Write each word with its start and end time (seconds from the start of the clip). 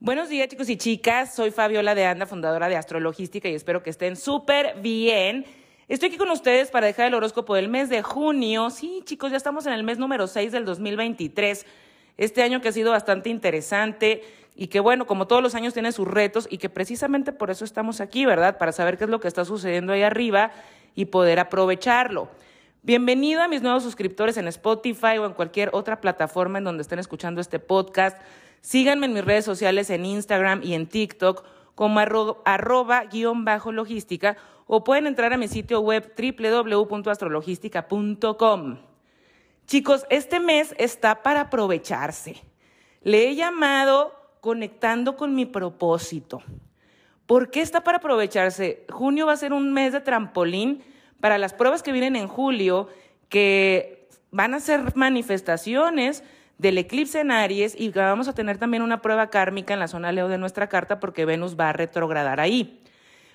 Buenos 0.00 0.28
días 0.28 0.46
chicos 0.46 0.68
y 0.68 0.76
chicas, 0.76 1.34
soy 1.34 1.50
Fabiola 1.50 1.92
de 1.96 2.06
Anda, 2.06 2.24
fundadora 2.24 2.68
de 2.68 2.76
Astrologística 2.76 3.48
y 3.48 3.56
espero 3.56 3.82
que 3.82 3.90
estén 3.90 4.14
súper 4.14 4.76
bien. 4.80 5.44
Estoy 5.88 6.10
aquí 6.10 6.18
con 6.18 6.30
ustedes 6.30 6.70
para 6.70 6.86
dejar 6.86 7.08
el 7.08 7.14
horóscopo 7.14 7.56
del 7.56 7.68
mes 7.68 7.88
de 7.88 8.04
junio. 8.04 8.70
Sí 8.70 9.02
chicos, 9.04 9.32
ya 9.32 9.36
estamos 9.36 9.66
en 9.66 9.72
el 9.72 9.82
mes 9.82 9.98
número 9.98 10.28
6 10.28 10.52
del 10.52 10.64
2023. 10.64 11.66
Este 12.16 12.44
año 12.44 12.60
que 12.60 12.68
ha 12.68 12.72
sido 12.72 12.92
bastante 12.92 13.28
interesante 13.28 14.22
y 14.54 14.68
que 14.68 14.78
bueno, 14.78 15.04
como 15.08 15.26
todos 15.26 15.42
los 15.42 15.56
años 15.56 15.74
tiene 15.74 15.90
sus 15.90 16.06
retos 16.06 16.46
y 16.48 16.58
que 16.58 16.68
precisamente 16.68 17.32
por 17.32 17.50
eso 17.50 17.64
estamos 17.64 18.00
aquí, 18.00 18.24
¿verdad? 18.24 18.56
Para 18.56 18.70
saber 18.70 18.98
qué 18.98 19.04
es 19.04 19.10
lo 19.10 19.18
que 19.18 19.26
está 19.26 19.44
sucediendo 19.44 19.92
ahí 19.92 20.04
arriba 20.04 20.52
y 20.94 21.06
poder 21.06 21.40
aprovecharlo. 21.40 22.28
Bienvenido 22.84 23.42
a 23.42 23.48
mis 23.48 23.62
nuevos 23.62 23.82
suscriptores 23.82 24.36
en 24.36 24.46
Spotify 24.46 25.18
o 25.18 25.26
en 25.26 25.32
cualquier 25.32 25.70
otra 25.72 26.00
plataforma 26.00 26.58
en 26.58 26.64
donde 26.64 26.82
estén 26.82 27.00
escuchando 27.00 27.40
este 27.40 27.58
podcast. 27.58 28.16
Síganme 28.60 29.06
en 29.06 29.14
mis 29.14 29.24
redes 29.24 29.44
sociales 29.44 29.90
en 29.90 30.04
Instagram 30.04 30.60
y 30.62 30.74
en 30.74 30.86
TikTok 30.86 31.44
como 31.74 32.00
arroba, 32.00 33.04
guion 33.04 33.44
bajo 33.44 33.70
logística 33.70 34.36
o 34.66 34.82
pueden 34.82 35.06
entrar 35.06 35.32
a 35.32 35.36
mi 35.36 35.46
sitio 35.46 35.80
web 35.80 36.12
www.astrologística.com. 36.16 38.78
Chicos, 39.66 40.06
este 40.10 40.40
mes 40.40 40.74
está 40.76 41.22
para 41.22 41.42
aprovecharse. 41.42 42.42
Le 43.02 43.28
he 43.28 43.36
llamado 43.36 44.12
conectando 44.40 45.16
con 45.16 45.34
mi 45.34 45.46
propósito. 45.46 46.42
¿Por 47.26 47.50
qué 47.50 47.60
está 47.60 47.84
para 47.84 47.98
aprovecharse? 47.98 48.86
Junio 48.90 49.26
va 49.26 49.34
a 49.34 49.36
ser 49.36 49.52
un 49.52 49.72
mes 49.72 49.92
de 49.92 50.00
trampolín 50.00 50.82
para 51.20 51.38
las 51.38 51.52
pruebas 51.52 51.82
que 51.82 51.92
vienen 51.92 52.16
en 52.16 52.26
julio, 52.26 52.88
que 53.28 54.08
van 54.30 54.54
a 54.54 54.60
ser 54.60 54.96
manifestaciones 54.96 56.24
del 56.58 56.76
eclipse 56.78 57.20
en 57.20 57.30
Aries 57.30 57.74
y 57.78 57.90
vamos 57.90 58.28
a 58.28 58.34
tener 58.34 58.58
también 58.58 58.82
una 58.82 59.00
prueba 59.00 59.30
kármica 59.30 59.74
en 59.74 59.80
la 59.80 59.88
zona 59.88 60.12
Leo 60.12 60.28
de 60.28 60.38
nuestra 60.38 60.68
carta 60.68 61.00
porque 61.00 61.24
Venus 61.24 61.58
va 61.58 61.70
a 61.70 61.72
retrogradar 61.72 62.40
ahí. 62.40 62.80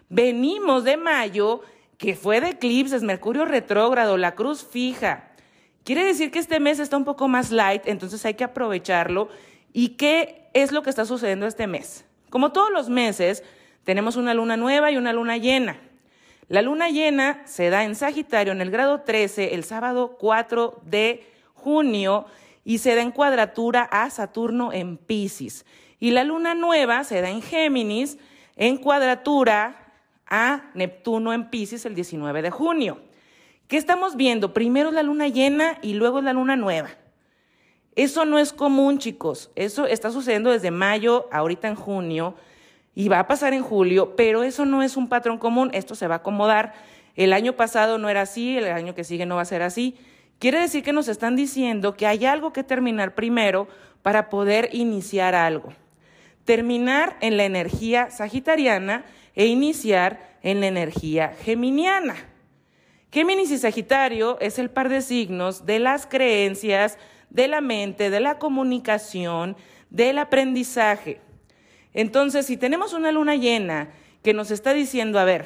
Venimos 0.09 0.83
de 0.83 0.97
mayo, 0.97 1.61
que 1.97 2.15
fue 2.15 2.41
de 2.41 2.49
eclipses, 2.49 3.02
Mercurio 3.02 3.45
retrógrado, 3.45 4.17
la 4.17 4.35
cruz 4.35 4.67
fija. 4.69 5.30
Quiere 5.85 6.03
decir 6.03 6.31
que 6.31 6.39
este 6.39 6.59
mes 6.59 6.80
está 6.80 6.97
un 6.97 7.05
poco 7.05 7.27
más 7.27 7.52
light, 7.52 7.83
entonces 7.85 8.25
hay 8.25 8.33
que 8.33 8.43
aprovecharlo. 8.43 9.30
¿Y 9.71 9.89
qué 9.89 10.49
es 10.53 10.71
lo 10.71 10.83
que 10.83 10.89
está 10.89 11.05
sucediendo 11.05 11.47
este 11.47 11.65
mes? 11.65 12.05
Como 12.30 12.52
todos 12.52 12.71
los 12.71 12.89
meses, 12.89 13.43
tenemos 13.85 14.17
una 14.17 14.33
luna 14.33 14.58
nueva 14.58 14.91
y 14.91 14.97
una 14.97 15.13
luna 15.13 15.37
llena. 15.37 15.77
La 16.49 16.61
luna 16.61 16.89
llena 16.89 17.41
se 17.45 17.69
da 17.69 17.85
en 17.85 17.95
Sagitario 17.95 18.52
en 18.52 18.61
el 18.61 18.69
grado 18.69 19.02
13 19.02 19.55
el 19.55 19.63
sábado 19.63 20.17
4 20.19 20.81
de 20.83 21.25
junio 21.53 22.25
y 22.66 22.78
se 22.78 22.95
da 22.95 23.02
en 23.02 23.11
cuadratura 23.11 23.83
a 23.83 24.09
Saturno 24.09 24.72
en 24.73 24.97
Pisces. 24.97 25.66
Y 26.00 26.11
la 26.11 26.23
luna 26.23 26.56
nueva 26.56 27.03
se 27.03 27.22
da 27.22 27.30
en 27.30 27.42
Géminis 27.42 28.17
en 28.55 28.78
cuadratura 28.78 29.94
a 30.28 30.72
Neptuno 30.73 31.33
en 31.33 31.50
Pisces 31.50 31.86
el 31.86 31.95
19 31.95 32.42
de 32.42 32.52
junio. 32.52 33.00
¿Qué 33.67 33.78
estamos 33.78 34.16
viendo? 34.16 34.53
Primero 34.53 34.92
la 34.92 35.03
luna 35.03 35.28
llena 35.28 35.78
y 35.81 35.94
luego 35.94 36.22
la 36.22 36.33
luna 36.33 36.55
nueva. 36.55 36.89
Eso 37.95 38.25
no 38.25 38.39
es 38.39 38.53
común, 38.53 38.98
chicos. 38.98 39.52
Eso 39.55 39.86
está 39.86 40.11
sucediendo 40.11 40.52
desde 40.52 40.72
mayo, 40.72 41.27
ahorita 41.31 41.67
en 41.67 41.75
junio, 41.75 42.36
y 42.95 43.08
va 43.08 43.20
a 43.20 43.27
pasar 43.27 43.53
en 43.53 43.64
julio, 43.64 44.16
pero 44.16 44.44
eso 44.44 44.66
no 44.66 44.83
es 44.83 44.98
un 44.98 45.09
patrón 45.09 45.38
común. 45.38 45.70
Esto 45.73 45.95
se 45.95 46.08
va 46.08 46.16
a 46.16 46.17
acomodar. 46.20 46.73
El 47.16 47.33
año 47.33 47.53
pasado 47.53 47.98
no 47.98 48.09
era 48.09 48.22
así, 48.22 48.58
el 48.58 48.66
año 48.66 48.95
que 48.95 49.03
sigue 49.03 49.25
no 49.25 49.36
va 49.36 49.42
a 49.42 49.45
ser 49.45 49.61
así. 49.61 49.95
Quiere 50.44 50.59
decir 50.59 50.83
que 50.83 50.91
nos 50.91 51.08
están 51.08 51.38
diciendo 51.38 51.95
que 51.95 52.05
hay 52.05 52.25
algo 52.25 52.52
que 52.52 52.66
terminar 52.66 53.16
primero 53.16 53.69
para 54.02 54.30
poder 54.30 54.67
iniciar 54.73 55.36
algo. 55.36 55.73
Terminar 56.44 57.16
en 57.22 57.38
la 57.38 57.45
energía 57.45 58.11
sagitariana 58.11 59.05
e 59.36 59.45
iniciar 59.45 60.38
en 60.41 60.59
la 60.59 60.67
energía 60.67 61.33
geminiana. 61.45 62.16
Géminis 63.09 63.52
y 63.52 63.58
Sagitario 63.58 64.37
es 64.42 64.59
el 64.59 64.70
par 64.70 64.89
de 64.89 65.02
signos 65.02 65.65
de 65.65 65.80
las 65.80 66.08
creencias, 66.08 66.98
de 67.30 67.48
la 67.48 67.61
mente, 67.61 68.10
de 68.10 68.20
la 68.20 68.37
comunicación, 68.37 69.55
del 69.92 70.17
aprendizaje. 70.17 71.21
Entonces, 71.93 72.48
si 72.48 72.58
tenemos 72.58 72.92
una 72.92 73.14
luna 73.14 73.37
llena 73.37 73.93
que 74.21 74.33
nos 74.33 74.52
está 74.52 74.73
diciendo, 74.73 75.20
a 75.20 75.23
ver, 75.23 75.45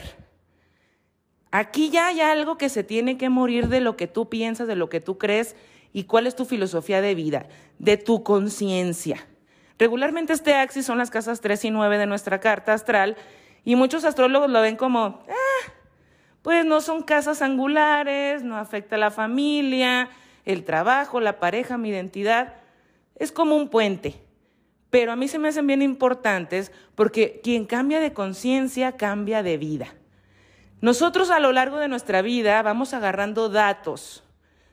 Aquí 1.58 1.90
ya 1.90 2.06
hay 2.06 2.22
algo 2.22 2.60
que 2.60 2.70
se 2.70 2.84
tiene 2.84 3.18
que 3.18 3.30
morir 3.30 3.68
de 3.68 3.82
lo 3.82 3.98
que 3.98 4.06
tú 4.06 4.30
piensas, 4.30 4.68
de 4.68 4.76
lo 4.76 4.90
que 4.90 5.02
tú 5.02 5.18
crees 5.18 5.56
y 5.92 6.04
cuál 6.04 6.28
es 6.28 6.36
tu 6.36 6.46
filosofía 6.46 7.02
de 7.02 7.16
vida, 7.16 7.48
de 7.80 7.98
tu 7.98 8.22
conciencia. 8.22 9.26
Regularmente 9.80 10.34
este 10.34 10.54
axis 10.54 10.86
son 10.86 11.00
las 11.00 11.10
casas 11.10 11.42
3 11.42 11.66
y 11.66 11.72
9 11.72 11.98
de 11.98 12.06
nuestra 12.06 12.40
carta 12.40 12.76
astral 12.76 13.18
y 13.66 13.76
muchos 13.76 14.06
astrólogos 14.06 14.52
lo 14.52 14.62
ven 14.62 14.76
como, 14.76 15.24
ah, 15.28 15.72
pues 16.44 16.64
no 16.64 16.80
son 16.80 17.02
casas 17.02 17.42
angulares, 17.42 18.44
no 18.44 18.56
afecta 18.58 18.96
a 18.96 19.00
la 19.00 19.10
familia, 19.10 20.10
el 20.46 20.64
trabajo, 20.64 21.20
la 21.22 21.40
pareja, 21.40 21.80
mi 21.80 21.90
identidad. 21.90 22.54
Es 23.16 23.32
como 23.32 23.56
un 23.56 23.70
puente. 23.70 24.22
Pero 24.92 25.12
a 25.12 25.16
mí 25.16 25.28
se 25.28 25.40
me 25.40 25.48
hacen 25.48 25.66
bien 25.66 25.82
importantes 25.82 26.72
porque 26.94 27.42
quien 27.44 27.66
cambia 27.66 28.00
de 28.00 28.14
conciencia 28.14 28.92
cambia 28.92 29.42
de 29.42 29.58
vida. 29.58 29.96
Nosotros 30.80 31.32
a 31.32 31.40
lo 31.40 31.52
largo 31.52 31.78
de 31.78 31.88
nuestra 31.88 32.22
vida 32.22 32.62
vamos 32.62 32.94
agarrando 32.94 33.50
datos, 33.50 34.24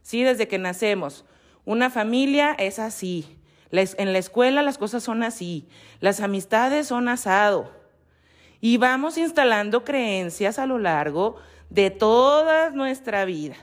¿sí? 0.03 0.23
Desde 0.23 0.49
que 0.49 0.59
nacemos. 0.59 1.25
Una 1.65 1.89
familia 1.89 2.55
es 2.59 2.79
así. 2.79 3.39
En 3.71 4.13
la 4.13 4.19
escuela 4.19 4.63
las 4.63 4.79
cosas 4.79 5.03
son 5.03 5.23
así. 5.23 5.67
Las 6.01 6.21
amistades 6.21 6.89
son 6.89 7.09
asado. 7.09 7.73
Y 8.61 8.77
vamos 8.77 9.19
instalando 9.19 9.85
creencias 9.85 10.59
a 10.59 10.67
lo 10.67 10.79
largo 10.79 11.37
de 11.71 11.91
toda 11.91 12.71
nuestra 12.71 13.25
vida. 13.25 13.57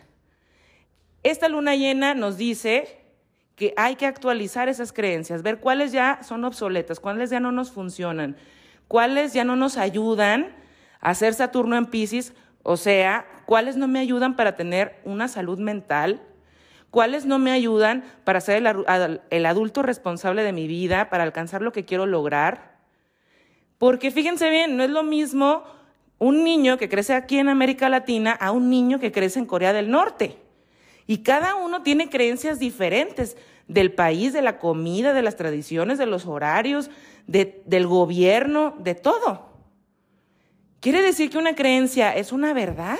Esta 1.23 1.47
luna 1.47 1.75
llena 1.75 2.16
nos 2.16 2.38
dice 2.38 3.06
que 3.56 3.75
hay 3.78 3.96
que 3.96 4.08
actualizar 4.08 4.68
esas 4.69 4.91
creencias, 4.91 5.44
ver 5.44 5.59
cuáles 5.59 5.91
ya 5.91 6.23
son 6.23 6.44
obsoletas, 6.46 7.00
cuáles 7.00 7.29
ya 7.29 7.40
no 7.40 7.52
nos 7.52 7.72
funcionan, 7.72 8.35
cuáles 8.88 9.34
ya 9.34 9.44
no 9.44 9.56
nos 9.56 9.78
ayudan 9.78 10.56
hacer 11.01 11.34
Saturno 11.34 11.75
en 11.75 11.88
Pisces, 11.88 12.34
o 12.63 12.78
sea, 12.78 13.25
cuáles 13.45 13.75
no 13.75 13.88
me 13.88 14.00
ayudan 14.00 14.35
para 14.35 14.56
tener 14.56 15.01
una 15.03 15.28
salud 15.28 15.59
mental, 15.59 16.22
cuáles 16.91 17.25
no 17.25 17.39
me 17.39 17.51
ayudan 17.51 18.03
para 18.23 18.39
ser 18.39 18.63
el, 19.29 19.45
adulto 19.45 19.81
responsable 19.81 20.44
de 20.44 20.53
mi 20.53 20.67
vida, 20.67 21.09
para 21.09 21.23
alcanzar 21.23 21.61
lo 21.61 21.72
que 21.72 21.85
quiero 21.85 22.06
lograr. 22.06 22.78
Porque 23.78 24.11
fíjense 24.11 24.50
bien, 24.50 24.78
no 24.78 24.84
es 24.84 24.91
lo 24.91 25.03
mismo 25.03 25.63
un 26.19 26.44
niño 26.44 26.78
que 26.78 26.88
crece 26.88 27.16
aquí 27.16 27.40
en 27.40 27.50
América 27.50 27.90
Latina 27.90 28.31
a 28.31 28.51
un 28.51 28.69
niño 28.69 29.00
que 29.00 29.11
crece 29.11 29.40
en 29.40 29.47
Corea 29.47 29.73
del 29.73 29.90
Norte. 29.90 30.38
Y 31.07 31.19
cada 31.19 31.56
uno 31.56 31.81
tiene 31.81 32.09
creencias 32.09 32.59
diferentes 32.59 33.38
del 33.67 33.91
país, 33.94 34.34
de 34.34 34.41
la 34.41 34.59
comida, 34.59 35.13
de 35.13 35.23
las 35.23 35.35
tradiciones, 35.35 35.97
de 35.97 36.06
los 36.06 36.28
horarios, 36.28 36.91
del 37.25 37.88
gobierno, 37.88 38.75
de 38.79 38.95
todo. 38.95 39.50
¿Quiere 40.81 41.03
decir 41.03 41.29
que 41.29 41.37
una 41.37 41.53
creencia 41.53 42.15
es 42.15 42.31
una 42.31 42.53
verdad? 42.53 42.97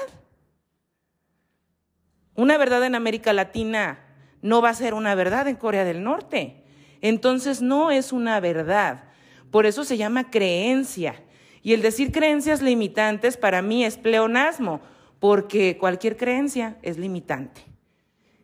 Una 2.36 2.60
verdad 2.60 2.86
en 2.86 2.94
América 2.94 3.34
Latina 3.34 4.00
no 4.44 4.62
va 4.62 4.70
a 4.70 4.76
ser 4.76 4.94
una 4.94 5.16
verdad 5.16 5.48
en 5.48 5.56
Corea 5.56 5.84
del 5.84 6.04
Norte. 6.04 6.64
Entonces 7.02 7.64
no 7.64 7.90
es 7.90 8.14
una 8.14 8.40
verdad. 8.40 9.06
Por 9.50 9.66
eso 9.66 9.84
se 9.84 9.98
llama 9.98 10.30
creencia. 10.30 11.16
Y 11.64 11.74
el 11.74 11.82
decir 11.82 12.12
creencias 12.12 12.62
limitantes 12.62 13.36
para 13.36 13.64
mí 13.64 13.84
es 13.84 13.98
pleonasmo, 13.98 14.82
porque 15.20 15.80
cualquier 15.80 16.18
creencia 16.18 16.78
es 16.84 17.00
limitante. 17.00 17.62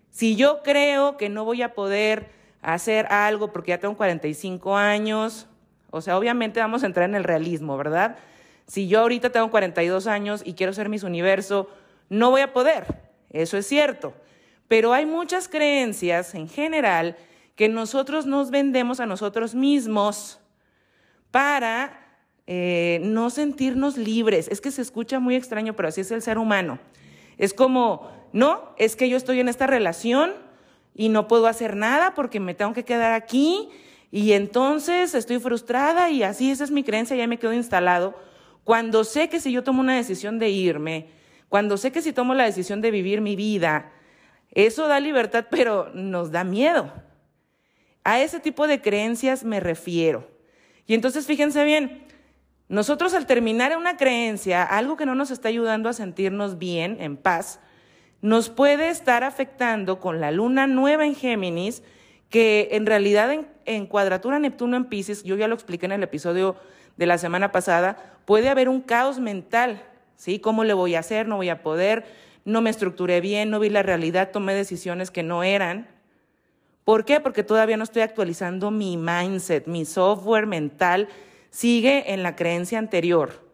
Si 0.10 0.36
yo 0.36 0.64
creo 0.64 1.16
que 1.16 1.30
no 1.30 1.46
voy 1.46 1.62
a 1.62 1.76
poder 1.76 2.32
hacer 2.64 3.06
algo 3.12 3.52
porque 3.52 3.70
ya 3.70 3.80
tengo 3.80 3.98
45 3.98 4.76
años, 4.76 5.48
o 5.92 6.02
sea, 6.02 6.18
obviamente 6.18 6.60
vamos 6.60 6.82
a 6.82 6.88
entrar 6.88 7.08
en 7.08 7.16
el 7.16 7.24
realismo, 7.24 7.78
¿verdad? 7.78 8.18
Si 8.68 8.88
yo 8.88 9.00
ahorita 9.00 9.32
tengo 9.32 9.50
42 9.50 10.08
años 10.08 10.42
y 10.46 10.54
quiero 10.54 10.74
ser 10.74 10.90
mis 10.90 11.04
universo, 11.04 11.70
no 12.10 12.32
voy 12.32 12.42
a 12.42 12.54
poder. 12.54 12.86
Eso 13.30 13.58
es 13.58 13.66
cierto. 13.66 14.14
Pero 14.68 14.94
hay 14.94 15.06
muchas 15.06 15.48
creencias 15.48 16.36
en 16.36 16.50
general 16.50 17.16
que 17.56 17.70
nosotros 17.70 18.26
nos 18.26 18.52
vendemos 18.52 19.00
a 19.00 19.06
nosotros 19.06 19.56
mismos 19.56 20.40
para 21.32 22.20
eh, 22.46 23.00
no 23.04 23.30
sentirnos 23.30 23.98
libres. 23.98 24.50
Es 24.50 24.60
que 24.60 24.72
se 24.72 24.82
escucha 24.82 25.20
muy 25.20 25.36
extraño, 25.36 25.74
pero 25.74 25.88
así 25.88 26.02
es 26.02 26.12
el 26.12 26.22
ser 26.22 26.38
humano. 26.38 26.78
Es 27.38 27.54
como, 27.54 28.12
no, 28.34 28.74
es 28.78 28.98
que 28.98 29.10
yo 29.10 29.16
estoy 29.16 29.40
en 29.40 29.48
esta 29.48 29.66
relación 29.66 30.34
y 30.94 31.08
no 31.08 31.28
puedo 31.30 31.48
hacer 31.48 31.76
nada 31.78 32.14
porque 32.16 32.42
me 32.42 32.54
tengo 32.54 32.74
que 32.74 32.84
quedar 32.84 33.14
aquí 33.14 33.70
y 34.12 34.34
entonces 34.34 35.14
estoy 35.14 35.40
frustrada 35.40 36.10
y 36.10 36.24
así 36.24 36.52
esa 36.52 36.64
es 36.64 36.72
mi 36.72 36.84
creencia, 36.84 37.16
ya 37.16 37.28
me 37.28 37.40
quedo 37.40 37.54
instalado 37.54 38.27
cuando 38.68 39.06
sé 39.06 39.30
que 39.30 39.40
si 39.40 39.54
yo 39.54 39.64
tomo 39.64 39.80
una 39.80 39.96
decisión 39.96 40.40
de 40.40 40.50
irme, 40.50 41.08
cuando 41.48 41.78
sé 41.78 41.94
que 41.94 42.02
si 42.02 42.12
tomo 42.12 42.34
la 42.34 42.44
decisión 42.44 42.82
de 42.82 42.92
vivir 42.92 43.22
mi 43.22 43.38
vida, 43.38 43.94
eso 44.52 44.90
da 44.90 45.00
libertad, 45.00 45.46
pero 45.50 45.90
nos 45.94 46.32
da 46.32 46.44
miedo. 46.44 46.92
A 48.04 48.20
ese 48.20 48.42
tipo 48.42 48.68
de 48.68 48.82
creencias 48.82 49.46
me 49.46 49.62
refiero. 49.62 50.30
Y 50.86 50.96
entonces 50.96 51.26
fíjense 51.26 51.64
bien, 51.64 52.04
nosotros 52.68 53.14
al 53.14 53.26
terminar 53.26 53.78
una 53.78 53.96
creencia, 53.96 54.64
algo 54.64 54.98
que 54.98 55.06
no 55.06 55.16
nos 55.16 55.32
está 55.32 55.48
ayudando 55.48 55.88
a 55.88 55.94
sentirnos 55.94 56.58
bien, 56.58 56.98
en 57.00 57.16
paz, 57.16 57.62
nos 58.22 58.50
puede 58.50 58.90
estar 58.90 59.24
afectando 59.24 60.02
con 60.02 60.20
la 60.20 60.32
luna 60.32 60.68
nueva 60.68 61.06
en 61.06 61.16
Géminis, 61.16 61.84
que 62.28 62.68
en 62.74 62.86
realidad 62.86 63.34
en, 63.64 63.86
cuadratura 63.86 64.40
Neptuno 64.40 64.76
en 64.76 64.90
Pisces, 64.90 65.24
yo 65.24 65.38
ya 65.38 65.48
lo 65.48 65.56
expliqué 65.56 65.86
en 65.86 65.94
el 65.94 66.04
episodio 66.04 66.58
de 66.98 67.06
la 67.06 67.18
semana 67.18 67.52
pasada, 67.52 67.98
puede 68.26 68.50
haber 68.50 68.70
un 68.70 68.82
caos 68.82 69.20
mental, 69.20 69.84
¿sí? 70.16 70.40
¿Cómo 70.40 70.64
le 70.64 70.74
voy 70.74 70.96
a 70.96 71.00
hacer? 71.00 71.28
No 71.28 71.38
voy 71.38 71.50
a 71.50 71.62
poder, 71.62 72.06
no 72.44 72.62
me 72.62 72.70
estructuré 72.70 73.22
bien, 73.22 73.50
no 73.50 73.60
vi 73.60 73.70
la 73.70 73.84
realidad, 73.84 74.32
tomé 74.32 74.54
decisiones 74.54 75.12
que 75.12 75.24
no 75.24 75.44
eran. 75.44 75.88
¿Por 76.84 77.06
qué? 77.06 77.20
Porque 77.20 77.44
todavía 77.44 77.78
no 77.78 77.84
estoy 77.84 78.02
actualizando 78.02 78.72
mi 78.72 78.98
mindset, 78.98 79.68
mi 79.68 79.86
software 79.86 80.48
mental 80.48 81.08
sigue 81.50 82.14
en 82.14 82.24
la 82.24 82.36
creencia 82.36 82.80
anterior. 82.80 83.46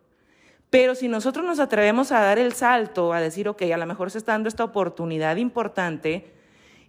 Pero 0.69 0.95
si 0.95 1.07
nosotros 1.07 1.45
nos 1.45 1.59
atrevemos 1.59 2.11
a 2.11 2.19
dar 2.19 2.39
el 2.39 2.53
salto, 2.53 3.13
a 3.13 3.21
decir, 3.21 3.47
ok, 3.47 3.61
a 3.73 3.77
lo 3.77 3.85
mejor 3.85 4.09
se 4.09 4.17
está 4.17 4.31
dando 4.31 4.49
esta 4.49 4.63
oportunidad 4.63 5.35
importante 5.35 6.31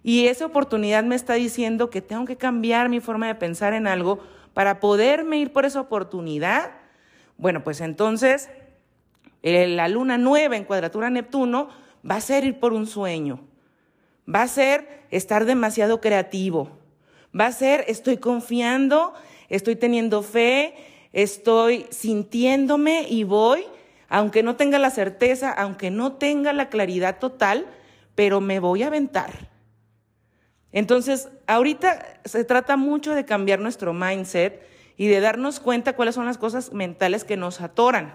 y 0.01 0.27
esa 0.27 0.45
oportunidad 0.45 1.03
me 1.03 1.15
está 1.15 1.33
diciendo 1.33 1.89
que 1.89 2.01
tengo 2.01 2.25
que 2.25 2.35
cambiar 2.35 2.89
mi 2.89 2.99
forma 2.99 3.27
de 3.27 3.35
pensar 3.35 3.73
en 3.73 3.87
algo 3.87 4.19
para 4.55 4.79
poderme 4.79 5.37
ir 5.37 5.51
por 5.51 5.65
esa 5.65 5.81
oportunidad, 5.81 6.71
bueno, 7.37 7.61
pues 7.65 7.81
entonces 7.81 8.49
eh, 9.43 9.67
la 9.67 9.89
luna 9.89 10.17
nueva 10.17 10.55
en 10.55 10.63
cuadratura 10.63 11.09
Neptuno 11.09 11.67
va 12.09 12.15
a 12.15 12.21
ser 12.21 12.45
ir 12.45 12.57
por 12.57 12.71
un 12.71 12.87
sueño, 12.87 13.41
va 14.33 14.43
a 14.43 14.47
ser 14.47 15.03
estar 15.11 15.43
demasiado 15.43 15.99
creativo, 15.99 16.69
va 17.37 17.47
a 17.47 17.51
ser 17.51 17.83
estoy 17.89 18.15
confiando, 18.15 19.13
estoy 19.49 19.75
teniendo 19.75 20.23
fe, 20.23 20.73
estoy 21.11 21.85
sintiéndome 21.89 23.07
y 23.09 23.25
voy, 23.25 23.65
aunque 24.07 24.41
no 24.41 24.55
tenga 24.55 24.79
la 24.79 24.89
certeza, 24.89 25.51
aunque 25.51 25.91
no 25.91 26.13
tenga 26.13 26.53
la 26.53 26.69
claridad 26.69 27.19
total, 27.19 27.67
pero 28.15 28.39
me 28.39 28.61
voy 28.61 28.83
a 28.83 28.87
aventar. 28.87 29.49
Entonces, 30.75 31.29
ahorita 31.47 32.05
se 32.25 32.43
trata 32.43 32.75
mucho 32.75 33.15
de 33.15 33.23
cambiar 33.23 33.61
nuestro 33.61 33.93
mindset 33.93 34.61
y 34.97 35.07
de 35.07 35.21
darnos 35.21 35.61
cuenta 35.61 35.93
cuáles 35.95 36.15
son 36.15 36.25
las 36.25 36.37
cosas 36.37 36.73
mentales 36.73 37.23
que 37.23 37.37
nos 37.37 37.61
atoran. 37.61 38.13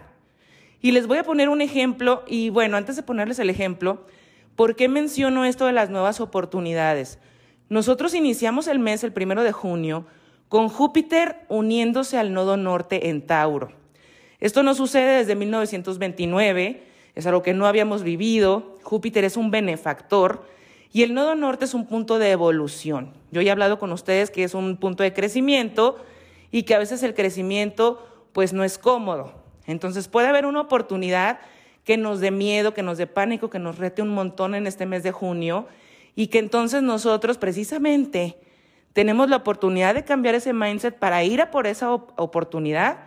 Y 0.83 0.91
les 0.91 1.07
voy 1.07 1.17
a 1.17 1.25
poner 1.25 1.49
un 1.49 1.63
ejemplo, 1.63 2.23
y 2.27 2.51
bueno, 2.51 2.77
antes 2.77 2.97
de 2.97 3.03
ponerles 3.03 3.39
el 3.39 3.49
ejemplo, 3.49 4.05
¿por 4.57 4.77
qué 4.77 4.91
menciono 4.91 5.47
esto 5.47 5.65
de 5.65 5.73
las 5.73 5.89
nuevas 5.89 6.21
oportunidades? 6.21 7.19
Nosotros 7.71 8.13
iniciamos 8.13 8.67
el 8.67 8.79
mes, 8.79 9.05
el 9.05 9.15
primero 9.15 9.43
de 9.43 9.53
junio, 9.53 10.05
con 10.51 10.69
Júpiter 10.69 11.37
uniéndose 11.49 12.19
al 12.19 12.35
nodo 12.35 12.59
norte 12.59 13.09
en 13.09 13.27
Tauro. 13.27 13.73
Esto 14.39 14.63
no 14.63 14.75
sucede 14.75 15.17
desde 15.17 15.35
1929, 15.35 16.83
es 17.15 17.27
algo 17.27 17.43
que 17.43 17.55
no 17.55 17.67
habíamos 17.67 18.03
vivido. 18.03 18.77
Júpiter 18.83 19.25
es 19.25 19.39
un 19.39 19.51
benefactor 19.51 20.45
y 20.93 21.03
el 21.03 21.15
nodo 21.15 21.35
norte 21.35 21.65
es 21.65 21.75
un 21.75 21.87
punto 21.87 22.19
de 22.19 22.31
evolución. 22.31 23.13
Yo 23.31 23.43
ya 23.43 23.51
he 23.51 23.53
hablado 23.53 23.79
con 23.79 23.93
ustedes 23.93 24.31
que 24.31 24.45
es 24.45 24.55
un 24.55 24.77
punto 24.77 25.03
de 25.03 25.13
crecimiento 25.13 25.99
y 26.51 26.65
que 26.65 26.75
a 26.75 26.79
veces 26.79 27.03
el 27.03 27.15
crecimiento 27.15 28.07
pues 28.33 28.53
no 28.53 28.65
es 28.65 28.79
cómodo. 28.79 29.33
Entonces 29.67 30.09
puede 30.09 30.29
haber 30.29 30.47
una 30.47 30.63
oportunidad 30.63 31.41
que 31.85 31.97
nos 31.97 32.21
dé 32.21 32.31
miedo, 32.31 32.75
que 32.75 32.83
nos 32.83 32.99
dé 32.99 33.07
pánico, 33.07 33.51
que 33.51 33.59
nos 33.59 33.79
rete 33.79 34.03
un 34.03 34.11
montón 34.11 34.55
en 34.55 34.67
este 34.67 34.87
mes 34.87 35.03
de 35.03 35.13
junio 35.13 35.67
y 36.17 36.27
que 36.27 36.39
entonces 36.39 36.83
nosotros 36.83 37.39
precisamente 37.39 38.37
tenemos 38.93 39.31
la 39.31 39.37
oportunidad 39.37 39.95
de 39.95 40.05
cambiar 40.05 40.35
ese 40.35 40.53
mindset 40.53 40.99
para 40.99 41.23
ir 41.23 41.41
a 41.41 41.51
por 41.51 41.67
esa 41.67 41.93
oportunidad 41.93 42.99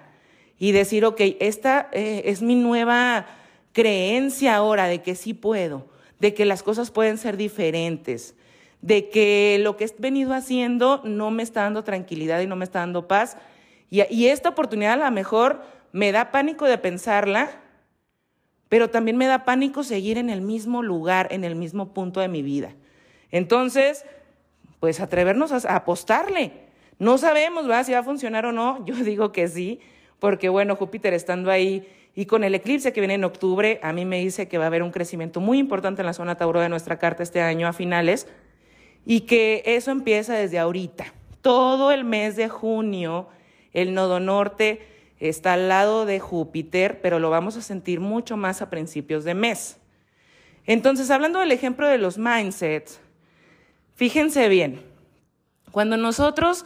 y 0.58 0.72
decir, 0.72 1.04
ok, 1.04 1.20
esta 1.40 1.90
eh, 1.92 2.24
es 2.26 2.42
mi 2.42 2.56
nueva 2.56 3.26
creencia 3.74 4.56
ahora 4.56 4.86
de 4.86 5.02
que 5.02 5.16
sí 5.16 5.34
puedo, 5.34 5.88
de 6.24 6.34
que 6.34 6.46
las 6.46 6.64
cosas 6.64 6.90
pueden 6.90 7.18
ser 7.18 7.36
diferentes, 7.36 8.34
de 8.82 9.10
que 9.10 9.58
lo 9.60 9.76
que 9.76 9.84
he 9.84 9.94
venido 9.98 10.34
haciendo 10.34 11.02
no 11.04 11.32
me 11.32 11.44
está 11.44 11.64
dando 11.64 11.84
tranquilidad 11.84 12.40
y 12.40 12.48
no 12.48 12.56
me 12.56 12.64
está 12.64 12.80
dando 12.80 13.10
paz. 13.10 13.36
Y, 13.90 14.28
esta 14.28 14.48
oportunidad 14.48 14.94
a 14.94 15.10
lo 15.10 15.12
mejor 15.12 15.64
me 15.92 16.14
da 16.14 16.32
pánico 16.32 16.64
de 16.64 16.78
pensarla, 16.78 17.52
pero 18.70 18.90
también 18.90 19.18
me 19.18 19.28
da 19.28 19.44
pánico 19.44 19.84
seguir 19.84 20.18
en 20.18 20.30
el 20.30 20.40
mismo 20.40 20.82
lugar, 20.82 21.28
en 21.32 21.44
el 21.44 21.58
mismo 21.58 21.94
punto 21.94 22.22
de 22.22 22.30
mi 22.30 22.42
vida. 22.42 22.74
Entonces, 23.30 24.06
pues 24.80 25.02
atrevernos 25.02 25.52
a, 25.52 25.76
apostarle. 25.76 26.54
No 27.00 27.18
sabemos 27.18 27.70
¿va? 27.70 27.84
si 27.84 27.92
va 27.92 28.00
a 28.00 28.04
funcionar 28.04 28.46
o 28.46 28.54
no, 28.54 28.86
yo 28.86 28.96
digo 28.96 29.34
que 29.34 29.50
sí, 29.50 29.82
porque 30.20 30.48
bueno, 30.48 30.78
Júpiter 30.78 31.14
estando 31.14 31.52
ahí 31.52 31.86
y 32.16 32.26
con 32.26 32.44
el 32.44 32.56
eclipse 32.56 32.94
que 32.94 33.02
viene 33.02 33.16
en 33.16 33.24
octubre, 33.24 33.80
a 33.82 33.94
mí 33.94 34.06
me 34.06 34.20
dice 34.20 34.48
que 34.48 34.58
va 34.58 34.66
a 34.66 34.68
haber 34.68 34.84
un 34.84 34.92
crecimiento 34.92 35.40
muy 35.40 35.58
importante 35.58 36.02
en 36.02 36.06
la 36.06 36.14
zona 36.14 36.36
Tauro 36.36 36.62
de 36.62 36.70
nuestra 36.70 37.00
carta 37.00 37.24
este 37.24 37.42
año 37.42 37.68
a 37.68 37.74
finales 37.74 38.28
y 39.06 39.22
que 39.22 39.64
eso 39.66 39.92
empieza 39.92 40.34
desde 40.36 40.60
ahorita. 40.60 41.06
Todo 41.42 41.92
el 41.92 42.04
mes 42.04 42.36
de 42.36 42.50
junio, 42.50 43.28
el 43.74 43.94
nodo 43.94 44.20
norte 44.20 44.82
está 45.20 45.54
al 45.54 45.70
lado 45.70 46.06
de 46.06 46.20
Júpiter, 46.20 47.02
pero 47.02 47.20
lo 47.20 47.30
vamos 47.30 47.58
a 47.58 47.62
sentir 47.62 48.00
mucho 48.00 48.38
más 48.38 48.62
a 48.62 48.70
principios 48.70 49.24
de 49.24 49.34
mes. 49.34 49.78
Entonces, 50.66 51.10
hablando 51.12 51.40
del 51.40 51.52
ejemplo 51.52 51.88
de 51.88 51.98
los 51.98 52.18
mindsets, 52.18 53.02
Fíjense 53.96 54.50
bien, 54.50 54.82
cuando 55.72 55.98
nosotros 55.98 56.66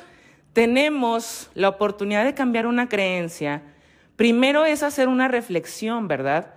tenemos 0.54 1.50
la 1.56 1.68
oportunidad 1.70 2.24
de 2.24 2.34
cambiar 2.34 2.68
una 2.68 2.88
creencia, 2.88 3.64
primero 4.18 4.66
es 4.66 4.84
hacer 4.84 5.08
una 5.08 5.30
reflexión, 5.30 6.10
¿verdad? 6.10 6.56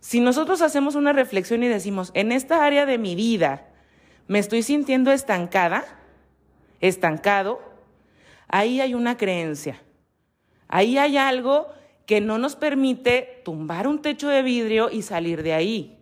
Si 0.00 0.18
nosotros 0.18 0.60
hacemos 0.60 0.96
una 0.96 1.12
reflexión 1.12 1.62
y 1.62 1.68
decimos, 1.68 2.10
en 2.14 2.32
esta 2.32 2.64
área 2.64 2.84
de 2.84 2.98
mi 2.98 3.14
vida 3.14 3.68
me 4.26 4.40
estoy 4.40 4.62
sintiendo 4.62 5.12
estancada, 5.12 5.84
estancado, 6.80 7.62
ahí 8.48 8.80
hay 8.80 8.94
una 8.94 9.16
creencia, 9.16 9.80
ahí 10.66 10.98
hay 10.98 11.16
algo 11.16 11.68
que 12.06 12.20
no 12.20 12.38
nos 12.38 12.56
permite 12.56 13.40
tumbar 13.44 13.86
un 13.86 14.02
techo 14.02 14.28
de 14.28 14.42
vidrio 14.42 14.90
y 14.90 15.02
salir 15.02 15.42
de 15.42 15.54
ahí. 15.54 15.98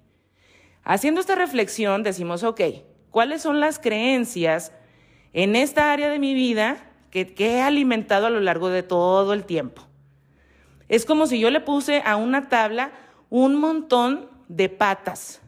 Haciendo 0.84 1.20
esta 1.20 1.34
reflexión 1.34 2.02
decimos, 2.02 2.42
ok, 2.42 2.60
cuáles 3.10 3.42
son 3.42 3.60
las 3.60 3.78
creencias 3.78 4.72
en 5.32 5.54
esta 5.54 5.92
área 5.92 6.08
de 6.10 6.18
mi 6.18 6.34
vida 6.34 6.90
que, 7.10 7.34
he 7.38 7.62
alimentado 7.62 8.26
a 8.26 8.30
lo 8.30 8.40
largo 8.40 8.68
de 8.68 8.82
todo 8.82 9.32
el 9.32 9.44
tiempo. 9.44 9.86
Es 10.92 11.06
como 11.06 11.26
si 11.26 11.40
yo 11.40 11.48
le 11.48 11.60
puse 11.60 12.02
a 12.04 12.16
una 12.16 12.50
tabla 12.50 12.92
un 13.30 13.54
montón 13.54 14.28
de 14.48 14.68
patas, 14.68 15.40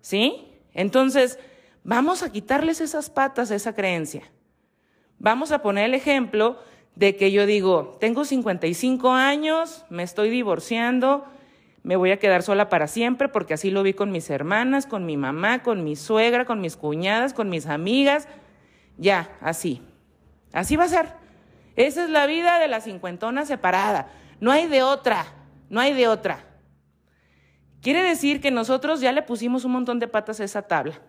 ¿sí? 0.00 0.48
Entonces, 0.72 1.38
vamos 1.82 2.22
a 2.22 2.32
quitarles 2.32 2.80
esas 2.80 3.10
patas 3.10 3.50
a 3.50 3.56
esa 3.56 3.74
creencia. 3.74 4.22
Vamos 5.18 5.52
a 5.52 5.60
poner 5.60 5.84
el 5.84 5.92
ejemplo 5.92 6.58
de 6.94 7.14
que 7.14 7.30
yo 7.30 7.44
digo, 7.44 7.98
tengo 8.00 8.24
55 8.24 9.12
años, 9.12 9.84
me 9.90 10.02
estoy 10.02 10.30
divorciando, 10.30 11.26
me 11.82 11.96
voy 11.96 12.12
a 12.12 12.18
quedar 12.18 12.42
sola 12.42 12.70
para 12.70 12.86
siempre 12.86 13.28
porque 13.28 13.52
así 13.52 13.70
lo 13.70 13.82
vi 13.82 13.92
con 13.92 14.12
mis 14.12 14.30
hermanas, 14.30 14.86
con 14.86 15.04
mi 15.04 15.18
mamá, 15.18 15.62
con 15.62 15.84
mi 15.84 15.94
suegra, 15.94 16.46
con 16.46 16.62
mis 16.62 16.78
cuñadas, 16.78 17.34
con 17.34 17.50
mis 17.50 17.66
amigas. 17.66 18.28
Ya, 18.96 19.28
así. 19.42 19.82
Así 20.54 20.76
va 20.76 20.84
a 20.84 20.88
ser. 20.88 21.08
Esa 21.76 22.04
es 22.04 22.08
la 22.08 22.24
vida 22.24 22.58
de 22.58 22.68
la 22.68 22.80
cincuentona 22.80 23.44
separada. 23.44 24.08
No 24.44 24.52
hay 24.52 24.66
de 24.66 24.82
otra, 24.82 25.24
no 25.70 25.80
hay 25.80 25.94
de 25.94 26.06
otra. 26.06 26.44
Quiere 27.80 28.02
decir 28.02 28.42
que 28.42 28.50
nosotros 28.50 29.00
ya 29.00 29.10
le 29.10 29.22
pusimos 29.22 29.64
un 29.64 29.72
montón 29.72 30.00
de 30.00 30.06
patas 30.06 30.38
a 30.38 30.44
esa 30.44 30.60
tabla. 30.60 31.00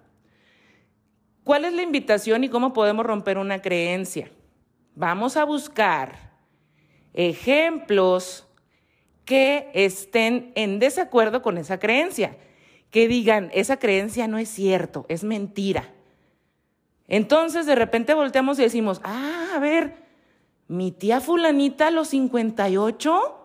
¿Cuál 1.43 1.65
es 1.65 1.73
la 1.73 1.81
invitación 1.81 2.45
y 2.45 2.49
cómo 2.49 2.71
podemos 2.71 3.05
romper 3.05 3.37
una 3.37 3.61
creencia? 3.61 4.31
Vamos 4.95 5.35
a 5.35 5.43
buscar 5.43 6.31
ejemplos 7.13 8.47
que 9.25 9.69
estén 9.73 10.53
en 10.55 10.79
desacuerdo 10.79 11.41
con 11.41 11.57
esa 11.57 11.77
creencia, 11.77 12.37
que 12.89 13.09
digan, 13.09 13.51
esa 13.53 13.79
creencia 13.79 14.29
no 14.29 14.37
es 14.37 14.47
cierto, 14.47 15.05
es 15.09 15.25
mentira. 15.25 15.89
Entonces 17.09 17.65
de 17.65 17.75
repente 17.75 18.13
volteamos 18.13 18.57
y 18.59 18.61
decimos, 18.61 19.01
ah, 19.03 19.51
a 19.55 19.59
ver, 19.59 20.04
mi 20.67 20.91
tía 20.91 21.21
fulanita 21.21 21.87
a 21.87 21.91
los 21.91 22.09
58 22.09 23.41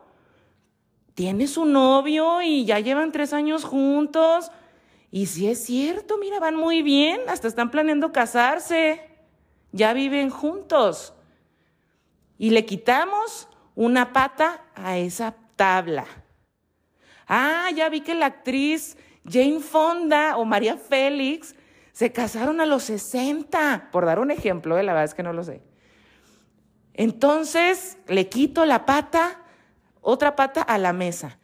tiene 1.14 1.46
su 1.46 1.66
novio 1.66 2.40
y 2.40 2.64
ya 2.64 2.78
llevan 2.80 3.12
tres 3.12 3.32
años 3.32 3.64
juntos. 3.64 4.50
Y 5.10 5.26
si 5.26 5.48
es 5.48 5.62
cierto, 5.64 6.16
mira, 6.18 6.40
van 6.40 6.56
muy 6.56 6.82
bien, 6.82 7.20
hasta 7.28 7.48
están 7.48 7.70
planeando 7.70 8.12
casarse, 8.12 9.02
ya 9.72 9.92
viven 9.92 10.30
juntos. 10.30 11.12
Y 12.38 12.50
le 12.50 12.64
quitamos 12.64 13.48
una 13.74 14.12
pata 14.12 14.64
a 14.74 14.96
esa 14.96 15.34
tabla. 15.56 16.06
Ah, 17.28 17.68
ya 17.74 17.88
vi 17.88 18.00
que 18.00 18.14
la 18.14 18.26
actriz 18.26 18.96
Jane 19.28 19.60
Fonda 19.60 20.36
o 20.38 20.44
María 20.44 20.76
Félix 20.76 21.54
se 21.92 22.12
casaron 22.12 22.60
a 22.60 22.66
los 22.66 22.84
60, 22.84 23.90
por 23.92 24.06
dar 24.06 24.20
un 24.20 24.30
ejemplo, 24.30 24.78
eh, 24.78 24.82
la 24.82 24.92
verdad 24.92 25.04
es 25.04 25.14
que 25.14 25.22
no 25.22 25.32
lo 25.32 25.44
sé. 25.44 25.60
Entonces 26.94 27.98
le 28.08 28.28
quito 28.28 28.64
la 28.64 28.86
pata, 28.86 29.42
otra 30.00 30.36
pata 30.36 30.62
a 30.62 30.78
la 30.78 30.92
mesa. 30.92 31.38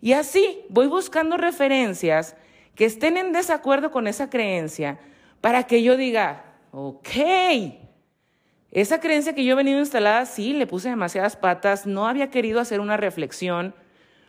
Y 0.00 0.12
así 0.14 0.64
voy 0.68 0.86
buscando 0.86 1.36
referencias 1.36 2.36
que 2.74 2.84
estén 2.84 3.16
en 3.16 3.32
desacuerdo 3.32 3.90
con 3.90 4.06
esa 4.06 4.30
creencia 4.30 4.98
para 5.40 5.64
que 5.64 5.82
yo 5.82 5.96
diga, 5.96 6.44
ok, 6.72 7.08
esa 8.70 9.00
creencia 9.00 9.34
que 9.34 9.44
yo 9.44 9.52
he 9.52 9.56
venido 9.56 9.78
instalada, 9.78 10.24
sí, 10.24 10.54
le 10.54 10.66
puse 10.66 10.88
demasiadas 10.88 11.36
patas, 11.36 11.86
no 11.86 12.08
había 12.08 12.30
querido 12.30 12.58
hacer 12.58 12.80
una 12.80 12.96
reflexión, 12.96 13.74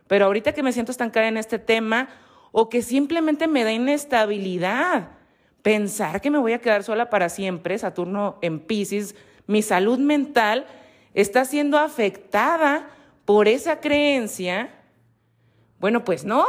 pero 0.07 0.25
ahorita 0.25 0.51
que 0.51 0.63
me 0.63 0.73
siento 0.73 0.91
estancada 0.91 1.27
en 1.27 1.37
este 1.37 1.59
tema 1.59 2.09
o 2.51 2.67
que 2.67 2.81
simplemente 2.81 3.47
me 3.47 3.63
da 3.63 3.71
inestabilidad 3.71 5.11
pensar 5.61 6.19
que 6.19 6.29
me 6.29 6.37
voy 6.39 6.53
a 6.53 6.59
quedar 6.59 6.83
sola 6.83 7.09
para 7.09 7.29
siempre, 7.29 7.77
Saturno 7.77 8.37
en 8.41 8.59
Pisces, 8.59 9.15
mi 9.47 9.61
salud 9.61 9.99
mental 9.99 10.65
está 11.13 11.45
siendo 11.45 11.77
afectada 11.77 12.89
por 13.25 13.47
esa 13.47 13.79
creencia, 13.79 14.69
bueno, 15.79 16.03
pues 16.03 16.25
no, 16.25 16.45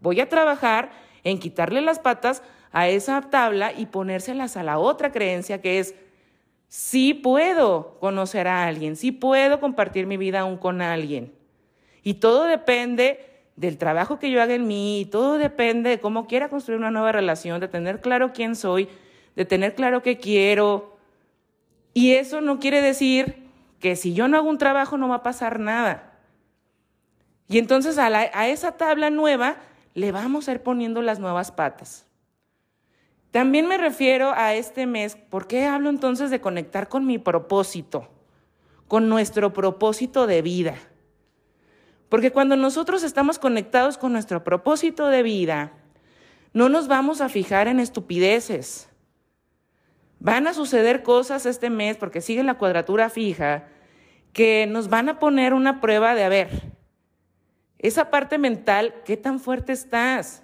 voy 0.00 0.20
a 0.20 0.28
trabajar 0.28 0.90
en 1.24 1.38
quitarle 1.38 1.80
las 1.80 1.98
patas 1.98 2.42
a 2.72 2.88
esa 2.88 3.20
tabla 3.22 3.72
y 3.72 3.86
ponérselas 3.86 4.56
a 4.56 4.62
la 4.62 4.78
otra 4.78 5.12
creencia 5.12 5.60
que 5.60 5.78
es, 5.78 5.94
sí 6.68 7.14
puedo 7.14 7.98
conocer 7.98 8.46
a 8.46 8.66
alguien, 8.66 8.96
sí 8.96 9.12
puedo 9.12 9.60
compartir 9.60 10.06
mi 10.06 10.16
vida 10.16 10.40
aún 10.40 10.56
con 10.56 10.82
alguien. 10.82 11.32
Y 12.02 12.14
todo 12.14 12.44
depende 12.44 13.26
del 13.56 13.76
trabajo 13.76 14.18
que 14.18 14.30
yo 14.30 14.40
haga 14.40 14.54
en 14.54 14.66
mí, 14.66 15.06
todo 15.10 15.36
depende 15.36 15.90
de 15.90 16.00
cómo 16.00 16.26
quiera 16.26 16.48
construir 16.48 16.78
una 16.78 16.90
nueva 16.90 17.12
relación, 17.12 17.60
de 17.60 17.68
tener 17.68 18.00
claro 18.00 18.32
quién 18.32 18.56
soy, 18.56 18.88
de 19.36 19.44
tener 19.44 19.74
claro 19.74 20.02
qué 20.02 20.16
quiero. 20.18 20.89
Y 21.92 22.12
eso 22.12 22.40
no 22.40 22.58
quiere 22.58 22.80
decir 22.80 23.48
que 23.80 23.96
si 23.96 24.14
yo 24.14 24.28
no 24.28 24.36
hago 24.36 24.48
un 24.48 24.58
trabajo 24.58 24.96
no 24.96 25.08
va 25.08 25.16
a 25.16 25.22
pasar 25.22 25.58
nada. 25.58 26.10
Y 27.48 27.58
entonces 27.58 27.98
a, 27.98 28.48
esa 28.48 28.72
tabla 28.72 29.10
nueva 29.10 29.56
le 29.94 30.12
vamos 30.12 30.48
a 30.48 30.52
ir 30.52 30.60
poniendo 30.60 31.02
las 31.02 31.18
nuevas 31.18 31.50
patas. 31.50 32.06
También 33.32 33.66
me 33.66 33.78
refiero 33.78 34.32
a 34.34 34.54
este 34.54 34.86
mes, 34.86 35.16
¿por 35.16 35.46
qué 35.46 35.64
hablo 35.64 35.88
entonces 35.88 36.30
de 36.30 36.40
conectar 36.40 36.88
con 36.88 37.06
mi 37.06 37.18
propósito, 37.18 38.08
con 38.86 39.08
nuestro 39.08 39.52
propósito 39.52 40.26
de 40.26 40.42
vida? 40.42 40.76
Porque 42.08 42.32
cuando 42.32 42.56
nosotros 42.56 43.02
estamos 43.02 43.38
conectados 43.38 43.98
con 43.98 44.12
nuestro 44.12 44.44
propósito 44.44 45.08
de 45.08 45.22
vida, 45.22 45.72
no 46.52 46.68
nos 46.68 46.88
vamos 46.88 47.20
a 47.20 47.28
fijar 47.28 47.68
en 47.68 47.78
estupideces. 47.80 48.89
Van 50.20 50.46
a 50.46 50.52
suceder 50.54 51.02
cosas 51.02 51.46
este 51.46 51.70
mes, 51.70 51.96
porque 51.96 52.20
sigue 52.20 52.44
la 52.44 52.58
cuadratura 52.58 53.08
fija, 53.08 53.64
que 54.34 54.66
nos 54.66 54.88
van 54.88 55.08
a 55.08 55.18
poner 55.18 55.54
una 55.54 55.80
prueba 55.80 56.14
de, 56.14 56.24
a 56.24 56.28
ver, 56.28 56.48
esa 57.78 58.10
parte 58.10 58.36
mental, 58.36 58.94
¿qué 59.06 59.16
tan 59.16 59.40
fuerte 59.40 59.72
estás? 59.72 60.42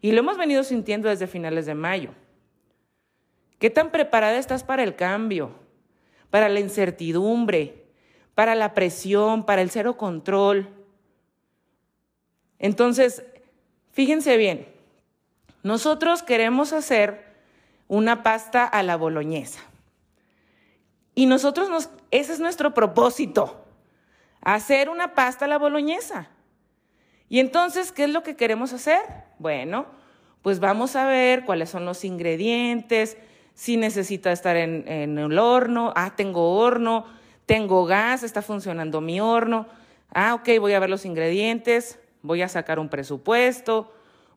Y 0.00 0.10
lo 0.10 0.18
hemos 0.18 0.36
venido 0.36 0.64
sintiendo 0.64 1.08
desde 1.08 1.28
finales 1.28 1.66
de 1.66 1.74
mayo. 1.74 2.10
¿Qué 3.60 3.70
tan 3.70 3.92
preparada 3.92 4.36
estás 4.36 4.64
para 4.64 4.82
el 4.82 4.96
cambio, 4.96 5.52
para 6.28 6.48
la 6.48 6.58
incertidumbre, 6.58 7.84
para 8.34 8.56
la 8.56 8.74
presión, 8.74 9.46
para 9.46 9.62
el 9.62 9.70
cero 9.70 9.96
control? 9.96 10.68
Entonces, 12.58 13.24
fíjense 13.92 14.36
bien, 14.36 14.66
nosotros 15.62 16.24
queremos 16.24 16.72
hacer 16.72 17.31
una 17.92 18.22
pasta 18.22 18.64
a 18.64 18.82
la 18.82 18.96
boloñesa. 18.96 19.60
Y 21.14 21.26
nosotros 21.26 21.68
nos, 21.68 21.90
ese 22.10 22.32
es 22.32 22.40
nuestro 22.40 22.72
propósito, 22.72 23.66
hacer 24.40 24.88
una 24.88 25.12
pasta 25.12 25.44
a 25.44 25.48
la 25.48 25.58
boloñesa. 25.58 26.30
Y 27.28 27.38
entonces, 27.38 27.92
¿qué 27.92 28.04
es 28.04 28.10
lo 28.10 28.22
que 28.22 28.34
queremos 28.34 28.72
hacer? 28.72 29.02
Bueno, 29.38 29.84
pues 30.40 30.58
vamos 30.58 30.96
a 30.96 31.04
ver 31.04 31.44
cuáles 31.44 31.68
son 31.68 31.84
los 31.84 32.02
ingredientes, 32.06 33.18
si 33.52 33.76
necesita 33.76 34.32
estar 34.32 34.56
en, 34.56 34.88
el 34.88 35.38
horno, 35.38 35.92
ah, 35.94 36.14
tengo 36.16 36.56
horno, 36.56 37.04
tengo 37.44 37.84
gas, 37.84 38.22
está 38.22 38.40
funcionando 38.40 39.02
mi 39.02 39.20
horno, 39.20 39.66
ah, 40.14 40.32
ok, 40.32 40.48
voy 40.60 40.72
a 40.72 40.80
ver 40.80 40.88
los 40.88 41.04
ingredientes, 41.04 41.98
voy 42.22 42.40
a 42.40 42.48
sacar 42.48 42.78
un 42.78 42.88
presupuesto, 42.88 43.92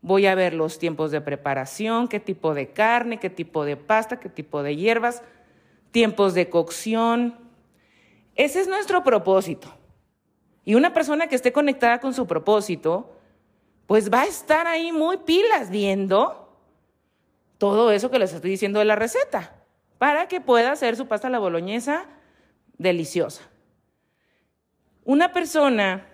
voy 0.05 0.27
a 0.27 0.35
ver 0.35 0.53
los 0.53 0.77
tiempos 0.77 1.09
de 1.09 1.19
preparación, 1.19 2.07
qué 2.07 2.19
tipo 2.19 2.53
de 2.53 2.67
carne, 2.67 3.19
qué 3.19 3.31
tipo 3.31 3.65
de 3.65 3.75
pasta, 3.75 4.19
qué 4.19 4.29
tipo 4.29 4.61
de 4.61 4.75
hierbas, 4.75 5.23
tiempos 5.89 6.35
de 6.35 6.47
cocción. 6.47 7.35
Ese 8.35 8.61
es 8.61 8.67
nuestro 8.67 9.03
propósito. 9.03 9.67
Y 10.63 10.75
una 10.75 10.93
persona 10.93 11.25
que 11.25 11.33
esté 11.33 11.51
conectada 11.51 11.99
con 11.99 12.13
su 12.13 12.27
propósito, 12.27 13.17
pues 13.87 14.13
va 14.13 14.21
a 14.21 14.25
estar 14.25 14.67
ahí 14.67 14.91
muy 14.91 15.17
pilas 15.17 15.71
viendo 15.71 16.55
todo 17.57 17.91
eso 17.91 18.11
que 18.11 18.19
les 18.19 18.31
estoy 18.31 18.51
diciendo 18.51 18.77
de 18.77 18.85
la 18.85 18.95
receta, 18.95 19.55
para 19.97 20.27
que 20.27 20.39
pueda 20.39 20.71
hacer 20.71 20.95
su 20.97 21.07
pasta 21.07 21.29
a 21.29 21.31
la 21.31 21.39
boloñesa 21.39 22.05
deliciosa. 22.77 23.41
Una 25.03 25.33
persona 25.33 26.05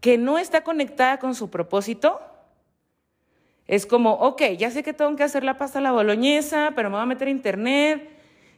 que 0.00 0.18
no 0.18 0.38
está 0.38 0.62
conectada 0.62 1.18
con 1.18 1.34
su 1.34 1.50
propósito, 1.50 2.29
es 3.70 3.86
como, 3.86 4.14
ok, 4.14 4.42
ya 4.58 4.68
sé 4.72 4.82
que 4.82 4.92
tengo 4.92 5.14
que 5.14 5.22
hacer 5.22 5.44
la 5.44 5.56
pasta 5.56 5.78
a 5.78 5.82
la 5.82 5.92
boloñesa, 5.92 6.72
pero 6.74 6.90
me 6.90 6.96
voy 6.96 7.04
a 7.04 7.06
meter 7.06 7.28
a 7.28 7.30
internet. 7.30 8.10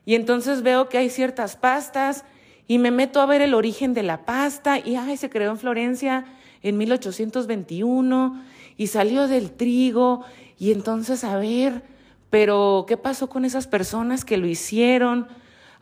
Y 0.06 0.14
entonces 0.14 0.62
veo 0.62 0.88
que 0.88 0.96
hay 0.96 1.10
ciertas 1.10 1.54
pastas 1.54 2.24
y 2.66 2.78
me 2.78 2.90
meto 2.90 3.20
a 3.20 3.26
ver 3.26 3.42
el 3.42 3.52
origen 3.52 3.92
de 3.92 4.04
la 4.04 4.24
pasta. 4.24 4.78
Y, 4.78 4.96
ay, 4.96 5.18
se 5.18 5.28
creó 5.28 5.50
en 5.50 5.58
Florencia 5.58 6.24
en 6.62 6.78
1821 6.78 8.42
y 8.78 8.86
salió 8.86 9.28
del 9.28 9.50
trigo. 9.50 10.24
Y 10.58 10.72
entonces, 10.72 11.24
a 11.24 11.36
ver, 11.36 11.82
pero 12.30 12.86
¿qué 12.88 12.96
pasó 12.96 13.28
con 13.28 13.44
esas 13.44 13.66
personas 13.66 14.24
que 14.24 14.38
lo 14.38 14.46
hicieron? 14.46 15.28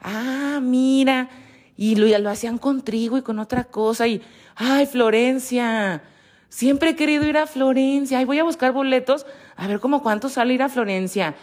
Ah, 0.01 0.59
mira, 0.61 1.31
y 1.77 1.95
lo, 1.95 2.19
lo 2.19 2.31
hacían 2.31 2.59
con 2.59 2.83
trigo 2.83 3.17
y 3.17 3.23
con 3.23 3.39
otra 3.39 3.63
cosa. 3.63 4.09
Y, 4.09 4.23
ay, 4.57 4.87
Florencia, 4.87 6.03
siempre 6.51 6.91
he 6.91 6.97
querido 6.97 7.25
ir 7.25 7.39
a 7.39 7.47
Florencia, 7.47 8.19
ay, 8.19 8.27
voy 8.27 8.39
a 8.39 8.45
buscar 8.45 8.73
boletos, 8.73 9.25
a 9.57 9.67
ver 9.67 9.81
cómo 9.81 10.03
cuánto 10.03 10.29
sale 10.29 10.53
ir 10.53 10.63
a 10.63 10.69
Florencia. 10.69 11.35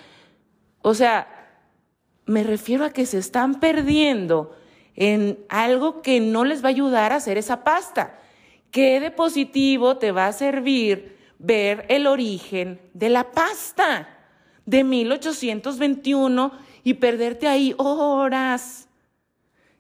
O 0.83 0.93
sea, 0.93 1.27
me 2.27 2.43
refiero 2.43 2.85
a 2.85 2.91
que 2.91 3.07
se 3.07 3.17
están 3.17 3.59
perdiendo 3.59 4.55
en 4.95 5.39
algo 5.49 6.03
que 6.03 6.19
no 6.19 6.45
les 6.45 6.63
va 6.63 6.67
a 6.67 6.69
ayudar 6.69 7.11
a 7.11 7.15
hacer 7.15 7.37
esa 7.37 7.63
pasta. 7.63 8.19
¿Qué 8.69 8.99
de 8.99 9.09
positivo 9.09 9.97
te 9.97 10.11
va 10.11 10.27
a 10.27 10.33
servir 10.33 11.17
ver 11.39 11.85
el 11.89 12.05
origen 12.05 12.79
de 12.93 13.09
la 13.09 13.31
pasta 13.31 14.09
de 14.65 14.83
1821 14.83 16.51
y 16.83 16.95
perderte 16.95 17.47
ahí 17.47 17.73
horas 17.77 18.89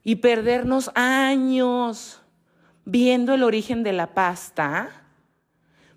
y 0.03 0.15
perdernos 0.17 0.89
años 0.95 2.21
viendo 2.85 3.33
el 3.33 3.43
origen 3.43 3.83
de 3.83 3.91
la 3.91 4.13
pasta, 4.13 5.06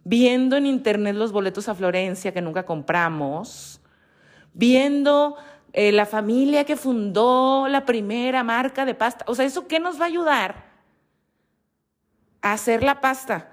viendo 0.04 0.56
en 0.56 0.66
internet 0.66 1.14
los 1.14 1.32
boletos 1.32 1.68
a 1.68 1.74
Florencia 1.74 2.32
que 2.32 2.40
nunca 2.40 2.64
compramos, 2.64 3.80
viendo 4.52 5.36
eh, 5.72 5.92
la 5.92 6.06
familia 6.06 6.64
que 6.64 6.76
fundó 6.76 7.68
la 7.68 7.84
primera 7.84 8.42
marca 8.42 8.84
de 8.84 8.94
pasta. 8.94 9.24
O 9.28 9.34
sea, 9.34 9.44
¿eso 9.44 9.68
qué 9.68 9.78
nos 9.78 10.00
va 10.00 10.04
a 10.04 10.08
ayudar 10.08 10.64
a 12.42 12.52
hacer 12.52 12.82
la 12.82 13.00
pasta? 13.00 13.48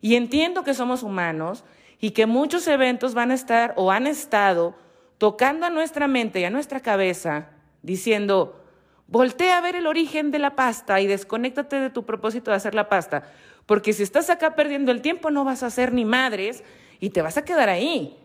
Y 0.00 0.14
entiendo 0.14 0.64
que 0.64 0.74
somos 0.74 1.02
humanos 1.02 1.64
y 2.00 2.12
que 2.12 2.26
muchos 2.26 2.66
eventos 2.68 3.14
van 3.14 3.30
a 3.30 3.34
estar 3.34 3.74
o 3.76 3.90
han 3.90 4.06
estado 4.06 4.74
tocando 5.18 5.66
a 5.66 5.70
nuestra 5.70 6.06
mente 6.06 6.40
y 6.40 6.44
a 6.44 6.50
nuestra 6.50 6.80
cabeza 6.80 7.50
diciendo, 7.82 8.64
voltea 9.08 9.58
a 9.58 9.60
ver 9.60 9.74
el 9.74 9.86
origen 9.86 10.30
de 10.30 10.38
la 10.38 10.54
pasta 10.54 11.00
y 11.00 11.06
desconéctate 11.06 11.80
de 11.80 11.90
tu 11.90 12.04
propósito 12.04 12.50
de 12.50 12.56
hacer 12.56 12.74
la 12.74 12.88
pasta, 12.88 13.24
porque 13.68 13.92
si 13.92 14.02
estás 14.02 14.30
acá 14.30 14.56
perdiendo 14.56 14.90
el 14.90 15.02
tiempo 15.02 15.30
no 15.30 15.44
vas 15.44 15.62
a 15.62 15.66
hacer 15.66 15.92
ni 15.92 16.06
madres 16.06 16.64
y 16.98 17.10
te 17.10 17.20
vas 17.20 17.36
a 17.36 17.44
quedar 17.44 17.68
ahí. 17.68 18.16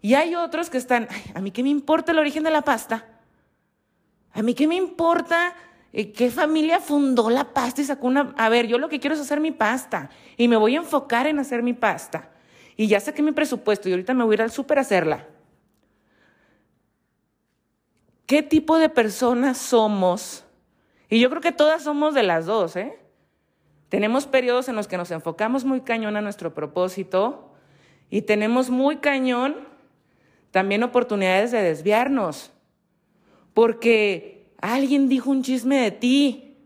Y 0.00 0.14
hay 0.14 0.36
otros 0.36 0.70
que 0.70 0.78
están, 0.78 1.08
a 1.34 1.40
mí 1.40 1.50
qué 1.50 1.64
me 1.64 1.70
importa 1.70 2.12
el 2.12 2.20
origen 2.20 2.44
de 2.44 2.52
la 2.52 2.62
pasta, 2.62 3.04
a 4.32 4.42
mí 4.42 4.54
qué 4.54 4.68
me 4.68 4.76
importa 4.76 5.54
eh, 5.96 6.10
¿Qué 6.10 6.28
familia 6.28 6.80
fundó 6.80 7.30
la 7.30 7.54
pasta 7.54 7.80
y 7.80 7.84
sacó 7.84 8.08
una... 8.08 8.34
A 8.36 8.48
ver, 8.48 8.66
yo 8.66 8.78
lo 8.78 8.88
que 8.88 8.98
quiero 8.98 9.14
es 9.14 9.20
hacer 9.20 9.38
mi 9.38 9.52
pasta 9.52 10.10
y 10.36 10.48
me 10.48 10.56
voy 10.56 10.74
a 10.74 10.78
enfocar 10.78 11.28
en 11.28 11.38
hacer 11.38 11.62
mi 11.62 11.72
pasta. 11.72 12.30
Y 12.76 12.88
ya 12.88 12.98
saqué 12.98 13.22
mi 13.22 13.30
presupuesto 13.30 13.88
y 13.88 13.92
ahorita 13.92 14.12
me 14.12 14.24
voy 14.24 14.32
a 14.32 14.34
ir 14.34 14.42
al 14.42 14.50
súper 14.50 14.78
a 14.78 14.80
hacerla. 14.80 15.28
¿Qué 18.26 18.42
tipo 18.42 18.76
de 18.78 18.88
personas 18.88 19.56
somos? 19.58 20.44
Y 21.08 21.20
yo 21.20 21.30
creo 21.30 21.40
que 21.40 21.52
todas 21.52 21.84
somos 21.84 22.12
de 22.12 22.24
las 22.24 22.46
dos, 22.46 22.74
¿eh? 22.74 22.98
Tenemos 23.94 24.26
periodos 24.26 24.68
en 24.68 24.74
los 24.74 24.88
que 24.88 24.96
nos 24.96 25.12
enfocamos 25.12 25.64
muy 25.64 25.82
cañón 25.82 26.16
a 26.16 26.20
nuestro 26.20 26.52
propósito 26.52 27.54
y 28.10 28.22
tenemos 28.22 28.68
muy 28.68 28.96
cañón 28.96 29.54
también 30.50 30.82
oportunidades 30.82 31.52
de 31.52 31.62
desviarnos. 31.62 32.50
Porque 33.52 34.50
alguien 34.60 35.08
dijo 35.08 35.30
un 35.30 35.44
chisme 35.44 35.76
de 35.76 35.92
ti 35.92 36.56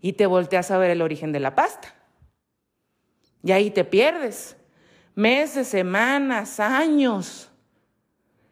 y 0.00 0.12
te 0.12 0.26
volteas 0.26 0.70
a 0.70 0.78
ver 0.78 0.92
el 0.92 1.02
origen 1.02 1.32
de 1.32 1.40
la 1.40 1.56
pasta. 1.56 1.92
Y 3.42 3.50
ahí 3.50 3.72
te 3.72 3.84
pierdes. 3.84 4.56
Meses, 5.16 5.66
semanas, 5.66 6.60
años. 6.60 7.50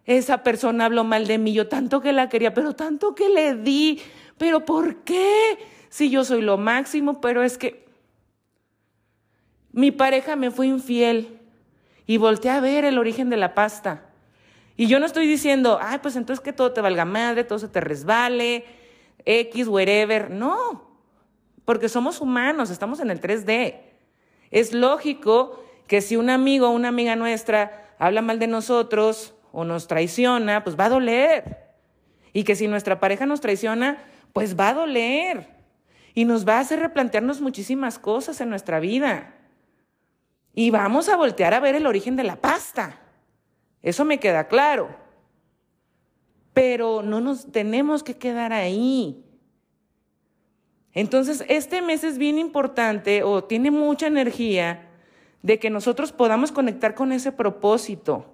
Esa 0.06 0.42
persona 0.42 0.86
habló 0.86 1.04
mal 1.04 1.28
de 1.28 1.38
mí, 1.38 1.52
yo 1.52 1.68
tanto 1.68 2.00
que 2.00 2.12
la 2.12 2.28
quería, 2.28 2.52
pero 2.52 2.74
tanto 2.74 3.14
que 3.14 3.28
le 3.28 3.54
di. 3.54 4.00
¿Pero 4.38 4.64
por 4.64 5.04
qué? 5.04 5.56
Si 5.88 6.10
yo 6.10 6.24
soy 6.24 6.42
lo 6.42 6.58
máximo, 6.58 7.20
pero 7.20 7.44
es 7.44 7.58
que 7.58 7.81
mi 9.72 9.90
pareja 9.90 10.36
me 10.36 10.50
fue 10.50 10.66
infiel 10.66 11.40
y 12.06 12.16
volteé 12.18 12.50
a 12.50 12.60
ver 12.60 12.84
el 12.84 12.98
origen 12.98 13.30
de 13.30 13.36
la 13.36 13.54
pasta. 13.54 14.04
Y 14.76 14.86
yo 14.86 14.98
no 14.98 15.06
estoy 15.06 15.26
diciendo, 15.26 15.78
ay, 15.80 15.98
pues 16.02 16.16
entonces 16.16 16.42
que 16.42 16.52
todo 16.52 16.72
te 16.72 16.80
valga 16.80 17.04
madre, 17.04 17.44
todo 17.44 17.58
se 17.58 17.68
te 17.68 17.80
resbale, 17.80 18.64
X, 19.24 19.68
wherever. 19.68 20.30
No, 20.30 20.90
porque 21.64 21.88
somos 21.88 22.20
humanos, 22.20 22.70
estamos 22.70 23.00
en 23.00 23.10
el 23.10 23.20
3D. 23.20 23.76
Es 24.50 24.72
lógico 24.72 25.62
que 25.86 26.00
si 26.00 26.16
un 26.16 26.30
amigo 26.30 26.68
o 26.68 26.70
una 26.70 26.88
amiga 26.88 27.16
nuestra 27.16 27.94
habla 27.98 28.22
mal 28.22 28.38
de 28.38 28.46
nosotros 28.46 29.34
o 29.52 29.64
nos 29.64 29.86
traiciona, 29.86 30.64
pues 30.64 30.78
va 30.78 30.86
a 30.86 30.90
doler. 30.90 31.58
Y 32.32 32.44
que 32.44 32.56
si 32.56 32.66
nuestra 32.66 32.98
pareja 32.98 33.26
nos 33.26 33.40
traiciona, 33.40 34.02
pues 34.32 34.58
va 34.58 34.70
a 34.70 34.74
doler. 34.74 35.48
Y 36.14 36.24
nos 36.24 36.46
va 36.46 36.56
a 36.56 36.60
hacer 36.60 36.80
replantearnos 36.80 37.40
muchísimas 37.40 37.98
cosas 37.98 38.40
en 38.40 38.50
nuestra 38.50 38.80
vida. 38.80 39.34
Y 40.54 40.70
vamos 40.70 41.08
a 41.08 41.16
voltear 41.16 41.54
a 41.54 41.60
ver 41.60 41.74
el 41.74 41.86
origen 41.86 42.16
de 42.16 42.24
la 42.24 42.36
pasta. 42.36 43.00
Eso 43.82 44.04
me 44.04 44.20
queda 44.20 44.48
claro. 44.48 44.94
Pero 46.52 47.02
no 47.02 47.20
nos 47.20 47.50
tenemos 47.50 48.02
que 48.02 48.16
quedar 48.16 48.52
ahí. 48.52 49.24
Entonces, 50.92 51.44
este 51.48 51.80
mes 51.80 52.04
es 52.04 52.18
bien 52.18 52.38
importante 52.38 53.22
o 53.22 53.44
tiene 53.44 53.70
mucha 53.70 54.06
energía 54.06 54.90
de 55.40 55.58
que 55.58 55.70
nosotros 55.70 56.12
podamos 56.12 56.52
conectar 56.52 56.94
con 56.94 57.12
ese 57.12 57.32
propósito. 57.32 58.26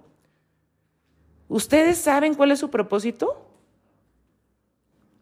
¿Ustedes 1.49 1.99
saben 1.99 2.35
cuál 2.35 2.51
es 2.51 2.59
su 2.59 2.69
propósito? 2.69 3.47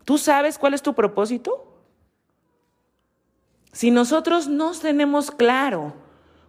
¿Tú 0.05 0.19
sabes 0.19 0.59
cuál 0.59 0.73
es 0.73 0.83
tu 0.83 0.95
propósito? 0.95 1.83
Si 3.73 3.91
nosotros 3.91 4.49
no 4.49 4.73
tenemos 4.73 5.31
claro 5.31 6.06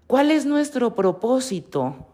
cuál 0.07 0.31
es 0.31 0.45
nuestro 0.45 0.95
propósito, 0.95 2.07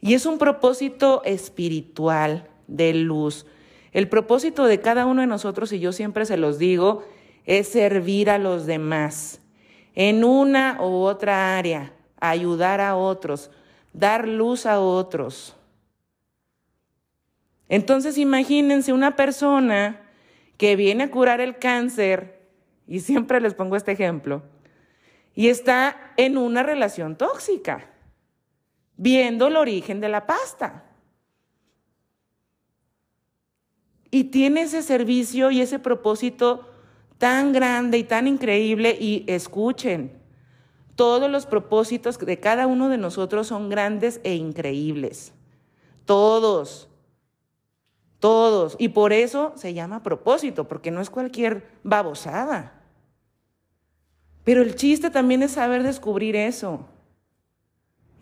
y 0.00 0.14
es 0.14 0.26
un 0.26 0.38
propósito 0.38 1.22
espiritual 1.24 2.48
de 2.68 2.94
luz. 2.94 3.46
El 3.92 4.08
propósito 4.08 4.66
de 4.66 4.80
cada 4.80 5.06
uno 5.06 5.22
de 5.22 5.26
nosotros, 5.26 5.72
y 5.72 5.80
yo 5.80 5.92
siempre 5.92 6.24
se 6.24 6.36
los 6.36 6.58
digo, 6.58 7.04
es 7.46 7.68
servir 7.68 8.30
a 8.30 8.38
los 8.38 8.66
demás 8.66 9.40
en 9.94 10.22
una 10.22 10.78
u 10.80 11.02
otra 11.02 11.58
área, 11.58 11.92
ayudar 12.20 12.80
a 12.80 12.94
otros, 12.94 13.50
dar 13.92 14.28
luz 14.28 14.66
a 14.66 14.80
otros. 14.80 15.56
Entonces 17.68 18.16
imagínense 18.18 18.92
una 18.92 19.16
persona 19.16 20.02
que 20.56 20.76
viene 20.76 21.04
a 21.04 21.10
curar 21.10 21.40
el 21.40 21.58
cáncer, 21.58 22.38
y 22.86 23.00
siempre 23.00 23.40
les 23.40 23.54
pongo 23.54 23.74
este 23.74 23.92
ejemplo, 23.92 24.42
y 25.38 25.50
está 25.50 26.14
en 26.16 26.36
una 26.36 26.64
relación 26.64 27.14
tóxica 27.14 27.88
viendo 28.96 29.46
el 29.46 29.54
origen 29.54 30.00
de 30.00 30.08
la 30.08 30.26
pasta. 30.26 30.82
Y 34.10 34.24
tiene 34.24 34.62
ese 34.62 34.82
servicio 34.82 35.52
y 35.52 35.60
ese 35.60 35.78
propósito 35.78 36.68
tan 37.18 37.52
grande 37.52 37.98
y 37.98 38.02
tan 38.02 38.26
increíble 38.26 38.96
y 38.98 39.22
escuchen, 39.28 40.20
todos 40.96 41.30
los 41.30 41.46
propósitos 41.46 42.18
de 42.18 42.40
cada 42.40 42.66
uno 42.66 42.88
de 42.88 42.98
nosotros 42.98 43.46
son 43.46 43.68
grandes 43.68 44.20
e 44.24 44.34
increíbles. 44.34 45.32
Todos. 46.04 46.88
Todos. 48.18 48.74
Y 48.80 48.88
por 48.88 49.12
eso 49.12 49.52
se 49.54 49.72
llama 49.72 50.02
propósito, 50.02 50.66
porque 50.66 50.90
no 50.90 51.00
es 51.00 51.10
cualquier 51.10 51.78
babosada. 51.84 52.77
Pero 54.48 54.62
el 54.62 54.76
chiste 54.76 55.10
también 55.10 55.42
es 55.42 55.50
saber 55.50 55.82
descubrir 55.82 56.34
eso. 56.34 56.88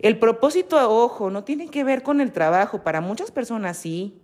El 0.00 0.18
propósito, 0.18 0.76
ojo, 0.90 1.30
no 1.30 1.44
tiene 1.44 1.68
que 1.68 1.84
ver 1.84 2.02
con 2.02 2.20
el 2.20 2.32
trabajo. 2.32 2.82
Para 2.82 3.00
muchas 3.00 3.30
personas 3.30 3.76
sí, 3.76 4.20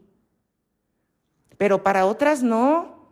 pero 1.58 1.84
para 1.84 2.04
otras 2.06 2.42
no. 2.42 3.06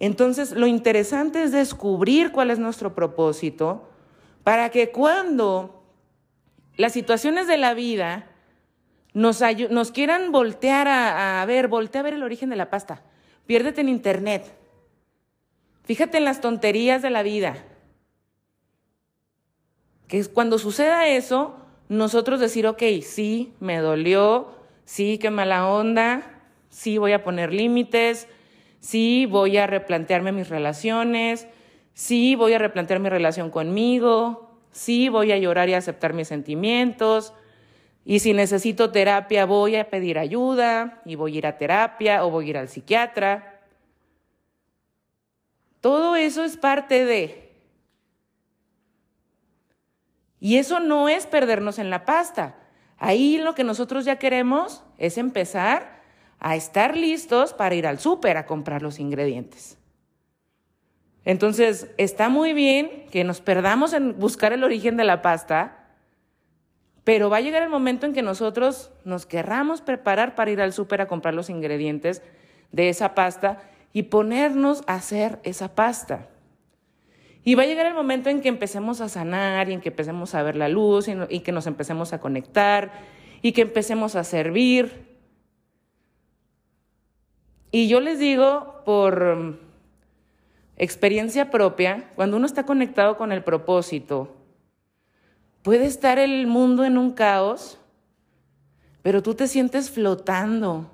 Entonces, 0.00 0.50
lo 0.50 0.66
interesante 0.66 1.44
es 1.44 1.52
descubrir 1.52 2.32
cuál 2.32 2.50
es 2.50 2.58
nuestro 2.58 2.96
propósito 2.96 3.88
para 4.42 4.70
que 4.70 4.90
cuando 4.90 5.84
las 6.76 6.94
situaciones 6.94 7.46
de 7.46 7.58
la 7.58 7.74
vida 7.74 8.26
nos, 9.14 9.40
nos 9.70 9.92
quieran 9.92 10.32
voltear 10.32 10.88
a, 10.88 11.42
a, 11.42 11.46
ver, 11.46 11.68
voltea 11.68 12.00
a 12.00 12.02
ver 12.02 12.14
el 12.14 12.24
origen 12.24 12.50
de 12.50 12.56
la 12.56 12.70
pasta, 12.70 13.04
piérdete 13.46 13.82
en 13.82 13.88
internet. 13.88 14.61
Fíjate 15.84 16.18
en 16.18 16.24
las 16.24 16.40
tonterías 16.40 17.02
de 17.02 17.10
la 17.10 17.22
vida 17.22 17.56
que 20.12 20.22
cuando 20.26 20.58
suceda 20.58 21.08
eso, 21.08 21.56
nosotros 21.88 22.38
decir, 22.38 22.66
ok, 22.66 22.82
sí, 23.02 23.54
me 23.60 23.78
dolió, 23.78 24.50
sí, 24.84 25.16
qué 25.16 25.30
mala 25.30 25.66
onda, 25.66 26.42
sí 26.68 26.98
voy 26.98 27.12
a 27.12 27.24
poner 27.24 27.52
límites, 27.52 28.28
sí 28.78 29.24
voy 29.24 29.56
a 29.56 29.66
replantearme 29.66 30.32
mis 30.32 30.50
relaciones, 30.50 31.48
sí 31.94 32.34
voy 32.34 32.52
a 32.52 32.58
replantear 32.58 33.00
mi 33.00 33.08
relación 33.08 33.50
conmigo, 33.50 34.58
sí 34.70 35.08
voy 35.08 35.32
a 35.32 35.38
llorar 35.38 35.70
y 35.70 35.74
aceptar 35.74 36.12
mis 36.12 36.28
sentimientos, 36.28 37.32
y 38.04 38.18
si 38.18 38.34
necesito 38.34 38.90
terapia 38.90 39.46
voy 39.46 39.76
a 39.76 39.88
pedir 39.88 40.18
ayuda 40.18 41.00
y 41.04 41.14
voy 41.14 41.36
a 41.36 41.38
ir 41.38 41.46
a 41.46 41.56
terapia 41.56 42.24
o 42.24 42.30
voy 42.30 42.46
a 42.46 42.50
ir 42.50 42.58
al 42.58 42.68
psiquiatra. 42.68 43.51
Todo 45.82 46.16
eso 46.16 46.44
es 46.44 46.56
parte 46.56 47.04
de, 47.04 47.42
y 50.38 50.56
eso 50.56 50.80
no 50.80 51.08
es 51.08 51.26
perdernos 51.26 51.78
en 51.78 51.90
la 51.90 52.04
pasta. 52.04 52.56
Ahí 52.98 53.38
lo 53.38 53.54
que 53.54 53.64
nosotros 53.64 54.04
ya 54.04 54.16
queremos 54.16 54.82
es 54.98 55.18
empezar 55.18 56.02
a 56.40 56.56
estar 56.56 56.96
listos 56.96 57.52
para 57.52 57.74
ir 57.74 57.86
al 57.86 57.98
súper 57.98 58.36
a 58.36 58.46
comprar 58.46 58.82
los 58.82 58.98
ingredientes. 58.98 59.78
Entonces, 61.24 61.88
está 61.96 62.28
muy 62.28 62.52
bien 62.52 63.06
que 63.10 63.24
nos 63.24 63.40
perdamos 63.40 63.92
en 63.92 64.18
buscar 64.18 64.52
el 64.52 64.64
origen 64.64 64.96
de 64.96 65.04
la 65.04 65.20
pasta, 65.20 65.94
pero 67.04 67.28
va 67.28 67.36
a 67.36 67.40
llegar 67.40 67.62
el 67.62 67.68
momento 67.68 68.06
en 68.06 68.12
que 68.12 68.22
nosotros 68.22 68.90
nos 69.04 69.26
querramos 69.26 69.80
preparar 69.80 70.34
para 70.34 70.52
ir 70.52 70.60
al 70.60 70.72
súper 70.72 71.00
a 71.00 71.08
comprar 71.08 71.34
los 71.34 71.50
ingredientes 71.50 72.22
de 72.72 72.88
esa 72.88 73.14
pasta 73.14 73.62
y 73.92 74.04
ponernos 74.04 74.82
a 74.86 74.94
hacer 74.94 75.38
esa 75.42 75.74
pasta. 75.74 76.28
Y 77.44 77.56
va 77.56 77.64
a 77.64 77.66
llegar 77.66 77.86
el 77.86 77.94
momento 77.94 78.30
en 78.30 78.40
que 78.40 78.48
empecemos 78.48 79.00
a 79.00 79.08
sanar 79.08 79.68
y 79.68 79.72
en 79.72 79.80
que 79.80 79.88
empecemos 79.88 80.34
a 80.34 80.42
ver 80.42 80.56
la 80.56 80.68
luz 80.68 81.08
y, 81.28 81.40
que 81.40 81.52
nos 81.52 81.66
empecemos 81.66 82.12
a 82.12 82.20
conectar 82.20 82.92
y 83.42 83.52
que 83.52 83.62
empecemos 83.62 84.14
a 84.14 84.22
servir. 84.22 85.10
Y 87.72 87.88
yo 87.88 88.00
les 88.00 88.20
digo 88.20 88.82
por 88.84 89.36
mm, 89.36 89.58
experiencia 90.76 91.50
propia, 91.50 92.10
cuando 92.14 92.36
uno 92.36 92.46
está 92.46 92.64
conectado 92.64 93.16
con 93.16 93.32
el 93.32 93.42
propósito, 93.42 94.36
puede 95.62 95.86
estar 95.86 96.20
el 96.20 96.46
mundo 96.46 96.84
en 96.84 96.96
un 96.96 97.12
caos, 97.12 97.80
pero 99.02 99.20
tú 99.20 99.34
te 99.34 99.48
sientes 99.48 99.90
flotando. 99.90 100.91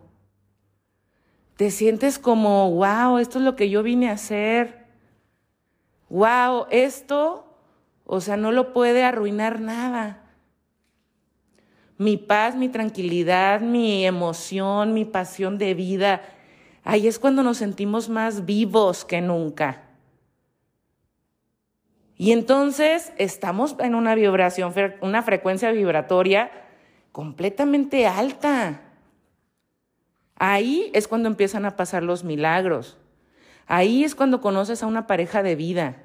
Te 1.59 1.71
sientes 1.71 2.19
como, 2.19 2.71
wow, 2.71 3.19
esto 3.19 3.39
es 3.39 3.45
lo 3.45 3.55
que 3.55 3.69
yo 3.69 3.83
vine 3.83 4.09
a 4.09 4.13
hacer 4.13 4.89
wow, 6.09 6.67
esto, 6.71 7.45
o 8.05 8.21
sea, 8.21 8.37
no 8.37 8.53
lo 8.53 8.73
puede 8.73 9.05
arruinar 9.05 9.61
nada. 9.61 10.25
Mi 11.97 12.17
paz, 12.17 12.55
mi 12.55 12.69
tranquilidad, 12.69 13.61
mi 13.61 14.07
emoción, 14.07 14.95
mi 14.95 15.05
pasión 15.05 15.59
de 15.59 15.75
vida, 15.75 16.23
ahí 16.85 17.09
es 17.09 17.19
cuando 17.19 17.43
nos 17.43 17.59
sentimos 17.59 18.09
más 18.09 18.47
vivos 18.47 19.05
que 19.05 19.21
nunca. 19.21 19.83
Y 22.17 22.33
entonces 22.33 23.13
estamos 23.17 23.77
en 23.79 23.95
una 23.95 24.15
vibración, 24.15 24.73
una 25.01 25.23
frecuencia 25.23 25.71
vibratoria 25.71 26.51
completamente 27.13 28.07
alta. 28.07 28.81
Ahí 30.39 30.91
es 30.95 31.09
cuando 31.09 31.29
empiezan 31.29 31.65
a 31.65 31.77
pasar 31.77 32.03
los 32.03 32.25
milagros. 32.25 32.97
Ahí 33.67 34.05
es 34.05 34.15
cuando 34.15 34.41
conoces 34.41 34.83
a 34.83 34.87
una 34.87 35.07
pareja 35.07 35.43
de 35.43 35.57
vida. 35.57 35.97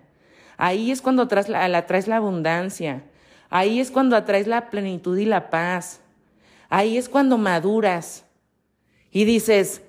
Ahí 0.57 0.91
es 0.91 1.01
cuando 1.01 1.23
atraes 1.23 1.49
la, 1.49 2.15
abundancia. 2.15 3.03
Ahí 3.49 3.79
es 3.79 3.91
cuando 3.91 4.15
atraes 4.15 4.47
la 4.47 4.69
plenitud 4.69 5.17
y 5.17 5.25
la 5.25 5.49
paz. 5.49 6.01
Ahí 6.69 6.97
es 6.97 7.09
cuando 7.09 7.37
maduras. 7.37 8.25
y 9.11 9.25
dices, 9.25 9.83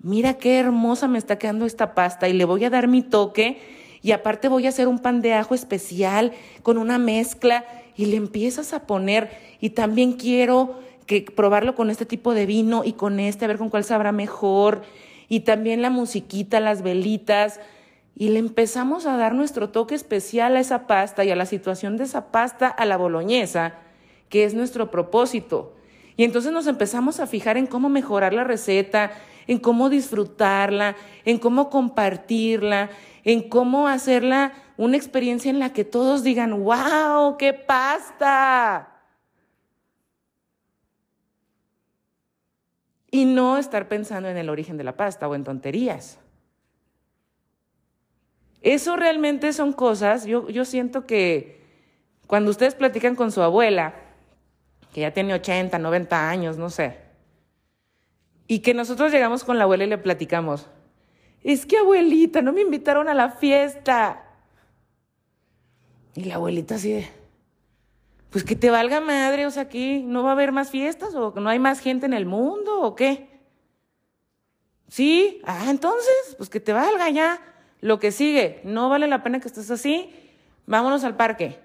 mira 0.00 0.34
qué 0.34 0.58
hermosa 0.58 1.06
me 1.06 1.18
está 1.18 1.38
quedando 1.38 1.64
esta 1.64 1.94
pasta 1.94 2.28
y 2.28 2.32
le 2.32 2.44
voy 2.44 2.64
a 2.64 2.70
dar 2.70 2.88
mi 2.88 3.02
toque 3.02 3.60
y 4.02 4.10
aparte 4.10 4.48
voy 4.48 4.66
a 4.66 4.70
hacer 4.70 4.88
un 4.88 4.98
pan 4.98 5.22
de 5.22 5.34
ajo 5.34 5.54
especial 5.54 6.32
con 6.64 6.76
una 6.76 6.98
mezcla 6.98 7.64
y 7.96 8.06
le 8.06 8.16
empiezas 8.16 8.72
a 8.72 8.84
poner 8.84 9.30
y 9.60 9.70
también 9.70 10.14
quiero 10.14 10.80
que 11.06 11.22
probarlo 11.22 11.74
con 11.74 11.90
este 11.90 12.06
tipo 12.06 12.34
de 12.34 12.46
vino 12.46 12.82
y 12.84 12.92
con 12.92 13.20
este 13.20 13.44
a 13.44 13.48
ver 13.48 13.58
con 13.58 13.70
cuál 13.70 13.84
sabrá 13.84 14.12
mejor 14.12 14.82
y 15.28 15.40
también 15.40 15.82
la 15.82 15.90
musiquita, 15.90 16.60
las 16.60 16.82
velitas 16.82 17.60
y 18.14 18.28
le 18.28 18.38
empezamos 18.38 19.06
a 19.06 19.16
dar 19.16 19.34
nuestro 19.34 19.70
toque 19.70 19.94
especial 19.94 20.56
a 20.56 20.60
esa 20.60 20.86
pasta 20.86 21.24
y 21.24 21.30
a 21.30 21.36
la 21.36 21.46
situación 21.46 21.96
de 21.96 22.04
esa 22.04 22.30
pasta 22.30 22.68
a 22.68 22.84
la 22.84 22.96
boloñesa, 22.96 23.74
que 24.28 24.44
es 24.44 24.54
nuestro 24.54 24.90
propósito. 24.90 25.74
Y 26.16 26.24
entonces 26.24 26.52
nos 26.52 26.66
empezamos 26.66 27.20
a 27.20 27.26
fijar 27.26 27.56
en 27.56 27.66
cómo 27.66 27.88
mejorar 27.88 28.34
la 28.34 28.44
receta, 28.44 29.12
en 29.46 29.58
cómo 29.58 29.88
disfrutarla, 29.88 30.94
en 31.24 31.38
cómo 31.38 31.70
compartirla, 31.70 32.90
en 33.24 33.48
cómo 33.48 33.88
hacerla 33.88 34.52
una 34.76 34.96
experiencia 34.96 35.50
en 35.50 35.58
la 35.58 35.72
que 35.72 35.84
todos 35.84 36.22
digan, 36.22 36.64
wow, 36.64 37.36
qué 37.38 37.54
pasta. 37.54 38.91
Y 43.12 43.26
no 43.26 43.58
estar 43.58 43.86
pensando 43.86 44.28
en 44.28 44.36
el 44.36 44.50
origen 44.50 44.76
de 44.76 44.82
la 44.82 44.96
pasta 44.96 45.28
o 45.28 45.36
en 45.36 45.44
tonterías. 45.44 46.18
Eso 48.62 48.96
realmente 48.96 49.52
son 49.52 49.72
cosas, 49.72 50.24
yo, 50.24 50.48
yo 50.48 50.64
siento 50.64 51.06
que 51.06 51.62
cuando 52.26 52.50
ustedes 52.50 52.74
platican 52.74 53.14
con 53.14 53.30
su 53.30 53.42
abuela, 53.42 53.94
que 54.92 55.02
ya 55.02 55.12
tiene 55.12 55.34
80, 55.34 55.78
90 55.78 56.28
años, 56.28 56.58
no 56.58 56.70
sé, 56.70 56.96
y 58.46 58.60
que 58.60 58.74
nosotros 58.74 59.10
llegamos 59.10 59.44
con 59.44 59.58
la 59.58 59.64
abuela 59.64 59.84
y 59.84 59.88
le 59.88 59.98
platicamos, 59.98 60.68
es 61.42 61.66
que 61.66 61.78
abuelita, 61.78 62.40
no 62.42 62.52
me 62.52 62.60
invitaron 62.60 63.08
a 63.08 63.14
la 63.14 63.30
fiesta. 63.30 64.24
Y 66.14 66.24
la 66.24 66.36
abuelita 66.36 66.76
así 66.76 66.92
de, 66.92 67.08
pues 68.32 68.44
que 68.44 68.56
te 68.56 68.70
valga 68.70 69.02
madre, 69.02 69.44
o 69.44 69.50
sea, 69.50 69.64
aquí 69.64 70.02
no 70.02 70.22
va 70.22 70.30
a 70.30 70.32
haber 70.32 70.52
más 70.52 70.70
fiestas 70.70 71.14
o 71.14 71.34
no 71.36 71.50
hay 71.50 71.58
más 71.58 71.80
gente 71.80 72.06
en 72.06 72.14
el 72.14 72.24
mundo 72.24 72.80
o 72.80 72.94
qué. 72.94 73.28
Sí, 74.88 75.42
ah, 75.44 75.66
entonces, 75.68 76.34
pues 76.38 76.48
que 76.48 76.58
te 76.58 76.72
valga 76.72 77.10
ya. 77.10 77.40
Lo 77.82 77.98
que 77.98 78.10
sigue, 78.10 78.62
no 78.64 78.88
vale 78.88 79.06
la 79.06 79.22
pena 79.22 79.38
que 79.38 79.48
estés 79.48 79.70
así, 79.70 80.10
vámonos 80.66 81.04
al 81.04 81.14
parque. 81.14 81.58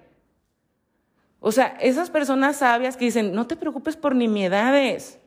O 1.40 1.52
sea, 1.52 1.78
esas 1.80 2.10
personas 2.10 2.56
sabias 2.56 2.98
que 2.98 3.06
dicen, 3.06 3.32
no 3.32 3.46
te 3.46 3.56
preocupes 3.56 3.96
por 3.96 4.14
nimiedades. 4.14 5.18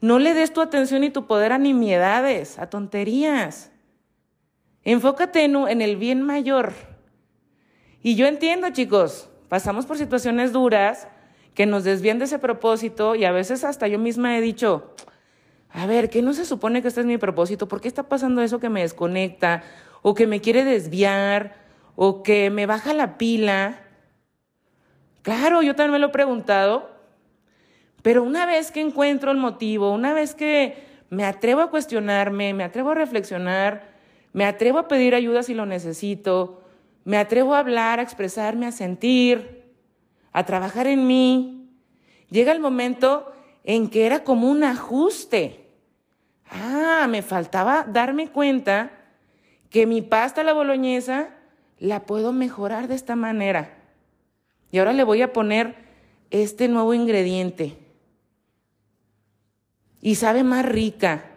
No 0.00 0.20
le 0.20 0.34
des 0.34 0.52
tu 0.52 0.60
atención 0.60 1.02
y 1.02 1.10
tu 1.10 1.26
poder 1.26 1.50
a 1.52 1.58
nimiedades, 1.58 2.60
a 2.60 2.70
tonterías. 2.70 3.72
Enfócate 4.84 5.42
en, 5.42 5.56
en 5.56 5.82
el 5.82 5.96
bien 5.96 6.22
mayor. 6.22 6.74
Y 8.02 8.14
yo 8.14 8.26
entiendo, 8.26 8.70
chicos, 8.70 9.30
pasamos 9.48 9.86
por 9.86 9.98
situaciones 9.98 10.52
duras 10.52 11.08
que 11.54 11.66
nos 11.66 11.84
desvían 11.84 12.18
de 12.18 12.24
ese 12.24 12.38
propósito 12.38 13.14
y 13.14 13.24
a 13.24 13.32
veces 13.32 13.64
hasta 13.64 13.88
yo 13.88 13.98
misma 13.98 14.36
he 14.36 14.40
dicho, 14.40 14.94
a 15.70 15.86
ver, 15.86 16.10
¿qué 16.10 16.22
no 16.22 16.32
se 16.32 16.44
supone 16.44 16.82
que 16.82 16.88
este 16.88 17.00
es 17.00 17.06
mi 17.06 17.18
propósito? 17.18 17.68
¿Por 17.68 17.80
qué 17.80 17.88
está 17.88 18.04
pasando 18.04 18.42
eso 18.42 18.60
que 18.60 18.70
me 18.70 18.82
desconecta? 18.82 19.62
o 20.06 20.12
que 20.12 20.26
me 20.26 20.42
quiere 20.42 20.64
desviar, 20.64 21.54
o 21.96 22.22
que 22.22 22.50
me 22.50 22.66
baja 22.66 22.92
la 22.92 23.16
pila. 23.16 23.80
Claro, 25.22 25.62
yo 25.62 25.74
también 25.74 25.92
me 25.92 25.98
lo 25.98 26.08
he 26.08 26.10
preguntado, 26.10 26.90
pero 28.02 28.22
una 28.22 28.44
vez 28.44 28.70
que 28.70 28.82
encuentro 28.82 29.30
el 29.30 29.38
motivo, 29.38 29.92
una 29.92 30.12
vez 30.12 30.34
que 30.34 30.76
me 31.08 31.24
atrevo 31.24 31.62
a 31.62 31.70
cuestionarme, 31.70 32.52
me 32.52 32.64
atrevo 32.64 32.90
a 32.90 32.94
reflexionar, 32.94 33.94
me 34.34 34.44
atrevo 34.44 34.78
a 34.78 34.88
pedir 34.88 35.14
ayuda 35.14 35.42
si 35.42 35.54
lo 35.54 35.64
necesito, 35.64 36.60
me 37.04 37.18
atrevo 37.18 37.54
a 37.54 37.58
hablar, 37.58 37.98
a 37.98 38.02
expresarme, 38.02 38.66
a 38.66 38.72
sentir, 38.72 39.72
a 40.32 40.44
trabajar 40.44 40.86
en 40.86 41.06
mí, 41.06 41.70
llega 42.30 42.52
el 42.52 42.60
momento 42.60 43.32
en 43.62 43.88
que 43.88 44.06
era 44.06 44.24
como 44.24 44.50
un 44.50 44.64
ajuste. 44.64 45.70
Ah, 46.50 47.06
me 47.08 47.22
faltaba 47.22 47.84
darme 47.84 48.28
cuenta 48.28 48.90
que 49.70 49.86
mi 49.86 50.02
pasta 50.02 50.42
la 50.42 50.52
boloñesa 50.52 51.30
la 51.78 52.06
puedo 52.06 52.32
mejorar 52.32 52.88
de 52.88 52.94
esta 52.94 53.16
manera. 53.16 53.78
Y 54.70 54.78
ahora 54.78 54.92
le 54.92 55.04
voy 55.04 55.22
a 55.22 55.32
poner 55.32 55.76
este 56.30 56.68
nuevo 56.68 56.94
ingrediente. 56.94 57.78
Y 60.00 60.16
sabe 60.16 60.42
más 60.42 60.64
rica. 60.64 61.30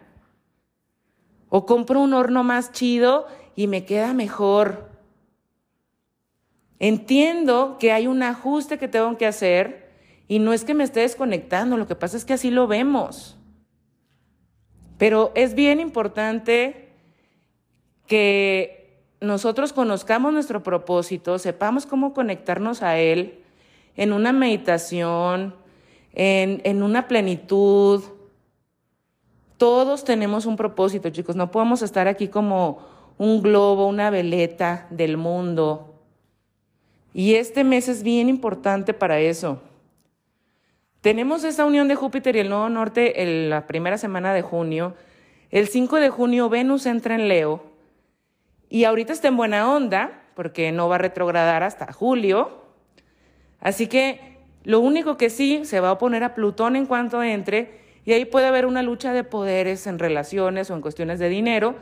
O 1.48 1.64
compro 1.66 2.00
un 2.00 2.14
horno 2.14 2.44
más 2.44 2.72
chido 2.72 3.26
y 3.56 3.66
me 3.66 3.84
queda 3.84 4.12
mejor. 4.12 4.87
Entiendo 6.80 7.76
que 7.78 7.92
hay 7.92 8.06
un 8.06 8.22
ajuste 8.22 8.78
que 8.78 8.88
tengo 8.88 9.16
que 9.16 9.26
hacer 9.26 9.88
y 10.28 10.38
no 10.38 10.52
es 10.52 10.64
que 10.64 10.74
me 10.74 10.84
esté 10.84 11.00
desconectando, 11.00 11.76
lo 11.76 11.86
que 11.86 11.96
pasa 11.96 12.16
es 12.16 12.24
que 12.24 12.34
así 12.34 12.50
lo 12.50 12.66
vemos. 12.66 13.36
Pero 14.98 15.32
es 15.34 15.54
bien 15.54 15.80
importante 15.80 16.90
que 18.06 19.02
nosotros 19.20 19.72
conozcamos 19.72 20.32
nuestro 20.32 20.62
propósito, 20.62 21.38
sepamos 21.38 21.86
cómo 21.86 22.12
conectarnos 22.12 22.82
a 22.82 22.98
Él 22.98 23.40
en 23.96 24.12
una 24.12 24.32
meditación, 24.32 25.54
en, 26.12 26.60
en 26.64 26.82
una 26.82 27.08
plenitud. 27.08 28.02
Todos 29.56 30.04
tenemos 30.04 30.46
un 30.46 30.56
propósito, 30.56 31.10
chicos. 31.10 31.34
No 31.34 31.50
podemos 31.50 31.82
estar 31.82 32.06
aquí 32.06 32.28
como 32.28 32.78
un 33.18 33.42
globo, 33.42 33.88
una 33.88 34.10
veleta 34.10 34.86
del 34.90 35.16
mundo. 35.16 35.87
Y 37.12 37.34
este 37.34 37.64
mes 37.64 37.88
es 37.88 38.02
bien 38.02 38.28
importante 38.28 38.94
para 38.94 39.18
eso. 39.20 39.62
Tenemos 41.00 41.44
esa 41.44 41.64
unión 41.64 41.88
de 41.88 41.94
Júpiter 41.94 42.36
y 42.36 42.40
el 42.40 42.48
Nuevo 42.48 42.68
Norte 42.68 43.22
en 43.22 43.50
la 43.50 43.66
primera 43.66 43.98
semana 43.98 44.34
de 44.34 44.42
junio. 44.42 44.94
El 45.50 45.68
5 45.68 45.96
de 45.96 46.10
junio 46.10 46.48
Venus 46.48 46.86
entra 46.86 47.14
en 47.14 47.28
Leo 47.28 47.62
y 48.68 48.84
ahorita 48.84 49.12
está 49.12 49.28
en 49.28 49.36
buena 49.36 49.72
onda, 49.72 50.22
porque 50.34 50.72
no 50.72 50.88
va 50.88 50.96
a 50.96 50.98
retrogradar 50.98 51.62
hasta 51.62 51.92
julio. 51.92 52.62
Así 53.60 53.86
que 53.86 54.38
lo 54.64 54.80
único 54.80 55.16
que 55.16 55.30
sí 55.30 55.64
se 55.64 55.80
va 55.80 55.88
a 55.88 55.92
oponer 55.92 56.22
a 56.24 56.34
Plutón 56.34 56.76
en 56.76 56.86
cuanto 56.86 57.22
entre, 57.22 57.80
y 58.04 58.12
ahí 58.12 58.24
puede 58.24 58.46
haber 58.46 58.66
una 58.66 58.82
lucha 58.82 59.12
de 59.12 59.24
poderes 59.24 59.86
en 59.86 59.98
relaciones 59.98 60.70
o 60.70 60.74
en 60.74 60.80
cuestiones 60.80 61.18
de 61.18 61.28
dinero. 61.28 61.76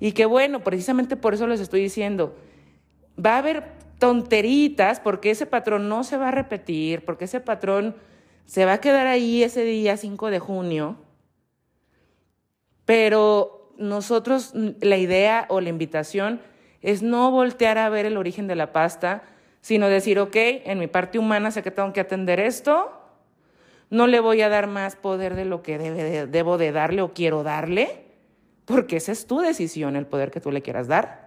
Y 0.00 0.12
que 0.12 0.26
bueno, 0.26 0.60
precisamente 0.60 1.16
por 1.16 1.34
eso 1.34 1.46
les 1.46 1.60
estoy 1.60 1.80
diciendo, 1.80 2.34
va 3.24 3.34
a 3.34 3.38
haber 3.38 3.83
tonteritas 4.04 5.00
porque 5.00 5.30
ese 5.30 5.46
patrón 5.46 5.88
no 5.88 6.04
se 6.04 6.18
va 6.18 6.28
a 6.28 6.30
repetir, 6.30 7.06
porque 7.06 7.24
ese 7.24 7.40
patrón 7.40 7.96
se 8.44 8.66
va 8.66 8.74
a 8.74 8.80
quedar 8.82 9.06
ahí 9.06 9.42
ese 9.42 9.64
día 9.64 9.96
5 9.96 10.30
de 10.30 10.38
junio. 10.40 10.98
Pero 12.84 13.72
nosotros 13.78 14.52
la 14.54 14.98
idea 14.98 15.46
o 15.48 15.62
la 15.62 15.70
invitación 15.70 16.42
es 16.82 17.02
no 17.02 17.30
voltear 17.30 17.78
a 17.78 17.88
ver 17.88 18.04
el 18.04 18.18
origen 18.18 18.46
de 18.46 18.56
la 18.56 18.74
pasta, 18.74 19.22
sino 19.62 19.88
decir, 19.88 20.18
ok, 20.18 20.36
en 20.36 20.80
mi 20.80 20.86
parte 20.86 21.18
humana 21.18 21.50
sé 21.50 21.62
que 21.62 21.70
tengo 21.70 21.94
que 21.94 22.00
atender 22.00 22.40
esto, 22.40 22.92
no 23.88 24.06
le 24.06 24.20
voy 24.20 24.42
a 24.42 24.50
dar 24.50 24.66
más 24.66 24.96
poder 24.96 25.34
de 25.34 25.46
lo 25.46 25.62
que 25.62 25.78
debo 25.78 26.58
de 26.58 26.72
darle 26.72 27.00
o 27.00 27.14
quiero 27.14 27.42
darle, 27.42 28.04
porque 28.66 28.96
esa 28.98 29.12
es 29.12 29.26
tu 29.26 29.40
decisión, 29.40 29.96
el 29.96 30.06
poder 30.06 30.30
que 30.30 30.42
tú 30.42 30.52
le 30.52 30.60
quieras 30.60 30.88
dar. 30.88 31.23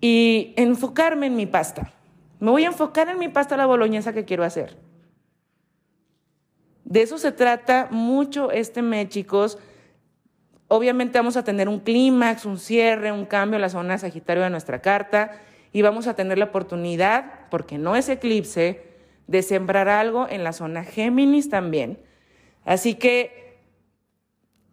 Y 0.00 0.54
enfocarme 0.56 1.26
en 1.26 1.36
mi 1.36 1.46
pasta. 1.46 1.92
Me 2.38 2.50
voy 2.50 2.64
a 2.64 2.68
enfocar 2.68 3.08
en 3.08 3.18
mi 3.18 3.28
pasta 3.28 3.56
la 3.56 3.66
boloñesa 3.66 4.12
que 4.12 4.24
quiero 4.24 4.44
hacer. 4.44 4.78
De 6.84 7.02
eso 7.02 7.18
se 7.18 7.32
trata 7.32 7.88
mucho 7.90 8.50
este 8.50 8.82
mes, 8.82 9.08
chicos 9.08 9.58
Obviamente 10.72 11.18
vamos 11.18 11.36
a 11.36 11.42
tener 11.42 11.68
un 11.68 11.80
clímax, 11.80 12.46
un 12.46 12.56
cierre, 12.56 13.10
un 13.10 13.26
cambio 13.26 13.56
en 13.56 13.62
la 13.62 13.70
zona 13.70 13.98
Sagitario 13.98 14.44
de 14.44 14.50
nuestra 14.50 14.80
carta 14.80 15.32
y 15.72 15.82
vamos 15.82 16.06
a 16.06 16.14
tener 16.14 16.38
la 16.38 16.44
oportunidad, 16.44 17.48
porque 17.50 17.76
no 17.76 17.96
es 17.96 18.08
eclipse, 18.08 18.84
de 19.26 19.42
sembrar 19.42 19.88
algo 19.88 20.28
en 20.30 20.44
la 20.44 20.52
zona 20.52 20.84
Géminis 20.84 21.48
también. 21.48 21.98
Así 22.64 22.94
que 22.94 23.58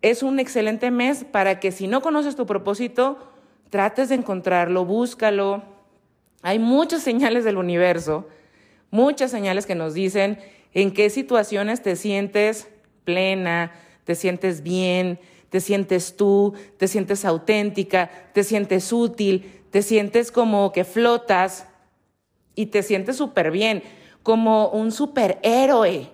es 0.04 0.22
un 0.22 0.40
excelente 0.40 0.92
mes 0.92 1.24
para 1.24 1.60
que 1.60 1.72
si 1.72 1.88
no 1.88 2.04
conoces 2.04 2.36
tu 2.36 2.46
propósito, 2.46 3.34
trates 3.70 4.10
de 4.10 4.16
encontrarlo, 4.16 4.86
búscalo. 4.86 5.64
Hay 6.42 6.60
muchas 6.60 7.02
señales 7.04 7.44
del 7.44 7.58
universo, 7.58 8.28
muchas 8.92 9.32
señales 9.32 9.66
que 9.66 9.76
nos 9.76 9.94
dicen 9.94 10.40
en 10.74 10.94
qué 10.94 11.10
situaciones 11.10 11.82
te 11.82 11.96
sientes 11.96 12.68
plena, 13.04 13.72
te 14.04 14.16
sientes 14.16 14.64
bien, 14.64 15.20
te 15.50 15.62
sientes 15.62 16.16
tú, 16.16 16.54
te 16.78 16.88
sientes 16.88 17.26
auténtica, 17.26 18.10
te 18.34 18.44
sientes 18.44 18.92
útil, 18.92 19.64
te 19.72 19.82
sientes 19.82 20.32
como 20.32 20.72
que 20.72 20.84
flotas 20.84 21.68
y 22.56 22.68
te 22.68 22.84
sientes 22.84 23.16
súper 23.16 23.52
bien, 23.52 23.84
como 24.24 24.70
un 24.70 24.92
superhéroe. 24.92 26.12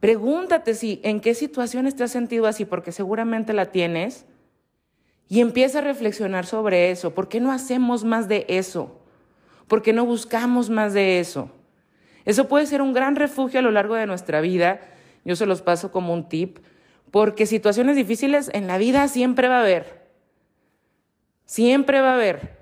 Pregúntate 0.00 0.74
si 0.74 1.00
en 1.04 1.20
qué 1.20 1.34
situaciones 1.34 1.94
te 1.94 2.04
has 2.04 2.10
sentido 2.10 2.46
así, 2.46 2.64
porque 2.64 2.92
seguramente 2.92 3.52
la 3.52 3.66
tienes, 3.66 4.26
y 5.32 5.40
empieza 5.40 5.78
a 5.78 5.80
reflexionar 5.80 6.44
sobre 6.44 6.90
eso. 6.90 7.14
¿Por 7.14 7.26
qué 7.30 7.40
no 7.40 7.52
hacemos 7.52 8.04
más 8.04 8.28
de 8.28 8.44
eso? 8.48 9.00
¿Por 9.66 9.80
qué 9.80 9.94
no 9.94 10.04
buscamos 10.04 10.68
más 10.68 10.92
de 10.92 11.20
eso? 11.20 11.50
Eso 12.26 12.48
puede 12.48 12.66
ser 12.66 12.82
un 12.82 12.92
gran 12.92 13.16
refugio 13.16 13.60
a 13.60 13.62
lo 13.62 13.70
largo 13.70 13.94
de 13.94 14.04
nuestra 14.04 14.42
vida. 14.42 14.82
Yo 15.24 15.34
se 15.34 15.46
los 15.46 15.62
paso 15.62 15.90
como 15.90 16.12
un 16.12 16.28
tip, 16.28 16.58
porque 17.10 17.46
situaciones 17.46 17.96
difíciles 17.96 18.50
en 18.52 18.66
la 18.66 18.76
vida 18.76 19.08
siempre 19.08 19.48
va 19.48 19.60
a 19.60 19.62
haber. 19.62 20.02
Siempre 21.46 22.02
va 22.02 22.10
a 22.10 22.16
haber. 22.16 22.58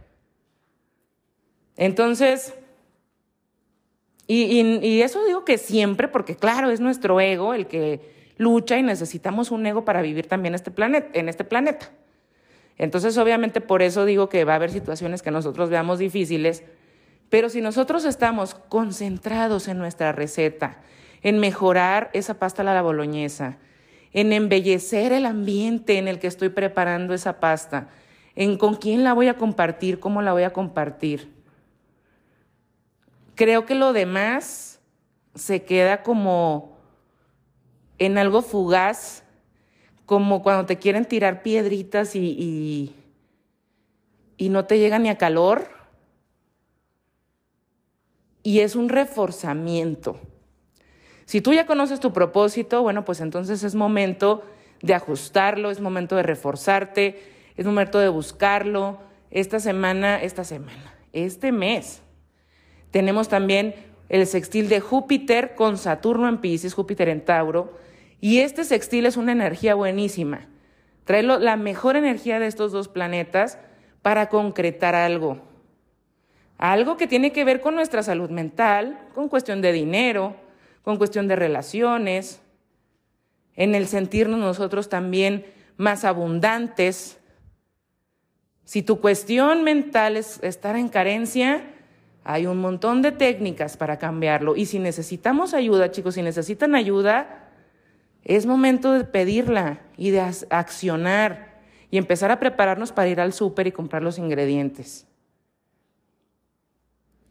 Entonces, 1.77 2.55
y, 4.29 5.01
eso 5.03 5.25
digo 5.25 5.45
que 5.45 5.59
siempre, 5.59 6.07
porque 6.07 6.37
claro, 6.37 6.71
es 6.71 6.79
nuestro 6.79 7.21
ego 7.21 7.53
el 7.53 7.67
que 7.67 8.33
lucha 8.37 8.79
y 8.79 8.85
necesitamos 8.85 9.51
un 9.51 9.67
ego 9.67 9.85
para 9.85 10.03
vivir 10.03 10.29
también 10.29 10.55
este 10.55 10.71
planeta, 10.71 11.09
en 11.19 11.29
este 11.29 11.43
planeta. 11.43 11.91
Entonces, 12.81 13.19
obviamente, 13.19 13.61
por 13.61 13.83
eso 13.83 14.07
digo 14.07 14.31
que 14.31 14.45
va 14.45 14.55
a 14.55 14.57
haber 14.57 14.71
situaciones 14.71 15.21
que 15.21 15.31
nosotros 15.31 15.69
veamos 15.69 15.99
difíciles, 15.99 16.65
pero 17.29 17.51
si 17.51 17.61
nosotros 17.61 18.07
estamos 18.07 18.55
concentrados 18.55 19.69
en 19.69 19.77
nuestra 19.77 20.13
receta, 20.13 20.79
en 21.21 21.39
mejorar 21.41 22.09
esa 22.15 22.39
pasta 22.39 22.63
a 22.63 22.65
la 22.65 22.81
boloñesa, 22.81 23.59
en 24.15 24.33
embellecer 24.33 25.13
el 25.13 25.27
ambiente 25.27 25.99
en 25.99 26.09
el 26.09 26.19
que 26.19 26.27
estoy 26.27 26.49
preparando 26.49 27.13
esa 27.13 27.39
pasta, 27.39 27.91
en 28.35 28.57
con 28.57 28.77
quién 28.77 29.05
la 29.05 29.13
voy 29.13 29.29
a 29.29 29.37
compartir, 29.37 30.01
cómo 30.01 30.23
la 30.23 30.33
voy 30.33 30.45
a 30.45 30.55
compartir, 30.55 31.29
Creo 33.41 33.65
que 33.65 33.75
lo 33.75 33.95
demás 33.95 34.81
se 35.35 35.63
queda 35.63 36.03
como 36.03 36.77
en 37.99 38.19
algo 38.19 38.43
fugaz, 38.43 39.25
como 40.11 40.43
cuando 40.43 40.67
te 40.67 40.77
quieren 40.77 41.05
tirar 41.05 41.41
piedritas 41.41 42.17
y, 42.17 42.93
y, 44.37 44.49
no 44.49 44.65
te 44.65 44.81
llega 44.81 44.99
ni 44.99 45.09
a 45.09 45.17
calor. 45.17 45.69
Y 48.43 48.59
es 48.59 48.75
un 48.75 48.89
reforzamiento. 48.89 50.19
Si 51.27 51.41
tú 51.41 51.53
ya 51.53 51.65
conoces 51.65 52.01
tu 52.01 52.13
propósito, 52.13 52.83
bueno, 52.83 53.05
pues 53.05 53.21
entonces 53.21 53.63
es 53.63 53.77
momento 53.77 54.43
de 54.83 54.95
ajustarlo, 54.95 55.71
es 55.71 55.79
momento 55.79 56.17
de 56.17 56.25
reforzarte, 56.25 57.23
es 57.57 57.65
momento 57.65 58.01
de 58.01 58.09
buscarlo. 58.09 58.99
Esta 59.31 59.61
semana, 59.61 60.21
esta 60.21 60.43
semana, 60.43 60.93
este 61.13 61.53
mes, 61.53 62.03
tenemos 62.91 63.29
también 63.29 63.77
el 64.09 64.27
sextil 64.27 64.69
de 64.69 64.81
Júpiter 64.81 65.55
con 65.55 65.79
Saturno 65.79 66.29
en 66.29 66.39
Pisces, 66.39 66.75
Júpiter 66.75 67.09
en 67.09 67.25
Tauro. 67.25 67.79
Y 68.21 68.41
este 68.41 68.65
sextil 68.65 69.07
es 69.07 69.17
una 69.17 69.33
energía 69.33 69.75
buenísima. 69.75 70.47
Trae 71.05 71.23
la 71.23 71.57
mejor 71.57 71.97
energía 71.97 72.39
de 72.39 72.47
estos 72.47 72.73
dos 72.73 72.89
planetas 72.89 73.59
para 74.03 74.29
concretar 74.29 74.95
algo. 74.95 75.41
Algo 76.59 76.97
que 76.97 77.07
tiene 77.07 77.33
que 77.33 77.45
ver 77.45 77.61
con 77.61 77.75
nuestra 77.75 78.03
salud 78.03 78.31
mental, 78.31 78.99
con 79.15 79.29
cuestión 79.29 79.63
de 79.63 79.73
dinero, 79.73 80.37
con 80.83 80.99
cuestión 80.99 81.27
de 81.27 81.37
relaciones, 81.37 82.43
en 83.57 83.75
el 83.75 83.87
sentirnos 83.87 84.39
nosotros 84.39 84.89
también 84.89 85.47
más 85.77 86.05
abundantes. 86.05 87.19
Si 88.65 88.83
tu 88.83 89.01
cuestión 89.01 89.65
mental 89.65 90.17
es 90.17 90.39
estar 90.43 90.77
en 90.77 90.89
carencia, 90.89 91.65
hay 92.25 92.47
un 92.47 92.59
montón 92.59 93.01
de 93.01 93.13
técnicas 93.13 93.79
para 93.79 93.99
cambiarlo 93.99 94.55
y 94.55 94.67
si 94.67 94.79
necesitamos 94.79 95.55
ayuda, 95.55 95.91
chicos, 95.91 96.15
si 96.15 96.23
necesitan 96.23 96.75
ayuda, 96.75 97.40
es 98.25 98.47
momento 98.47 98.93
de 98.93 99.05
pedirla 99.05 99.81
y 99.97 100.11
de 100.11 100.21
accionar 100.21 101.61
y 101.91 101.99
empezar 101.99 102.31
a 102.31 102.39
prepararnos 102.39 102.93
para 102.93 103.09
ir 103.09 103.21
al 103.21 103.33
súper 103.33 103.67
y 103.67 103.73
comprar 103.73 104.03
los 104.03 104.19
ingredientes. 104.19 105.07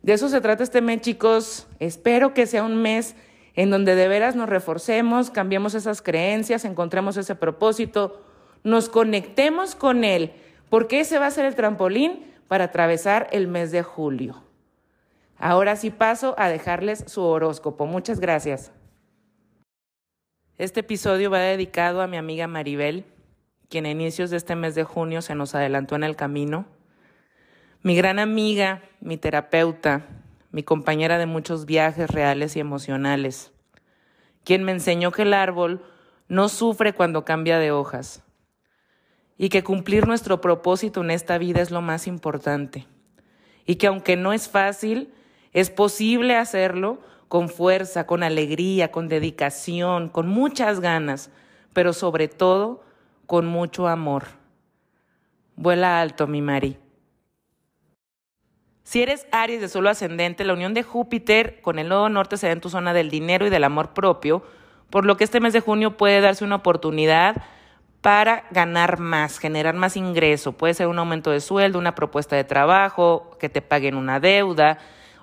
De 0.01 0.13
eso 0.13 0.29
se 0.29 0.41
trata 0.41 0.63
este 0.63 0.81
mes, 0.81 1.01
chicos. 1.01 1.67
Espero 1.79 2.33
que 2.33 2.47
sea 2.47 2.63
un 2.63 2.81
mes 2.81 3.15
en 3.55 3.69
donde 3.69 3.95
de 3.95 4.07
veras 4.07 4.35
nos 4.35 4.49
reforcemos, 4.49 5.31
cambiemos 5.31 5.73
esas 5.73 6.01
creencias, 6.01 6.65
encontremos 6.65 7.17
ese 7.17 7.35
propósito, 7.35 8.23
nos 8.63 8.87
conectemos 8.87 9.75
con 9.75 10.03
él, 10.03 10.31
porque 10.69 11.01
ese 11.01 11.19
va 11.19 11.27
a 11.27 11.31
ser 11.31 11.45
el 11.45 11.55
trampolín 11.55 12.25
para 12.47 12.65
atravesar 12.65 13.27
el 13.31 13.47
mes 13.47 13.71
de 13.71 13.83
julio. 13.83 14.43
Ahora 15.37 15.75
sí 15.75 15.89
paso 15.89 16.35
a 16.37 16.49
dejarles 16.49 17.03
su 17.07 17.21
horóscopo. 17.23 17.85
Muchas 17.85 18.19
gracias. 18.19 18.71
Este 20.59 20.81
episodio 20.81 21.31
va 21.31 21.39
dedicado 21.39 22.01
a 22.01 22.07
mi 22.07 22.17
amiga 22.17 22.45
Maribel, 22.45 23.05
quien 23.69 23.85
a 23.85 23.91
inicios 23.91 24.29
de 24.29 24.35
este 24.35 24.57
mes 24.57 24.75
de 24.75 24.83
junio 24.83 25.21
se 25.21 25.33
nos 25.33 25.55
adelantó 25.55 25.95
en 25.95 26.03
el 26.03 26.17
camino. 26.17 26.65
Mi 27.81 27.95
gran 27.95 28.19
amiga, 28.19 28.83
mi 28.99 29.15
terapeuta, 29.15 30.05
mi 30.51 30.63
compañera 30.63 31.17
de 31.17 31.27
muchos 31.27 31.65
viajes 31.65 32.11
reales 32.11 32.57
y 32.57 32.59
emocionales, 32.59 33.53
quien 34.43 34.65
me 34.65 34.73
enseñó 34.73 35.13
que 35.13 35.21
el 35.21 35.33
árbol 35.33 35.81
no 36.27 36.49
sufre 36.49 36.91
cuando 36.91 37.23
cambia 37.23 37.57
de 37.57 37.71
hojas 37.71 38.21
y 39.37 39.47
que 39.47 39.63
cumplir 39.63 40.07
nuestro 40.07 40.41
propósito 40.41 40.99
en 40.99 41.11
esta 41.11 41.37
vida 41.37 41.61
es 41.61 41.71
lo 41.71 41.79
más 41.79 42.05
importante 42.05 42.85
y 43.65 43.77
que 43.77 43.87
aunque 43.87 44.17
no 44.17 44.33
es 44.33 44.49
fácil, 44.49 45.13
es 45.53 45.69
posible 45.69 46.35
hacerlo 46.35 46.99
con 47.29 47.47
fuerza, 47.47 48.05
con 48.05 48.23
alegría, 48.23 48.91
con 48.91 49.07
dedicación, 49.07 50.09
con 50.09 50.27
muchas 50.27 50.81
ganas, 50.81 51.31
pero 51.71 51.93
sobre 51.93 52.27
todo 52.27 52.83
con 53.27 53.45
mucho 53.45 53.87
amor. 53.87 54.25
Vuela 55.55 56.01
alto, 56.01 56.27
mi 56.27 56.41
Mari. 56.41 56.77
Si 58.83 59.03
eres 59.03 59.27
Aries 59.31 59.61
de 59.61 59.69
solo 59.69 59.91
ascendente, 59.91 60.43
la 60.43 60.53
unión 60.53 60.73
de 60.73 60.81
Júpiter 60.81 61.61
con 61.61 61.77
el 61.77 61.89
nodo 61.89 62.09
norte 62.09 62.37
se 62.37 62.47
da 62.47 62.53
en 62.53 62.61
tu 62.61 62.71
zona 62.71 62.91
del 62.91 63.11
dinero 63.11 63.45
y 63.45 63.51
del 63.51 63.63
amor 63.63 63.93
propio, 63.93 64.43
por 64.89 65.05
lo 65.05 65.15
que 65.15 65.23
este 65.23 65.39
mes 65.39 65.53
de 65.53 65.59
junio 65.59 65.95
puede 65.97 66.21
darse 66.21 66.43
una 66.43 66.55
oportunidad 66.55 67.35
para 68.01 68.45
ganar 68.49 68.97
más, 68.97 69.37
generar 69.37 69.75
más 69.75 69.95
ingreso. 69.95 70.53
Puede 70.53 70.73
ser 70.73 70.87
un 70.87 70.97
aumento 70.97 71.29
de 71.29 71.41
sueldo, 71.41 71.77
una 71.77 71.93
propuesta 71.93 72.35
de 72.35 72.43
trabajo, 72.43 73.37
que 73.39 73.49
te 73.49 73.61
paguen 73.61 73.95
una 73.95 74.19
deuda, 74.19 74.79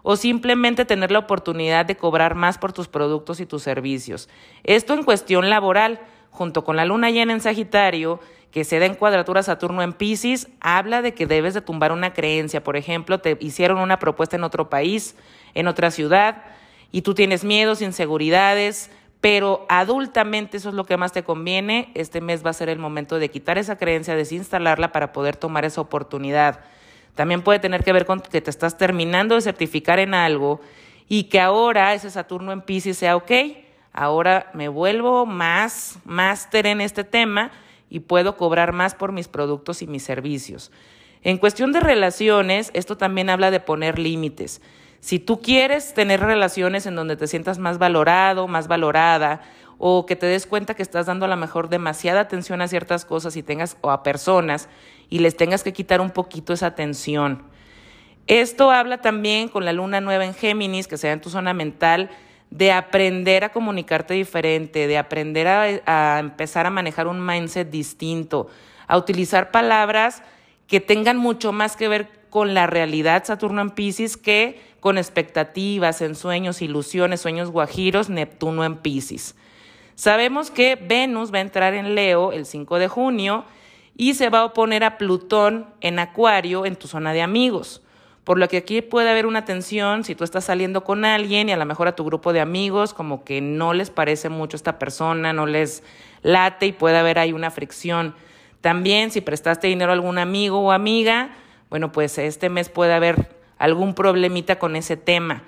o 0.09 0.15
simplemente 0.15 0.85
tener 0.85 1.11
la 1.11 1.19
oportunidad 1.19 1.85
de 1.85 1.97
cobrar 1.97 2.37
más 2.37 2.59
por 2.59 2.73
tus 2.73 2.87
productos 2.87 3.41
y 3.41 3.47
tus 3.47 3.65
servicios. 3.65 4.29
Esto 4.63 4.95
en 4.95 5.03
cuestión 5.03 5.51
laboral, 5.51 5.99
junto 6.31 6.63
con 6.63 6.77
la 6.77 6.85
luna 6.85 7.11
llena 7.11 7.33
en 7.33 7.41
Sagitario, 7.41 8.21
que 8.53 8.63
se 8.63 8.79
da 8.79 8.87
en 8.87 8.95
cuadratura 8.95 9.43
Saturno 9.43 9.83
en 9.83 9.93
Pisces, 9.93 10.47
habla 10.61 11.03
de 11.03 11.13
que 11.13 11.27
debes 11.27 11.55
de 11.55 11.61
tumbar 11.61 11.91
una 11.91 12.13
creencia. 12.13 12.63
Por 12.63 12.77
ejemplo, 12.77 13.19
te 13.19 13.37
hicieron 13.41 13.79
una 13.79 13.99
propuesta 13.99 14.37
en 14.37 14.45
otro 14.45 14.71
país, 14.71 15.17
en 15.55 15.67
otra 15.67 15.91
ciudad, 15.91 16.45
y 16.93 17.03
tú 17.03 17.13
tienes 17.13 17.43
miedos, 17.43 17.83
inseguridades, 17.83 18.93
pero 19.21 19.67
adultamente 19.69 20.59
eso 20.59 20.69
es 20.69 20.77
lo 20.77 20.85
que 20.85 20.97
más 20.97 21.11
te 21.11 21.25
conviene. 21.25 21.91
Este 21.95 22.21
mes 22.21 22.47
va 22.47 22.51
a 22.51 22.53
ser 22.53 22.69
el 22.69 22.79
momento 22.79 23.19
de 23.19 23.29
quitar 23.29 23.59
esa 23.59 23.77
creencia, 23.77 24.15
desinstalarla 24.15 24.93
para 24.93 25.13
poder 25.13 25.35
tomar 25.35 25.65
esa 25.65 25.81
oportunidad. 25.81 26.61
También 27.17 27.43
puede 27.43 27.59
tener 27.59 27.83
que 27.83 27.93
ver 27.93 28.07
con 28.07 28.21
que 28.21 28.43
te 28.43 28.51
estás 28.51 28.77
terminando 28.77 29.35
de 29.35 29.41
certificar 29.41 29.99
en 29.99 30.15
algo 30.15 30.61
y 31.09 31.25
que 31.25 31.41
ahora 31.41 31.95
ese 31.95 32.11
Saturno 32.11 32.53
en 32.53 32.61
Pisces 32.61 32.99
sea, 32.99 33.17
ok, 33.17 33.33
ahora 33.93 34.51
me 34.53 34.69
vuelvo 34.69 35.25
más 35.25 35.99
máster 36.05 36.67
en 36.67 36.83
este 36.83 37.05
tema 37.05 37.51
y 37.89 38.01
puedo 38.01 38.37
cobrar 38.37 38.73
más 38.73 38.95
por 38.95 39.13
mis 39.13 39.29
productos 39.29 39.81
y 39.81 39.87
mis 39.87 40.03
servicios. 40.03 40.71
En 41.23 41.39
cuestión 41.39 41.73
de 41.73 41.81
relaciones, 41.81 42.71
esto 42.75 42.99
también 42.99 43.31
habla 43.31 43.51
de 43.51 43.61
poner 43.61 43.99
límites. 43.99 44.61
Si 45.01 45.19
tú 45.19 45.41
quieres 45.41 45.95
tener 45.95 46.21
relaciones 46.21 46.85
en 46.85 46.97
donde 46.97 47.17
te 47.17 47.29
sientas 47.29 47.59
más 47.59 47.79
valorado, 47.79 48.47
más 48.47 48.69
valorada, 48.69 49.41
o 49.79 50.07
que 50.07 50.17
te 50.17 50.27
des 50.27 50.47
cuenta 50.47 50.75
que 50.75 50.83
estás 50.83 51.07
dando 51.07 51.25
a 51.25 51.29
lo 51.29 51.37
mejor 51.37 51.69
demasiada 51.69 52.21
atención 52.21 52.61
a 52.61 52.69
ciertas 52.69 53.05
cosas 53.05 53.37
y 53.37 53.43
tengas 53.43 53.77
o 53.81 53.91
a 53.91 54.03
personas 54.03 54.69
y 55.09 55.21
les 55.21 55.37
tengas 55.37 55.63
que 55.63 55.73
quitar 55.73 56.01
un 56.01 56.11
poquito 56.11 56.53
esa 56.53 56.67
atención. 56.67 57.43
Esto 58.27 58.71
habla 58.71 59.01
también 59.01 59.49
con 59.49 59.65
la 59.65 59.73
luna 59.73 60.01
nueva 60.01 60.25
en 60.25 60.35
Géminis, 60.35 60.89
que 60.89 60.99
sea 60.99 61.13
en 61.13 61.21
tu 61.21 61.31
zona 61.31 61.55
mental, 61.55 62.11
de 62.51 62.73
aprender 62.73 63.45
a 63.45 63.51
comunicarte 63.51 64.15
diferente, 64.15 64.87
de 64.87 64.99
aprender 64.99 65.49
a, 65.49 65.63
a 65.87 66.19
empezar 66.19 66.67
a 66.67 66.71
manejar 66.71 67.07
un 67.07 67.25
mindset 67.25 67.71
distinto, 67.71 68.49
a 68.87 68.97
utilizar 68.97 69.51
palabras 69.51 70.23
que 70.67 70.81
tengan 70.81 71.17
mucho 71.17 71.53
más 71.53 71.77
que 71.77 71.89
ver 71.89 72.09
con 72.31 72.55
la 72.55 72.67
realidad 72.67 73.25
Saturno 73.25 73.63
en 73.63 73.71
Pisces 73.71 74.17
que 74.17 74.61
con 74.81 74.99
expectativas, 74.99 76.01
ensueños, 76.03 76.63
ilusiones, 76.63 77.21
sueños 77.21 77.51
guajiros, 77.51 78.09
Neptuno 78.09 78.65
en 78.65 78.77
Pisces. 78.77 79.35
Sabemos 79.95 80.51
que 80.51 80.77
Venus 80.77 81.33
va 81.33 81.39
a 81.39 81.41
entrar 81.41 81.75
en 81.75 81.95
Leo 81.95 82.33
el 82.33 82.45
5 82.45 82.79
de 82.79 82.89
junio 82.89 83.45
y 83.97 84.15
se 84.15 84.29
va 84.29 84.41
a 84.41 84.45
oponer 84.45 84.85
a 84.85 84.99
Plutón 84.99 85.67
en 85.81 85.99
Acuario 85.99 86.67
en 86.67 86.77
tu 86.77 86.87
zona 86.87 87.13
de 87.13 87.23
amigos. 87.23 87.83
Por 88.25 88.39
lo 88.39 88.49
que 88.49 88.59
aquí 88.59 88.83
puede 88.83 89.09
haber 89.09 89.25
una 89.25 89.45
tensión 89.45 90.05
si 90.05 90.15
tú 90.15 90.25
estás 90.25 90.45
saliendo 90.45 90.85
con 90.85 91.05
alguien 91.05 91.49
y 91.49 91.53
a 91.53 91.57
lo 91.57 91.65
mejor 91.65 91.89
a 91.89 91.95
tu 91.95 92.05
grupo 92.05 92.33
de 92.33 92.41
amigos 92.41 92.93
como 92.93 93.25
que 93.25 93.41
no 93.41 93.73
les 93.73 93.91
parece 93.91 94.29
mucho 94.29 94.57
esta 94.57 94.79
persona, 94.79 95.33
no 95.33 95.47
les 95.47 95.83
late 96.23 96.67
y 96.67 96.73
puede 96.73 96.99
haber 96.99 97.19
ahí 97.19 97.33
una 97.33 97.51
fricción. 97.51 98.15
También 98.61 99.13
si 99.13 99.21
prestaste 99.21 99.69
dinero 99.69 99.93
a 99.93 99.95
algún 99.95 100.19
amigo 100.19 100.61
o 100.61 100.73
amiga, 100.73 101.31
bueno, 101.71 101.93
pues 101.93 102.19
este 102.19 102.49
mes 102.49 102.69
puede 102.69 102.93
haber 102.93 103.31
algún 103.59 103.95
problemita 103.95 104.59
con 104.59 104.77
ese 104.77 104.97
tema. 104.97 105.45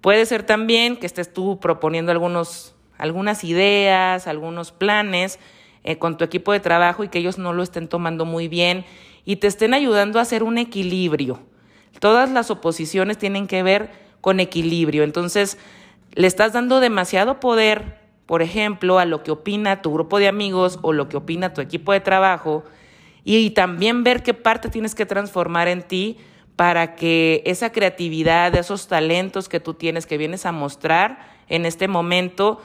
Puede 0.00 0.26
ser 0.26 0.42
también 0.44 0.96
que 0.96 1.06
estés 1.06 1.32
tú 1.32 1.60
proponiendo 1.60 2.10
algunos, 2.10 2.74
algunas 2.96 3.44
ideas, 3.44 4.26
algunos 4.26 4.72
planes 4.72 5.38
eh, 5.84 5.98
con 5.98 6.16
tu 6.16 6.24
equipo 6.24 6.52
de 6.52 6.60
trabajo 6.60 7.04
y 7.04 7.08
que 7.08 7.18
ellos 7.18 7.38
no 7.38 7.52
lo 7.52 7.62
estén 7.62 7.88
tomando 7.88 8.24
muy 8.24 8.48
bien 8.48 8.84
y 9.24 9.36
te 9.36 9.46
estén 9.46 9.74
ayudando 9.74 10.18
a 10.18 10.22
hacer 10.22 10.42
un 10.42 10.58
equilibrio. 10.58 11.40
Todas 12.00 12.30
las 12.30 12.50
oposiciones 12.50 13.18
tienen 13.18 13.46
que 13.46 13.62
ver 13.62 13.90
con 14.20 14.40
equilibrio. 14.40 15.04
Entonces, 15.04 15.58
le 16.14 16.26
estás 16.26 16.52
dando 16.52 16.80
demasiado 16.80 17.40
poder, 17.40 17.98
por 18.26 18.42
ejemplo, 18.42 18.98
a 18.98 19.04
lo 19.04 19.22
que 19.22 19.30
opina 19.30 19.82
tu 19.82 19.92
grupo 19.92 20.18
de 20.18 20.28
amigos 20.28 20.78
o 20.82 20.92
lo 20.92 21.08
que 21.08 21.16
opina 21.16 21.52
tu 21.52 21.60
equipo 21.60 21.92
de 21.92 22.00
trabajo 22.00 22.64
y, 23.24 23.50
también 23.50 24.04
ver 24.04 24.22
qué 24.22 24.34
parte 24.34 24.68
tienes 24.68 24.94
que 24.94 25.06
transformar 25.06 25.68
en 25.68 25.82
ti 25.82 26.18
para 26.56 26.94
que 26.94 27.42
esa 27.46 27.72
creatividad, 27.72 28.54
esos 28.54 28.86
talentos 28.86 29.48
que 29.48 29.60
tú 29.60 29.74
tienes, 29.74 30.06
que 30.06 30.18
vienes 30.18 30.46
a 30.46 30.52
mostrar 30.52 31.18
en 31.48 31.64
este 31.64 31.88
momento, 31.88 32.60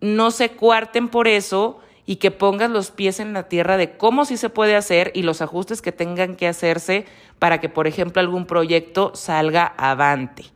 no 0.00 0.30
se 0.30 0.50
cuarten 0.50 1.08
por 1.08 1.26
eso 1.26 1.80
y 2.08 2.16
que 2.16 2.30
pongas 2.30 2.70
los 2.70 2.90
pies 2.90 3.20
en 3.20 3.34
la 3.34 3.50
tierra 3.50 3.76
de 3.76 3.98
cómo 3.98 4.24
sí 4.24 4.38
se 4.38 4.48
puede 4.48 4.76
hacer 4.76 5.12
y 5.14 5.24
los 5.24 5.42
ajustes 5.42 5.82
que 5.82 5.92
tengan 5.92 6.36
que 6.36 6.48
hacerse 6.48 7.04
para 7.38 7.60
que, 7.60 7.68
por 7.68 7.86
ejemplo, 7.86 8.20
algún 8.20 8.46
proyecto 8.46 9.12
salga 9.14 9.74
avante. 9.76 10.46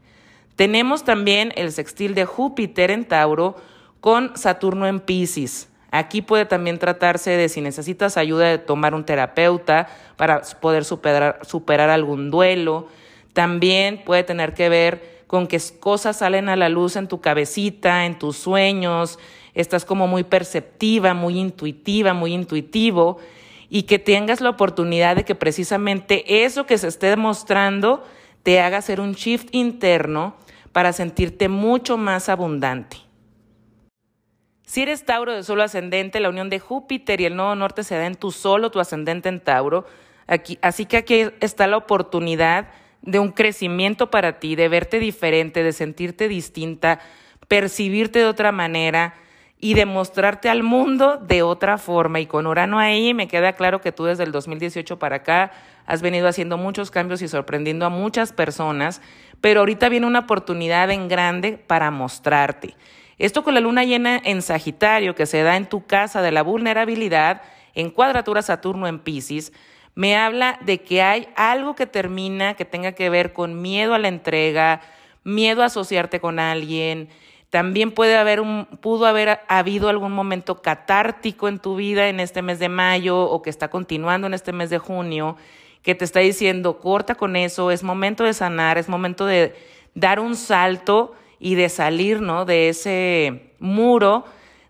Tenemos 0.57 1.05
también 1.05 1.53
el 1.57 1.71
sextil 1.71 2.15
de 2.15 2.25
Júpiter 2.25 2.91
en 2.91 3.05
Tauro 3.05 3.57
con 4.01 4.35
Saturno 4.35 4.87
en 4.87 5.01
Pisces. 5.01 5.69
Aquí 5.91 6.23
puede 6.23 6.47
también 6.47 6.79
tratarse 6.79 7.33
de 7.33 7.51
si 7.51 7.61
necesitas 7.61 8.17
ayuda 8.17 8.49
de 8.49 8.57
tomar 8.57 8.95
un 8.95 9.05
terapeuta 9.05 9.89
para 10.17 10.41
poder 10.59 10.87
superar, 10.87 11.41
superar 11.43 11.91
algún 11.91 12.31
duelo. 12.31 12.89
También 13.35 14.05
puede 14.07 14.23
tener 14.23 14.55
que 14.55 14.71
ver 14.71 15.23
con 15.27 15.47
que 15.47 15.61
cosas 15.81 16.17
salen 16.17 16.49
a 16.49 16.57
la 16.57 16.71
luz 16.71 16.97
en 16.97 17.09
tu 17.09 17.21
cabecita, 17.21 18.07
en 18.07 18.19
tus 18.19 18.39
sueños, 18.39 19.19
estás 19.55 19.85
como 19.85 20.07
muy 20.07 20.25
perceptiva, 20.25 21.15
muy 21.15 21.39
intuitiva, 21.39 22.15
muy 22.15 22.33
intuitivo, 22.33 23.19
y 23.69 23.85
que 23.85 23.99
tengas 23.99 24.41
la 24.41 24.51
oportunidad 24.51 25.17
de 25.17 25.25
que 25.25 25.35
precisamente 25.35 26.45
eso 26.45 26.67
que 26.67 26.79
se 26.79 26.89
esté 26.89 27.07
demostrando 27.07 28.05
te 28.43 28.61
haga 28.61 28.79
hacer 28.79 29.01
un 29.01 29.13
shift 29.13 29.49
interno 29.53 30.37
para 30.73 30.93
sentirte 30.93 31.49
mucho 31.49 31.97
más 31.97 32.29
abundante. 32.29 32.99
Si 34.67 34.83
eres 34.83 35.05
Tauro 35.05 35.35
de 35.35 35.43
solo 35.43 35.63
ascendente, 35.63 36.21
la 36.21 36.31
unión 36.31 36.49
de 36.49 36.59
Júpiter 36.59 37.21
y 37.21 37.27
el 37.27 37.37
nodo 37.37 37.55
norte 37.55 37.85
se 37.85 37.95
da 37.95 38.07
en 38.07 38.15
tu 38.15 38.31
solo, 38.31 38.71
tu 38.71 38.81
ascendente 38.81 39.29
en 39.29 39.41
Tauro. 39.41 39.85
Aquí, 40.27 40.59
así 40.63 40.87
que 40.87 40.97
aquí 40.97 41.27
está 41.41 41.67
la 41.67 41.77
oportunidad 41.77 42.69
de 43.03 43.19
un 43.19 43.33
crecimiento 43.33 44.11
para 44.11 44.39
ti, 44.39 44.55
de 44.55 44.69
verte 44.69 44.99
diferente, 44.99 45.63
de 45.63 45.73
sentirte 45.73 46.29
distinta, 46.29 47.01
percibirte 47.49 48.21
de 48.21 48.25
otra 48.27 48.53
manera, 48.53 49.15
y 49.65 49.75
demostrarte 49.75 50.51
al 50.51 50.65
mundo 50.65 51.19
de 51.19 51.45
otra 51.45 51.79
forma. 51.79 52.19
Y 52.19 52.27
con 52.27 52.49
Urano 52.49 52.81
ahí 52.81 53.15
me 53.15 53.29
queda 53.29 53.53
claro 53.53 53.81
que 53.81 53.93
tú 53.93 54.05
desde 54.05 54.25
el 54.25 54.33
2018 54.33 54.99
para 54.99 55.17
acá 55.17 55.53
has 55.87 56.03
venido 56.03 56.27
haciendo 56.27 56.59
muchos 56.59 56.91
cambios 56.91 57.23
y 57.23 57.29
sorprendiendo 57.29 57.87
a 57.87 57.89
muchas 57.89 58.33
personas, 58.33 59.01
pero 59.41 59.61
ahorita 59.61 59.89
viene 59.89 60.09
una 60.09 60.19
oportunidad 60.19 60.91
en 60.91 61.07
grande 61.07 61.53
para 61.65 61.93
mostrarte. 61.93 62.75
Esto 63.19 63.45
con 63.45 63.55
la 63.55 63.61
luna 63.61 63.85
llena 63.85 64.21
en 64.25 64.43
Sagitario, 64.43 65.15
que 65.15 65.27
se 65.27 65.45
da 65.45 65.57
en 65.57 65.69
tu 65.69 65.87
casa 65.87 66.23
de 66.23 66.33
la 66.33 66.43
vulnerabilidad, 66.43 67.43
en 67.75 67.91
cuadratura 67.91 68.43
Saturno 68.43 68.89
en 68.89 68.99
Pisces, 68.99 69.53
me 69.95 70.17
habla 70.17 70.59
de 70.63 70.83
que 70.83 71.03
hay 71.03 71.29
algo 71.37 71.77
que 71.77 71.87
termina 71.87 72.55
que 72.55 72.65
tenga 72.65 72.93
que 72.93 73.11
ver 73.11 73.33
con 73.33 73.63
miedo 73.63 73.95
a 73.95 74.01
la 74.01 74.09
entrega, 74.09 74.81
miedo 75.23 75.63
a 75.63 75.67
asociarte 75.67 76.19
con 76.19 76.41
alguien, 76.41 77.11
también 77.53 77.91
puede 77.91 78.17
haber 78.17 78.41
un, 78.41 78.65
pudo 78.65 79.05
haber 79.05 79.41
habido 79.47 79.91
algún 79.91 80.13
momento 80.13 80.63
catártico 80.63 81.49
en 81.49 81.59
tu 81.59 81.77
vida 81.77 82.09
en 82.09 82.19
este 82.19 82.41
mes 82.41 82.59
de 82.59 82.71
mayo 82.71 83.21
o 83.21 83.43
que 83.43 83.51
está 83.51 83.69
continuando 83.69 84.27
en 84.27 84.33
este 84.33 84.53
mes 84.53 84.71
de 84.71 84.79
junio, 84.79 85.37
que 85.83 85.95
te 85.95 86.07
está 86.07 86.21
diciendo, 86.21 86.79
corta 86.79 87.15
con 87.15 87.37
eso, 87.37 87.71
es 87.71 87.83
momento 87.83 88.25
de 88.25 88.33
sanar, 88.33 88.79
es 88.79 88.89
momento 88.89 89.27
de 89.27 89.55
dar 89.95 90.19
un 90.19 90.35
salto 90.35 91.13
y 91.39 91.55
de 91.55 91.69
salir, 91.69 92.23
¿no? 92.23 92.47
De 92.47 92.71
ese 92.71 93.53
muro 93.59 94.25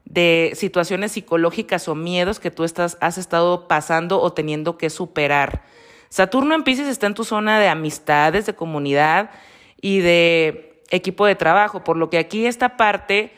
de 0.05 0.51
situaciones 0.57 1.12
psicológicas 1.12 1.87
o 1.87 1.95
miedos 1.95 2.40
que 2.40 2.51
tú 2.51 2.64
estás, 2.64 2.99
has 3.01 3.16
estado 3.16 3.68
pasando 3.68 4.21
o 4.21 4.33
teniendo 4.33 4.77
que 4.77 4.90
superar. 4.90 5.62
Saturno 6.09 6.57
en 6.57 6.64
Pisces 6.64 6.88
está 6.88 7.07
en 7.07 7.14
tu 7.14 7.23
zona 7.23 7.61
de 7.61 7.68
amistades, 7.68 8.45
de 8.45 8.57
comunidad 8.57 9.31
y 9.81 10.01
de 10.01 10.71
equipo 10.92 11.26
de 11.26 11.35
trabajo, 11.35 11.83
por 11.83 11.96
lo 11.96 12.11
que 12.11 12.18
aquí 12.18 12.46
esta 12.46 12.76
parte 12.76 13.33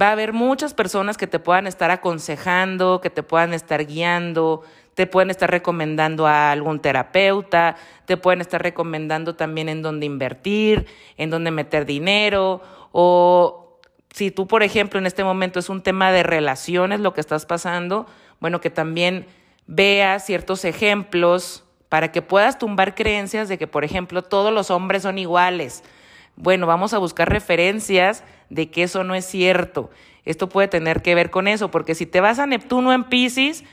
va 0.00 0.08
a 0.08 0.12
haber 0.12 0.32
muchas 0.32 0.74
personas 0.74 1.16
que 1.16 1.26
te 1.26 1.38
puedan 1.38 1.66
estar 1.66 1.90
aconsejando, 1.90 3.00
que 3.00 3.10
te 3.10 3.22
puedan 3.22 3.52
estar 3.52 3.84
guiando, 3.84 4.62
te 4.94 5.06
pueden 5.06 5.30
estar 5.30 5.50
recomendando 5.50 6.26
a 6.26 6.52
algún 6.52 6.80
terapeuta, 6.80 7.76
te 8.04 8.16
pueden 8.16 8.40
estar 8.40 8.62
recomendando 8.62 9.34
también 9.34 9.68
en 9.68 9.82
dónde 9.82 10.06
invertir, 10.06 10.86
en 11.16 11.30
dónde 11.30 11.50
meter 11.50 11.86
dinero, 11.86 12.62
o 12.92 13.80
si 14.10 14.30
tú, 14.30 14.46
por 14.46 14.62
ejemplo, 14.62 14.98
en 14.98 15.06
este 15.06 15.24
momento 15.24 15.58
es 15.58 15.70
un 15.70 15.82
tema 15.82 16.12
de 16.12 16.22
relaciones 16.22 17.00
lo 17.00 17.14
que 17.14 17.22
estás 17.22 17.46
pasando, 17.46 18.06
bueno, 18.40 18.60
que 18.60 18.68
también 18.68 19.26
veas 19.66 20.26
ciertos 20.26 20.66
ejemplos 20.66 21.64
para 21.88 22.12
que 22.12 22.20
puedas 22.20 22.58
tumbar 22.58 22.94
creencias 22.94 23.48
de 23.48 23.56
que, 23.56 23.66
por 23.66 23.84
ejemplo, 23.84 24.22
todos 24.22 24.52
los 24.52 24.70
hombres 24.70 25.02
son 25.02 25.18
iguales, 25.18 25.82
bueno, 26.36 26.66
vamos 26.66 26.94
a 26.94 26.98
buscar 26.98 27.28
referencias 27.28 28.24
de 28.50 28.70
que 28.70 28.84
eso 28.84 29.04
no 29.04 29.14
es 29.14 29.24
cierto. 29.24 29.90
Esto 30.24 30.48
puede 30.48 30.68
tener 30.68 31.02
que 31.02 31.14
ver 31.14 31.30
con 31.30 31.48
eso, 31.48 31.70
porque 31.70 31.94
si 31.94 32.06
te 32.06 32.20
vas 32.20 32.38
a 32.38 32.46
Neptuno 32.46 32.92
en 32.92 33.04
Pisces, 33.04 33.64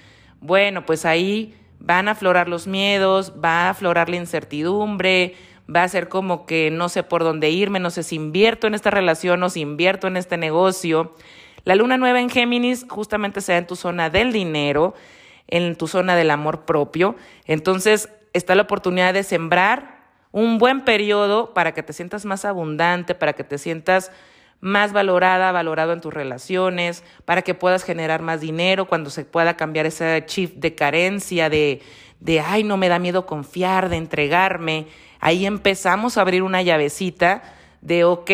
bueno, 0.42 0.86
pues 0.86 1.06
ahí 1.06 1.56
van 1.80 2.08
a 2.08 2.12
aflorar 2.12 2.50
los 2.50 2.68
miedos, 2.68 3.34
va 3.44 3.68
a 3.68 3.70
aflorar 3.70 4.10
la 4.10 4.18
incertidumbre, 4.18 5.36
va 5.74 5.84
a 5.84 5.88
ser 5.88 6.10
como 6.10 6.46
que 6.46 6.72
no 6.72 6.90
sé 6.90 7.04
por 7.04 7.24
dónde 7.24 7.50
irme, 7.50 7.80
no 7.80 7.92
sé 7.92 8.04
si 8.04 8.16
invierto 8.16 8.68
en 8.68 8.74
esta 8.74 8.90
relación 8.90 9.42
o 9.44 9.50
si 9.50 9.62
invierto 9.62 10.08
en 10.08 10.18
este 10.18 10.38
negocio. 10.38 11.14
La 11.64 11.76
luna 11.76 11.98
nueva 11.98 12.20
en 12.20 12.30
Géminis 12.30 12.86
justamente 12.90 13.42
se 13.42 13.52
da 13.52 13.60
en 13.60 13.68
tu 13.68 13.76
zona 13.76 14.10
del 14.10 14.32
dinero, 14.32 14.96
en 15.48 15.76
tu 15.76 15.88
zona 15.88 16.16
del 16.16 16.32
amor 16.32 16.66
propio. 16.66 17.16
Entonces 17.46 18.10
está 18.34 18.56
la 18.56 18.64
oportunidad 18.64 19.14
de 19.14 19.24
sembrar 19.24 19.99
un 20.32 20.58
buen 20.58 20.82
periodo 20.82 21.54
para 21.54 21.74
que 21.74 21.84
te 21.84 21.94
sientas 21.94 22.26
más 22.26 22.46
abundante, 22.46 23.16
para 23.16 23.34
que 23.34 23.44
te 23.44 23.58
sientas 23.58 24.12
más 24.62 24.92
valorada, 24.92 25.52
valorado 25.52 25.94
en 25.94 26.02
tus 26.02 26.14
relaciones, 26.14 27.04
para 27.26 27.42
que 27.42 27.54
puedas 27.54 27.84
generar 27.84 28.22
más 28.22 28.42
dinero 28.42 28.88
cuando 28.88 29.10
se 29.10 29.26
pueda 29.26 29.56
cambiar 29.56 29.86
ese 29.86 30.24
chip 30.26 30.56
de 30.56 30.76
carencia, 30.76 31.50
de, 31.50 31.82
de, 32.20 32.42
ay, 32.42 32.64
no 32.64 32.78
me 32.78 32.90
da 32.90 33.00
miedo 33.00 33.26
confiar, 33.26 33.90
de 33.90 33.98
entregarme. 33.98 34.88
Ahí 35.20 35.46
empezamos 35.46 36.18
a 36.18 36.22
abrir 36.22 36.44
una 36.44 36.62
llavecita 36.62 37.42
de, 37.82 38.04
ok, 38.04 38.32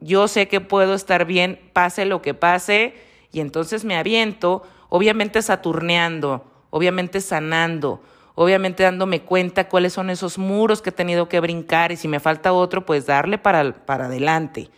yo 0.00 0.28
sé 0.28 0.48
que 0.48 0.60
puedo 0.60 0.94
estar 0.94 1.26
bien, 1.26 1.60
pase 1.72 2.06
lo 2.06 2.22
que 2.22 2.34
pase, 2.34 2.94
y 3.32 3.40
entonces 3.40 3.84
me 3.84 3.96
aviento, 3.96 4.62
obviamente 4.88 5.42
saturneando, 5.42 6.50
obviamente 6.70 7.20
sanando, 7.20 8.02
obviamente 8.36 8.84
dándome 8.84 9.22
cuenta 9.22 9.68
cuáles 9.68 9.94
son 9.94 10.10
esos 10.10 10.38
muros 10.38 10.82
que 10.82 10.90
he 10.90 10.92
tenido 10.92 11.28
que 11.28 11.40
brincar 11.40 11.90
y 11.90 11.96
si 11.96 12.06
me 12.06 12.20
falta 12.20 12.52
otro, 12.52 12.86
pues 12.86 13.06
darle 13.06 13.38
para, 13.38 13.72
para 13.72 14.06
adelante. 14.06 14.70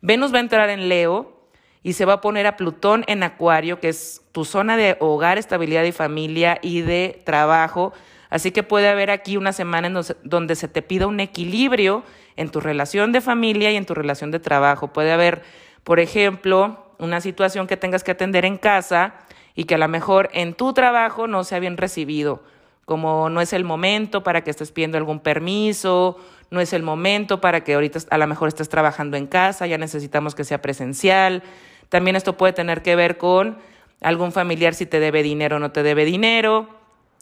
Venus 0.00 0.32
va 0.32 0.38
a 0.38 0.40
entrar 0.40 0.70
en 0.70 0.88
Leo 0.88 1.36
y 1.82 1.92
se 1.92 2.06
va 2.06 2.14
a 2.14 2.20
poner 2.20 2.46
a 2.46 2.56
Plutón 2.56 3.04
en 3.06 3.22
Acuario, 3.22 3.80
que 3.80 3.90
es 3.90 4.22
tu 4.32 4.44
zona 4.44 4.76
de 4.78 4.96
hogar, 4.98 5.36
estabilidad 5.36 5.84
y 5.84 5.92
familia 5.92 6.58
y 6.62 6.80
de 6.80 7.22
trabajo. 7.24 7.92
Así 8.30 8.50
que 8.50 8.62
puede 8.62 8.88
haber 8.88 9.10
aquí 9.10 9.36
una 9.36 9.52
semana 9.52 10.02
donde 10.24 10.56
se 10.56 10.66
te 10.66 10.80
pida 10.80 11.06
un 11.06 11.20
equilibrio 11.20 12.02
en 12.36 12.50
tu 12.50 12.60
relación 12.60 13.12
de 13.12 13.20
familia 13.20 13.70
y 13.70 13.76
en 13.76 13.84
tu 13.84 13.94
relación 13.94 14.30
de 14.30 14.40
trabajo. 14.40 14.92
Puede 14.92 15.12
haber, 15.12 15.42
por 15.84 16.00
ejemplo, 16.00 16.92
una 16.98 17.20
situación 17.20 17.66
que 17.66 17.76
tengas 17.76 18.02
que 18.02 18.12
atender 18.12 18.46
en 18.46 18.56
casa 18.56 19.14
y 19.54 19.64
que 19.64 19.74
a 19.74 19.78
lo 19.78 19.86
mejor 19.86 20.30
en 20.32 20.54
tu 20.54 20.72
trabajo 20.72 21.26
no 21.26 21.44
sea 21.44 21.58
bien 21.58 21.76
recibido 21.76 22.42
como 22.86 23.28
no 23.28 23.40
es 23.40 23.52
el 23.52 23.64
momento 23.64 24.22
para 24.22 24.42
que 24.42 24.50
estés 24.50 24.70
pidiendo 24.70 24.96
algún 24.96 25.18
permiso, 25.18 26.16
no 26.50 26.60
es 26.60 26.72
el 26.72 26.84
momento 26.84 27.40
para 27.40 27.64
que 27.64 27.74
ahorita 27.74 27.98
a 28.08 28.16
lo 28.16 28.26
mejor 28.28 28.48
estés 28.48 28.68
trabajando 28.68 29.16
en 29.16 29.26
casa, 29.26 29.66
ya 29.66 29.76
necesitamos 29.76 30.36
que 30.36 30.44
sea 30.44 30.62
presencial. 30.62 31.42
También 31.88 32.14
esto 32.14 32.36
puede 32.36 32.52
tener 32.52 32.82
que 32.82 32.94
ver 32.94 33.18
con 33.18 33.58
algún 34.00 34.30
familiar 34.30 34.72
si 34.72 34.86
te 34.86 35.00
debe 35.00 35.24
dinero 35.24 35.56
o 35.56 35.58
no 35.58 35.72
te 35.72 35.82
debe 35.82 36.04
dinero 36.04 36.68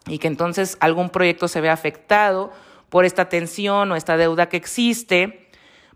y 0.07 0.19
que 0.19 0.29
entonces 0.29 0.77
algún 0.81 1.09
proyecto 1.09 1.49
se 1.49 1.62
ve 1.62 1.71
afectado 1.71 2.53
por 2.91 3.07
esta 3.07 3.31
tensión 3.31 3.91
o 3.91 3.97
esta 3.97 4.19
deuda 4.19 4.51
que 4.51 4.59
existe, 4.59 5.49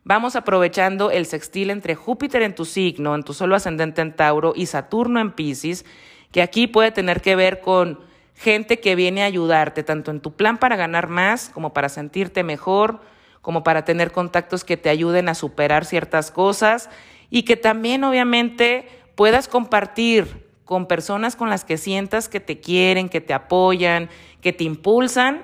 vamos 0.02 0.34
aprovechando 0.34 1.10
el 1.10 1.26
sextil 1.26 1.68
entre 1.68 1.94
Júpiter 1.94 2.40
en 2.40 2.54
tu 2.54 2.64
signo, 2.64 3.14
en 3.14 3.22
tu 3.22 3.34
solo 3.34 3.54
ascendente 3.54 4.00
en 4.00 4.16
Tauro 4.16 4.54
y 4.56 4.64
Saturno 4.64 5.20
en 5.20 5.32
Pisces, 5.32 5.84
que 6.32 6.40
aquí 6.40 6.66
puede 6.66 6.90
tener 6.90 7.20
que 7.20 7.36
ver 7.36 7.60
con 7.60 8.07
gente 8.38 8.78
que 8.78 8.94
viene 8.94 9.22
a 9.22 9.26
ayudarte, 9.26 9.82
tanto 9.82 10.12
en 10.12 10.20
tu 10.20 10.34
plan 10.36 10.58
para 10.58 10.76
ganar 10.76 11.08
más 11.08 11.50
como 11.52 11.72
para 11.72 11.88
sentirte 11.88 12.44
mejor, 12.44 13.00
como 13.42 13.64
para 13.64 13.84
tener 13.84 14.12
contactos 14.12 14.62
que 14.62 14.76
te 14.76 14.90
ayuden 14.90 15.28
a 15.28 15.34
superar 15.34 15.84
ciertas 15.84 16.30
cosas 16.30 16.88
y 17.30 17.42
que 17.42 17.56
también 17.56 18.04
obviamente 18.04 18.88
puedas 19.16 19.48
compartir 19.48 20.46
con 20.64 20.86
personas 20.86 21.34
con 21.34 21.50
las 21.50 21.64
que 21.64 21.78
sientas 21.78 22.28
que 22.28 22.38
te 22.38 22.60
quieren, 22.60 23.08
que 23.08 23.20
te 23.20 23.34
apoyan, 23.34 24.08
que 24.40 24.52
te 24.52 24.64
impulsan, 24.64 25.42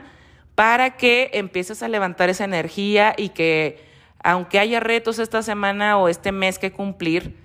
para 0.55 0.97
que 0.97 1.31
empieces 1.33 1.83
a 1.83 1.89
levantar 1.89 2.31
esa 2.31 2.45
energía 2.45 3.15
y 3.17 3.31
que 3.31 3.85
aunque 4.23 4.61
haya 4.61 4.79
retos 4.79 5.19
esta 5.19 5.43
semana 5.43 5.99
o 5.99 6.09
este 6.09 6.31
mes 6.31 6.61
que 6.61 6.71
cumplir, 6.71 7.44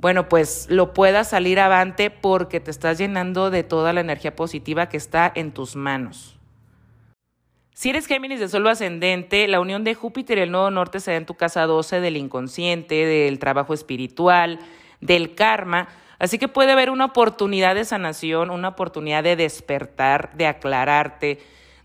bueno, 0.00 0.30
pues 0.30 0.66
lo 0.70 0.94
puedas 0.94 1.28
salir 1.28 1.60
avante 1.60 2.08
porque 2.08 2.58
te 2.58 2.70
estás 2.70 2.96
llenando 2.96 3.50
de 3.50 3.64
toda 3.64 3.92
la 3.92 4.00
energía 4.00 4.34
positiva 4.34 4.88
que 4.88 4.96
está 4.96 5.30
en 5.34 5.52
tus 5.52 5.76
manos. 5.76 6.38
Si 7.74 7.90
eres 7.90 8.06
Géminis 8.06 8.40
de 8.40 8.48
solo 8.48 8.70
ascendente, 8.70 9.46
la 9.46 9.60
unión 9.60 9.84
de 9.84 9.94
Júpiter 9.94 10.38
y 10.38 10.40
el 10.40 10.52
Nodo 10.52 10.70
Norte 10.70 11.00
se 11.00 11.10
da 11.10 11.18
en 11.18 11.26
tu 11.26 11.34
casa 11.34 11.66
12 11.66 12.00
del 12.00 12.16
inconsciente, 12.16 13.04
del 13.04 13.38
trabajo 13.38 13.74
espiritual, 13.74 14.58
del 15.02 15.34
karma. 15.34 15.88
Así 16.18 16.38
que 16.38 16.48
puede 16.48 16.72
haber 16.72 16.88
una 16.88 17.04
oportunidad 17.04 17.74
de 17.74 17.84
sanación, 17.84 18.50
una 18.50 18.68
oportunidad 18.68 19.22
de 19.22 19.36
despertar, 19.36 20.34
de 20.34 20.46
aclararte, 20.46 21.40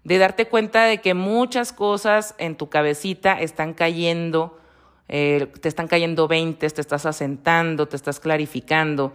de 0.05 0.17
darte 0.17 0.47
cuenta 0.47 0.85
de 0.85 0.99
que 0.99 1.15
muchas 1.15 1.73
cosas 1.73 2.33
en 2.37 2.55
tu 2.55 2.69
cabecita 2.69 3.41
están 3.41 3.73
cayendo, 3.73 4.57
eh, 5.07 5.47
te 5.61 5.69
están 5.69 5.87
cayendo 5.87 6.27
20, 6.27 6.69
te 6.69 6.81
estás 6.81 7.05
asentando, 7.05 7.87
te 7.87 7.95
estás 7.95 8.19
clarificando. 8.19 9.13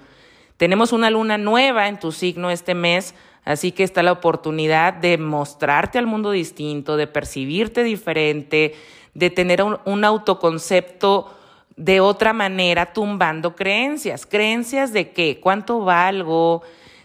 Tenemos 0.56 0.92
una 0.92 1.10
luna 1.10 1.38
nueva 1.38 1.88
en 1.88 1.98
tu 1.98 2.12
signo 2.12 2.50
este 2.50 2.74
mes, 2.74 3.14
así 3.44 3.72
que 3.72 3.82
está 3.82 4.02
la 4.02 4.12
oportunidad 4.12 4.94
de 4.94 5.18
mostrarte 5.18 5.98
al 5.98 6.06
mundo 6.06 6.30
distinto, 6.30 6.96
de 6.96 7.06
percibirte 7.06 7.82
diferente, 7.82 8.74
de 9.14 9.30
tener 9.30 9.62
un, 9.62 9.78
un 9.84 10.04
autoconcepto 10.04 11.34
de 11.76 12.00
otra 12.00 12.32
manera 12.32 12.92
tumbando 12.92 13.56
creencias. 13.56 14.26
¿Creencias 14.26 14.92
de 14.92 15.12
qué? 15.12 15.40
¿Cuánto 15.40 15.80
valgo? 15.80 16.62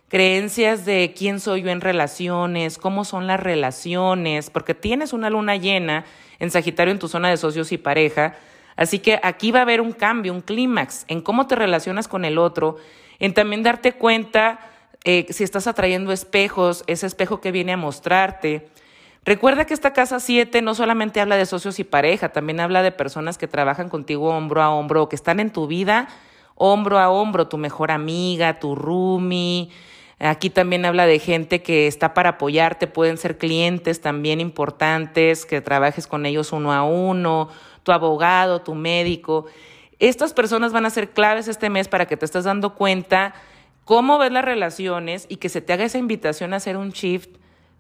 Creencias 0.10 0.86
de 0.86 1.14
quién 1.18 1.40
soy 1.40 1.64
yo 1.64 1.70
en 1.70 1.82
relaciones, 1.82 2.78
cómo 2.78 3.06
son 3.06 3.26
las 3.26 3.40
relaciones, 3.40 4.50
porque 4.50 4.76
tienes 4.76 5.14
una 5.14 5.30
luna 5.30 5.56
llena 5.56 6.06
en 6.40 6.52
Sagitario 6.52 6.92
en 6.92 7.00
tu 7.00 7.08
zona 7.08 7.30
de 7.30 7.38
socios 7.38 7.72
y 7.72 7.78
pareja. 7.78 8.36
Así 8.76 9.00
que 9.00 9.20
aquí 9.24 9.52
va 9.52 9.60
a 9.60 9.62
haber 9.64 9.82
un 9.82 9.92
cambio, 9.92 10.34
un 10.34 10.42
clímax 10.42 11.06
en 11.08 11.22
cómo 11.22 11.48
te 11.48 11.56
relacionas 11.56 12.08
con 12.08 12.26
el 12.26 12.38
otro, 12.38 12.78
en 13.20 13.34
también 13.34 13.64
darte 13.64 13.94
cuenta 13.94 14.60
eh, 15.04 15.26
si 15.30 15.44
estás 15.44 15.68
atrayendo 15.68 16.12
espejos, 16.12 16.84
ese 16.88 17.08
espejo 17.08 17.42
que 17.42 17.52
viene 17.52 17.74
a 17.74 17.78
mostrarte, 17.78 18.70
Recuerda 19.28 19.66
que 19.66 19.74
esta 19.74 19.92
casa 19.92 20.20
7 20.20 20.62
no 20.62 20.76
solamente 20.76 21.20
habla 21.20 21.36
de 21.36 21.48
socios 21.48 21.80
y 21.80 21.84
pareja, 21.84 22.30
también 22.30 22.60
habla 22.60 22.84
de 22.84 22.92
personas 22.92 23.40
que 23.40 23.48
trabajan 23.48 23.90
contigo 23.90 24.30
hombro 24.30 24.62
a 24.62 24.70
hombro 24.70 25.02
o 25.02 25.10
que 25.10 25.16
están 25.16 25.40
en 25.40 25.50
tu 25.50 25.66
vida 25.66 26.08
hombro 26.56 27.00
a 27.00 27.10
hombro, 27.10 27.48
tu 27.48 27.58
mejor 27.58 27.92
amiga, 27.92 28.60
tu 28.60 28.76
roomie. 28.76 29.70
Aquí 30.20 30.50
también 30.50 30.86
habla 30.86 31.06
de 31.06 31.20
gente 31.20 31.62
que 31.62 31.88
está 31.88 32.14
para 32.14 32.32
apoyarte, 32.32 32.88
pueden 32.88 33.18
ser 33.18 33.38
clientes 33.38 34.02
también 34.02 34.40
importantes, 34.40 35.46
que 35.46 35.62
trabajes 35.62 36.08
con 36.08 36.26
ellos 36.26 36.54
uno 36.54 36.72
a 36.72 36.84
uno, 36.84 37.50
tu 37.84 37.92
abogado, 37.92 38.62
tu 38.62 38.76
médico. 38.76 39.46
Estas 40.00 40.34
personas 40.34 40.72
van 40.72 40.86
a 40.86 40.90
ser 40.90 41.10
claves 41.10 41.48
este 41.48 41.70
mes 41.70 41.88
para 41.88 42.06
que 42.06 42.18
te 42.18 42.26
estés 42.26 42.46
dando 42.46 42.76
cuenta 42.76 43.34
cómo 43.84 44.18
ves 44.18 44.32
las 44.32 44.46
relaciones 44.46 45.26
y 45.30 45.38
que 45.38 45.50
se 45.50 45.62
te 45.62 45.74
haga 45.74 45.86
esa 45.86 45.98
invitación 45.98 46.54
a 46.54 46.58
hacer 46.58 46.78
un 46.78 46.92
shift 46.92 47.30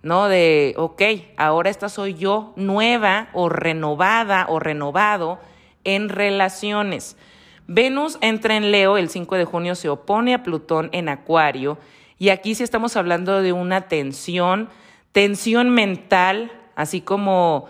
¿no? 0.05 0.27
De, 0.27 0.75
ok, 0.77 1.01
ahora 1.35 1.71
esta 1.71 1.89
soy 1.89 2.13
yo 2.13 2.53
nueva 2.55 3.29
o 3.33 3.49
renovada 3.49 4.45
o 4.47 4.59
renovado 4.59 5.39
en 5.83 6.09
relaciones. 6.09 7.17
Venus 7.65 8.19
entra 8.21 8.55
en 8.55 8.69
Leo, 8.69 8.99
el 8.99 9.09
5 9.09 9.35
de 9.35 9.45
junio 9.45 9.73
se 9.73 9.89
opone 9.89 10.35
a 10.35 10.43
Plutón 10.43 10.89
en 10.91 11.09
Acuario 11.09 11.79
y 12.17 12.29
aquí 12.29 12.55
sí 12.55 12.63
estamos 12.63 12.95
hablando 12.95 13.41
de 13.41 13.53
una 13.53 13.87
tensión, 13.87 14.69
tensión 15.11 15.69
mental, 15.69 16.51
así 16.75 17.01
como 17.01 17.67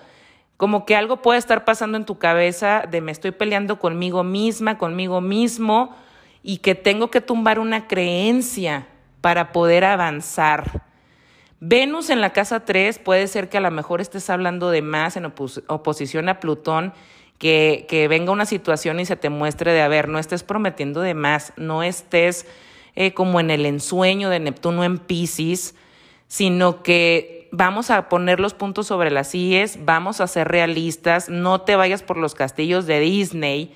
como 0.58 0.86
que 0.86 0.96
algo 0.96 1.22
puede 1.22 1.40
estar 1.40 1.66
pasando 1.66 1.98
en 1.98 2.06
tu 2.06 2.18
cabeza 2.18 2.86
de 2.90 3.02
me 3.02 3.12
estoy 3.12 3.32
peleando 3.32 3.78
conmigo 3.78 4.24
misma, 4.24 4.78
conmigo 4.78 5.20
mismo 5.20 5.96
y 6.44 6.58
que 6.58 6.76
tengo 6.76 7.12
que 7.12 7.22
tumbar 7.22 7.60
una 7.60 7.88
creencia 7.88 8.88
para 9.20 9.52
poder 9.52 9.84
avanzar. 9.84 10.84
Venus 11.60 12.10
en 12.10 12.22
la 12.22 12.32
casa 12.32 12.64
3 12.64 13.00
puede 13.00 13.28
ser 13.28 13.50
que 13.50 13.58
a 13.58 13.62
lo 13.62 13.72
mejor 13.72 14.00
estés 14.00 14.30
hablando 14.30 14.70
de 14.70 14.82
más 14.82 15.18
en 15.18 15.26
oposición 15.26 16.30
a 16.30 16.40
Plutón, 16.40 16.94
que, 17.38 17.86
que, 17.90 18.08
venga 18.08 18.32
una 18.32 18.46
situación 18.46 19.00
y 19.02 19.06
se 19.06 19.18
te 19.18 19.30
muestre 19.30 19.74
de, 19.74 19.82
a 19.82 19.90
ver, 19.90 20.08
no 20.08 20.20
estés 20.20 20.44
prometiendo 20.44 21.02
de 21.02 21.16
más, 21.16 21.52
no 21.58 21.84
estés 21.84 22.46
eh, 22.96 23.14
como 23.14 23.40
en 23.40 23.52
el 23.52 23.66
ensueño 23.66 24.30
de 24.30 24.40
Neptuno 24.40 24.84
en 24.84 24.98
Pisces, 24.98 25.76
sino 26.28 26.84
que 26.84 27.50
vamos 27.52 27.90
a 27.92 28.10
poner 28.10 28.40
los 28.40 28.54
puntos 28.54 28.88
sobre 28.88 29.12
las 29.12 29.34
IES, 29.34 29.86
vamos 29.86 30.22
a 30.22 30.28
ser 30.28 30.48
realistas, 30.48 31.30
no 31.30 31.62
te 31.62 31.76
vayas 31.76 32.04
por 32.04 32.18
los 32.18 32.36
castillos 32.36 32.86
de 32.86 33.00
Disney 33.00 33.74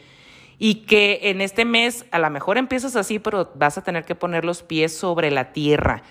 y 0.57 0.85
que 0.85 1.19
en 1.23 1.41
este 1.41 1.63
mes 1.63 2.05
a 2.11 2.19
lo 2.19 2.29
mejor 2.29 2.57
empiezas 2.57 2.95
así, 2.95 3.19
pero 3.19 3.51
vas 3.55 3.77
a 3.77 3.83
tener 3.83 4.03
que 4.03 4.15
poner 4.15 4.43
los 4.43 4.61
pies 4.61 4.95
sobre 4.95 5.31
la 5.31 5.53
tierra. 5.53 6.03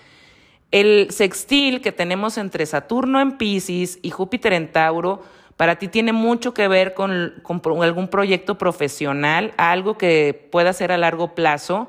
El 0.70 1.08
sextil 1.10 1.80
que 1.80 1.92
tenemos 1.92 2.38
entre 2.38 2.66
Saturno 2.66 3.20
en 3.20 3.36
Pisces 3.38 3.98
y 4.02 4.10
Júpiter 4.10 4.52
en 4.54 4.72
Tauro, 4.72 5.22
para 5.56 5.76
ti 5.76 5.88
tiene 5.88 6.12
mucho 6.12 6.54
que 6.54 6.68
ver 6.68 6.94
con, 6.94 7.34
algún 7.82 8.08
proyecto 8.08 8.58
profesional, 8.58 9.52
algo 9.56 9.98
que 9.98 10.48
pueda 10.50 10.72
ser 10.72 10.92
a 10.92 10.98
largo 10.98 11.34
plazo 11.34 11.88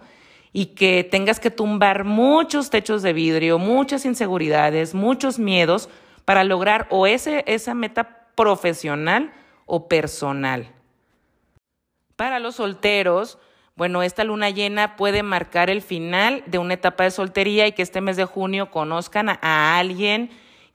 y 0.52 0.68
que 0.68 1.04
tengas 1.04 1.40
que 1.40 1.52
tumbar 1.52 2.04
muchos 2.04 2.70
techos 2.70 3.02
de 3.02 3.14
vidrio, 3.14 3.60
muchas 3.60 4.06
inseguridades, 4.06 4.94
muchos 4.94 5.40
miedos 5.40 5.90
para 6.26 6.44
lograr 6.44 6.88
o 6.90 7.08
ese, 7.08 7.44
esa 7.48 7.74
meta 7.74 8.28
profesional 8.36 9.32
o 9.66 9.88
personal. 9.88 10.68
Para 12.16 12.40
los 12.40 12.56
solteros, 12.56 13.38
bueno, 13.80 14.04
esta 14.04 14.26
luna 14.26 14.50
llena 14.50 14.98
puede 14.98 15.24
marcar 15.24 15.70
el 15.70 15.82
final 15.82 16.44
de 16.48 16.58
una 16.58 16.74
etapa 16.74 17.06
de 17.06 17.12
soltería 17.12 17.66
y 17.66 17.72
que 17.72 17.82
este 17.82 18.02
mes 18.02 18.18
de 18.18 18.26
junio 18.26 18.72
conozcan 18.72 19.30
a, 19.30 19.78
alguien 19.80 20.32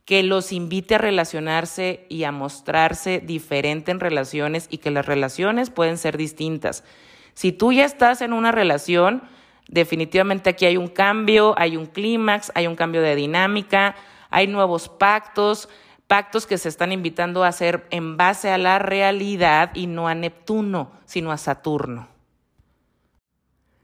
que 0.06 0.22
los 0.22 0.52
invite 0.52 0.94
a 0.94 0.98
relacionarse 0.98 2.06
y 2.08 2.24
a 2.24 2.32
mostrarse 2.32 3.20
diferente 3.20 3.90
en 3.90 4.00
relaciones 4.00 4.68
y 4.70 4.78
que 4.78 4.90
las 4.90 5.04
relaciones 5.04 5.68
pueden 5.68 5.98
ser 5.98 6.16
distintas. 6.16 6.82
Si 7.34 7.52
tú 7.52 7.72
ya 7.72 7.84
estás 7.84 8.22
en 8.22 8.32
una 8.32 8.52
relación, 8.52 9.22
definitivamente 9.68 10.50
aquí 10.50 10.66
hay 10.66 10.76
un 10.76 10.88
cambio, 10.88 11.54
hay 11.58 11.76
un 11.76 11.86
clímax, 11.86 12.52
hay 12.54 12.66
un 12.66 12.76
cambio 12.76 13.02
de 13.02 13.14
dinámica, 13.16 13.94
hay 14.30 14.46
nuevos 14.46 14.88
pactos, 14.88 15.68
pactos 16.06 16.46
que 16.46 16.58
se 16.58 16.68
están 16.68 16.92
invitando 16.92 17.44
a 17.44 17.48
hacer 17.48 17.86
en 17.90 18.16
base 18.16 18.50
a 18.50 18.58
la 18.58 18.78
realidad 18.78 19.70
y 19.74 19.86
no 19.86 20.08
a 20.08 20.14
Neptuno, 20.14 20.92
sino 21.04 21.32
a 21.32 21.38
Saturno. 21.38 22.08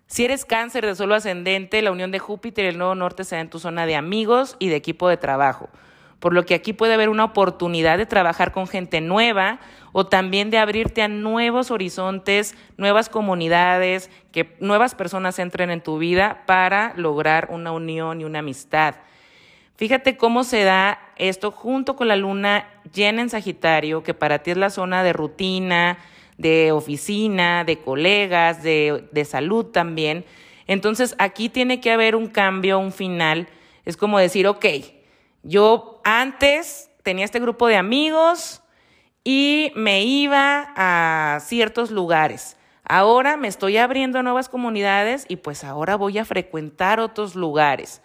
Si 0.07 0.25
eres 0.25 0.45
cáncer 0.45 0.85
de 0.85 0.97
solo 0.97 1.15
ascendente, 1.15 1.83
la 1.83 1.93
unión 1.93 2.11
de 2.11 2.19
Júpiter 2.19 2.65
y 2.65 2.69
el 2.69 2.79
Nuevo 2.79 2.97
Norte 2.97 3.23
se 3.23 3.37
da 3.37 3.43
en 3.43 3.49
tu 3.49 3.61
zona 3.61 3.87
de 3.87 3.95
amigos 3.95 4.57
y 4.59 4.69
de 4.69 4.75
equipo 4.75 5.09
de 5.09 5.17
trabajo. 5.17 5.71
Por 6.21 6.35
lo 6.35 6.45
que 6.45 6.55
aquí 6.55 6.75
puede 6.75 6.95
haber 6.95 7.09
una 7.09 7.25
oportunidad 7.25 7.97
de 7.97 8.05
trabajar 8.05 8.53
con 8.53 8.69
gente 8.69 9.01
nueva 9.01 9.59
o 9.93 10.07
también 10.07 10.51
de 10.51 10.59
abrirte 10.59 11.03
a 11.03 11.09
nuevos 11.09 11.71
horizontes, 11.71 12.55
nuevas 12.77 13.09
comunidades, 13.09 14.11
que 14.31 14.55
nuevas 14.61 14.95
personas 14.95 15.39
entren 15.39 15.71
en 15.71 15.81
tu 15.81 15.99
vida 15.99 16.43
para 16.47 16.93
lograr 16.97 17.49
una 17.51 17.73
unión 17.73 18.21
y 18.21 18.25
una 18.25 18.41
amistad. 18.41 18.97
Fíjate 19.77 20.19
cómo 20.19 20.45
se 20.45 20.63
da 20.63 21.01
esto 21.17 21.51
junto 21.51 21.97
con 21.97 22.07
la 22.07 22.17
luna 22.17 22.69
llena 22.93 23.23
en 23.23 23.31
Sagitario, 23.31 24.03
que 24.03 24.13
para 24.13 24.41
ti 24.41 24.51
es 24.51 24.59
la 24.59 24.69
zona 24.69 25.03
de 25.03 25.15
rutina, 25.15 25.97
de 26.37 26.71
oficina, 26.71 27.65
de 27.65 27.79
colegas, 27.79 28.63
de, 28.63 29.05
de 29.11 29.25
salud 29.25 29.65
también. 29.65 30.27
Entonces 30.67 31.15
aquí 31.19 31.49
tiene 31.49 31.81
que 31.81 31.91
haber 31.91 32.15
un 32.15 32.27
cambio, 32.27 32.79
un 32.79 32.93
final. 32.93 33.49
Es 33.87 33.97
como 33.97 34.19
decir, 34.19 34.47
ok, 34.47 34.67
yo 35.43 36.01
antes 36.05 36.91
tenía 37.03 37.25
este 37.25 37.41
grupo 37.41 37.67
de 37.67 37.77
amigos 37.77 38.63
y 39.25 39.73
me 39.75 40.03
iba 40.03 40.73
a 40.77 41.41
ciertos 41.41 41.91
lugares. 41.91 42.57
Ahora 42.85 43.37
me 43.37 43.49
estoy 43.49 43.77
abriendo 43.77 44.19
a 44.19 44.23
nuevas 44.23 44.49
comunidades 44.49 45.25
y 45.29 45.37
pues 45.37 45.63
ahora 45.65 45.97
voy 45.97 46.19
a 46.19 46.25
frecuentar 46.25 46.99
otros 47.01 47.37
lugares. 47.37 48.03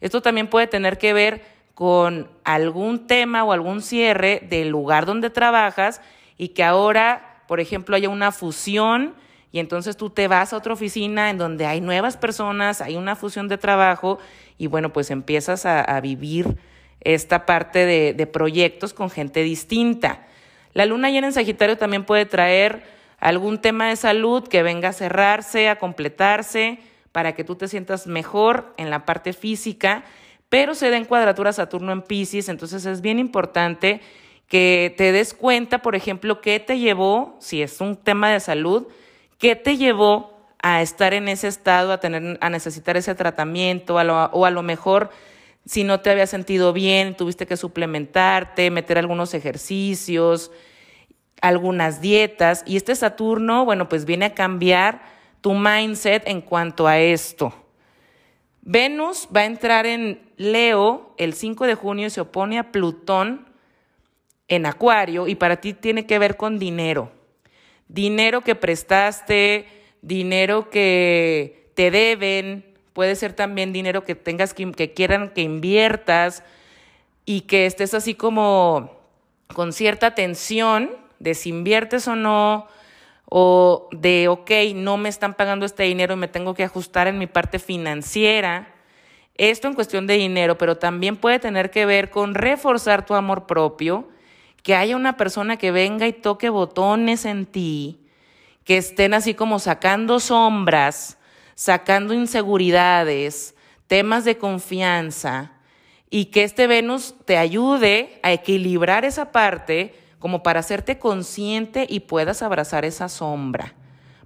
Esto 0.00 0.22
también 0.22 0.48
puede 0.48 0.66
tener 0.66 0.98
que 0.98 1.12
ver 1.12 1.44
con 1.74 2.30
algún 2.44 3.06
tema 3.06 3.44
o 3.44 3.52
algún 3.52 3.82
cierre 3.82 4.40
del 4.48 4.68
lugar 4.68 5.06
donde 5.06 5.30
trabajas 5.30 6.00
y 6.38 6.48
que 6.48 6.64
ahora, 6.64 7.44
por 7.46 7.60
ejemplo, 7.60 7.94
haya 7.96 8.08
una 8.08 8.32
fusión 8.32 9.14
y 9.52 9.58
entonces 9.58 9.96
tú 9.96 10.10
te 10.10 10.28
vas 10.28 10.52
a 10.52 10.56
otra 10.56 10.72
oficina 10.72 11.30
en 11.30 11.38
donde 11.38 11.66
hay 11.66 11.80
nuevas 11.80 12.16
personas, 12.16 12.80
hay 12.80 12.96
una 12.96 13.16
fusión 13.16 13.48
de 13.48 13.58
trabajo 13.58 14.18
y 14.56 14.66
bueno, 14.66 14.92
pues 14.92 15.10
empiezas 15.10 15.66
a, 15.66 16.00
vivir 16.00 16.56
esta 17.04 17.46
parte 17.46 17.86
de, 17.86 18.26
proyectos 18.26 18.94
con 18.94 19.10
gente 19.10 19.42
distinta. 19.42 20.26
La 20.72 20.86
luna 20.86 21.10
llena 21.10 21.26
en 21.26 21.32
Sagitario 21.32 21.76
también 21.76 22.04
puede 22.04 22.26
traer 22.26 22.82
algún 23.18 23.58
tema 23.58 23.88
de 23.88 23.96
salud 23.96 24.46
que 24.48 24.62
venga 24.62 24.88
a 24.88 24.92
cerrarse, 24.92 25.68
a 25.68 25.78
completarse, 25.78 26.78
para 27.12 27.34
que 27.34 27.44
tú 27.44 27.56
te 27.56 27.68
sientas 27.68 28.06
mejor 28.06 28.72
en 28.78 28.90
la 28.90 29.04
parte 29.04 29.32
física, 29.32 30.04
pero 30.48 30.74
se 30.74 30.90
den 30.90 31.04
cuadratura 31.04 31.52
Saturno 31.52 31.92
en 31.92 32.02
Pisces, 32.02 32.48
entonces 32.48 32.86
es 32.86 33.00
bien 33.00 33.18
importante 33.18 34.00
que 34.48 34.94
te 34.96 35.12
des 35.12 35.34
cuenta, 35.34 35.78
por 35.78 35.94
ejemplo, 35.94 36.40
qué 36.40 36.60
te 36.60 36.78
llevó, 36.78 37.36
si 37.38 37.62
es 37.62 37.80
un 37.80 37.96
tema 37.96 38.30
de 38.30 38.40
salud, 38.40 38.86
qué 39.38 39.56
te 39.56 39.76
llevó 39.76 40.32
a 40.62 40.82
estar 40.82 41.14
en 41.14 41.28
ese 41.28 41.48
estado, 41.48 41.92
a 41.92 42.00
tener, 42.00 42.38
a 42.40 42.50
necesitar 42.50 42.96
ese 42.96 43.14
tratamiento, 43.14 43.94
o 43.96 44.44
a 44.44 44.50
lo 44.50 44.62
mejor 44.62 45.10
si 45.64 45.84
no 45.84 46.00
te 46.00 46.10
había 46.10 46.26
sentido 46.26 46.72
bien, 46.72 47.16
tuviste 47.16 47.46
que 47.46 47.56
suplementarte, 47.56 48.70
meter 48.70 48.98
algunos 48.98 49.34
ejercicios, 49.34 50.50
algunas 51.40 52.00
dietas, 52.00 52.62
y 52.66 52.76
este 52.76 52.94
Saturno, 52.94 53.64
bueno, 53.64 53.88
pues 53.88 54.04
viene 54.04 54.26
a 54.26 54.34
cambiar 54.34 55.02
tu 55.40 55.54
mindset 55.54 56.26
en 56.26 56.40
cuanto 56.40 56.86
a 56.86 56.98
esto. 56.98 57.52
Venus 58.62 59.28
va 59.34 59.40
a 59.40 59.46
entrar 59.46 59.86
en 59.86 60.22
Leo 60.36 61.14
el 61.18 61.34
5 61.34 61.66
de 61.66 61.74
junio 61.74 62.06
y 62.06 62.10
se 62.10 62.20
opone 62.20 62.58
a 62.58 62.70
Plutón 62.70 63.48
en 64.46 64.66
Acuario 64.66 65.26
y 65.26 65.34
para 65.34 65.60
ti 65.60 65.72
tiene 65.72 66.06
que 66.06 66.18
ver 66.18 66.36
con 66.36 66.60
dinero. 66.60 67.10
Dinero 67.88 68.42
que 68.42 68.54
prestaste, 68.54 69.66
dinero 70.00 70.70
que 70.70 71.70
te 71.74 71.90
deben, 71.90 72.71
puede 72.92 73.16
ser 73.16 73.32
también 73.32 73.72
dinero 73.72 74.04
que 74.04 74.14
tengas 74.14 74.54
que, 74.54 74.92
quieran 74.92 75.30
que 75.30 75.42
inviertas 75.42 76.42
y 77.24 77.42
que 77.42 77.66
estés 77.66 77.94
así 77.94 78.14
como 78.14 78.90
con 79.54 79.72
cierta 79.72 80.14
tensión 80.14 80.90
de 81.18 81.34
si 81.34 81.50
inviertes 81.50 82.08
o 82.08 82.16
no, 82.16 82.66
o 83.26 83.88
de, 83.92 84.28
ok, 84.28 84.50
no 84.74 84.96
me 84.96 85.08
están 85.08 85.34
pagando 85.34 85.64
este 85.64 85.84
dinero 85.84 86.14
y 86.14 86.18
me 86.18 86.28
tengo 86.28 86.54
que 86.54 86.64
ajustar 86.64 87.06
en 87.06 87.18
mi 87.18 87.26
parte 87.26 87.58
financiera. 87.58 88.74
Esto 89.36 89.68
en 89.68 89.74
cuestión 89.74 90.06
de 90.06 90.14
dinero, 90.14 90.58
pero 90.58 90.76
también 90.76 91.16
puede 91.16 91.38
tener 91.38 91.70
que 91.70 91.86
ver 91.86 92.10
con 92.10 92.34
reforzar 92.34 93.06
tu 93.06 93.14
amor 93.14 93.46
propio, 93.46 94.08
que 94.62 94.74
haya 94.74 94.96
una 94.96 95.16
persona 95.16 95.56
que 95.56 95.70
venga 95.70 96.06
y 96.06 96.12
toque 96.12 96.50
botones 96.50 97.24
en 97.24 97.46
ti, 97.46 98.00
que 98.64 98.76
estén 98.76 99.14
así 99.14 99.34
como 99.34 99.58
sacando 99.58 100.20
sombras, 100.20 101.18
sacando 101.62 102.12
inseguridades, 102.12 103.54
temas 103.86 104.24
de 104.24 104.36
confianza, 104.36 105.52
y 106.10 106.24
que 106.24 106.42
este 106.42 106.66
Venus 106.66 107.14
te 107.24 107.36
ayude 107.36 108.18
a 108.24 108.32
equilibrar 108.32 109.04
esa 109.04 109.30
parte 109.30 109.94
como 110.18 110.42
para 110.42 110.58
hacerte 110.58 110.98
consciente 110.98 111.86
y 111.88 112.00
puedas 112.00 112.42
abrazar 112.42 112.84
esa 112.84 113.08
sombra. 113.08 113.74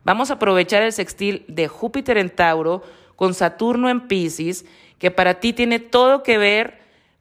Vamos 0.03 0.31
a 0.31 0.35
aprovechar 0.35 0.83
el 0.83 0.95
sextil 0.95 1.45
de 1.47 1.69
Júpiter 1.69 2.17
en 2.17 2.31
Tauro 2.31 2.83
con 3.17 3.35
Saturno 3.35 3.91
en 3.91 4.09
Pisces, 4.09 4.65
que 4.99 5.11
para 5.11 5.39
ti 5.39 5.53
tiene 5.53 5.79
todo 5.79 6.23
que 6.23 6.39
ver 6.39 6.79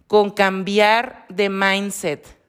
con 0.08 0.30
cambiar 0.30 1.26
de 1.28 1.50
mindset. 1.50 2.40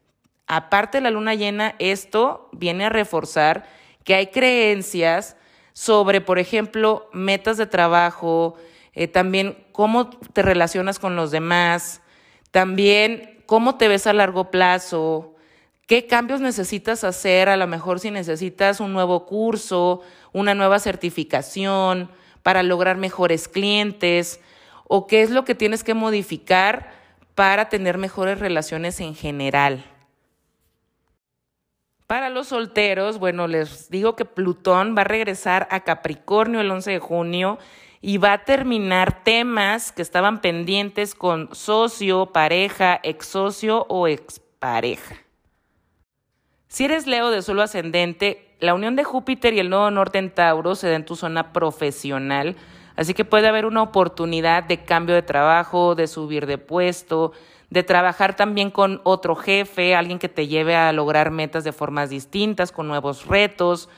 Aparte 0.47 0.99
de 0.99 1.03
la 1.03 1.11
luna 1.11 1.35
llena, 1.35 1.75
esto 1.81 2.49
viene 2.53 2.85
a 2.85 2.91
reforzar 2.91 3.69
que 4.05 4.15
hay 4.15 4.29
creencias 4.29 5.37
sobre, 5.77 6.23
por 6.23 6.39
ejemplo, 6.39 7.07
metas 7.13 7.59
de 7.59 7.67
trabajo, 7.67 8.55
eh, 8.95 9.09
también 9.09 9.59
cómo 9.73 10.09
te 10.09 10.41
relacionas 10.41 10.99
con 10.99 11.17
los 11.17 11.31
demás, 11.31 12.01
también 12.51 13.43
cómo 13.45 13.77
te 13.77 13.87
ves 13.87 14.07
a 14.07 14.15
largo 14.15 14.51
plazo, 14.51 15.35
¿Qué 15.87 16.09
cambios 16.09 16.41
necesitas 16.41 17.05
hacer? 17.05 17.49
A 17.49 17.57
lo 17.57 17.69
mejor 17.69 18.01
si 18.01 18.11
necesitas 18.11 18.81
un 18.81 18.93
nuevo 18.93 19.25
curso, 19.25 20.03
una 20.33 20.53
nueva 20.53 20.81
certificación 20.81 22.11
para 22.43 22.65
lograr 22.65 22.97
mejores 22.97 23.47
clientes 23.47 24.41
o 24.89 25.07
qué 25.07 25.23
es 25.23 25.31
lo 25.31 25.45
que 25.45 25.55
tienes 25.55 25.85
que 25.85 25.95
modificar 25.95 26.91
para 27.37 27.69
tener 27.69 27.99
mejores 27.99 28.41
relaciones 28.41 28.99
en 28.99 29.15
general. 29.15 29.85
Para 32.07 32.31
los 32.31 32.49
solteros, 32.49 33.19
bueno, 33.19 33.49
les 33.49 33.91
digo 33.91 34.15
que 34.15 34.25
Plutón 34.25 34.95
va 34.97 35.01
a 35.01 35.05
regresar 35.05 35.67
a 35.73 35.81
Capricornio 35.81 36.61
el 36.61 36.71
11 36.71 36.93
de 36.93 36.99
junio 37.01 37.59
y 38.01 38.19
va 38.19 38.33
a 38.33 38.45
terminar 38.45 39.25
temas 39.25 39.91
que 39.91 40.03
estaban 40.03 40.41
pendientes 40.41 41.17
con 41.17 41.53
socio, 41.53 42.27
pareja, 42.27 43.01
ex 43.03 43.27
socio 43.27 43.87
o 43.89 44.07
expareja. 44.07 45.17
Si 46.69 46.85
eres 46.85 47.09
Leo 47.09 47.31
de 47.31 47.43
suelo 47.43 47.63
ascendente, 47.63 48.55
la 48.61 48.75
unión 48.75 48.95
de 48.95 49.03
Júpiter 49.03 49.55
y 49.55 49.59
el 49.59 49.71
nodo 49.71 49.91
norte 49.91 50.19
en 50.19 50.31
Tauro 50.31 50.77
se 50.77 50.89
da 50.89 50.95
en 50.95 51.05
tu 51.05 51.17
zona 51.17 51.53
profesional, 51.53 52.55
así 52.95 53.15
que 53.15 53.25
puede 53.25 53.49
haber 53.49 53.67
una 53.67 53.83
oportunidad 53.83 54.63
de 54.63 54.85
cambio 54.85 55.17
de 55.17 55.23
trabajo, 55.23 55.97
de 55.97 56.07
subir 56.07 56.47
de 56.47 56.59
puesto, 56.59 57.33
de 57.71 57.83
trabajar 57.83 58.37
también 58.37 58.71
con 58.71 59.01
otro 59.05 59.37
jefe, 59.37 59.95
alguien 59.95 60.19
que 60.19 60.29
te 60.29 60.47
lleve 60.47 60.77
a 60.77 60.93
lograr 60.93 61.31
metas 61.31 61.65
de 61.65 61.73
formas 61.73 62.11
distintas, 62.11 62.73
con 62.73 62.89
nuevos 62.89 63.27
retos. 63.27 63.89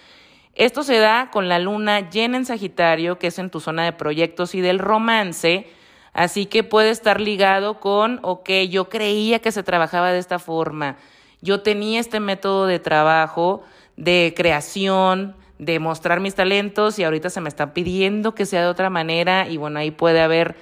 Esto 0.54 0.82
se 0.82 0.98
da 0.98 1.30
con 1.30 1.48
la 1.48 1.58
luna 1.58 2.10
llena 2.10 2.36
en 2.36 2.46
Sagitario, 2.46 3.18
que 3.18 3.28
es 3.28 3.38
en 3.38 3.50
tu 3.50 3.60
zona 3.60 3.84
de 3.84 3.92
proyectos 3.92 4.54
y 4.54 4.60
del 4.60 4.78
romance, 4.78 5.68
así 6.12 6.46
que 6.46 6.64
puede 6.64 6.90
estar 6.90 7.20
ligado 7.20 7.78
con, 7.80 8.18
ok, 8.22 8.50
yo 8.70 8.88
creía 8.88 9.38
que 9.38 9.52
se 9.52 9.62
trabajaba 9.62 10.12
de 10.12 10.18
esta 10.18 10.38
forma 10.38 10.96
yo 11.40 11.60
tenía 11.60 12.00
este 12.00 12.20
método 12.20 12.66
de 12.66 12.78
trabajo, 12.78 13.62
de 13.96 14.34
creación, 14.36 15.36
de 15.58 15.78
mostrar 15.78 16.20
mis 16.20 16.34
talentos 16.34 16.98
y 16.98 17.04
ahorita 17.04 17.30
se 17.30 17.40
me 17.40 17.48
está 17.48 17.74
pidiendo 17.74 18.34
que 18.34 18.46
sea 18.46 18.62
de 18.62 18.68
otra 18.68 18.90
manera 18.90 19.48
y 19.48 19.56
bueno, 19.56 19.78
ahí 19.78 19.90
puede 19.90 20.20
haber, 20.20 20.56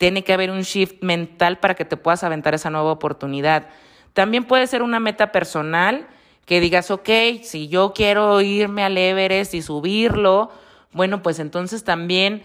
tiene 0.00 0.24
que 0.24 0.32
haber 0.32 0.50
un 0.50 0.62
shift 0.62 1.02
mental 1.02 1.58
para 1.58 1.74
que 1.74 1.84
te 1.84 1.98
puedas 1.98 2.24
aventar 2.24 2.54
esa 2.54 2.70
nueva 2.70 2.90
oportunidad. 2.90 3.66
También 4.14 4.44
puede 4.44 4.66
ser 4.66 4.82
una 4.82 4.98
meta 4.98 5.30
personal 5.30 6.06
que 6.46 6.58
digas, 6.58 6.90
ok, 6.90 7.10
si 7.42 7.68
yo 7.68 7.92
quiero 7.92 8.40
irme 8.40 8.82
al 8.82 8.96
Everest 8.96 9.52
y 9.52 9.60
subirlo, 9.60 10.50
bueno, 10.92 11.22
pues 11.22 11.38
entonces 11.38 11.84
también, 11.84 12.42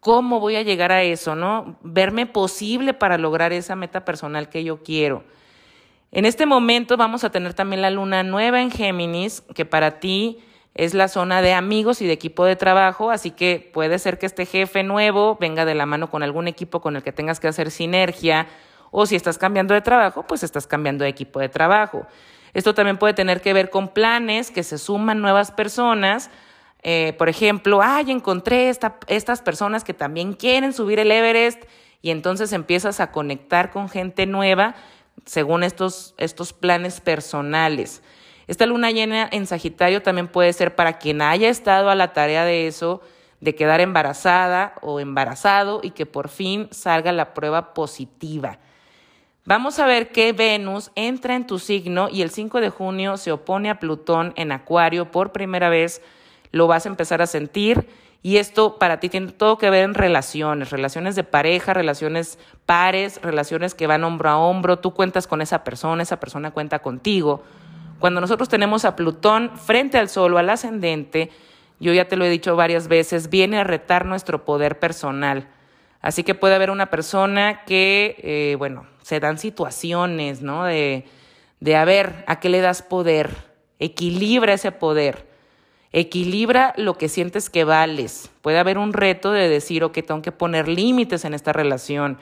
¿cómo 0.00 0.40
voy 0.40 0.56
a 0.56 0.62
llegar 0.62 0.90
a 0.90 1.04
eso, 1.04 1.36
no? 1.36 1.78
Verme 1.82 2.26
posible 2.26 2.94
para 2.94 3.16
lograr 3.16 3.52
esa 3.52 3.76
meta 3.76 4.04
personal 4.04 4.48
que 4.48 4.64
yo 4.64 4.82
quiero. 4.82 5.22
En 6.10 6.24
este 6.24 6.46
momento 6.46 6.96
vamos 6.96 7.22
a 7.22 7.30
tener 7.30 7.54
también 7.54 7.80
la 7.80 7.92
luna 7.92 8.24
nueva 8.24 8.60
en 8.60 8.72
Géminis, 8.72 9.44
que 9.54 9.64
para 9.64 10.00
ti 10.00 10.40
es 10.78 10.94
la 10.94 11.08
zona 11.08 11.42
de 11.42 11.54
amigos 11.54 12.00
y 12.00 12.06
de 12.06 12.12
equipo 12.12 12.44
de 12.44 12.54
trabajo, 12.54 13.10
así 13.10 13.32
que 13.32 13.68
puede 13.74 13.98
ser 13.98 14.16
que 14.16 14.26
este 14.26 14.46
jefe 14.46 14.84
nuevo 14.84 15.36
venga 15.40 15.64
de 15.64 15.74
la 15.74 15.86
mano 15.86 16.08
con 16.08 16.22
algún 16.22 16.46
equipo 16.46 16.80
con 16.80 16.94
el 16.94 17.02
que 17.02 17.10
tengas 17.10 17.40
que 17.40 17.48
hacer 17.48 17.72
sinergia, 17.72 18.46
o 18.92 19.04
si 19.04 19.16
estás 19.16 19.38
cambiando 19.38 19.74
de 19.74 19.80
trabajo, 19.80 20.22
pues 20.22 20.44
estás 20.44 20.68
cambiando 20.68 21.02
de 21.02 21.10
equipo 21.10 21.40
de 21.40 21.48
trabajo. 21.48 22.06
Esto 22.54 22.74
también 22.74 22.96
puede 22.96 23.12
tener 23.12 23.40
que 23.40 23.52
ver 23.52 23.70
con 23.70 23.88
planes, 23.88 24.52
que 24.52 24.62
se 24.62 24.78
suman 24.78 25.20
nuevas 25.20 25.50
personas. 25.50 26.30
Eh, 26.84 27.12
por 27.18 27.28
ejemplo, 27.28 27.80
ay, 27.82 28.12
encontré 28.12 28.70
estas 28.70 29.42
personas 29.42 29.82
que 29.82 29.94
también 29.94 30.32
quieren 30.32 30.72
subir 30.72 31.00
el 31.00 31.10
Everest 31.10 31.64
y 32.02 32.10
entonces 32.10 32.52
empiezas 32.52 33.00
a 33.00 33.10
conectar 33.10 33.70
con 33.70 33.88
gente 33.88 34.26
nueva 34.26 34.76
según 35.26 35.64
estos, 35.64 36.14
estos 36.18 36.52
planes 36.52 37.00
personales. 37.00 38.00
Esta 38.48 38.64
luna 38.64 38.90
llena 38.90 39.28
en 39.30 39.46
Sagitario 39.46 40.02
también 40.02 40.26
puede 40.26 40.52
ser 40.54 40.74
para 40.74 40.94
quien 40.94 41.20
haya 41.20 41.50
estado 41.50 41.90
a 41.90 41.94
la 41.94 42.14
tarea 42.14 42.44
de 42.46 42.66
eso, 42.66 43.02
de 43.40 43.54
quedar 43.54 43.80
embarazada 43.80 44.74
o 44.80 45.00
embarazado 45.00 45.80
y 45.82 45.90
que 45.90 46.06
por 46.06 46.30
fin 46.30 46.66
salga 46.70 47.12
la 47.12 47.34
prueba 47.34 47.74
positiva. 47.74 48.58
Vamos 49.44 49.78
a 49.78 49.86
ver 49.86 50.12
que 50.12 50.32
Venus 50.32 50.90
entra 50.94 51.36
en 51.36 51.46
tu 51.46 51.58
signo 51.58 52.08
y 52.10 52.22
el 52.22 52.30
5 52.30 52.60
de 52.60 52.70
junio 52.70 53.18
se 53.18 53.32
opone 53.32 53.70
a 53.70 53.78
Plutón 53.78 54.32
en 54.36 54.50
Acuario 54.50 55.10
por 55.10 55.30
primera 55.32 55.68
vez. 55.68 56.02
Lo 56.50 56.66
vas 56.66 56.86
a 56.86 56.88
empezar 56.88 57.20
a 57.20 57.26
sentir 57.26 57.86
y 58.22 58.38
esto 58.38 58.78
para 58.78 58.98
ti 58.98 59.10
tiene 59.10 59.32
todo 59.32 59.58
que 59.58 59.70
ver 59.70 59.84
en 59.84 59.94
relaciones, 59.94 60.70
relaciones 60.70 61.16
de 61.16 61.24
pareja, 61.24 61.74
relaciones 61.74 62.38
pares, 62.66 63.20
relaciones 63.22 63.74
que 63.74 63.86
van 63.86 64.04
hombro 64.04 64.30
a 64.30 64.38
hombro. 64.38 64.78
Tú 64.78 64.92
cuentas 64.92 65.26
con 65.26 65.42
esa 65.42 65.64
persona, 65.64 66.02
esa 66.02 66.18
persona 66.18 66.50
cuenta 66.50 66.80
contigo. 66.80 67.42
Cuando 67.98 68.20
nosotros 68.20 68.48
tenemos 68.48 68.84
a 68.84 68.96
Plutón 68.96 69.50
frente 69.58 69.98
al 69.98 70.08
Sol 70.08 70.34
o 70.34 70.38
al 70.38 70.50
ascendente, 70.50 71.30
yo 71.80 71.92
ya 71.92 72.06
te 72.06 72.16
lo 72.16 72.24
he 72.24 72.30
dicho 72.30 72.56
varias 72.56 72.88
veces, 72.88 73.30
viene 73.30 73.58
a 73.58 73.64
retar 73.64 74.04
nuestro 74.04 74.44
poder 74.44 74.78
personal. 74.78 75.48
Así 76.00 76.22
que 76.22 76.34
puede 76.34 76.54
haber 76.54 76.70
una 76.70 76.86
persona 76.86 77.64
que, 77.64 78.16
eh, 78.18 78.56
bueno, 78.56 78.86
se 79.02 79.20
dan 79.20 79.38
situaciones, 79.38 80.42
¿no? 80.42 80.64
De, 80.64 81.06
de 81.60 81.76
a 81.76 81.84
ver, 81.84 82.24
¿a 82.26 82.38
qué 82.40 82.48
le 82.48 82.60
das 82.60 82.82
poder? 82.82 83.30
Equilibra 83.78 84.52
ese 84.52 84.70
poder. 84.70 85.26
Equilibra 85.92 86.74
lo 86.76 86.98
que 86.98 87.08
sientes 87.08 87.50
que 87.50 87.64
vales. 87.64 88.30
Puede 88.42 88.58
haber 88.58 88.78
un 88.78 88.92
reto 88.92 89.32
de 89.32 89.48
decir, 89.48 89.82
ok, 89.82 89.98
tengo 90.06 90.22
que 90.22 90.32
poner 90.32 90.68
límites 90.68 91.24
en 91.24 91.34
esta 91.34 91.52
relación. 91.52 92.18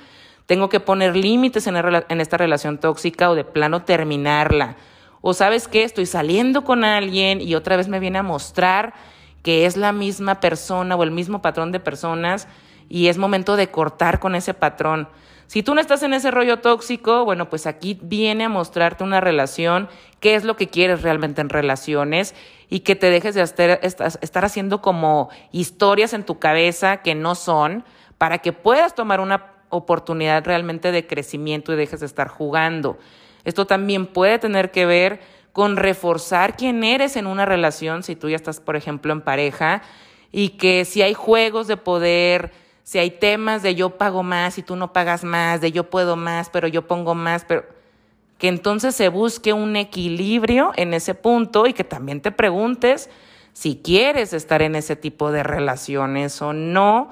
Tengo 0.47 0.69
que 0.69 0.81
poner 0.81 1.17
límites 1.17 1.67
en, 1.67 1.77
en 1.77 2.21
esta 2.21 2.37
relación 2.37 2.79
tóxica 2.79 3.29
o 3.29 3.35
de 3.35 3.45
plano 3.45 3.83
terminarla. 3.83 4.77
O 5.21 5.35
sabes 5.35 5.69
qué, 5.69 5.83
estoy 5.83 6.07
saliendo 6.07 6.65
con 6.65 6.85
alguien 6.85 7.41
y 7.41 7.55
otra 7.55 7.77
vez 7.77 7.89
me 7.89 8.01
viene 8.01 8.19
a 8.19 8.23
mostrar 8.23 8.95
que 9.43 9.67
es 9.67 9.77
la 9.77 9.93
misma 9.93 10.41
persona 10.41 10.97
o 10.97 11.03
el 11.03 11.11
mismo 11.11 11.41
patrón 11.41 11.73
de 11.73 11.81
personas 11.81 12.49
y 12.89 13.09
es 13.09 13.19
momento 13.19 13.57
de 13.57 13.69
cortar 13.69 14.19
con 14.19 14.35
ese 14.35 14.55
patrón. 14.55 15.09
Si 15.47 15.63
tú 15.63 15.75
no 15.75 15.81
estás 15.81 16.03
en 16.03 16.13
ese 16.13 16.33
rollo 16.33 16.59
tóxico, 16.59 17.25
bueno, 17.25 17.49
pues 17.49 17.67
aquí 17.69 17.99
viene 18.03 18.45
a 18.45 18.49
mostrarte 18.49 19.05
una 19.05 19.21
relación, 19.21 19.89
qué 20.19 20.35
es 20.35 20.45
lo 20.45 20.57
que 20.57 20.69
quieres 20.69 21.03
realmente 21.03 21.41
en 21.41 21.49
relaciones 21.49 22.35
y 22.69 22.81
que 22.81 22.97
te 22.97 23.11
dejes 23.11 23.37
de 23.37 23.43
estar, 23.43 24.45
haciendo 24.45 24.83
como 24.83 25.31
historias 25.53 26.13
en 26.15 26.25
tu 26.25 26.41
cabeza 26.41 26.99
que 26.99 27.15
no 27.15 27.37
son 27.37 27.85
para 28.19 28.39
que 28.39 28.53
puedas 28.53 28.95
tomar 28.97 29.21
una 29.21 29.53
oportunidad 29.69 30.45
realmente 30.45 30.91
de 30.91 31.07
crecimiento 31.07 31.73
y 31.73 31.77
dejes 31.77 32.01
de 32.01 32.07
estar 32.07 32.27
jugando. 32.27 32.99
Esto 33.47 33.65
también 33.67 34.07
puede 34.07 34.39
tener 34.39 34.73
que 34.73 34.85
ver 34.85 35.21
con 35.53 35.77
reforzar 35.77 36.57
quién 36.57 36.85
eres 36.85 37.17
en 37.17 37.27
una 37.27 37.47
relación, 37.47 38.03
si 38.03 38.17
tú 38.17 38.29
ya 38.29 38.37
estás, 38.37 38.61
por 38.61 38.77
ejemplo, 38.77 39.13
en 39.13 39.23
pareja, 39.23 39.83
y 40.33 40.51
que 40.51 40.85
si 40.85 41.01
hay 41.01 41.15
juegos 41.15 41.69
de 41.69 41.79
poder, 41.79 42.51
si 42.83 42.99
hay 42.99 43.13
temas 43.13 43.63
de 43.63 43.75
yo 43.77 43.91
pago 43.91 44.25
más 44.25 44.59
y 44.59 44.63
tú 44.63 44.77
no 44.77 44.93
pagas 44.93 45.25
más, 45.25 45.61
de 45.61 45.73
yo 45.73 45.89
puedo 45.89 46.17
más, 46.17 46.51
pero 46.51 46.67
yo 46.67 46.87
pongo 46.87 47.15
más, 47.15 47.45
pero 47.45 47.65
que 48.37 48.49
entonces 48.49 48.95
se 48.97 49.09
busque 49.09 49.53
un 49.53 49.77
equilibrio 49.77 50.73
en 50.77 50.93
ese 50.93 51.15
punto 51.15 51.67
y 51.67 51.73
que 51.73 51.85
también 51.85 52.21
te 52.21 52.33
preguntes 52.33 53.09
si 53.53 53.77
quieres 53.77 54.33
estar 54.33 54.61
en 54.61 54.75
ese 54.75 54.97
tipo 54.97 55.31
de 55.31 55.45
relaciones 55.45 56.43
o 56.43 56.53
no. 56.53 57.11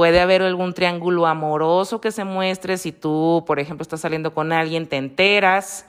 Puede 0.00 0.20
haber 0.20 0.40
algún 0.40 0.72
triángulo 0.72 1.26
amoroso 1.26 2.00
que 2.00 2.10
se 2.10 2.24
muestre 2.24 2.78
si 2.78 2.90
tú, 2.90 3.44
por 3.46 3.60
ejemplo, 3.60 3.82
estás 3.82 4.00
saliendo 4.00 4.32
con 4.32 4.50
alguien, 4.50 4.86
te 4.86 4.96
enteras 4.96 5.84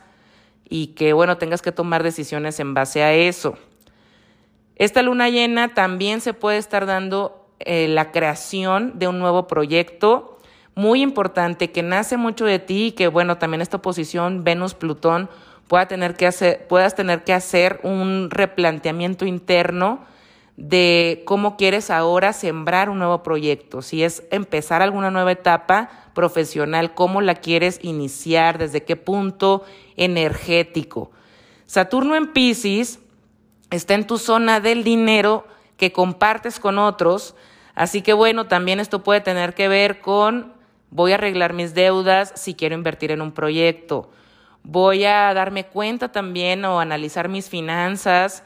y 0.68 0.88
que, 0.88 1.14
bueno, 1.14 1.38
tengas 1.38 1.62
que 1.62 1.72
tomar 1.72 2.04
decisiones 2.04 2.60
en 2.60 2.74
base 2.74 3.04
a 3.04 3.14
eso. 3.14 3.58
Esta 4.76 5.02
luna 5.02 5.30
llena 5.30 5.74
también 5.74 6.20
se 6.20 6.34
puede 6.34 6.58
estar 6.58 6.86
dando 6.86 7.48
eh, 7.60 7.88
la 7.88 8.12
creación 8.12 9.00
de 9.00 9.08
un 9.08 9.18
nuevo 9.18 9.48
proyecto 9.48 10.40
muy 10.76 11.02
importante 11.02 11.72
que 11.72 11.82
nace 11.82 12.18
mucho 12.18 12.44
de 12.44 12.60
ti 12.60 12.88
y 12.88 12.92
que, 12.92 13.08
bueno, 13.08 13.38
también 13.38 13.62
esta 13.62 13.78
oposición 13.78 14.44
Venus-Plutón 14.44 15.30
pueda 15.70 15.88
tener 15.88 16.18
que 16.18 16.28
hacer, 16.28 16.68
puedas 16.68 16.96
tener 16.96 17.24
que 17.24 17.32
hacer 17.32 17.80
un 17.84 18.30
replanteamiento 18.30 19.26
interno 19.26 20.06
de 20.68 21.24
cómo 21.26 21.58
quieres 21.58 21.90
ahora 21.90 22.34
sembrar 22.34 22.90
un 22.90 23.00
nuevo 23.00 23.24
proyecto, 23.24 23.82
si 23.82 24.04
es 24.04 24.24
empezar 24.32 24.82
alguna 24.82 25.12
nueva 25.12 25.32
etapa 25.32 25.90
profesional, 26.14 26.94
cómo 26.94 27.22
la 27.22 27.36
quieres 27.36 27.80
iniciar, 27.82 28.58
desde 28.58 28.84
qué 28.84 28.96
punto 28.96 29.64
energético. 29.96 31.12
Saturno 31.66 32.16
en 32.16 32.34
Pisces 32.34 33.00
está 33.70 33.94
en 33.94 34.06
tu 34.06 34.18
zona 34.18 34.60
del 34.60 34.84
dinero 34.84 35.46
que 35.78 35.92
compartes 35.92 36.60
con 36.60 36.78
otros, 36.78 37.36
Así 37.76 38.02
que 38.02 38.14
bueno, 38.14 38.48
también 38.48 38.80
esto 38.80 39.04
puede 39.04 39.22
tener 39.22 39.54
que 39.54 39.68
ver 39.68 40.02
con 40.02 40.54
voy 40.90 41.14
a 41.14 41.16
arreglar 41.16 41.54
mis 41.54 41.74
deudas 41.74 42.34
si 42.36 42.54
quiero 42.54 42.76
invertir 42.76 43.12
en 43.12 43.22
un 43.22 43.32
proyecto. 43.32 44.10
Voy 44.64 45.06
a 45.06 45.34
darme 45.34 45.66
cuenta 45.66 46.12
también 46.12 46.66
o 46.66 46.80
analizar 46.80 47.30
mis 47.30 47.50
finanzas. 47.50 48.44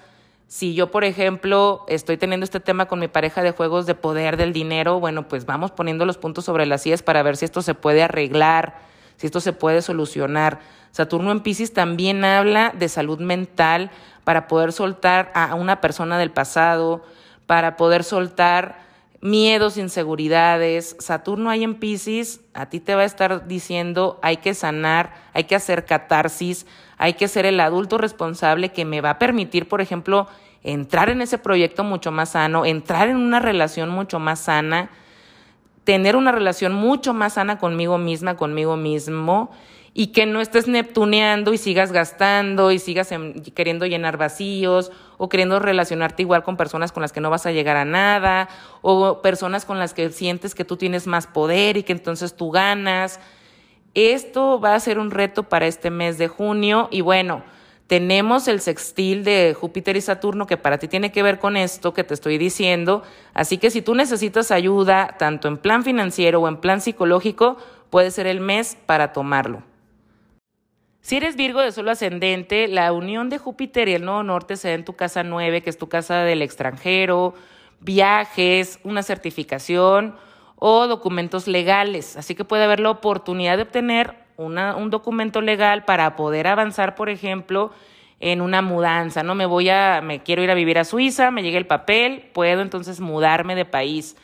Si 0.47 0.75
yo, 0.75 0.91
por 0.91 1.03
ejemplo, 1.03 1.85
estoy 1.87 2.17
teniendo 2.17 2.43
este 2.43 2.59
tema 2.59 2.85
con 2.85 2.99
mi 2.99 3.07
pareja 3.07 3.41
de 3.41 3.51
juegos 3.51 3.87
de 3.87 3.95
poder 3.95 4.37
del 4.37 4.53
dinero, 4.53 4.99
bueno, 4.99 5.27
pues 5.27 5.45
vamos 5.45 5.71
poniendo 5.71 6.05
los 6.05 6.17
puntos 6.17 6.45
sobre 6.45 6.67
las 6.67 6.83
sillas 6.83 7.01
para 7.01 7.23
ver 7.23 7.35
si 7.35 7.45
esto 7.45 7.63
se 7.63 7.73
puede 7.73 8.03
arreglar, 8.03 8.75
si 9.17 9.25
esto 9.25 9.41
se 9.41 9.53
puede 9.53 9.81
solucionar. 9.81 10.59
Saturno 10.91 11.31
en 11.31 11.41
Pisces 11.41 11.73
también 11.73 12.23
habla 12.23 12.73
de 12.77 12.89
salud 12.89 13.19
mental 13.19 13.89
para 14.23 14.47
poder 14.47 14.71
soltar 14.71 15.31
a 15.33 15.55
una 15.55 15.81
persona 15.81 16.19
del 16.19 16.31
pasado, 16.31 17.03
para 17.47 17.75
poder 17.75 18.03
soltar 18.03 18.84
miedos, 19.25 19.77
inseguridades. 19.77 20.95
Saturno 20.99 21.49
ahí 21.49 21.63
en 21.63 21.75
Pisces, 21.75 22.41
a 22.53 22.67
ti 22.67 22.79
te 22.79 22.93
va 22.93 23.01
a 23.01 23.05
estar 23.05 23.47
diciendo, 23.47 24.19
hay 24.21 24.37
que 24.37 24.53
sanar, 24.53 25.13
hay 25.33 25.45
que 25.45 25.55
hacer 25.55 25.85
catarsis, 25.85 26.67
hay 26.97 27.15
que 27.15 27.27
ser 27.27 27.47
el 27.47 27.59
adulto 27.59 27.97
responsable 27.97 28.69
que 28.69 28.85
me 28.85 29.01
va 29.01 29.11
a 29.11 29.19
permitir, 29.19 29.67
por 29.67 29.81
ejemplo, 29.81 30.27
entrar 30.61 31.09
en 31.09 31.21
ese 31.21 31.39
proyecto 31.39 31.83
mucho 31.83 32.11
más 32.11 32.29
sano, 32.29 32.65
entrar 32.65 33.09
en 33.09 33.17
una 33.17 33.39
relación 33.39 33.89
mucho 33.89 34.19
más 34.19 34.41
sana, 34.41 34.91
tener 35.83 36.15
una 36.15 36.31
relación 36.31 36.73
mucho 36.73 37.13
más 37.13 37.33
sana 37.33 37.57
conmigo 37.57 37.97
misma, 37.97 38.37
conmigo 38.37 38.77
mismo 38.77 39.51
y 39.97 40.07
que 40.07 40.25
no 40.25 40.41
estés 40.41 40.67
neptuneando 40.67 41.53
y 41.53 41.57
sigas 41.57 41.93
gastando 41.93 42.73
y 42.73 42.79
sigas 42.79 43.13
queriendo 43.55 43.85
llenar 43.85 44.17
vacíos 44.17 44.91
o 45.17 45.29
queriendo 45.29 45.57
relacionarte 45.59 46.21
igual 46.21 46.43
con 46.43 46.57
personas 46.57 46.91
con 46.91 46.99
las 46.99 47.13
que 47.13 47.21
no 47.21 47.29
vas 47.29 47.45
a 47.45 47.53
llegar 47.53 47.77
a 47.77 47.85
nada 47.85 48.49
o 48.81 49.21
personas 49.21 49.63
con 49.63 49.79
las 49.79 49.93
que 49.93 50.09
sientes 50.09 50.53
que 50.53 50.65
tú 50.65 50.75
tienes 50.75 51.07
más 51.07 51.27
poder 51.27 51.77
y 51.77 51.83
que 51.83 51.93
entonces 51.93 52.35
tú 52.35 52.51
ganas. 52.51 53.21
Esto 53.93 54.59
va 54.59 54.75
a 54.75 54.79
ser 54.81 54.99
un 54.99 55.11
reto 55.11 55.43
para 55.43 55.65
este 55.65 55.89
mes 55.91 56.17
de 56.17 56.27
junio 56.27 56.89
y 56.91 56.99
bueno, 56.99 57.43
tenemos 57.87 58.49
el 58.49 58.59
sextil 58.59 59.23
de 59.23 59.55
Júpiter 59.57 59.95
y 59.95 60.01
Saturno 60.01 60.45
que 60.45 60.57
para 60.57 60.77
ti 60.77 60.89
tiene 60.89 61.13
que 61.13 61.23
ver 61.23 61.39
con 61.39 61.55
esto 61.55 61.93
que 61.93 62.03
te 62.03 62.13
estoy 62.13 62.37
diciendo. 62.37 63.03
Así 63.33 63.57
que 63.57 63.71
si 63.71 63.81
tú 63.81 63.95
necesitas 63.95 64.51
ayuda, 64.51 65.15
tanto 65.17 65.47
en 65.47 65.55
plan 65.55 65.85
financiero 65.85 66.41
o 66.41 66.49
en 66.49 66.57
plan 66.57 66.81
psicológico, 66.81 67.55
puede 67.89 68.11
ser 68.11 68.27
el 68.27 68.41
mes 68.41 68.77
para 68.85 69.13
tomarlo. 69.13 69.63
Si 71.05 71.17
eres 71.17 71.35
Virgo 71.35 71.61
de 71.61 71.71
solo 71.71 71.91
ascendente, 71.91 72.67
la 72.67 72.91
unión 72.91 73.29
de 73.29 73.37
Júpiter 73.37 73.87
y 73.87 73.93
el 73.93 74.05
Nodo 74.05 74.23
Norte 74.23 74.57
se 74.57 74.69
da 74.69 74.73
en 74.73 74.85
tu 74.85 74.95
casa 74.95 75.21
9, 75.21 75.61
que 75.61 75.69
es 75.69 75.77
tu 75.77 75.87
casa 75.87 76.23
del 76.23 76.41
extranjero, 76.41 77.35
viajes, 77.79 78.79
una 78.83 79.03
certificación 79.03 80.15
o 80.55 80.87
documentos 80.87 81.47
legales. 81.47 82.17
Así 82.17 82.33
que 82.33 82.43
puede 82.43 82.63
haber 82.63 82.79
la 82.79 82.89
oportunidad 82.89 83.55
de 83.57 83.61
obtener 83.61 84.15
un 84.37 84.89
documento 84.89 85.41
legal 85.41 85.85
para 85.85 86.15
poder 86.15 86.47
avanzar, 86.47 86.95
por 86.95 87.09
ejemplo, 87.09 87.71
en 88.19 88.41
una 88.41 88.63
mudanza. 88.63 89.21
No 89.21 89.35
me 89.35 89.45
voy 89.45 89.69
a, 89.69 90.01
me 90.01 90.23
quiero 90.23 90.41
ir 90.41 90.49
a 90.49 90.55
vivir 90.55 90.79
a 90.79 90.85
Suiza, 90.85 91.29
me 91.29 91.43
llega 91.43 91.59
el 91.59 91.67
papel, 91.67 92.31
puedo 92.33 92.63
entonces 92.63 92.99
mudarme 92.99 93.53
de 93.53 93.65
país. 93.65 94.17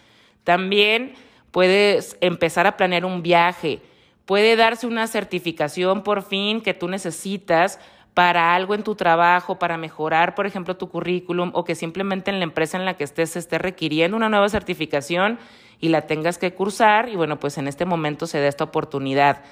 También 0.44 1.14
puedes 1.52 2.18
empezar 2.22 2.66
a 2.66 2.76
planear 2.76 3.06
un 3.06 3.22
viaje 3.22 3.82
Puede 4.26 4.56
darse 4.56 4.88
una 4.88 5.08
certificación 5.08 6.04
por 6.04 6.24
fin 6.24 6.62
que 6.62 6.74
tú 6.74 6.88
necesitas 6.88 7.80
para 8.14 8.56
algo 8.56 8.76
en 8.76 8.84
tu 8.84 8.96
trabajo, 8.96 9.58
para 9.58 9.78
mejorar, 9.78 10.36
por 10.36 10.46
ejemplo, 10.46 10.76
tu 10.76 10.90
currículum 10.90 11.52
o 11.54 11.64
que 11.64 11.76
simplemente 11.76 12.30
en 12.30 12.40
la 12.40 12.44
empresa 12.44 12.78
en 12.78 12.86
la 12.86 12.96
que 12.96 13.04
estés 13.04 13.32
se 13.32 13.40
esté 13.40 13.58
requiriendo 13.58 14.18
una 14.18 14.30
nueva 14.30 14.50
certificación 14.50 15.40
y 15.80 15.90
la 15.90 16.02
tengas 16.02 16.38
que 16.38 16.54
cursar 16.54 17.10
y 17.10 17.16
bueno, 17.16 17.40
pues 17.40 17.58
en 17.58 17.68
este 17.68 17.86
momento 17.86 18.28
se 18.28 18.40
da 18.40 18.48
esta 18.48 18.66
oportunidad. 18.66 19.44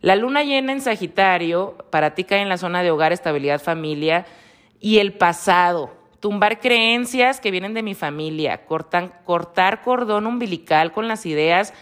La 0.00 0.16
luna 0.16 0.42
llena 0.42 0.72
en 0.72 0.80
Sagitario 0.80 1.76
para 1.90 2.14
ti 2.14 2.24
cae 2.24 2.42
en 2.42 2.48
la 2.48 2.58
zona 2.58 2.82
de 2.82 2.90
hogar, 2.90 3.12
estabilidad, 3.12 3.60
familia 3.60 4.26
y 4.80 4.98
el 4.98 5.12
pasado. 5.12 5.96
Tumbar 6.20 6.60
creencias 6.60 7.40
que 7.40 7.52
vienen 7.52 7.74
de 7.74 7.82
mi 7.82 7.94
familia, 7.94 8.64
cortar 8.66 9.82
cordón 9.82 10.26
umbilical 10.26 10.92
con 10.92 11.06
las 11.06 11.26
ideas 11.26 11.72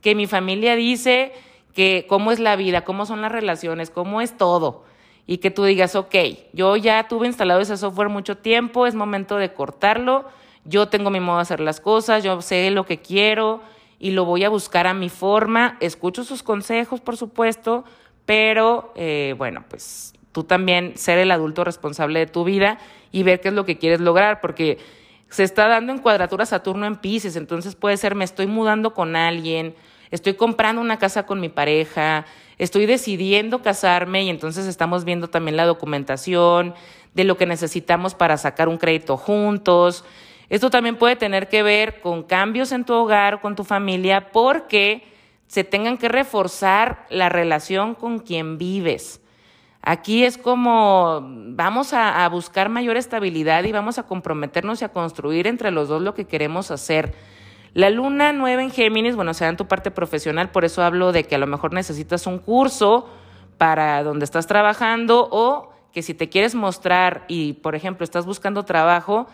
que 0.00 0.14
mi 0.14 0.26
familia 0.26 0.76
dice 0.76 1.32
que 1.74 2.06
cómo 2.08 2.32
es 2.32 2.40
la 2.40 2.56
vida, 2.56 2.82
cómo 2.84 3.06
son 3.06 3.22
las 3.22 3.32
relaciones, 3.32 3.90
cómo 3.90 4.20
es 4.20 4.36
todo. 4.36 4.84
Y 5.26 5.38
que 5.38 5.50
tú 5.50 5.64
digas, 5.64 5.94
ok, 5.94 6.14
yo 6.52 6.76
ya 6.76 7.06
tuve 7.08 7.26
instalado 7.26 7.60
ese 7.60 7.76
software 7.76 8.08
mucho 8.08 8.36
tiempo, 8.36 8.86
es 8.86 8.94
momento 8.94 9.36
de 9.36 9.52
cortarlo, 9.52 10.24
yo 10.64 10.88
tengo 10.88 11.10
mi 11.10 11.20
modo 11.20 11.36
de 11.36 11.42
hacer 11.42 11.60
las 11.60 11.80
cosas, 11.80 12.24
yo 12.24 12.42
sé 12.42 12.70
lo 12.70 12.84
que 12.84 12.98
quiero 12.98 13.60
y 13.98 14.10
lo 14.10 14.24
voy 14.24 14.44
a 14.44 14.48
buscar 14.48 14.86
a 14.86 14.94
mi 14.94 15.08
forma, 15.08 15.76
escucho 15.80 16.24
sus 16.24 16.42
consejos, 16.42 17.00
por 17.00 17.16
supuesto, 17.16 17.84
pero 18.26 18.92
eh, 18.96 19.34
bueno, 19.36 19.64
pues 19.68 20.14
tú 20.32 20.44
también 20.44 20.96
ser 20.96 21.18
el 21.18 21.30
adulto 21.30 21.64
responsable 21.64 22.18
de 22.18 22.26
tu 22.26 22.44
vida 22.44 22.78
y 23.12 23.22
ver 23.22 23.40
qué 23.40 23.48
es 23.48 23.54
lo 23.54 23.64
que 23.64 23.78
quieres 23.78 24.00
lograr, 24.00 24.40
porque 24.40 24.78
se 25.28 25.44
está 25.44 25.68
dando 25.68 25.92
en 25.92 25.98
cuadratura 25.98 26.46
Saturno 26.46 26.86
en 26.86 26.96
Pisces, 26.96 27.36
entonces 27.36 27.74
puede 27.76 27.96
ser 27.96 28.14
me 28.14 28.24
estoy 28.24 28.46
mudando 28.46 28.94
con 28.94 29.16
alguien, 29.16 29.74
estoy 30.10 30.34
comprando 30.34 30.80
una 30.82 30.98
casa 30.98 31.24
con 31.26 31.40
mi 31.40 31.48
pareja, 31.48 32.26
estoy 32.58 32.86
decidiendo 32.86 33.62
casarme 33.62 34.24
y 34.24 34.30
entonces 34.30 34.66
estamos 34.66 35.04
viendo 35.04 35.28
también 35.28 35.56
la 35.56 35.66
documentación 35.66 36.74
de 37.14 37.24
lo 37.24 37.36
que 37.36 37.46
necesitamos 37.46 38.14
para 38.14 38.36
sacar 38.36 38.68
un 38.68 38.78
crédito 38.78 39.16
juntos. 39.16 40.04
Esto 40.48 40.70
también 40.70 40.96
puede 40.96 41.16
tener 41.16 41.48
que 41.48 41.62
ver 41.62 42.00
con 42.00 42.22
cambios 42.22 42.72
en 42.72 42.84
tu 42.84 42.92
hogar, 42.92 43.40
con 43.40 43.54
tu 43.54 43.64
familia, 43.64 44.30
porque 44.32 45.04
se 45.46 45.64
tengan 45.64 45.98
que 45.98 46.08
reforzar 46.08 47.06
la 47.10 47.28
relación 47.28 47.94
con 47.94 48.18
quien 48.20 48.58
vives. 48.58 49.20
Aquí 49.82 50.24
es 50.24 50.36
como 50.36 51.20
vamos 51.22 51.94
a, 51.94 52.28
buscar 52.28 52.68
mayor 52.68 52.96
estabilidad 52.96 53.64
y 53.64 53.72
vamos 53.72 53.98
a 53.98 54.02
comprometernos 54.02 54.82
y 54.82 54.84
a 54.84 54.90
construir 54.90 55.46
entre 55.46 55.70
los 55.70 55.88
dos 55.88 56.02
lo 56.02 56.14
que 56.14 56.26
queremos 56.26 56.70
hacer. 56.70 57.14
La 57.72 57.90
luna 57.90 58.32
nueva 58.32 58.62
en 58.62 58.70
Géminis, 58.70 59.14
bueno, 59.14 59.32
sea 59.32 59.48
en 59.48 59.56
tu 59.56 59.66
parte 59.66 59.90
profesional, 59.90 60.50
por 60.50 60.64
eso 60.64 60.82
hablo 60.82 61.12
de 61.12 61.24
que 61.24 61.36
a 61.36 61.38
lo 61.38 61.46
mejor 61.46 61.72
necesitas 61.72 62.26
un 62.26 62.38
curso 62.38 63.08
para 63.58 64.02
donde 64.02 64.24
estás 64.24 64.46
trabajando 64.46 65.28
o 65.30 65.72
que 65.92 66.02
si 66.02 66.14
te 66.14 66.28
quieres 66.28 66.54
mostrar 66.54 67.24
y, 67.28 67.54
por 67.54 67.74
ejemplo, 67.74 68.04
estás 68.04 68.26
buscando 68.26 68.64
trabajo, 68.64 69.26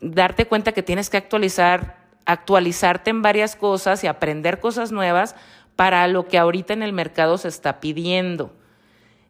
darte 0.00 0.46
cuenta 0.46 0.72
que 0.72 0.82
tienes 0.82 1.10
que 1.10 1.16
actualizar, 1.16 1.96
actualizarte 2.24 3.10
en 3.10 3.22
varias 3.22 3.56
cosas 3.56 4.04
y 4.04 4.06
aprender 4.06 4.60
cosas 4.60 4.92
nuevas 4.92 5.34
para 5.74 6.06
lo 6.08 6.26
que 6.26 6.38
ahorita 6.38 6.72
en 6.72 6.82
el 6.82 6.92
mercado 6.92 7.38
se 7.38 7.48
está 7.48 7.80
pidiendo. 7.80 8.52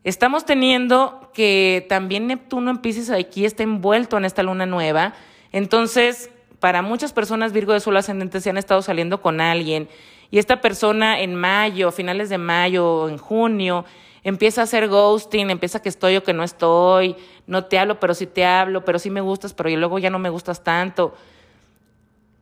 Estamos 0.04 0.44
teniendo 0.44 1.30
que 1.34 1.84
también 1.88 2.28
Neptuno 2.28 2.70
en 2.70 2.78
Pisces 2.78 3.10
aquí 3.10 3.44
está 3.44 3.64
envuelto 3.64 4.16
en 4.16 4.24
esta 4.24 4.42
luna 4.42 4.64
nueva. 4.64 5.14
Entonces, 5.52 6.30
para 6.60 6.82
muchas 6.82 7.12
personas 7.12 7.52
Virgo 7.52 7.72
de 7.72 7.80
Sol 7.80 7.96
ascendente 7.96 8.40
se 8.40 8.50
han 8.50 8.56
estado 8.56 8.82
saliendo 8.82 9.20
con 9.20 9.40
alguien 9.40 9.88
y 10.30 10.38
esta 10.38 10.60
persona 10.60 11.20
en 11.20 11.34
mayo, 11.34 11.92
finales 11.92 12.28
de 12.28 12.38
mayo, 12.38 13.08
en 13.08 13.18
junio, 13.18 13.84
empieza 14.24 14.62
a 14.62 14.64
hacer 14.64 14.88
ghosting, 14.88 15.50
empieza 15.50 15.80
que 15.80 15.88
estoy 15.88 16.16
o 16.16 16.24
que 16.24 16.32
no 16.32 16.42
estoy, 16.42 17.16
no 17.46 17.64
te 17.66 17.78
hablo, 17.78 18.00
pero 18.00 18.14
sí 18.14 18.26
te 18.26 18.44
hablo, 18.44 18.84
pero 18.84 18.98
sí 18.98 19.10
me 19.10 19.20
gustas, 19.20 19.54
pero 19.54 19.70
luego 19.70 19.98
ya 19.98 20.10
no 20.10 20.18
me 20.18 20.30
gustas 20.30 20.64
tanto. 20.64 21.14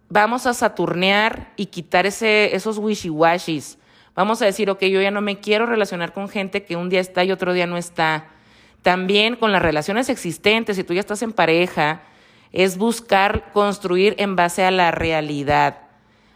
Vamos 0.08 0.46
a 0.46 0.54
saturnear 0.54 1.52
y 1.56 1.66
quitar 1.66 2.06
ese, 2.06 2.54
esos 2.54 2.78
wishy-washis 2.78 3.78
Vamos 4.14 4.40
a 4.42 4.44
decir, 4.44 4.70
ok, 4.70 4.80
yo 4.84 5.02
ya 5.02 5.10
no 5.10 5.20
me 5.20 5.40
quiero 5.40 5.66
relacionar 5.66 6.12
con 6.12 6.28
gente 6.28 6.62
que 6.62 6.76
un 6.76 6.88
día 6.88 7.00
está 7.00 7.24
y 7.24 7.32
otro 7.32 7.52
día 7.52 7.66
no 7.66 7.76
está. 7.76 8.28
También 8.82 9.34
con 9.34 9.50
las 9.50 9.60
relaciones 9.60 10.08
existentes, 10.08 10.76
si 10.76 10.84
tú 10.84 10.94
ya 10.94 11.00
estás 11.00 11.22
en 11.22 11.32
pareja, 11.32 12.02
es 12.54 12.78
buscar 12.78 13.50
construir 13.52 14.14
en 14.18 14.36
base 14.36 14.64
a 14.64 14.70
la 14.70 14.92
realidad. 14.92 15.78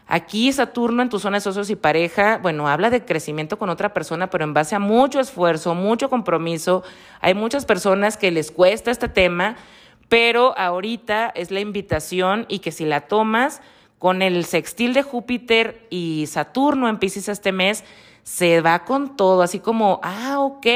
Aquí 0.05 0.51
Saturno 0.51 1.01
en 1.01 1.09
tu 1.09 1.17
zona 1.17 1.37
de 1.37 1.41
socios 1.41 1.69
y 1.69 1.77
pareja, 1.77 2.39
bueno, 2.41 2.67
habla 2.67 2.89
de 2.89 3.05
crecimiento 3.05 3.57
con 3.57 3.69
otra 3.69 3.93
persona, 3.93 4.29
pero 4.29 4.43
en 4.43 4.53
base 4.53 4.75
a 4.75 4.79
mucho 4.79 5.21
esfuerzo, 5.21 5.75
mucho 5.75 6.09
compromiso. 6.09 6.83
Hay 7.21 7.35
muchas 7.35 7.65
personas 7.65 8.17
que 8.17 8.31
les 8.31 8.51
cuesta 8.51 8.91
este 8.91 9.07
tema, 9.07 9.55
pero 10.09 10.57
ahorita 10.57 11.31
es 11.35 11.51
la 11.51 11.61
invitación 11.61 12.45
y 12.49 12.59
que 12.59 12.71
si 12.71 12.85
la 12.85 13.01
tomas, 13.01 13.61
con 13.97 14.21
el 14.21 14.43
sextil 14.45 14.93
de 14.93 15.03
Júpiter 15.03 15.85
y 15.89 16.25
Saturno 16.27 16.89
en 16.89 16.97
Pisces 16.97 17.29
este 17.29 17.51
mes, 17.51 17.85
se 18.23 18.59
va 18.59 18.83
con 18.83 19.15
todo, 19.15 19.41
así 19.41 19.59
como, 19.59 20.01
ah, 20.03 20.39
ok, 20.39 20.67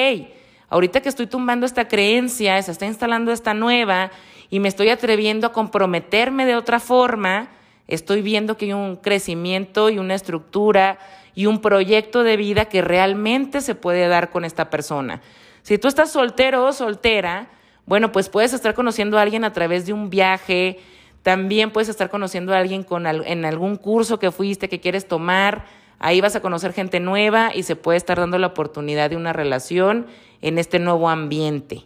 ahorita 0.70 1.02
que 1.02 1.10
estoy 1.10 1.28
tumbando 1.28 1.66
esta 1.66 1.88
creencia, 1.88 2.62
se 2.62 2.72
está 2.72 2.86
instalando 2.86 3.32
esta 3.32 3.54
nueva 3.54 4.12
y 4.50 4.60
me 4.60 4.68
estoy 4.68 4.90
atreviendo 4.90 5.48
a 5.48 5.54
comprometerme 5.54 6.46
de 6.46 6.56
otra 6.56 6.80
forma, 6.80 7.50
estoy 7.88 8.22
viendo 8.22 8.58
que 8.58 8.66
hay 8.66 8.74
un 8.74 8.98
crecimiento 8.98 9.90
y 9.90 10.00
una 10.00 10.16
estructura 10.16 11.00
y 11.36 11.48
un 11.48 11.62
proyecto 11.62 12.24
de 12.24 12.38
vida 12.38 12.66
que 12.66 12.82
realmente 12.82 13.62
se 13.62 13.76
puede 13.76 14.08
dar 14.08 14.30
con 14.30 14.46
esta 14.46 14.70
persona. 14.70 15.22
Si 15.64 15.78
tú 15.78 15.88
estás 15.88 16.12
soltero 16.12 16.66
o 16.66 16.74
soltera, 16.74 17.48
bueno, 17.86 18.12
pues 18.12 18.30
puedes 18.30 18.54
estar 18.54 18.74
conociendo 18.74 19.18
a 19.18 19.22
alguien 19.22 19.44
a 19.44 19.54
través 19.54 19.86
de 19.86 19.94
un 19.94 20.10
viaje, 20.10 20.80
también 21.22 21.72
puedes 21.72 21.90
estar 21.90 22.10
conociendo 22.10 22.54
a 22.54 22.60
alguien 22.60 22.84
con, 22.84 23.08
en 23.08 23.46
algún 23.46 23.78
curso 23.78 24.20
que 24.20 24.32
fuiste, 24.32 24.70
que 24.70 24.80
quieres 24.80 25.08
tomar. 25.08 25.66
Ahí 26.00 26.20
vas 26.20 26.36
a 26.36 26.42
conocer 26.42 26.74
gente 26.74 27.00
nueva 27.00 27.52
y 27.56 27.64
se 27.64 27.78
puede 27.78 27.98
estar 27.98 28.20
dando 28.20 28.38
la 28.38 28.48
oportunidad 28.48 29.10
de 29.10 29.16
una 29.16 29.32
relación 29.32 30.08
en 30.42 30.58
este 30.58 30.80
nuevo 30.80 31.10
ambiente. 31.10 31.86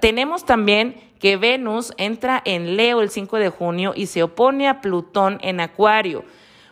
Tenemos 0.00 0.44
también 0.44 0.96
que 1.18 1.36
Venus 1.36 1.92
entra 1.96 2.42
en 2.44 2.76
Leo 2.76 3.00
el 3.00 3.10
5 3.10 3.36
de 3.38 3.48
junio 3.48 3.92
y 3.94 4.06
se 4.06 4.22
opone 4.22 4.68
a 4.68 4.80
Plutón 4.80 5.38
en 5.42 5.60
Acuario. 5.60 6.24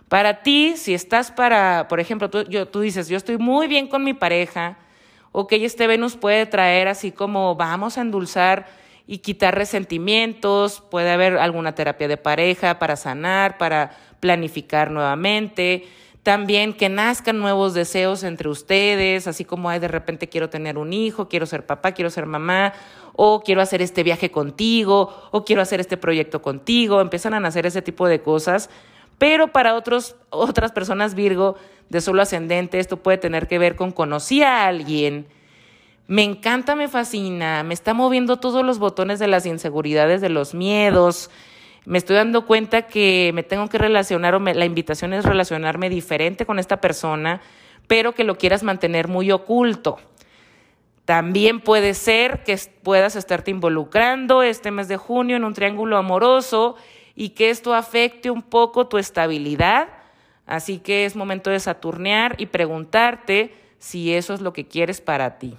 Para 0.09 0.43
ti, 0.43 0.75
si 0.77 0.95
estás 0.95 1.31
para, 1.31 1.89
por 1.89 2.01
ejemplo, 2.01 2.29
tú, 2.31 2.43
yo, 2.43 2.69
tú 2.69 2.81
dices, 2.81 3.09
yo 3.09 3.17
estoy 3.17 3.39
muy 3.39 3.67
bien 3.67 3.89
con 3.89 4.05
mi 4.05 4.15
pareja, 4.15 4.79
ok, 5.33 5.53
este 5.55 5.87
Venus 5.87 6.17
puede 6.17 6.47
traer 6.47 6.89
así 6.89 7.11
como 7.11 7.55
vamos 7.57 7.99
a 7.99 8.03
endulzar 8.03 8.67
y 9.07 9.19
quitar 9.19 9.55
resentimientos, 9.55 10.83
puede 10.91 11.11
haber 11.11 11.37
alguna 11.39 11.75
terapia 11.75 12.09
de 12.09 12.17
pareja 12.17 12.79
para 12.79 12.97
sanar, 12.97 13.59
para 13.59 13.97
planificar 14.21 14.91
nuevamente, 14.91 15.87
también 16.25 16.73
que 16.73 16.89
nazcan 16.89 17.39
nuevos 17.39 17.73
deseos 17.73 18.25
entre 18.25 18.49
ustedes, 18.49 19.29
así 19.29 19.45
como 19.45 19.69
hay 19.69 19.79
de 19.79 19.87
repente 19.87 20.29
quiero 20.29 20.51
tener 20.51 20.77
un 20.77 20.93
hijo, 20.93 21.29
quiero 21.29 21.47
ser 21.47 21.65
papá, 21.65 21.93
quiero 21.93 22.11
ser 22.11 22.27
mamá, 22.27 22.73
o 23.13 23.43
quiero 23.43 23.61
hacer 23.61 23.81
este 23.81 24.03
viaje 24.03 24.33
contigo, 24.33 25.15
o 25.31 25.45
quiero 25.45 25.63
hacer 25.63 25.79
este 25.79 25.97
proyecto 25.97 26.43
contigo, 26.43 27.01
empiezan 27.01 27.35
a 27.35 27.41
nacer 27.41 27.67
ese 27.67 27.83
tipo 27.83 28.09
de 28.09 28.21
cosas. 28.21 28.69
Pero 29.19 29.53
para 29.53 29.77
otros, 29.77 30.17
otras 30.31 30.73
personas 30.73 31.15
Virgo 31.15 31.55
de 31.89 32.01
solo 32.01 32.23
ascendente, 32.23 32.81
esto 32.81 32.97
puede 32.97 33.19
tener 33.19 33.47
que 33.47 33.61
ver 33.61 33.77
con 33.77 33.93
conocí 33.93 34.43
a 34.43 34.67
alguien 34.67 35.29
me 36.07 36.23
encanta, 36.23 36.77
me 36.77 36.89
fascina, 36.89 37.63
me 37.63 37.73
está 37.73 37.95
moviendo 37.95 38.37
todos 38.37 38.65
los 38.65 38.79
botones 38.79 39.19
de 39.19 39.27
las 39.27 39.47
inseguridades, 39.47 40.21
de 40.21 40.29
los 40.29 40.55
miedos. 40.55 41.31
Me 41.87 41.99
estoy 41.99 42.17
dando 42.17 42.47
cuenta 42.47 42.83
que 42.83 43.31
me 43.35 43.43
tengo 43.43 43.69
que 43.69 43.77
relacionar 43.77 44.35
o 44.35 44.41
la 44.41 44.65
invitación 44.65 45.13
es 45.13 45.25
relacionarme 45.25 45.91
diferente 45.91 46.47
con 46.47 46.59
esta 46.59 46.81
persona, 46.81 47.43
pero 47.87 48.13
que 48.13 48.25
lo 48.25 48.39
quieras 48.39 48.63
mantener 48.63 49.09
muy 49.09 49.31
oculto. 49.31 49.99
También 51.05 51.61
puede 51.61 51.93
ser 51.93 52.43
que 52.45 52.59
puedas 52.83 53.17
estarte 53.17 53.51
involucrando 53.51 54.43
este 54.43 54.71
mes 54.71 54.89
de 54.89 54.97
junio 54.97 55.37
en 55.37 55.45
un 55.45 55.53
triángulo 55.53 55.99
amoroso 55.99 56.77
y 57.15 57.31
que 57.31 57.51
esto 57.51 57.75
afecte 57.75 58.31
un 58.31 58.43
poco 58.43 58.89
tu 58.89 58.97
estabilidad. 58.97 59.89
Así 60.47 60.79
que 60.79 61.05
es 61.05 61.17
momento 61.17 61.51
de 61.51 61.61
saturnear 61.61 62.37
y 62.39 62.47
preguntarte 62.47 63.55
si 63.79 64.15
eso 64.15 64.33
es 64.33 64.41
lo 64.41 64.55
que 64.55 64.67
quieres 64.67 65.03
para 65.03 65.39
ti. 65.39 65.59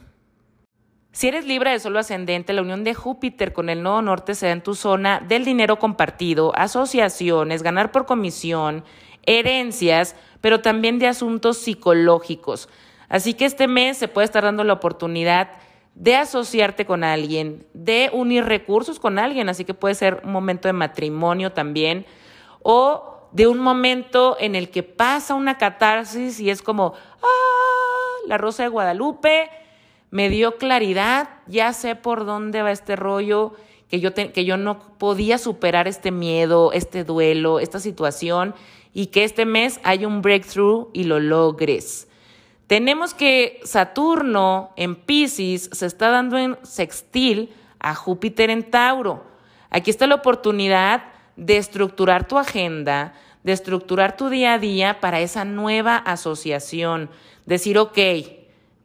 Si 1.16 1.30
eres 1.30 1.45
libre 1.45 1.72
de 1.72 1.80
solo 1.80 1.99
ascendente, 1.99 2.51
la 2.51 2.61
unión 2.61 2.84
de 2.84 2.93
Júpiter 2.93 3.53
con 3.53 3.70
el 3.70 3.82
nodo 3.82 4.01
norte 4.01 4.36
se 4.36 4.47
da 4.47 4.51
en 4.51 4.61
tu 4.61 4.76
zona 4.76 5.22
del 5.26 5.45
dinero 5.45 5.80
compartido, 5.80 6.51
asociaciones, 6.57 7.63
ganar 7.63 7.93
por 7.93 8.05
comisión, 8.05 8.84
herencias, 9.26 10.18
pero 10.41 10.59
también 10.59 10.99
de 10.99 11.07
asuntos 11.07 11.57
psicológicos. 11.59 12.68
Así 13.07 13.34
que 13.34 13.45
este 13.45 13.70
mes 13.70 13.97
se 13.97 14.09
puede 14.09 14.26
estar 14.26 14.43
dando 14.43 14.66
la 14.66 14.74
oportunidad 14.74 15.51
de 15.93 16.18
asociarte 16.18 16.86
con 16.86 17.05
alguien, 17.05 17.66
de 17.74 18.09
unir 18.11 18.43
recursos 18.43 18.99
con 18.99 19.18
alguien, 19.18 19.47
así 19.47 19.63
que 19.63 19.74
puede 19.74 19.95
ser 19.95 20.20
un 20.26 20.34
momento 20.34 20.68
de 20.68 20.74
matrimonio 20.74 21.53
también, 21.53 22.05
o 22.61 23.30
de 23.32 23.47
un 23.47 23.59
momento 23.59 24.36
en 24.38 24.53
el 24.53 24.70
que 24.70 24.84
pasa 24.84 25.34
una 25.34 25.57
catarsis 25.57 26.41
y 26.41 26.49
es 26.49 26.61
como, 26.61 26.93
ah, 27.24 28.28
la 28.28 28.38
rosa 28.38 28.63
de 28.63 28.70
Guadalupe, 28.70 29.49
me 30.16 30.30
dio 30.30 30.55
claridad, 30.55 31.28
ya 31.45 31.74
sé 31.74 31.97
por 31.97 32.26
dónde 32.26 32.61
va 32.61 32.72
este 32.72 32.95
rollo, 32.95 33.51
que 33.89 33.99
yo, 33.99 34.13
que 34.13 34.45
yo 34.45 34.55
no 34.55 34.80
podía 34.97 35.38
superar 35.38 35.89
este 35.89 36.09
miedo, 36.09 36.72
este 36.72 37.03
duelo, 37.03 37.59
esta 37.59 37.82
situación 37.82 38.55
y 38.93 39.07
que 39.07 39.26
este 39.26 39.45
mes 39.45 39.82
hay 39.84 40.05
un 40.05 40.22
breakthrough 40.22 40.88
y 40.93 41.03
lo 41.03 41.20
logres. 41.20 42.07
Tenemos 42.68 43.13
que 43.13 43.59
Saturno 43.66 44.70
en 44.78 44.95
Pisces 44.95 45.70
se 45.74 45.86
está 45.86 46.11
dando 46.11 46.38
en 46.38 46.57
sextil 46.63 47.53
a 47.80 47.93
Júpiter 47.93 48.49
en 48.49 48.72
Tauro. 48.72 49.26
Aquí 49.70 49.89
está 49.91 50.07
la 50.07 50.16
oportunidad 50.16 51.11
de 51.36 51.57
estructurar 51.57 52.26
tu 52.26 52.38
agenda, 52.38 53.16
de 53.43 53.51
estructurar 53.51 54.16
tu 54.16 54.30
día 54.30 54.53
a 54.53 54.59
día 54.59 55.01
para 55.01 55.20
esa 55.20 55.43
nueva 55.43 55.97
asociación. 55.97 57.09
Decir, 57.45 57.78
ok, 57.78 57.97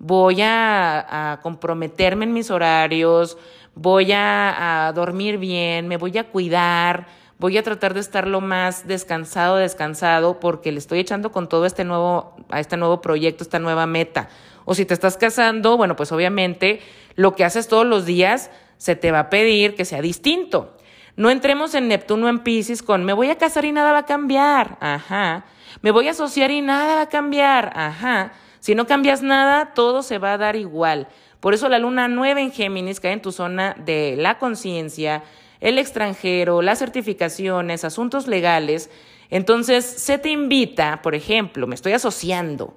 voy 0.00 0.40
a, 0.40 1.38
comprometerme 1.42 2.24
en 2.24 2.32
mis 2.32 2.50
horarios, 2.50 3.38
voy 3.74 4.10
a, 4.12 4.90
dormir 4.94 5.38
bien, 5.38 5.86
me 5.86 5.98
voy 5.98 6.18
a 6.18 6.24
cuidar, 6.24 7.06
voy 7.38 7.56
a 7.58 7.62
tratar 7.62 7.94
de 7.94 8.00
estar 8.00 8.26
lo 8.26 8.40
más 8.40 8.88
descansado, 8.88 9.56
descansado, 9.56 10.40
porque 10.40 10.72
le 10.72 10.78
estoy 10.78 10.98
echando 10.98 11.30
con 11.30 11.48
todo 11.48 11.66
este 11.66 11.84
nuevo, 11.84 12.34
a 12.48 12.58
este 12.58 12.76
nuevo 12.76 13.00
proyecto, 13.00 13.44
esta 13.44 13.60
nueva 13.60 13.86
meta. 13.86 14.28
O 14.64 14.74
si 14.74 14.84
te 14.84 14.94
estás 14.94 15.16
casando, 15.16 15.76
bueno, 15.76 15.96
pues 15.96 16.10
obviamente 16.12 16.80
lo 17.14 17.36
que 17.36 17.44
haces 17.44 17.68
todos 17.68 17.86
los 17.86 18.06
días 18.06 18.50
se 18.78 18.96
te 18.96 19.12
va 19.12 19.20
a 19.20 19.30
pedir 19.30 19.74
que 19.74 19.84
sea 19.84 20.00
distinto. 20.00 20.76
No 21.16 21.28
entremos 21.28 21.74
en 21.74 21.88
Neptuno 21.88 22.28
en 22.30 22.38
Pisces 22.38 22.82
con 22.82 23.04
me 23.04 23.12
voy 23.12 23.28
a 23.28 23.36
casar 23.36 23.66
y 23.66 23.72
nada 23.72 23.92
va 23.92 23.98
a 23.98 24.06
cambiar. 24.06 24.78
Ajá. 24.80 25.44
Me 25.82 25.90
voy 25.90 26.08
a 26.08 26.12
asociar 26.12 26.50
y 26.50 26.62
nada 26.62 26.94
va 26.96 27.02
a 27.02 27.08
cambiar. 27.08 27.72
Ajá. 27.74 28.32
Si 28.60 28.74
no 28.74 28.86
cambias 28.86 29.22
nada, 29.22 29.74
todo 29.74 30.02
se 30.02 30.18
va 30.18 30.34
a 30.34 30.38
dar 30.38 30.56
igual. 30.56 31.08
Por 31.40 31.54
eso 31.54 31.68
la 31.68 31.78
luna 31.78 32.08
nueva 32.08 32.40
en 32.40 32.52
Géminis 32.52 33.00
cae 33.00 33.12
en 33.12 33.22
tu 33.22 33.32
zona 33.32 33.74
de 33.84 34.14
la 34.16 34.38
conciencia, 34.38 35.24
el 35.60 35.78
extranjero, 35.78 36.62
las 36.62 36.78
certificaciones, 36.78 37.84
asuntos 37.84 38.26
legales. 38.26 38.90
Entonces, 39.30 39.84
se 39.84 40.18
te 40.18 40.30
invita, 40.30 41.02
por 41.02 41.14
ejemplo, 41.14 41.66
me 41.66 41.74
estoy 41.74 41.92
asociando. 41.92 42.76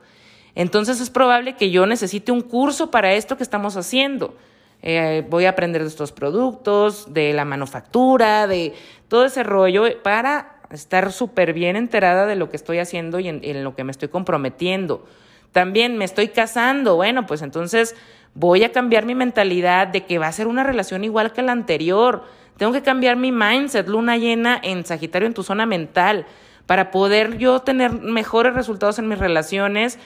Entonces 0.55 1.01
es 1.01 1.09
probable 1.09 1.55
que 1.55 1.71
yo 1.71 1.85
necesite 1.85 2.31
un 2.31 2.41
curso 2.41 2.91
para 2.91 3.13
esto 3.13 3.37
que 3.37 3.43
estamos 3.43 3.75
haciendo. 3.75 4.35
Eh, 4.81 5.25
voy 5.29 5.45
a 5.45 5.51
aprender 5.51 5.81
de 5.81 5.87
estos 5.87 6.11
productos, 6.11 7.13
de 7.13 7.33
la 7.33 7.45
manufactura, 7.45 8.47
de 8.47 8.73
todo 9.07 9.25
ese 9.25 9.43
rollo 9.43 9.85
para 10.03 10.57
estar 10.69 11.11
súper 11.11 11.53
bien 11.53 11.75
enterada 11.75 12.25
de 12.25 12.35
lo 12.35 12.49
que 12.49 12.57
estoy 12.57 12.79
haciendo 12.79 13.19
y 13.19 13.29
en, 13.29 13.63
lo 13.63 13.75
que 13.75 13.83
me 13.83 13.91
estoy 13.91 14.09
comprometiendo. 14.09 15.05
También 15.53 15.97
me 15.97 16.03
estoy 16.03 16.29
casando, 16.29 16.95
bueno, 16.95 17.25
pues 17.25 17.43
entonces 17.43 17.95
voy 18.33 18.63
a 18.63 18.71
cambiar 18.71 19.05
mi 19.05 19.13
mentalidad 19.15 19.87
de 19.87 20.03
que 20.03 20.17
va 20.17 20.27
a 20.27 20.31
ser 20.31 20.47
una 20.47 20.63
relación 20.63 21.03
igual 21.03 21.31
que 21.31 21.43
la 21.43 21.51
anterior. 21.51 22.23
Tengo 22.57 22.71
que 22.73 22.81
cambiar 22.81 23.17
mi 23.17 23.31
mindset, 23.31 23.87
luna 23.87 24.17
llena 24.17 24.59
en 24.61 24.83
Sagitario, 24.83 25.27
en 25.27 25.35
tu 25.35 25.43
zona 25.43 25.67
mental, 25.67 26.25
para 26.65 26.89
poder 26.89 27.37
yo 27.37 27.59
tener 27.59 27.91
mejores 27.91 28.55
resultados 28.55 28.97
en 28.97 29.07
mis 29.07 29.19
relaciones. 29.19 29.99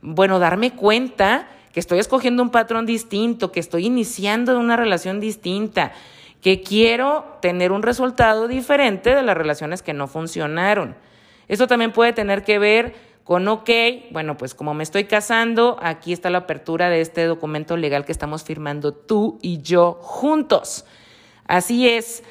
Bueno, 0.00 0.38
darme 0.38 0.72
cuenta 0.72 1.48
que 1.72 1.80
estoy 1.80 1.98
escogiendo 1.98 2.42
un 2.42 2.50
patrón 2.50 2.86
distinto, 2.86 3.52
que 3.52 3.60
estoy 3.60 3.86
iniciando 3.86 4.58
una 4.58 4.76
relación 4.76 5.20
distinta, 5.20 5.92
que 6.40 6.62
quiero 6.62 7.36
tener 7.42 7.72
un 7.72 7.82
resultado 7.82 8.48
diferente 8.48 9.14
de 9.14 9.22
las 9.22 9.36
relaciones 9.36 9.82
que 9.82 9.92
no 9.92 10.06
funcionaron. 10.06 10.94
Eso 11.48 11.66
también 11.66 11.92
puede 11.92 12.14
tener 12.14 12.42
que 12.42 12.58
ver 12.58 12.94
con, 13.24 13.48
ok, 13.48 13.70
bueno, 14.10 14.36
pues 14.36 14.54
como 14.54 14.74
me 14.74 14.82
estoy 14.82 15.04
casando, 15.04 15.78
aquí 15.82 16.12
está 16.12 16.28
la 16.28 16.38
apertura 16.38 16.90
de 16.90 17.00
este 17.00 17.24
documento 17.24 17.76
legal 17.78 18.04
que 18.04 18.12
estamos 18.12 18.44
firmando 18.44 18.92
tú 18.92 19.38
y 19.40 19.62
yo 19.62 19.98
juntos. 20.02 20.84
Así 21.46 21.88
es. 21.88 22.22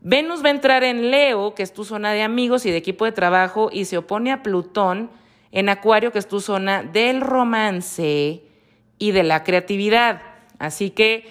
Venus 0.00 0.42
va 0.44 0.48
a 0.48 0.50
entrar 0.50 0.82
en 0.82 1.12
Leo, 1.12 1.54
que 1.54 1.62
es 1.62 1.72
tu 1.72 1.84
zona 1.84 2.12
de 2.12 2.22
amigos 2.22 2.66
y 2.66 2.72
de 2.72 2.76
equipo 2.76 3.04
de 3.04 3.12
trabajo, 3.12 3.70
y 3.72 3.84
se 3.84 3.98
opone 3.98 4.32
a 4.32 4.42
Plutón 4.42 5.10
en 5.52 5.68
Acuario, 5.68 6.10
que 6.10 6.18
es 6.18 6.26
tu 6.26 6.40
zona 6.40 6.82
del 6.82 7.20
romance 7.20 8.42
y 8.98 9.10
de 9.12 9.22
la 9.22 9.44
creatividad. 9.44 10.22
Así 10.58 10.90
que 10.90 11.30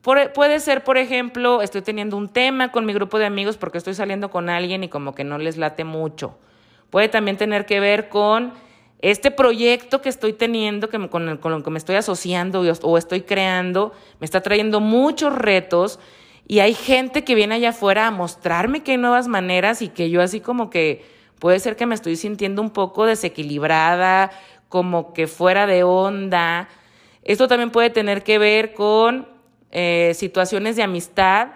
puede 0.00 0.60
ser, 0.60 0.84
por 0.84 0.96
ejemplo, 0.96 1.60
estoy 1.60 1.82
teniendo 1.82 2.16
un 2.16 2.28
tema 2.28 2.70
con 2.70 2.86
mi 2.86 2.92
grupo 2.92 3.18
de 3.18 3.26
amigos 3.26 3.56
porque 3.56 3.78
estoy 3.78 3.94
saliendo 3.94 4.30
con 4.30 4.48
alguien 4.48 4.84
y 4.84 4.88
como 4.88 5.14
que 5.16 5.24
no 5.24 5.38
les 5.38 5.56
late 5.56 5.82
mucho. 5.82 6.38
Puede 6.90 7.08
también 7.08 7.36
tener 7.36 7.66
que 7.66 7.80
ver 7.80 8.08
con 8.08 8.52
este 9.00 9.30
proyecto 9.30 10.00
que 10.00 10.08
estoy 10.08 10.32
teniendo, 10.32 10.88
que 10.88 11.08
con, 11.08 11.28
el, 11.28 11.38
con 11.38 11.52
lo 11.52 11.62
que 11.62 11.70
me 11.70 11.78
estoy 11.78 11.96
asociando 11.96 12.62
o 12.82 12.98
estoy 12.98 13.22
creando, 13.22 13.92
me 14.20 14.24
está 14.24 14.40
trayendo 14.40 14.80
muchos 14.80 15.34
retos 15.34 16.00
y 16.48 16.60
hay 16.60 16.74
gente 16.74 17.24
que 17.24 17.34
viene 17.34 17.56
allá 17.56 17.70
afuera 17.70 18.06
a 18.06 18.10
mostrarme 18.10 18.82
que 18.82 18.92
hay 18.92 18.96
nuevas 18.96 19.28
maneras 19.28 19.82
y 19.82 19.88
que 19.88 20.10
yo 20.10 20.22
así 20.22 20.40
como 20.40 20.70
que 20.70 21.04
puede 21.38 21.60
ser 21.60 21.76
que 21.76 21.86
me 21.86 21.94
estoy 21.94 22.16
sintiendo 22.16 22.62
un 22.62 22.70
poco 22.70 23.06
desequilibrada, 23.06 24.30
como 24.68 25.12
que 25.12 25.26
fuera 25.26 25.66
de 25.66 25.82
onda. 25.84 26.68
Esto 27.22 27.46
también 27.48 27.70
puede 27.70 27.90
tener 27.90 28.24
que 28.24 28.38
ver 28.38 28.72
con 28.72 29.28
eh, 29.70 30.12
situaciones 30.14 30.76
de 30.76 30.82
amistad 30.82 31.48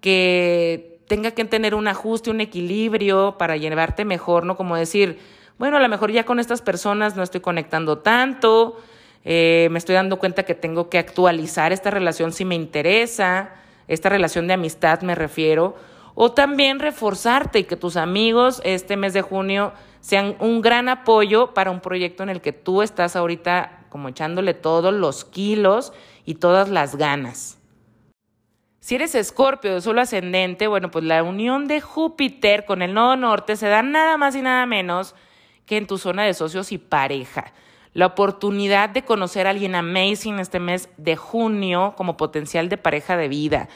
que 0.00 0.95
tenga 1.06 1.30
que 1.30 1.44
tener 1.44 1.74
un 1.74 1.88
ajuste, 1.88 2.30
un 2.30 2.40
equilibrio 2.40 3.36
para 3.38 3.56
llevarte 3.56 4.04
mejor, 4.04 4.44
¿no? 4.44 4.56
Como 4.56 4.76
decir, 4.76 5.18
bueno, 5.58 5.76
a 5.76 5.80
lo 5.80 5.88
mejor 5.88 6.10
ya 6.10 6.24
con 6.24 6.38
estas 6.38 6.62
personas 6.62 7.16
no 7.16 7.22
estoy 7.22 7.40
conectando 7.40 7.98
tanto, 7.98 8.76
eh, 9.24 9.68
me 9.70 9.78
estoy 9.78 9.94
dando 9.94 10.18
cuenta 10.18 10.44
que 10.44 10.54
tengo 10.54 10.88
que 10.88 10.98
actualizar 10.98 11.72
esta 11.72 11.90
relación 11.90 12.32
si 12.32 12.44
me 12.44 12.54
interesa, 12.54 13.50
esta 13.88 14.08
relación 14.08 14.46
de 14.46 14.54
amistad 14.54 15.00
me 15.02 15.14
refiero, 15.14 15.76
o 16.14 16.32
también 16.32 16.78
reforzarte 16.78 17.60
y 17.60 17.64
que 17.64 17.76
tus 17.76 17.96
amigos 17.96 18.60
este 18.64 18.96
mes 18.96 19.12
de 19.12 19.22
junio 19.22 19.72
sean 20.00 20.36
un 20.40 20.60
gran 20.60 20.88
apoyo 20.88 21.52
para 21.54 21.70
un 21.70 21.80
proyecto 21.80 22.22
en 22.22 22.28
el 22.28 22.40
que 22.40 22.52
tú 22.52 22.82
estás 22.82 23.16
ahorita 23.16 23.86
como 23.90 24.08
echándole 24.08 24.54
todos 24.54 24.94
los 24.94 25.24
kilos 25.24 25.92
y 26.24 26.34
todas 26.36 26.68
las 26.68 26.96
ganas. 26.96 27.55
Si 28.86 28.94
eres 28.94 29.16
escorpio 29.16 29.74
de 29.74 29.80
solo 29.80 30.00
ascendente, 30.00 30.68
bueno, 30.68 30.92
pues 30.92 31.04
la 31.04 31.24
unión 31.24 31.66
de 31.66 31.80
Júpiter 31.80 32.64
con 32.64 32.82
el 32.82 32.94
nodo 32.94 33.16
norte 33.16 33.56
se 33.56 33.66
da 33.66 33.82
nada 33.82 34.16
más 34.16 34.36
y 34.36 34.42
nada 34.42 34.64
menos 34.64 35.16
que 35.66 35.76
en 35.76 35.88
tu 35.88 35.98
zona 35.98 36.22
de 36.22 36.34
socios 36.34 36.70
y 36.70 36.78
pareja. 36.78 37.52
La 37.94 38.06
oportunidad 38.06 38.88
de 38.88 39.02
conocer 39.02 39.48
a 39.48 39.50
alguien 39.50 39.74
amazing 39.74 40.38
este 40.38 40.60
mes 40.60 40.88
de 40.98 41.16
junio 41.16 41.94
como 41.96 42.16
potencial 42.16 42.68
de 42.68 42.76
pareja 42.76 43.16
de 43.16 43.26
vida. 43.26 43.68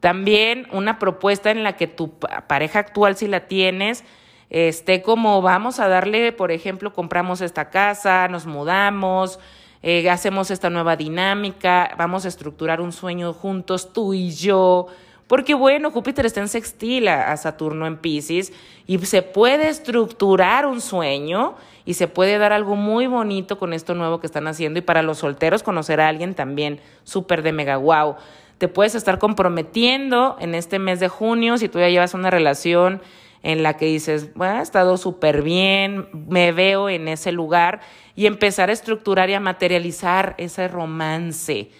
También 0.00 0.68
una 0.70 0.98
propuesta 0.98 1.50
en 1.50 1.62
la 1.62 1.76
que 1.76 1.86
tu 1.86 2.18
pareja 2.18 2.80
actual, 2.80 3.16
si 3.16 3.26
la 3.26 3.46
tienes, 3.46 4.04
esté 4.50 5.00
como 5.00 5.40
vamos 5.40 5.80
a 5.80 5.88
darle, 5.88 6.30
por 6.32 6.52
ejemplo, 6.52 6.92
compramos 6.92 7.40
esta 7.40 7.70
casa, 7.70 8.28
nos 8.28 8.44
mudamos, 8.44 9.40
eh, 9.82 10.08
hacemos 10.10 10.50
esta 10.50 10.70
nueva 10.70 10.96
dinámica, 10.96 11.94
vamos 11.96 12.24
a 12.24 12.28
estructurar 12.28 12.80
un 12.80 12.92
sueño 12.92 13.32
juntos, 13.32 13.92
tú 13.92 14.14
y 14.14 14.30
yo. 14.30 14.88
Porque 15.28 15.54
bueno, 15.54 15.90
Júpiter 15.90 16.24
está 16.24 16.40
en 16.40 16.48
sextil 16.48 17.06
a, 17.06 17.36
Saturno 17.36 17.86
en 17.86 17.98
Pisces 17.98 18.52
y 18.86 18.98
se 18.98 19.20
puede 19.22 19.68
estructurar 19.68 20.66
un 20.66 20.80
sueño 20.80 21.54
y 21.84 21.94
se 21.94 22.08
puede 22.08 22.38
dar 22.38 22.52
algo 22.52 22.76
muy 22.76 23.06
bonito 23.06 23.58
con 23.58 23.74
esto 23.74 23.94
nuevo 23.94 24.20
que 24.20 24.26
están 24.26 24.46
haciendo 24.46 24.78
y 24.78 24.82
para 24.82 25.02
los 25.02 25.18
solteros 25.18 25.62
conocer 25.62 26.00
a 26.00 26.08
alguien 26.08 26.34
también 26.34 26.80
súper 27.04 27.42
de 27.42 27.52
mega 27.52 27.76
wow. 27.76 28.16
Te 28.56 28.68
puedes 28.68 28.94
estar 28.94 29.18
comprometiendo 29.18 30.36
en 30.40 30.54
este 30.54 30.78
mes 30.78 30.98
de 30.98 31.08
junio 31.08 31.58
si 31.58 31.68
tú 31.68 31.78
ya 31.78 31.90
llevas 31.90 32.14
una 32.14 32.30
relación 32.30 33.02
en 33.42 33.62
la 33.62 33.76
que 33.76 33.86
dices, 33.86 34.34
bueno, 34.34 34.58
ha 34.58 34.62
estado 34.62 34.96
súper 34.96 35.42
bien, 35.42 36.08
me 36.28 36.52
veo 36.52 36.88
en 36.88 37.08
ese 37.08 37.32
lugar 37.32 37.80
y 38.14 38.26
empezar 38.26 38.70
a 38.70 38.72
estructurar 38.72 39.30
y 39.30 39.34
a 39.34 39.40
materializar 39.40 40.34
ese 40.38 40.68
romance. 40.68 41.70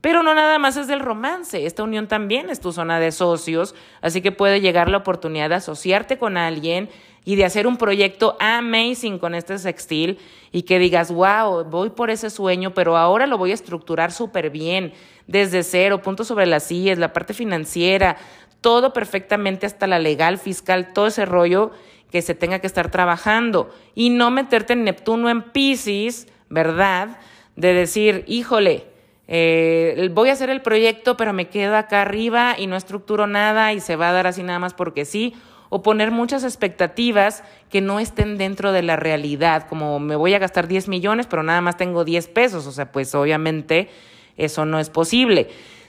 Pero 0.00 0.22
no 0.22 0.32
nada 0.32 0.60
más 0.60 0.76
es 0.76 0.86
del 0.86 1.00
romance, 1.00 1.66
esta 1.66 1.82
unión 1.82 2.06
también 2.06 2.50
es 2.50 2.60
tu 2.60 2.72
zona 2.72 3.00
de 3.00 3.10
socios, 3.10 3.74
así 4.00 4.20
que 4.20 4.30
puede 4.30 4.60
llegar 4.60 4.88
la 4.88 4.98
oportunidad 4.98 5.48
de 5.48 5.56
asociarte 5.56 6.18
con 6.18 6.36
alguien 6.36 6.88
y 7.24 7.34
de 7.34 7.44
hacer 7.44 7.66
un 7.66 7.76
proyecto 7.76 8.36
amazing 8.38 9.18
con 9.18 9.34
este 9.34 9.58
sextil 9.58 10.18
y 10.52 10.62
que 10.62 10.78
digas, 10.78 11.10
wow, 11.10 11.64
voy 11.64 11.90
por 11.90 12.10
ese 12.10 12.30
sueño, 12.30 12.74
pero 12.74 12.96
ahora 12.96 13.26
lo 13.26 13.38
voy 13.38 13.50
a 13.50 13.54
estructurar 13.54 14.12
súper 14.12 14.50
bien, 14.50 14.92
desde 15.26 15.64
cero, 15.64 16.00
puntos 16.00 16.28
sobre 16.28 16.46
las 16.46 16.62
sillas, 16.62 16.96
la 16.96 17.12
parte 17.12 17.34
financiera, 17.34 18.16
todo 18.60 18.92
perfectamente 18.92 19.66
hasta 19.66 19.86
la 19.86 19.98
legal, 19.98 20.38
fiscal, 20.38 20.92
todo 20.92 21.06
ese 21.08 21.24
rollo 21.24 21.70
que 22.10 22.22
se 22.22 22.34
tenga 22.34 22.58
que 22.58 22.66
estar 22.66 22.90
trabajando 22.90 23.70
y 23.94 24.10
no 24.10 24.30
meterte 24.30 24.72
en 24.72 24.84
Neptuno 24.84 25.28
en 25.28 25.42
Pisces, 25.42 26.26
¿verdad? 26.48 27.18
De 27.56 27.74
decir, 27.74 28.24
híjole, 28.26 28.86
eh, 29.28 30.08
voy 30.12 30.30
a 30.30 30.32
hacer 30.32 30.48
el 30.48 30.62
proyecto, 30.62 31.16
pero 31.16 31.32
me 31.32 31.48
quedo 31.48 31.76
acá 31.76 32.02
arriba 32.02 32.56
y 32.58 32.66
no 32.66 32.76
estructuro 32.76 33.26
nada 33.26 33.72
y 33.72 33.80
se 33.80 33.96
va 33.96 34.08
a 34.08 34.12
dar 34.12 34.26
así 34.26 34.42
nada 34.42 34.58
más 34.58 34.72
porque 34.72 35.04
sí, 35.04 35.34
o 35.68 35.82
poner 35.82 36.10
muchas 36.10 36.44
expectativas 36.44 37.44
que 37.68 37.82
no 37.82 38.00
estén 38.00 38.38
dentro 38.38 38.72
de 38.72 38.82
la 38.82 38.96
realidad, 38.96 39.68
como 39.68 40.00
me 40.00 40.16
voy 40.16 40.32
a 40.32 40.38
gastar 40.38 40.66
10 40.66 40.88
millones, 40.88 41.26
pero 41.26 41.42
nada 41.42 41.60
más 41.60 41.76
tengo 41.76 42.06
10 42.06 42.26
pesos, 42.28 42.66
o 42.66 42.72
sea, 42.72 42.90
pues 42.90 43.14
obviamente 43.14 43.90
eso 44.38 44.64
no 44.64 44.78
es 44.78 44.88
posible 44.88 45.48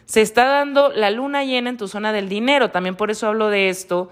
se 0.09 0.21
está 0.21 0.45
dando 0.45 0.89
la 0.89 1.11
luna 1.11 1.43
llena 1.43 1.69
en 1.69 1.77
tu 1.77 1.87
zona 1.87 2.11
del 2.11 2.29
dinero. 2.29 2.71
También 2.71 2.95
por 2.95 3.11
eso 3.11 3.27
hablo 3.27 3.49
de 3.49 3.69
esto, 3.69 4.09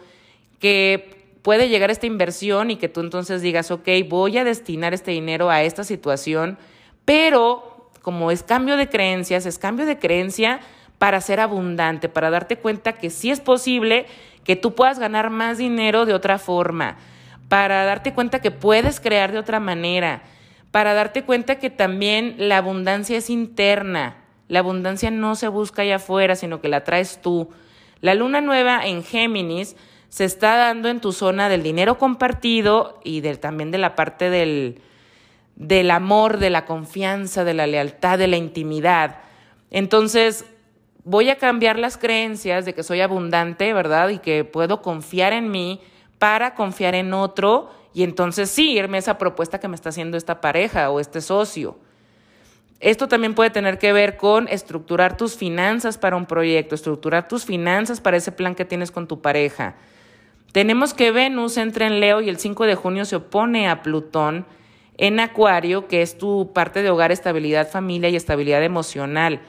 que 0.59 1.39
puede 1.41 1.69
llegar 1.69 1.89
esta 1.89 2.05
inversión 2.05 2.69
y 2.69 2.75
que 2.75 2.87
tú 2.87 2.99
entonces 2.99 3.41
digas, 3.41 3.71
ok, 3.71 3.89
voy 4.07 4.37
a 4.37 4.43
destinar 4.43 4.93
este 4.93 5.09
dinero 5.09 5.49
a 5.49 5.63
esta 5.63 5.83
situación, 5.83 6.59
pero 7.03 7.89
como 8.03 8.29
es 8.29 8.43
cambio 8.43 8.77
de 8.77 8.89
creencias, 8.89 9.47
es 9.47 9.57
cambio 9.57 9.87
de 9.87 9.97
creencia 9.97 10.59
para 10.99 11.19
ser 11.19 11.39
abundante, 11.39 12.09
para 12.09 12.29
darte 12.29 12.57
cuenta 12.57 12.93
que 12.93 13.09
sí 13.09 13.31
es 13.31 13.39
posible 13.39 14.05
que 14.43 14.55
tú 14.55 14.75
puedas 14.75 14.99
ganar 14.99 15.31
más 15.31 15.57
dinero 15.57 16.05
de 16.05 16.13
otra 16.13 16.37
forma, 16.37 16.97
para 17.49 17.85
darte 17.85 18.13
cuenta 18.13 18.39
que 18.39 18.51
puedes 18.51 18.99
crear 18.99 19.31
de 19.31 19.39
otra 19.39 19.59
manera, 19.59 20.21
para 20.69 20.93
darte 20.93 21.23
cuenta 21.23 21.55
que 21.57 21.71
también 21.71 22.35
la 22.37 22.57
abundancia 22.57 23.17
es 23.17 23.31
interna, 23.31 24.26
la 24.47 24.59
abundancia 24.59 25.11
no 25.11 25.35
se 25.35 25.47
busca 25.47 25.81
allá 25.81 25.97
afuera, 25.97 26.35
sino 26.35 26.61
que 26.61 26.69
la 26.69 26.83
traes 26.83 27.21
tú. 27.21 27.49
La 28.01 28.13
luna 28.13 28.41
nueva 28.41 28.85
en 28.85 29.03
Géminis 29.03 29.75
se 30.09 30.25
está 30.25 30.55
dando 30.55 30.89
en 30.89 31.01
tu 31.01 31.11
zona 31.11 31.49
del 31.49 31.63
dinero 31.63 31.97
compartido 31.97 32.99
y 33.03 33.21
también 33.21 33.71
de 33.71 33.77
la 33.77 33.95
parte 33.95 34.29
del, 34.29 34.81
del 35.55 35.91
amor, 35.91 36.37
de 36.37 36.49
la 36.49 36.65
confianza, 36.65 37.43
de 37.43 37.53
la 37.53 37.67
lealtad, 37.67 38.17
de 38.17 38.27
la 38.27 38.37
intimidad. 38.37 39.19
Entonces, 39.69 40.45
voy 41.03 41.29
a 41.29 41.37
cambiar 41.37 41.77
las 41.77 41.97
creencias 41.97 42.65
de 42.65 42.73
que 42.73 42.83
soy 42.83 43.01
abundante, 43.01 43.73
¿verdad? 43.73 44.09
Y 44.09 44.19
que 44.19 44.45
puedo 44.45 44.81
confiar 44.81 45.33
en 45.33 45.51
mí 45.51 45.81
para 46.19 46.55
confiar 46.55 46.95
en 46.95 47.13
otro 47.13 47.69
y 47.93 48.03
entonces 48.03 48.49
sí 48.49 48.71
irme 48.71 48.97
a 48.97 48.99
esa 48.99 49.17
propuesta 49.17 49.59
que 49.59 49.67
me 49.67 49.75
está 49.75 49.89
haciendo 49.89 50.17
esta 50.17 50.39
pareja 50.39 50.89
o 50.89 50.99
este 50.99 51.21
socio. 51.21 51.77
Esto 52.79 53.07
también 53.07 53.33
puede 53.33 53.49
tener 53.49 53.79
que 53.79 53.91
ver 53.91 54.17
con 54.17 54.47
estructurar 54.47 55.17
tus 55.17 55.35
finanzas 55.35 55.97
para 55.97 56.15
un 56.15 56.27
proyecto, 56.27 56.75
estructurar 56.75 57.27
tus 57.27 57.45
finanzas 57.45 58.01
para 58.01 58.17
ese 58.17 58.31
plan 58.31 58.53
que 58.53 58.65
tienes 58.65 58.91
con 58.91 59.07
tu 59.07 59.21
pareja. 59.21 59.75
Tenemos 60.51 60.93
que 60.93 61.11
Venus 61.11 61.57
entra 61.57 61.87
en 61.87 61.99
Leo 61.99 62.21
y 62.21 62.29
el 62.29 62.37
5 62.37 62.65
de 62.65 62.75
junio 62.75 63.05
se 63.05 63.15
opone 63.15 63.67
a 63.67 63.81
Plutón 63.81 64.45
en 64.97 65.19
Acuario, 65.19 65.87
que 65.87 66.01
es 66.01 66.17
tu 66.17 66.51
parte 66.53 66.81
de 66.83 66.89
hogar, 66.89 67.11
estabilidad, 67.11 67.69
familia 67.69 68.09
y 68.09 68.15
estabilidad 68.15 68.63
emocional. 68.63 69.41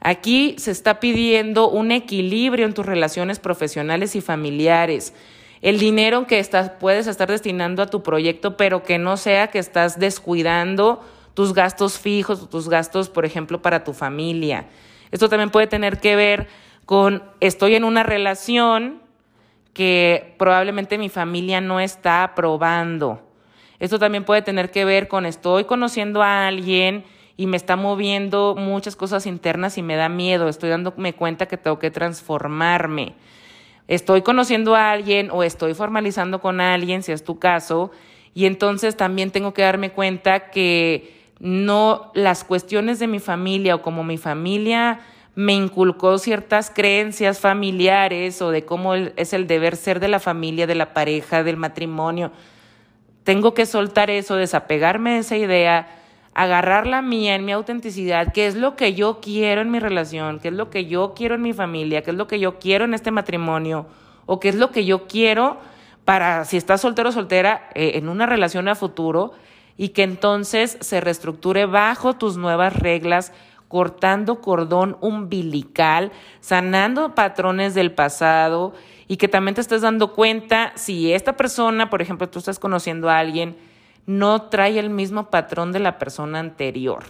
Aquí 0.00 0.54
se 0.58 0.70
está 0.70 1.00
pidiendo 1.00 1.68
un 1.68 1.92
equilibrio 1.92 2.66
en 2.66 2.74
tus 2.74 2.86
relaciones 2.86 3.38
profesionales 3.38 4.16
y 4.16 4.22
familiares. 4.22 5.14
El 5.60 5.78
dinero 5.78 6.26
que 6.26 6.38
estás, 6.38 6.70
puedes 6.80 7.06
estar 7.06 7.30
destinando 7.30 7.82
a 7.82 7.86
tu 7.86 8.02
proyecto, 8.02 8.56
pero 8.56 8.82
que 8.82 8.98
no 8.98 9.18
sea 9.18 9.48
que 9.48 9.58
estás 9.58 9.98
descuidando 9.98 11.04
tus 11.40 11.54
gastos 11.54 11.98
fijos, 11.98 12.50
tus 12.50 12.68
gastos, 12.68 13.08
por 13.08 13.24
ejemplo, 13.24 13.62
para 13.62 13.82
tu 13.82 13.94
familia. 13.94 14.66
Esto 15.10 15.30
también 15.30 15.48
puede 15.48 15.66
tener 15.66 15.98
que 15.98 16.14
ver 16.14 16.48
con 16.84 17.22
estoy 17.40 17.76
en 17.76 17.84
una 17.84 18.02
relación 18.02 19.00
que 19.72 20.34
probablemente 20.38 20.98
mi 20.98 21.08
familia 21.08 21.62
no 21.62 21.80
está 21.80 22.24
aprobando. 22.24 23.22
Esto 23.78 23.98
también 23.98 24.24
puede 24.24 24.42
tener 24.42 24.70
que 24.70 24.84
ver 24.84 25.08
con 25.08 25.24
estoy 25.24 25.64
conociendo 25.64 26.22
a 26.22 26.46
alguien 26.46 27.04
y 27.38 27.46
me 27.46 27.56
está 27.56 27.74
moviendo 27.74 28.54
muchas 28.54 28.94
cosas 28.94 29.24
internas 29.24 29.78
y 29.78 29.82
me 29.82 29.96
da 29.96 30.10
miedo, 30.10 30.46
estoy 30.46 30.68
dándome 30.68 31.14
cuenta 31.14 31.46
que 31.46 31.56
tengo 31.56 31.78
que 31.78 31.90
transformarme. 31.90 33.14
Estoy 33.88 34.20
conociendo 34.20 34.76
a 34.76 34.90
alguien 34.90 35.30
o 35.32 35.42
estoy 35.42 35.72
formalizando 35.72 36.42
con 36.42 36.60
alguien, 36.60 37.02
si 37.02 37.12
es 37.12 37.24
tu 37.24 37.38
caso, 37.38 37.92
y 38.34 38.44
entonces 38.44 38.94
también 38.94 39.30
tengo 39.30 39.54
que 39.54 39.62
darme 39.62 39.92
cuenta 39.92 40.50
que 40.50 41.18
no 41.40 42.12
las 42.14 42.44
cuestiones 42.44 42.98
de 42.98 43.06
mi 43.06 43.18
familia 43.18 43.74
o 43.74 43.82
como 43.82 44.04
mi 44.04 44.18
familia 44.18 45.00
me 45.34 45.54
inculcó 45.54 46.18
ciertas 46.18 46.70
creencias 46.70 47.40
familiares 47.40 48.42
o 48.42 48.50
de 48.50 48.64
cómo 48.64 48.94
es 48.94 49.32
el 49.32 49.46
deber 49.46 49.76
ser 49.76 50.00
de 50.00 50.08
la 50.08 50.20
familia, 50.20 50.66
de 50.66 50.74
la 50.74 50.92
pareja, 50.92 51.42
del 51.42 51.56
matrimonio. 51.56 52.30
Tengo 53.24 53.54
que 53.54 53.64
soltar 53.64 54.10
eso, 54.10 54.36
desapegarme 54.36 55.12
de 55.12 55.18
esa 55.18 55.36
idea, 55.36 55.88
agarrar 56.34 56.86
la 56.86 57.00
mía 57.00 57.34
en 57.36 57.44
mi 57.44 57.52
autenticidad, 57.52 58.32
qué 58.32 58.46
es 58.46 58.54
lo 58.54 58.76
que 58.76 58.92
yo 58.94 59.20
quiero 59.20 59.62
en 59.62 59.70
mi 59.70 59.78
relación, 59.78 60.40
qué 60.40 60.48
es 60.48 60.54
lo 60.54 60.68
que 60.68 60.86
yo 60.86 61.14
quiero 61.14 61.36
en 61.36 61.42
mi 61.42 61.52
familia, 61.52 62.02
qué 62.02 62.10
es 62.10 62.16
lo 62.16 62.26
que 62.26 62.38
yo 62.38 62.58
quiero 62.58 62.84
en 62.84 62.92
este 62.92 63.10
matrimonio 63.10 63.86
o 64.26 64.40
qué 64.40 64.50
es 64.50 64.56
lo 64.56 64.70
que 64.70 64.84
yo 64.84 65.06
quiero 65.06 65.58
para 66.04 66.44
si 66.44 66.56
estás 66.56 66.80
soltero 66.80 67.10
o 67.10 67.12
soltera 67.12 67.70
eh, 67.74 67.92
en 67.94 68.08
una 68.08 68.26
relación 68.26 68.68
a 68.68 68.74
futuro 68.74 69.32
y 69.80 69.88
que 69.88 70.02
entonces 70.02 70.76
se 70.82 71.00
reestructure 71.00 71.64
bajo 71.64 72.12
tus 72.12 72.36
nuevas 72.36 72.76
reglas, 72.76 73.32
cortando 73.66 74.42
cordón 74.42 74.98
umbilical, 75.00 76.12
sanando 76.40 77.14
patrones 77.14 77.72
del 77.74 77.90
pasado 77.90 78.74
y 79.08 79.16
que 79.16 79.26
también 79.26 79.54
te 79.54 79.62
estés 79.62 79.80
dando 79.80 80.12
cuenta 80.12 80.72
si 80.74 81.14
esta 81.14 81.34
persona, 81.34 81.88
por 81.88 82.02
ejemplo, 82.02 82.28
tú 82.28 82.40
estás 82.40 82.58
conociendo 82.58 83.08
a 83.08 83.20
alguien, 83.20 83.56
no 84.04 84.50
trae 84.50 84.78
el 84.78 84.90
mismo 84.90 85.30
patrón 85.30 85.72
de 85.72 85.78
la 85.78 85.96
persona 85.96 86.40
anterior. 86.40 87.04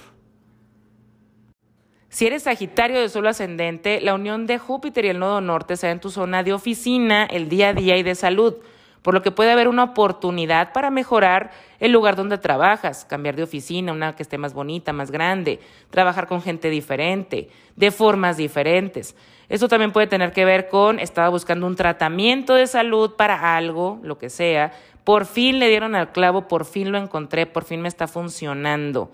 Si 2.08 2.28
eres 2.28 2.44
Sagitario 2.44 3.00
de 3.00 3.08
Solo 3.08 3.30
Ascendente, 3.30 4.00
la 4.00 4.14
unión 4.14 4.46
de 4.46 4.58
Júpiter 4.58 5.06
y 5.06 5.08
el 5.08 5.18
nodo 5.18 5.40
norte 5.40 5.76
será 5.76 5.90
en 5.90 5.98
tu 5.98 6.10
zona 6.10 6.44
de 6.44 6.52
oficina, 6.52 7.24
el 7.24 7.48
día 7.48 7.70
a 7.70 7.74
día 7.74 7.96
y 7.96 8.04
de 8.04 8.14
salud 8.14 8.54
por 9.02 9.14
lo 9.14 9.22
que 9.22 9.30
puede 9.30 9.50
haber 9.50 9.68
una 9.68 9.84
oportunidad 9.84 10.72
para 10.72 10.90
mejorar 10.90 11.50
el 11.78 11.92
lugar 11.92 12.16
donde 12.16 12.38
trabajas, 12.38 13.04
cambiar 13.04 13.36
de 13.36 13.42
oficina, 13.42 13.92
una 13.92 14.14
que 14.14 14.22
esté 14.22 14.36
más 14.36 14.52
bonita, 14.52 14.92
más 14.92 15.10
grande, 15.10 15.60
trabajar 15.90 16.26
con 16.26 16.42
gente 16.42 16.68
diferente, 16.68 17.48
de 17.76 17.90
formas 17.90 18.36
diferentes. 18.36 19.16
Esto 19.48 19.68
también 19.68 19.92
puede 19.92 20.06
tener 20.06 20.32
que 20.32 20.44
ver 20.44 20.68
con, 20.68 20.98
estaba 20.98 21.28
buscando 21.28 21.66
un 21.66 21.76
tratamiento 21.76 22.54
de 22.54 22.66
salud 22.66 23.16
para 23.16 23.56
algo, 23.56 23.98
lo 24.02 24.18
que 24.18 24.30
sea, 24.30 24.72
por 25.04 25.24
fin 25.24 25.58
le 25.58 25.68
dieron 25.68 25.94
al 25.94 26.12
clavo, 26.12 26.46
por 26.46 26.64
fin 26.64 26.92
lo 26.92 26.98
encontré, 26.98 27.46
por 27.46 27.64
fin 27.64 27.80
me 27.80 27.88
está 27.88 28.06
funcionando. 28.06 29.10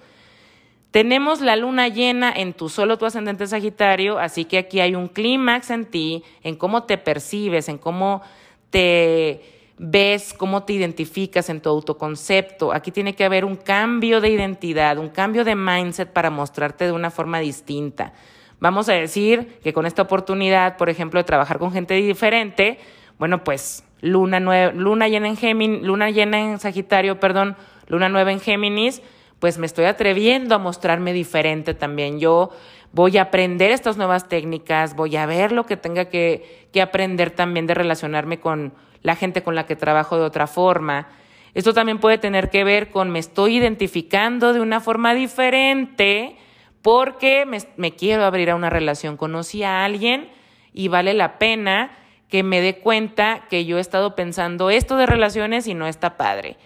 Tenemos 0.91 1.41
la 1.41 1.57
luna 1.57 1.89
llena 1.89 2.33
en 2.33 2.55
tu 2.55 2.69
solo 2.69 2.99
tu 2.99 3.07
ascendente 3.07 3.47
Sagitario, 3.47 4.19
así 4.19 4.45
que 4.47 4.59
aquí 4.59 4.81
hay 4.81 4.95
un 4.95 5.09
clímax 5.09 5.71
en 5.71 5.85
ti, 5.85 6.25
en 6.43 6.57
cómo 6.57 6.85
te 6.85 6.99
percibes, 6.99 7.69
en 7.69 7.79
cómo 7.79 8.23
te 8.71 9.56
ves, 9.79 10.33
cómo 10.33 10.65
te 10.65 10.73
identificas 10.73 11.49
en 11.51 11.61
tu 11.61 11.69
autoconcepto. 11.69 12.73
Aquí 12.73 12.91
tiene 12.91 13.15
que 13.15 13.25
haber 13.25 13.45
un 13.45 13.57
cambio 13.57 14.21
de 14.21 14.31
identidad, 14.31 14.99
un 14.99 15.11
cambio 15.11 15.45
de 15.45 15.55
mindset 15.55 16.13
para 16.13 16.31
mostrarte 16.31 16.85
de 16.85 16.93
una 16.93 17.11
forma 17.11 17.41
distinta. 17.41 18.13
Vamos 18.59 18.89
a 18.89 18.95
decir 18.95 19.59
que 19.63 19.73
con 19.73 19.85
esta 19.85 20.03
oportunidad, 20.03 20.79
por 20.79 20.89
ejemplo, 20.89 21.21
de 21.21 21.25
trabajar 21.25 21.59
con 21.59 21.73
gente 21.73 21.95
diferente, 21.95 22.79
bueno, 23.19 23.45
pues 23.45 23.85
luna, 24.01 24.41
luna 24.71 25.09
llena 25.09 25.29
en 25.29 25.37
Géminis, 25.37 25.83
luna 25.83 26.11
llena 26.11 26.41
en 26.41 26.59
Sagitario, 26.59 27.21
perdón, 27.21 27.57
luna 27.87 28.09
nueva 28.09 28.33
en 28.33 28.41
Géminis, 28.41 29.03
pues 29.41 29.59
me 29.59 29.67
estoy 29.67 29.85
atreviendo 29.85 30.55
a 30.55 30.59
mostrarme 30.59 31.13
diferente 31.13 31.75
también. 31.75 32.19
Yo 32.19 32.51
voy 32.93 33.19
a 33.19 33.23
aprender 33.23 33.71
estas 33.73 33.99
nuevas 33.99 34.27
técnicas, 34.27 34.97
voy 34.97 35.17
a 35.17 35.27
ver 35.27 35.53
lo 35.53 35.67
que 35.67 35.77
tenga 35.77 36.07
que, 36.07 36.69
que 36.73 36.81
aprender 36.81 37.31
también 37.31 37.67
de 37.67 37.75
relacionarme 37.75 38.41
con, 38.41 38.73
la 39.07 39.15
gente 39.15 39.45
con 39.45 39.55
la 39.55 39.67
que 39.67 39.77
trabajo 39.77 40.19
de 40.19 40.25
otra 40.25 40.49
forma. 40.49 41.07
Esto 41.55 41.73
también 41.73 42.01
puede 42.01 42.19
tener 42.19 42.51
que 42.51 42.65
ver 42.65 42.91
con 42.91 43.09
me 43.11 43.21
estoy 43.21 43.59
identificando 43.59 44.53
de 44.53 44.61
una 44.61 44.81
forma 44.81 45.15
diferente 45.15 46.37
porque 46.83 47.47
me, 47.77 47.93
quiero 47.93 48.25
abrir 48.25 48.51
a 48.51 48.57
una 48.57 48.69
relación. 48.69 49.17
Conocí 49.17 49.63
a 49.63 49.85
alguien 49.85 50.29
y 50.73 50.89
vale 50.89 51.15
la 51.15 51.39
pena 51.39 51.93
que 52.29 52.43
me 52.43 52.61
dé 52.61 52.79
cuenta 52.79 53.45
que 53.49 53.65
yo 53.65 53.79
he 53.79 53.81
estado 53.81 54.17
pensando 54.17 54.71
esto 54.71 54.97
de 54.97 55.07
relaciones 55.07 55.69
y 55.69 55.75
no 55.75 55.87
está 55.87 56.17
padre. 56.17 56.57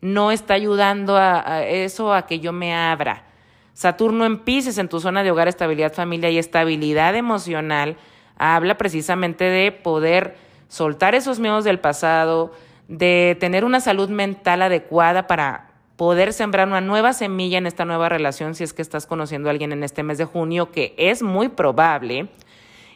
No 0.00 0.30
está 0.30 0.54
ayudando 0.54 1.16
a, 1.16 1.64
eso 1.64 2.14
a 2.14 2.26
que 2.26 2.38
yo 2.38 2.52
me 2.52 2.76
abra. 2.76 3.24
Saturno 3.72 4.24
en 4.24 4.38
Pisces, 4.44 4.78
en 4.78 4.88
tu 4.88 5.00
zona 5.00 5.24
de 5.24 5.32
hogar, 5.32 5.48
estabilidad, 5.48 5.92
familia 5.92 6.30
y 6.30 6.38
estabilidad 6.38 7.16
emocional, 7.16 7.96
habla 8.36 8.78
precisamente 8.78 9.42
de 9.42 9.72
poder 9.72 10.47
soltar 10.68 11.14
esos 11.14 11.40
miedos 11.40 11.64
del 11.64 11.80
pasado, 11.80 12.52
de 12.86 13.36
tener 13.40 13.64
una 13.64 13.80
salud 13.80 14.08
mental 14.08 14.62
adecuada 14.62 15.26
para 15.26 15.68
poder 15.96 16.32
sembrar 16.32 16.68
una 16.68 16.80
nueva 16.80 17.12
semilla 17.12 17.58
en 17.58 17.66
esta 17.66 17.84
nueva 17.84 18.08
relación 18.08 18.54
si 18.54 18.62
es 18.62 18.72
que 18.72 18.82
estás 18.82 19.06
conociendo 19.06 19.48
a 19.48 19.50
alguien 19.50 19.72
en 19.72 19.82
este 19.82 20.04
mes 20.04 20.16
de 20.16 20.24
junio, 20.24 20.70
que 20.70 20.94
es 20.96 21.22
muy 21.22 21.48
probable. 21.48 22.28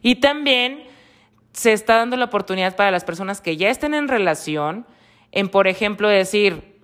Y 0.02 0.16
también 0.16 0.84
se 1.52 1.72
está 1.72 1.96
dando 1.96 2.16
la 2.16 2.26
oportunidad 2.26 2.76
para 2.76 2.90
las 2.90 3.04
personas 3.04 3.40
que 3.40 3.56
ya 3.56 3.70
estén 3.70 3.94
en 3.94 4.08
relación, 4.08 4.86
en, 5.32 5.48
por 5.48 5.66
ejemplo, 5.66 6.08
decir, 6.08 6.80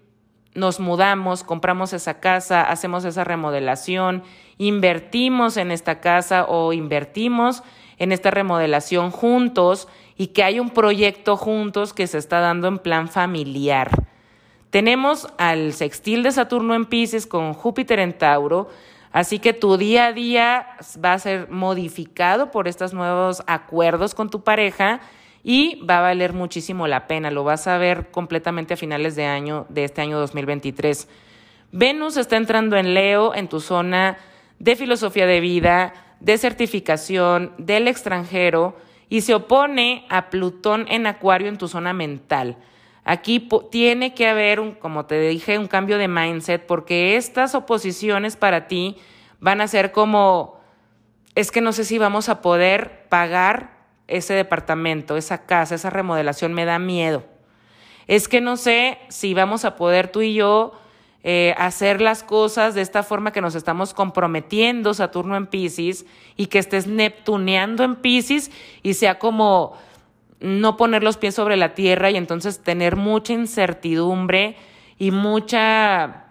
nos 0.55 0.81
mudamos, 0.81 1.45
compramos 1.45 1.93
esa 1.93 2.21
casa, 2.21 2.63
hacemos 2.63 3.05
esa 3.05 3.25
remodelación, 3.25 4.25
invertimos 4.59 5.57
en 5.57 5.71
esta 5.71 6.01
casa 6.01 6.47
o 6.49 6.73
invertimos 6.73 7.63
en 7.99 8.13
esta 8.13 8.31
remodelación 8.31 9.11
juntos 9.11 9.89
y 10.19 10.29
que 10.29 10.43
hay 10.43 10.61
un 10.61 10.71
proyecto 10.71 11.37
juntos 11.37 11.95
que 11.95 12.09
se 12.09 12.19
está 12.19 12.41
dando 12.41 12.67
en 12.67 12.79
plan 12.79 13.09
familiar. 13.09 13.91
Tenemos 14.71 15.29
al 15.39 15.73
sextil 15.73 16.25
de 16.25 16.33
Saturno 16.33 16.75
en 16.75 16.85
Pisces 16.85 17.27
con 17.27 17.55
Júpiter 17.55 18.01
en 18.01 18.13
Tauro, 18.13 18.69
así 19.13 19.39
que 19.39 19.55
tu 19.55 19.79
día 19.79 20.07
a 20.07 20.13
día 20.13 20.67
va 21.03 21.15
a 21.15 21.19
ser 21.19 21.49
modificado 21.49 22.51
por 22.51 22.69
estos 22.69 22.93
nuevos 22.93 23.43
acuerdos 23.47 24.15
con 24.15 24.29
tu 24.29 24.43
pareja 24.43 25.01
y 25.45 25.81
va 25.87 25.99
a 25.99 26.03
valer 26.03 26.33
muchísimo 26.33 26.89
la 26.89 27.07
pena, 27.07 27.31
lo 27.31 27.45
vas 27.45 27.69
a 27.69 27.79
ver 27.79 28.11
completamente 28.11 28.75
a 28.75 28.77
finales 28.77 29.15
de 29.15 29.25
año 29.25 29.67
de 29.69 29.85
este 29.85 30.03
año 30.03 30.19
2023. 30.19 31.09
Venus 31.71 32.17
está 32.17 32.37
entrando 32.37 32.77
en 32.77 32.93
Leo 32.93 33.35
en 33.35 33.49
tu 33.49 33.61
zona 33.61 34.19
de 34.59 34.75
filosofía 34.75 35.27
de 35.27 35.39
vida, 35.39 35.95
de 36.19 36.37
certificación 36.37 37.53
del 37.57 37.87
extranjero 37.87 38.77
y 39.09 39.23
se 39.23 39.35
opone 39.35 40.07
a 40.09 40.31
Plutón 40.31 40.87
en 40.89 41.07
Acuario 41.07 41.49
en 41.49 41.59
tu 41.59 41.69
zona 41.69 41.93
mental. 41.93 42.57
Aquí 43.05 43.49
tiene 43.71 44.15
que 44.15 44.29
haber, 44.29 44.61
un, 44.61 44.73
como 44.73 45.07
te 45.07 45.19
dije, 45.21 45.59
un 45.59 45.67
cambio 45.67 45.97
de 45.97 46.09
mindset 46.09 46.67
porque 46.67 47.17
estas 47.17 47.55
oposiciones 47.55 48.37
para 48.37 48.69
ti 48.69 48.97
van 49.41 49.61
a 49.61 49.69
ser 49.69 49.93
como, 49.93 50.61
es 51.35 51.51
que 51.51 51.63
no 51.63 51.73
sé 51.73 51.85
si 51.85 51.97
vamos 51.97 52.29
a 52.29 52.43
poder 52.43 53.07
pagar 53.09 53.79
ese 54.09 54.35
departamento, 54.35 55.17
esa 55.17 55.47
casa, 55.47 55.75
esa 55.75 55.91
remodelación, 55.91 56.53
me 56.53 56.65
da 56.65 56.79
miedo. 56.79 57.25
Es 58.07 58.29
que 58.29 58.41
no 58.41 58.57
sé 58.57 58.99
si 59.09 59.35
vamos 59.35 59.65
a 59.65 59.77
poder 59.77 60.09
tú 60.09 60.23
y 60.23 60.35
yo 60.35 60.73
eh, 61.31 61.55
hacer 61.59 62.01
las 62.01 62.23
cosas 62.23 62.75
de 62.75 62.81
esta 62.81 63.03
forma 63.03 63.33
que 63.33 63.43
nos 63.43 63.55
estamos 63.55 63.93
comprometiendo, 63.93 64.95
Saturno 64.95 65.37
en 65.37 65.47
Pisces, 65.47 66.07
y 66.39 66.47
que 66.47 66.59
estés 66.59 66.87
neptuneando 66.87 67.85
en 67.85 67.97
Pisces 67.97 68.51
y 68.83 68.95
sea 68.95 69.19
como 69.19 69.77
no 70.41 70.79
poner 70.79 71.03
los 71.03 71.19
pies 71.19 71.35
sobre 71.35 71.59
la 71.59 71.75
tierra 71.75 72.11
y 72.11 72.17
entonces 72.17 72.63
tener 72.63 72.97
mucha 72.97 73.35
incertidumbre 73.35 74.57
y 74.97 75.11
mucha 75.11 76.25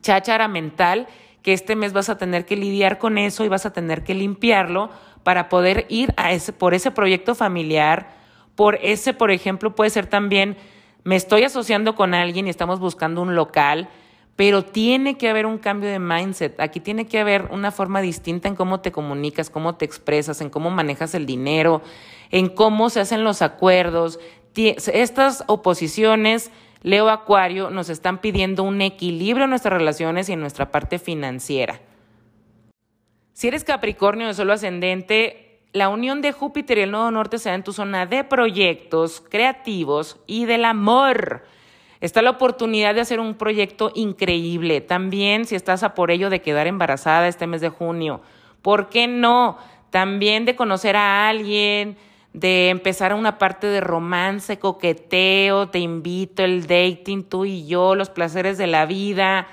cháchara 0.00 0.48
mental 0.48 1.06
que 1.42 1.52
este 1.52 1.76
mes 1.76 1.92
vas 1.92 2.08
a 2.08 2.18
tener 2.18 2.44
que 2.44 2.56
lidiar 2.56 2.98
con 2.98 3.18
eso 3.18 3.44
y 3.44 3.48
vas 3.48 3.64
a 3.64 3.72
tener 3.72 4.02
que 4.02 4.16
limpiarlo 4.16 4.90
para 5.22 5.48
poder 5.48 5.86
ir 5.88 6.14
a 6.16 6.32
ese, 6.32 6.52
por 6.52 6.74
ese 6.74 6.90
proyecto 6.90 7.36
familiar, 7.36 8.08
por 8.56 8.74
ese, 8.82 9.14
por 9.14 9.30
ejemplo, 9.30 9.76
puede 9.76 9.90
ser 9.90 10.08
también, 10.08 10.56
me 11.04 11.14
estoy 11.14 11.44
asociando 11.44 11.94
con 11.94 12.12
alguien 12.12 12.48
y 12.48 12.50
estamos 12.50 12.80
buscando 12.80 13.22
un 13.22 13.36
local, 13.36 13.88
pero 14.36 14.64
tiene 14.64 15.18
que 15.18 15.28
haber 15.28 15.46
un 15.46 15.58
cambio 15.58 15.90
de 15.90 15.98
mindset. 15.98 16.58
Aquí 16.60 16.80
tiene 16.80 17.06
que 17.06 17.18
haber 17.18 17.48
una 17.50 17.70
forma 17.70 18.00
distinta 18.00 18.48
en 18.48 18.56
cómo 18.56 18.80
te 18.80 18.92
comunicas, 18.92 19.50
cómo 19.50 19.74
te 19.74 19.84
expresas, 19.84 20.40
en 20.40 20.50
cómo 20.50 20.70
manejas 20.70 21.14
el 21.14 21.26
dinero, 21.26 21.82
en 22.30 22.48
cómo 22.48 22.90
se 22.90 23.00
hacen 23.00 23.24
los 23.24 23.42
acuerdos. 23.42 24.18
Estas 24.54 25.44
oposiciones, 25.48 26.50
Leo 26.82 27.10
Acuario, 27.10 27.70
nos 27.70 27.88
están 27.90 28.18
pidiendo 28.18 28.62
un 28.62 28.80
equilibrio 28.80 29.44
en 29.44 29.50
nuestras 29.50 29.78
relaciones 29.78 30.28
y 30.28 30.32
en 30.32 30.40
nuestra 30.40 30.70
parte 30.70 30.98
financiera. 30.98 31.80
Si 33.34 33.48
eres 33.48 33.64
Capricornio 33.64 34.26
de 34.26 34.34
solo 34.34 34.52
ascendente, 34.52 35.60
la 35.72 35.88
unión 35.88 36.20
de 36.20 36.32
Júpiter 36.32 36.78
y 36.78 36.82
el 36.82 36.90
Nodo 36.90 37.10
Norte 37.10 37.38
se 37.38 37.48
da 37.48 37.54
en 37.54 37.64
tu 37.64 37.72
zona 37.72 38.06
de 38.06 38.24
proyectos 38.24 39.22
creativos 39.28 40.18
y 40.26 40.44
del 40.44 40.64
amor. 40.64 41.44
Está 42.02 42.20
la 42.20 42.30
oportunidad 42.30 42.96
de 42.96 43.00
hacer 43.00 43.20
un 43.20 43.34
proyecto 43.34 43.92
increíble. 43.94 44.80
También 44.80 45.44
si 45.44 45.54
estás 45.54 45.84
a 45.84 45.94
por 45.94 46.10
ello 46.10 46.30
de 46.30 46.42
quedar 46.42 46.66
embarazada 46.66 47.28
este 47.28 47.46
mes 47.46 47.60
de 47.60 47.68
junio. 47.68 48.20
¿Por 48.60 48.88
qué 48.88 49.06
no? 49.06 49.56
También 49.90 50.44
de 50.44 50.56
conocer 50.56 50.96
a 50.96 51.28
alguien, 51.28 51.96
de 52.32 52.70
empezar 52.70 53.14
una 53.14 53.38
parte 53.38 53.68
de 53.68 53.80
romance, 53.80 54.58
coqueteo, 54.58 55.68
te 55.68 55.78
invito, 55.78 56.42
el 56.42 56.66
dating, 56.66 57.22
tú 57.22 57.44
y 57.44 57.68
yo, 57.68 57.94
los 57.94 58.10
placeres 58.10 58.58
de 58.58 58.66
la 58.66 58.84
vida. 58.84 59.46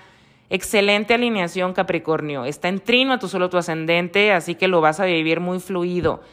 Excelente 0.49 1.13
alineación, 1.13 1.73
Capricornio. 1.73 2.45
Está 2.45 2.67
en 2.67 2.79
trino 2.79 3.13
a 3.13 3.19
tu 3.19 3.27
solo 3.27 3.51
tu 3.51 3.57
ascendente, 3.57 4.31
así 4.31 4.55
que 4.55 4.67
lo 4.67 4.81
vas 4.81 4.99
a 4.99 5.05
vivir 5.05 5.39
muy 5.39 5.59
fluido. 5.59 6.23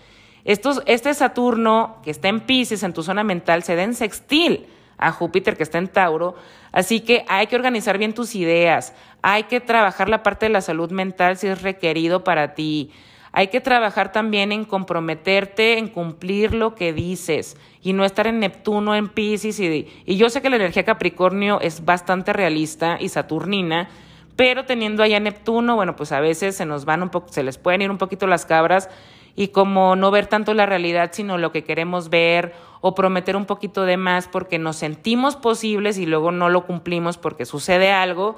este 0.47 1.13
Saturno, 1.13 1.97
que 2.03 2.11
está 2.11 2.29
en 2.29 2.41
Pisces, 2.41 2.85
en 2.85 2.95
tu 2.95 3.03
zona 3.03 3.23
mental, 3.23 3.65
se 3.65 3.77
da 3.77 3.83
en 3.83 3.93
sextil 3.93 4.69
a 4.99 5.13
Júpiter, 5.13 5.57
que 5.57 5.63
está 5.63 5.79
en 5.79 5.89
Tauro. 5.89 6.35
Así 6.73 7.01
que 7.01 7.25
hay 7.29 7.47
que 7.47 7.57
organizar 7.57 7.99
bien 7.99 8.15
tus 8.15 8.35
ideas. 8.35 8.95
Hay 9.23 9.45
que 9.45 9.61
trabajar 9.61 10.09
la 10.09 10.23
parte 10.23 10.47
de 10.47 10.51
la 10.51 10.61
salud 10.61 10.91
mental 10.91 11.37
si 11.37 11.47
es 11.49 11.63
requerido 11.63 12.25
para 12.25 12.55
ti. 12.55 12.91
Hay 13.33 13.49
que 13.49 13.61
trabajar 13.61 14.13
también 14.13 14.51
en 14.51 14.65
comprometerte, 14.65 15.79
en 15.79 15.89
cumplir 15.89 16.55
lo 16.55 16.75
que 16.75 16.95
dices 16.95 17.59
y 17.83 17.93
no 17.93 18.05
estar 18.07 18.27
en 18.27 18.41
Neptuno, 18.41 18.95
en 18.95 19.09
Pisces. 19.09 19.61
Y, 19.61 19.89
y 20.07 20.17
yo 20.17 20.31
sé 20.31 20.41
que 20.41 20.49
la 20.49 20.57
energía 20.57 20.85
Capricornio 20.85 21.61
es 21.61 21.85
bastante 21.85 22.33
realista 22.33 22.97
y 22.99 23.11
saturnina, 23.11 23.91
pero 24.37 24.65
teniendo 24.65 25.03
allá 25.03 25.21
Neptuno, 25.21 25.77
bueno, 25.77 25.97
pues 25.97 26.13
a 26.13 26.21
veces 26.21 26.57
se 26.57 26.65
nos 26.65 26.87
van 26.87 27.03
un 27.03 27.11
poco, 27.11 27.31
se 27.31 27.43
les 27.43 27.59
pueden 27.59 27.83
ir 27.83 27.91
un 27.91 27.99
poquito 27.99 28.27
las 28.27 28.47
cabras 28.47 28.89
y 29.37 29.49
como 29.49 29.95
no 29.95 30.11
ver 30.11 30.27
tanto 30.27 30.55
la 30.55 30.67
realidad, 30.67 31.11
sino 31.13 31.37
lo 31.39 31.53
que 31.53 31.63
queremos 31.63 32.09
ver 32.09 32.55
o 32.81 32.95
prometer 32.95 33.37
un 33.37 33.45
poquito 33.45 33.85
de 33.85 33.99
más 33.99 34.27
porque 34.29 34.59
nos 34.59 34.77
sentimos 34.77 35.37
posibles 35.37 35.99
y 35.99 36.07
luego 36.07 36.33
no 36.33 36.49
lo 36.49 36.67
cumplimos 36.67 37.19
porque 37.19 37.45
sucede 37.45 37.93
algo 37.93 38.37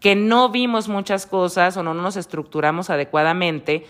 que 0.00 0.14
no 0.14 0.48
vimos 0.48 0.88
muchas 0.88 1.26
cosas 1.26 1.76
o 1.76 1.82
no 1.82 1.92
nos 1.94 2.16
estructuramos 2.16 2.88
adecuadamente. 2.90 3.84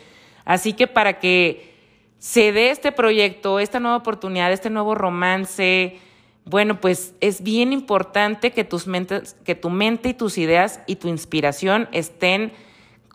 Así 0.44 0.72
que 0.72 0.86
para 0.86 1.18
que 1.18 1.76
se 2.18 2.52
dé 2.52 2.70
este 2.70 2.92
proyecto, 2.92 3.60
esta 3.60 3.80
nueva 3.80 3.98
oportunidad, 3.98 4.50
este 4.50 4.70
nuevo 4.70 4.94
romance, 4.94 5.98
bueno, 6.44 6.80
pues 6.80 7.14
es 7.20 7.42
bien 7.42 7.72
importante 7.72 8.52
que, 8.52 8.64
tus 8.64 8.86
mentes, 8.86 9.36
que 9.44 9.54
tu 9.54 9.70
mente 9.70 10.08
y 10.08 10.14
tus 10.14 10.38
ideas 10.38 10.80
y 10.86 10.96
tu 10.96 11.08
inspiración 11.08 11.88
estén 11.92 12.52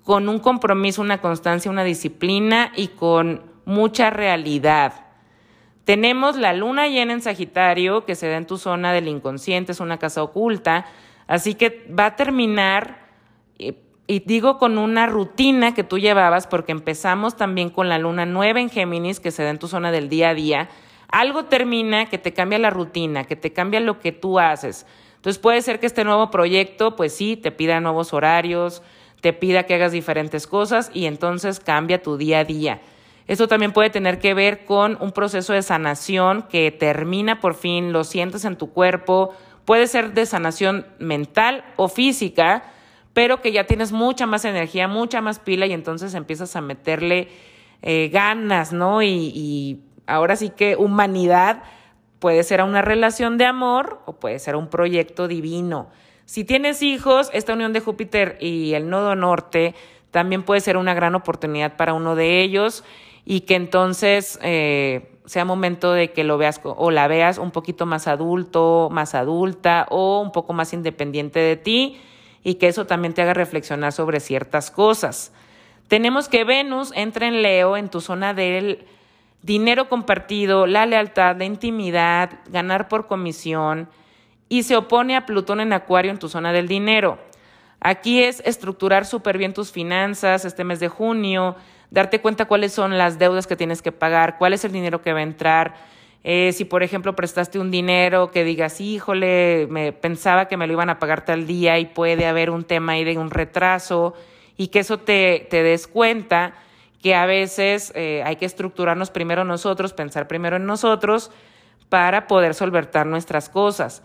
con 0.04 0.28
un 0.30 0.40
compromiso, 0.40 1.02
una 1.02 1.22
constancia, 1.22 1.72
una 1.72 1.84
disciplina 1.84 2.72
y 2.76 2.90
con 2.90 3.42
mucha 3.66 4.10
realidad. 4.10 4.94
Tenemos 5.86 6.38
la 6.38 6.54
luna 6.54 6.88
llena 6.88 7.14
en 7.14 7.22
Sagitario, 7.22 8.06
que 8.06 8.16
se 8.16 8.28
da 8.28 8.38
en 8.38 8.48
tu 8.48 8.58
zona 8.58 8.94
del 8.94 9.08
inconsciente, 9.08 9.72
es 9.72 9.80
una 9.80 9.98
casa 9.98 10.24
oculta, 10.24 10.86
así 11.28 11.56
que 11.56 11.88
va 11.98 12.08
a 12.08 12.16
terminar, 12.16 13.08
eh, 13.60 13.76
y 14.08 14.20
digo 14.20 14.58
con 14.58 14.78
una 14.78 15.08
rutina 15.08 15.74
que 15.74 15.84
tú 15.84 16.00
llevabas, 16.00 16.48
porque 16.48 16.72
empezamos 16.72 17.36
también 17.36 17.70
con 17.70 17.90
la 17.90 17.98
luna 17.98 18.26
nueva 18.26 18.62
en 18.62 18.70
Géminis, 18.70 19.20
que 19.20 19.32
se 19.32 19.44
da 19.44 19.50
en 19.50 19.60
tu 19.60 19.68
zona 19.68 19.92
del 19.92 20.10
día 20.10 20.30
a 20.30 20.34
día, 20.34 20.70
algo 21.10 21.46
termina 21.46 22.08
que 22.08 22.18
te 22.18 22.34
cambia 22.34 22.60
la 22.60 22.70
rutina, 22.70 23.26
que 23.26 23.36
te 23.36 23.54
cambia 23.54 23.80
lo 23.80 24.00
que 24.00 24.12
tú 24.12 24.40
haces. 24.40 24.86
Entonces 25.16 25.40
puede 25.40 25.62
ser 25.62 25.80
que 25.80 25.86
este 25.86 26.04
nuevo 26.04 26.32
proyecto, 26.32 26.96
pues 26.96 27.16
sí, 27.16 27.38
te 27.38 27.52
pida 27.52 27.80
nuevos 27.80 28.14
horarios, 28.14 28.82
te 29.24 29.32
pida 29.32 29.64
que 29.64 29.76
hagas 29.76 29.94
diferentes 29.94 30.48
cosas 30.48 30.92
y 30.94 31.06
entonces 31.06 31.62
cambia 31.62 32.02
tu 32.02 32.18
día 32.18 32.40
a 32.40 32.44
día. 32.44 32.82
Esto 33.26 33.48
también 33.48 33.72
puede 33.72 33.90
tener 33.90 34.20
que 34.20 34.34
ver 34.34 34.66
con 34.66 34.98
un 35.00 35.14
proceso 35.14 35.54
de 35.54 35.62
sanación 35.62 36.42
que 36.50 36.72
termina 36.72 37.40
por 37.40 37.56
fin, 37.56 37.94
lo 37.94 38.04
sientes 38.04 38.44
en 38.44 38.58
tu 38.58 38.74
cuerpo, 38.74 39.34
puede 39.64 39.88
ser 39.88 40.14
de 40.14 40.26
sanación 40.26 40.86
mental 41.00 41.64
o 41.78 41.88
física, 41.88 42.64
pero 43.14 43.42
que 43.42 43.54
ya 43.54 43.64
tienes 43.64 43.94
mucha 43.94 44.26
más 44.26 44.44
energía, 44.44 44.90
mucha 44.90 45.22
más 45.22 45.40
pila 45.40 45.68
y 45.68 45.72
entonces 45.72 46.16
empiezas 46.16 46.58
a 46.58 46.62
meterle 46.62 47.30
eh, 47.82 48.10
ganas, 48.12 48.74
¿no? 48.74 49.02
y 49.02 49.86
ahora 50.06 50.36
sí 50.36 50.50
que 50.50 50.76
humanidad 50.76 51.64
puede 52.20 52.44
ser 52.44 52.62
una 52.62 52.82
relación 52.82 53.38
de 53.38 53.46
amor 53.46 54.02
o 54.06 54.20
puede 54.20 54.38
ser 54.40 54.58
un 54.58 54.68
proyecto 54.68 55.30
divino. 55.30 55.88
Si 56.34 56.44
tienes 56.44 56.82
hijos, 56.82 57.30
esta 57.32 57.54
unión 57.54 57.74
de 57.74 57.80
Júpiter 57.80 58.40
y 58.42 58.74
el 58.74 58.90
nodo 58.90 59.16
norte 59.16 59.76
también 60.10 60.42
puede 60.42 60.62
ser 60.62 60.78
una 60.78 60.96
gran 60.96 61.14
oportunidad 61.14 61.78
para 61.78 61.94
uno 61.94 62.16
de 62.16 62.42
ellos 62.42 62.84
y 63.24 63.42
que 63.42 63.54
entonces 63.54 64.40
eh, 64.42 65.12
sea 65.28 65.46
momento 65.46 65.94
de 65.94 66.12
que 66.12 66.24
lo 66.24 66.40
veas 66.40 66.60
o 66.64 66.90
la 66.90 67.08
veas 67.08 67.38
un 67.38 67.52
poquito 67.52 67.86
más 67.86 68.08
adulto, 68.08 68.90
más 68.92 69.14
adulta 69.14 69.86
o 69.92 70.22
un 70.22 70.32
poco 70.32 70.54
más 70.54 70.74
independiente 70.74 71.38
de 71.38 71.56
ti 71.56 72.02
y 72.44 72.56
que 72.56 72.68
eso 72.68 72.88
también 72.88 73.14
te 73.14 73.22
haga 73.22 73.36
reflexionar 73.36 73.92
sobre 73.92 74.20
ciertas 74.20 74.72
cosas. 74.72 75.32
Tenemos 75.88 76.30
que 76.30 76.46
Venus 76.46 76.92
entra 76.96 77.28
en 77.28 77.44
Leo 77.44 77.78
en 77.78 77.90
tu 77.90 78.02
zona 78.02 78.34
del 78.34 78.88
dinero 79.44 79.88
compartido, 79.88 80.66
la 80.66 80.88
lealtad, 80.88 81.38
la 81.38 81.46
intimidad, 81.46 82.32
ganar 82.50 82.88
por 82.88 83.06
comisión 83.06 83.88
y 84.54 84.62
se 84.62 84.76
opone 84.76 85.16
a 85.16 85.26
Plutón 85.26 85.62
en 85.62 85.74
Acuario 85.74 86.12
en 86.12 86.20
tu 86.20 86.30
zona 86.30 86.54
del 86.54 86.68
dinero. 86.68 87.18
Aquí 87.80 88.22
es 88.22 88.40
estructurar 88.46 89.04
súper 89.04 89.40
bien 89.40 89.52
tus 89.52 89.72
finanzas 89.72 90.46
este 90.46 90.64
mes 90.64 90.80
de 90.80 90.90
junio, 90.90 91.56
darte 91.90 92.22
cuenta 92.22 92.46
cuáles 92.46 92.72
son 92.72 92.96
las 92.96 93.18
deudas 93.18 93.48
que 93.48 93.56
tienes 93.56 93.82
que 93.82 93.92
pagar, 93.92 94.38
cuál 94.38 94.54
es 94.54 94.64
el 94.64 94.72
dinero 94.72 95.02
que 95.02 95.12
va 95.12 95.22
a 95.22 95.24
entrar. 95.24 95.74
Eh, 96.24 96.52
si, 96.54 96.66
por 96.66 96.84
ejemplo, 96.84 97.16
prestaste 97.16 97.58
un 97.58 97.72
dinero 97.72 98.30
que 98.30 98.44
digas, 98.44 98.80
híjole, 98.80 99.66
me 99.72 99.92
pensaba 99.92 100.48
que 100.48 100.56
me 100.56 100.68
lo 100.68 100.74
iban 100.74 100.92
a 100.92 101.00
pagar 101.00 101.26
tal 101.26 101.48
día 101.48 101.80
y 101.80 101.88
puede 101.88 102.28
haber 102.28 102.52
un 102.52 102.64
tema 102.64 102.92
ahí 102.92 103.04
de 103.04 103.18
un 103.18 103.32
retraso 103.32 104.14
y 104.56 104.68
que 104.68 104.82
eso 104.82 105.00
te, 105.00 105.48
des 105.50 105.88
cuenta 105.88 106.54
que 107.02 107.16
a 107.16 107.26
veces 107.26 107.92
eh, 107.96 108.22
hay 108.24 108.36
que 108.36 108.46
estructurarnos 108.46 109.10
primero 109.10 109.46
nosotros, 109.46 109.94
pensar 109.94 110.28
primero 110.28 110.58
en 110.58 110.68
nosotros 110.68 111.32
para 111.90 112.28
poder 112.28 112.54
solventar 112.54 113.08
nuestras 113.08 113.50
cosas. 113.50 114.04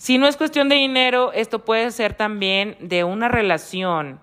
Si 0.00 0.16
no 0.16 0.26
es 0.26 0.38
cuestión 0.38 0.70
de 0.70 0.76
dinero, 0.76 1.30
esto 1.34 1.66
puede 1.66 1.90
ser 1.90 2.14
también 2.14 2.78
de 2.80 3.04
una 3.04 3.28
relación 3.28 4.18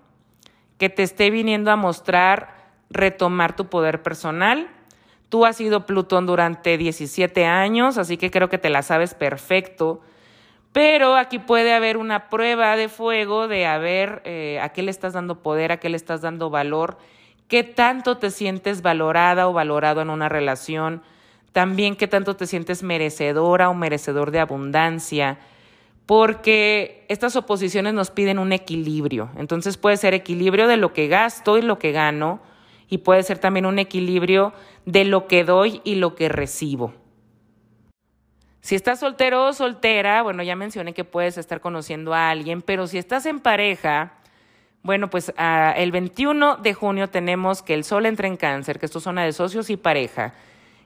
que 0.80 0.90
te 0.90 1.04
esté 1.04 1.30
viniendo 1.30 1.70
a 1.70 1.76
mostrar 1.76 2.56
retomar 2.90 3.56
tu 3.56 3.68
poder 3.68 4.02
personal. 4.02 4.70
Tú 5.30 5.46
has 5.46 5.58
sido 5.58 5.86
Plutón 5.86 6.26
durante 6.26 6.80
17 6.80 7.46
años, 7.46 8.00
así 8.00 8.18
que 8.18 8.32
creo 8.32 8.50
que 8.50 8.58
te 8.58 8.72
la 8.72 8.82
sabes 8.82 9.14
perfecto. 9.14 10.02
Pero 10.74 11.16
aquí 11.16 11.38
puede 11.38 11.76
haber 11.76 11.98
una 11.98 12.28
prueba 12.28 12.76
de 12.76 12.90
fuego 12.90 13.48
de 13.48 13.68
a 13.68 13.78
ver 13.78 14.24
eh, 14.26 14.60
a 14.64 14.70
qué 14.70 14.82
le 14.82 14.90
estás 14.90 15.14
dando 15.14 15.44
poder, 15.44 15.72
a 15.72 15.78
qué 15.78 15.90
le 15.90 15.98
estás 15.98 16.22
dando 16.22 16.50
valor 16.50 16.98
qué 17.48 17.64
tanto 17.64 18.18
te 18.18 18.32
sientes 18.32 18.82
valorada 18.82 19.48
o 19.48 19.54
valorado 19.54 20.02
en 20.02 20.10
una 20.10 20.28
relación, 20.28 21.02
también 21.54 21.96
qué 21.96 22.08
tanto 22.08 22.36
te 22.36 22.46
sientes 22.46 22.84
merecedora 22.84 23.70
o 23.70 23.74
merecedor 23.74 24.32
de 24.32 24.40
abundancia, 24.40 25.38
porque 26.08 27.06
estas 27.10 27.36
oposiciones 27.36 27.94
nos 27.94 28.12
piden 28.12 28.40
un 28.40 28.54
equilibrio. 28.54 29.30
Entonces 29.36 29.78
puede 29.78 29.98
ser 29.98 30.14
equilibrio 30.14 30.68
de 30.68 30.78
lo 30.78 30.94
que 30.94 31.08
gasto 31.08 31.58
y 31.58 31.62
lo 31.62 31.78
que 31.78 31.92
gano, 31.92 32.40
y 32.90 33.00
puede 33.00 33.22
ser 33.24 33.38
también 33.38 33.66
un 33.66 33.78
equilibrio 33.78 34.54
de 34.86 35.04
lo 35.04 35.28
que 35.28 35.44
doy 35.44 35.82
y 35.84 35.96
lo 35.96 36.16
que 36.16 36.30
recibo. 36.30 36.94
Si 38.62 38.76
estás 38.76 39.02
soltero 39.02 39.48
o 39.48 39.54
soltera, 39.54 40.22
bueno, 40.24 40.44
ya 40.44 40.56
mencioné 40.56 40.94
que 40.94 41.04
puedes 41.04 41.38
estar 41.38 41.60
conociendo 41.60 42.14
a 42.14 42.30
alguien, 42.30 42.62
pero 42.62 42.88
si 42.88 42.98
estás 42.98 43.26
en 43.26 43.42
pareja, 43.42 44.14
bueno, 44.84 45.10
pues 45.10 45.34
ah, 45.36 45.74
el 45.76 45.92
21 45.92 46.58
de 46.58 46.74
junio 46.74 47.10
tenemos 47.10 47.62
que 47.62 47.74
el 47.74 47.84
Sol 47.84 48.06
entra 48.06 48.28
en 48.28 48.38
cáncer, 48.38 48.80
que 48.80 48.86
es 48.86 48.92
tu 48.94 49.02
zona 49.02 49.26
de 49.26 49.34
socios 49.34 49.70
y 49.70 49.76
pareja. 49.76 50.34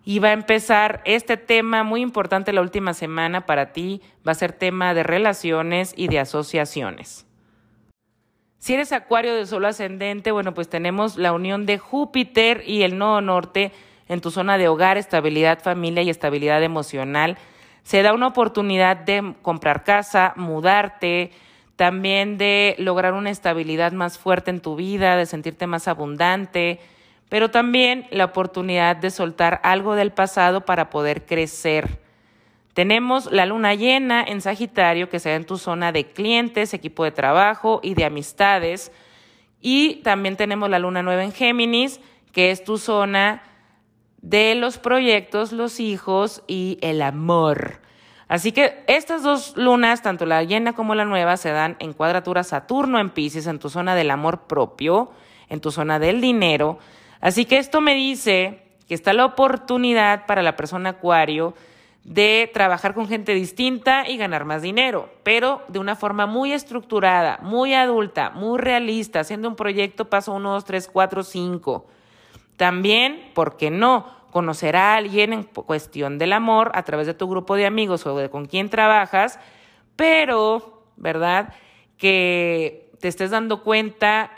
Y 0.04 0.20
va 0.20 0.30
a 0.30 0.34
empezar 0.34 1.02
este 1.06 1.38
tema 1.38 1.84
muy 1.84 2.02
importante 2.02 2.54
la 2.54 2.62
última 2.62 2.94
semana 2.94 3.46
para 3.46 3.72
ti, 3.72 4.02
va 4.28 4.32
a 4.32 4.36
ser 4.36 4.54
tema 4.54 4.94
de 4.94 5.04
relaciones 5.04 5.94
y 5.96 6.08
de 6.08 6.20
asociaciones. 6.20 7.28
Si 8.58 8.74
eres 8.74 8.92
acuario 8.92 9.36
de 9.36 9.46
solo 9.46 9.68
ascendente, 9.68 10.32
bueno, 10.32 10.54
pues 10.54 10.70
tenemos 10.70 11.18
la 11.18 11.34
unión 11.34 11.66
de 11.66 11.80
Júpiter 11.80 12.64
y 12.66 12.84
el 12.84 12.98
nodo 12.98 13.22
norte 13.22 13.72
en 14.08 14.22
tu 14.22 14.30
zona 14.30 14.58
de 14.58 14.68
hogar, 14.68 14.98
estabilidad 14.98 15.64
familia 15.64 16.04
y 16.04 16.10
estabilidad 16.10 16.62
emocional. 16.62 17.38
Se 17.84 18.04
da 18.04 18.14
una 18.14 18.28
oportunidad 18.28 18.98
de 18.98 19.34
comprar 19.42 19.84
casa, 19.84 20.34
mudarte, 20.36 21.32
también 21.76 22.38
de 22.38 22.76
lograr 22.78 23.14
una 23.14 23.32
estabilidad 23.32 23.94
más 23.94 24.20
fuerte 24.20 24.52
en 24.52 24.62
tu 24.62 24.76
vida, 24.76 25.16
de 25.16 25.26
sentirte 25.26 25.66
más 25.66 25.88
abundante, 25.88 26.80
pero 27.32 27.50
también 27.50 28.08
la 28.12 28.26
oportunidad 28.26 28.98
de 28.98 29.10
soltar 29.10 29.62
algo 29.64 29.96
del 29.96 30.12
pasado 30.12 30.66
para 30.66 30.90
poder 30.90 31.26
crecer. 31.26 32.02
Tenemos 32.74 33.32
la 33.32 33.46
luna 33.46 33.74
llena 33.74 34.22
en 34.22 34.42
Sagitario 34.42 35.08
que 35.08 35.22
se 35.22 35.30
da 35.30 35.36
en 35.36 35.46
tu 35.46 35.58
zona 35.58 35.94
de 35.94 36.12
clientes, 36.12 36.74
equipo 36.74 37.06
de 37.06 37.12
trabajo 37.12 37.80
y 37.84 37.94
de 37.94 38.04
amistades. 38.04 38.92
Y 39.62 40.02
también 40.04 40.36
tenemos 40.36 40.70
la 40.70 40.80
luna 40.80 41.04
nueva 41.04 41.24
en 41.24 41.32
Géminis, 41.32 42.02
que 42.34 42.52
es 42.52 42.66
tu 42.66 42.78
zona 42.78 43.44
de 44.18 44.54
los 44.56 44.78
proyectos, 44.78 45.54
los 45.54 45.80
hijos 45.80 46.44
y 46.48 46.80
el 46.82 47.02
amor. 47.02 47.80
Así 48.28 48.52
que 48.52 48.84
estas 48.88 49.24
dos 49.24 49.56
lunas, 49.56 50.02
tanto 50.02 50.26
la 50.26 50.44
llena 50.44 50.74
como 50.74 50.96
la 50.96 51.06
nueva, 51.06 51.38
se 51.38 51.52
dan 51.52 51.78
en 51.80 51.94
cuadratura 51.94 52.44
Saturno 52.44 53.00
en 53.00 53.10
Pisces, 53.10 53.48
en 53.48 53.60
tu 53.60 53.70
zona 53.70 53.96
del 53.96 54.12
amor 54.12 54.48
propio, 54.48 55.14
en 55.48 55.62
tu 55.62 55.72
zona 55.72 55.98
del 55.98 56.20
dinero, 56.20 56.78
Así 57.22 57.46
que 57.46 57.60
esto 57.60 57.80
me 57.82 57.94
dice 57.94 58.64
que 58.88 58.96
está 58.96 59.14
la 59.14 59.26
oportunidad 59.26 60.26
para 60.26 60.42
la 60.42 60.56
persona 60.56 60.90
acuario 60.90 61.54
de 62.04 62.50
trabajar 62.52 62.96
con 62.96 63.08
gente 63.08 63.34
distinta 63.36 64.10
y 64.10 64.18
ganar 64.18 64.44
más 64.44 64.64
dinero, 64.64 65.10
pero 65.22 65.62
de 65.68 65.78
una 65.78 65.96
forma 65.96 66.26
muy 66.26 66.52
estructurada, 66.52 67.38
muy 67.44 67.76
adulta, 67.76 68.32
muy 68.32 68.58
realista, 68.60 69.20
haciendo 69.20 69.48
un 69.48 69.56
proyecto 69.56 70.10
paso 70.10 70.34
1, 70.34 70.52
2, 70.52 70.66
3, 70.66 70.90
4, 70.92 71.24
5. 71.24 71.88
También, 72.58 73.32
¿por 73.36 73.56
qué 73.56 73.70
no? 73.70 74.08
Conocer 74.32 74.76
a 74.76 74.96
alguien 74.96 75.34
en 75.34 75.44
cuestión 75.44 76.18
del 76.18 76.34
amor 76.34 76.72
a 76.74 76.84
través 76.84 77.06
de 77.06 77.14
tu 77.14 77.30
grupo 77.30 77.56
de 77.56 77.68
amigos 77.68 78.06
o 78.08 78.18
de 78.18 78.30
con 78.30 78.48
quien 78.48 78.70
trabajas, 78.70 79.40
pero, 79.96 80.84
¿verdad? 80.98 81.54
Que 81.98 82.90
te 83.00 83.08
estés 83.08 83.30
dando 83.30 83.62
cuenta 83.62 84.32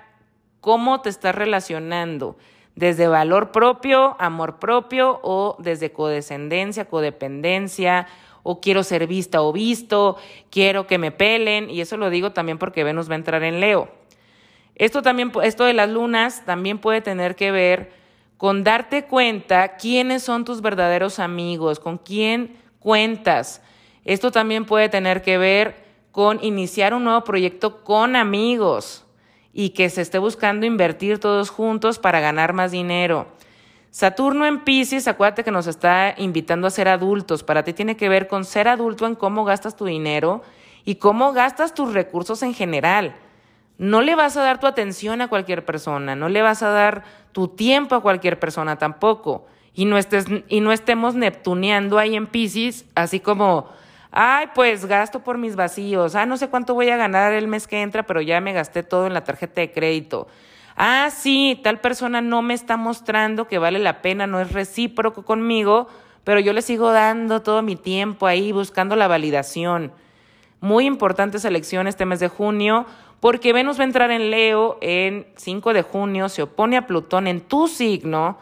cómo 0.60 1.02
te 1.02 1.10
estás 1.10 1.34
relacionando 1.34 2.36
desde 2.76 3.08
valor 3.08 3.52
propio, 3.52 4.16
amor 4.20 4.60
propio 4.60 5.20
o 5.24 5.56
desde 5.60 5.92
codescendencia, 5.92 6.86
codependencia 6.86 8.08
o 8.42 8.60
quiero 8.60 8.84
ser 8.84 9.08
vista 9.08 9.42
o 9.42 9.54
visto, 9.54 10.18
quiero 10.50 10.88
que 10.88 10.98
me 10.98 11.12
pelen 11.12 11.70
y 11.70 11.82
eso 11.82 11.98
lo 11.98 12.10
digo 12.10 12.32
también 12.32 12.58
porque 12.58 12.84
Venus 12.84 13.10
va 13.10 13.14
a 13.14 13.18
entrar 13.18 13.44
en 13.44 13.60
Leo. 13.60 13.90
Esto 14.76 15.02
también 15.02 15.32
esto 15.44 15.66
de 15.66 15.74
las 15.74 15.90
lunas 15.90 16.44
también 16.46 16.80
puede 16.80 17.02
tener 17.02 17.36
que 17.36 17.52
ver 17.52 17.92
con 18.38 18.64
darte 18.64 19.06
cuenta 19.06 19.78
quiénes 19.78 20.24
son 20.24 20.44
tus 20.44 20.62
verdaderos 20.62 21.20
amigos, 21.20 21.80
con 21.80 21.98
quién 21.98 22.58
cuentas. 22.80 23.62
Esto 24.04 24.32
también 24.32 24.66
puede 24.66 24.90
tener 24.90 25.22
que 25.22 25.38
ver 25.38 25.84
con 26.12 26.44
iniciar 26.44 26.94
un 26.94 27.06
nuevo 27.06 27.24
proyecto 27.24 27.84
con 27.84 28.16
amigos 28.16 29.06
y 29.54 29.70
que 29.70 29.90
se 29.90 30.02
esté 30.02 30.18
buscando 30.18 30.66
invertir 30.66 31.20
todos 31.20 31.50
juntos 31.50 32.00
para 32.00 32.20
ganar 32.20 32.54
más 32.54 32.72
dinero. 32.72 33.28
Saturno 33.92 34.48
en 34.48 34.64
Pisces, 34.64 35.08
acuérdate 35.08 35.44
que 35.44 35.52
nos 35.52 35.68
está 35.68 36.16
invitando 36.18 36.66
a 36.66 36.72
ser 36.72 36.88
adultos. 36.88 37.44
Para 37.44 37.64
ti 37.64 37.74
tiene 37.74 37.96
que 37.96 38.10
ver 38.10 38.28
con 38.28 38.44
ser 38.44 38.68
adulto 38.68 39.06
en 39.06 39.14
cómo 39.14 39.46
gastas 39.46 39.76
tu 39.76 39.86
dinero 39.86 40.42
y 40.84 40.96
cómo 40.96 41.32
gastas 41.32 41.76
tus 41.76 41.94
recursos 41.94 42.42
en 42.42 42.56
general. 42.56 43.16
No 43.78 44.02
le 44.02 44.16
vas 44.16 44.36
a 44.36 44.42
dar 44.42 44.60
tu 44.60 44.66
atención 44.66 45.22
a 45.22 45.28
cualquier 45.28 45.64
persona, 45.64 46.16
no 46.16 46.28
le 46.28 46.42
vas 46.42 46.64
a 46.64 46.70
dar 46.70 47.04
tu 47.32 47.50
tiempo 47.50 47.94
a 47.94 48.02
cualquier 48.02 48.40
persona 48.40 48.78
tampoco. 48.78 49.46
Y 49.76 49.86
no, 49.86 50.00
estés, 50.00 50.26
y 50.48 50.62
no 50.62 50.72
estemos 50.72 51.14
neptuneando 51.14 52.00
ahí 52.00 52.16
en 52.16 52.28
Pisces, 52.28 52.86
así 52.96 53.20
como 53.20 53.70
Ay, 54.16 54.50
pues 54.54 54.86
gasto 54.86 55.24
por 55.24 55.40
mis 55.40 55.56
vacíos. 55.56 56.14
Ah, 56.14 56.28
no 56.28 56.38
sé 56.38 56.48
cuánto 56.48 56.76
voy 56.76 56.88
a 56.92 56.98
ganar 56.98 57.34
el 57.34 57.48
mes 57.48 57.66
que 57.66 57.82
entra, 57.82 58.04
pero 58.04 58.22
ya 58.22 58.40
me 58.42 58.54
gasté 58.54 58.84
todo 58.84 59.08
en 59.08 59.14
la 59.16 59.24
tarjeta 59.24 59.60
de 59.60 59.72
crédito. 59.72 60.28
Ah, 60.76 61.10
sí, 61.10 61.60
tal 61.64 61.80
persona 61.80 62.22
no 62.22 62.44
me 62.44 62.54
está 62.54 62.78
mostrando 62.78 63.48
que 63.48 63.58
vale 63.58 63.80
la 63.80 64.04
pena, 64.04 64.28
no 64.28 64.40
es 64.40 64.52
recíproco 64.52 65.24
conmigo, 65.24 65.88
pero 66.24 66.40
yo 66.40 66.54
le 66.54 66.62
sigo 66.62 66.92
dando 66.92 67.42
todo 67.42 67.64
mi 67.64 67.76
tiempo 67.76 68.28
ahí 68.28 68.52
buscando 68.52 68.96
la 68.96 69.08
validación. 69.08 69.92
Muy 70.62 70.86
importante 70.86 71.38
esa 71.38 71.48
elección 71.48 71.88
este 71.88 72.06
mes 72.06 72.20
de 72.20 72.28
junio, 72.28 72.86
porque 73.20 73.52
Venus 73.52 73.80
va 73.80 73.82
a 73.82 73.88
entrar 73.88 74.12
en 74.12 74.30
Leo 74.30 74.78
en 74.82 75.26
5 75.38 75.74
de 75.74 75.82
junio, 75.82 76.30
se 76.30 76.44
opone 76.44 76.78
a 76.78 76.86
Plutón 76.86 77.26
en 77.26 77.42
tu 77.42 77.68
signo, 77.68 78.38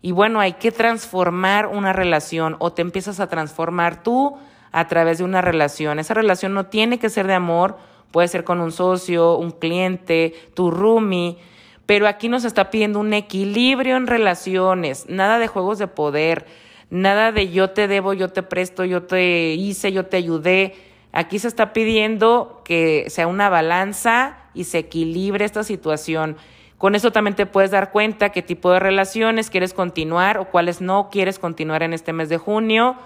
y 0.00 0.12
bueno, 0.12 0.40
hay 0.40 0.54
que 0.54 0.72
transformar 0.72 1.66
una 1.66 1.92
relación 1.92 2.56
o 2.58 2.72
te 2.72 2.80
empiezas 2.80 3.20
a 3.20 3.28
transformar 3.28 4.02
tú 4.02 4.38
a 4.72 4.88
través 4.88 5.18
de 5.18 5.24
una 5.24 5.40
relación. 5.40 5.98
Esa 5.98 6.14
relación 6.14 6.54
no 6.54 6.66
tiene 6.66 6.98
que 6.98 7.10
ser 7.10 7.26
de 7.26 7.34
amor, 7.34 7.76
puede 8.10 8.28
ser 8.28 8.44
con 8.44 8.60
un 8.60 8.72
socio, 8.72 9.36
un 9.36 9.50
cliente, 9.50 10.34
tu 10.54 10.70
roomie, 10.70 11.38
pero 11.86 12.06
aquí 12.06 12.28
nos 12.28 12.44
está 12.44 12.70
pidiendo 12.70 13.00
un 13.00 13.12
equilibrio 13.12 13.96
en 13.96 14.06
relaciones, 14.06 15.06
nada 15.08 15.38
de 15.38 15.48
juegos 15.48 15.78
de 15.78 15.88
poder, 15.88 16.46
nada 16.88 17.32
de 17.32 17.50
yo 17.50 17.70
te 17.70 17.88
debo, 17.88 18.12
yo 18.12 18.28
te 18.28 18.42
presto, 18.42 18.84
yo 18.84 19.02
te 19.02 19.54
hice, 19.54 19.92
yo 19.92 20.06
te 20.06 20.16
ayudé. 20.16 20.74
Aquí 21.12 21.40
se 21.40 21.48
está 21.48 21.72
pidiendo 21.72 22.62
que 22.64 23.06
sea 23.08 23.26
una 23.26 23.48
balanza 23.48 24.36
y 24.54 24.64
se 24.64 24.78
equilibre 24.78 25.44
esta 25.44 25.64
situación. 25.64 26.36
Con 26.78 26.94
eso 26.94 27.10
también 27.10 27.34
te 27.34 27.46
puedes 27.46 27.72
dar 27.72 27.90
cuenta 27.90 28.30
qué 28.30 28.42
tipo 28.42 28.70
de 28.70 28.78
relaciones 28.78 29.50
quieres 29.50 29.74
continuar 29.74 30.38
o 30.38 30.46
cuáles 30.46 30.80
no 30.80 31.10
quieres 31.10 31.38
continuar 31.38 31.82
en 31.82 31.92
este 31.92 32.12
mes 32.12 32.28
de 32.28 32.38
junio 32.38 32.96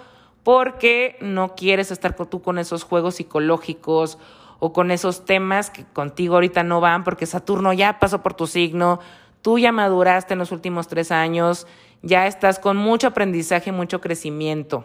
porque 0.45 1.17
no 1.21 1.57
quieres 1.57 1.91
estar 1.91 2.15
tú 2.15 2.43
con 2.43 2.59
esos 2.59 2.85
juegos 2.85 3.17
psicológicos 3.17 4.19
o 4.61 4.73
con 4.73 4.91
esos 4.91 5.25
temas 5.25 5.71
que 5.71 5.85
contigo 5.85 6.35
ahorita 6.35 6.63
no 6.63 6.81
van 6.81 7.03
porque 7.03 7.27
Saturno 7.27 7.73
ya 7.73 7.99
pasó 7.99 8.23
por 8.23 8.35
tu 8.35 8.47
signo, 8.47 9.01
tú 9.43 9.59
ya 9.59 9.73
maduraste 9.73 10.35
en 10.35 10.39
los 10.39 10.53
últimos 10.53 10.87
tres 10.87 11.11
años, 11.11 11.67
ya 12.03 12.27
estás 12.27 12.59
con 12.59 12.77
mucho 12.77 13.09
aprendizaje, 13.09 13.73
mucho 13.73 14.01
crecimiento. 14.01 14.85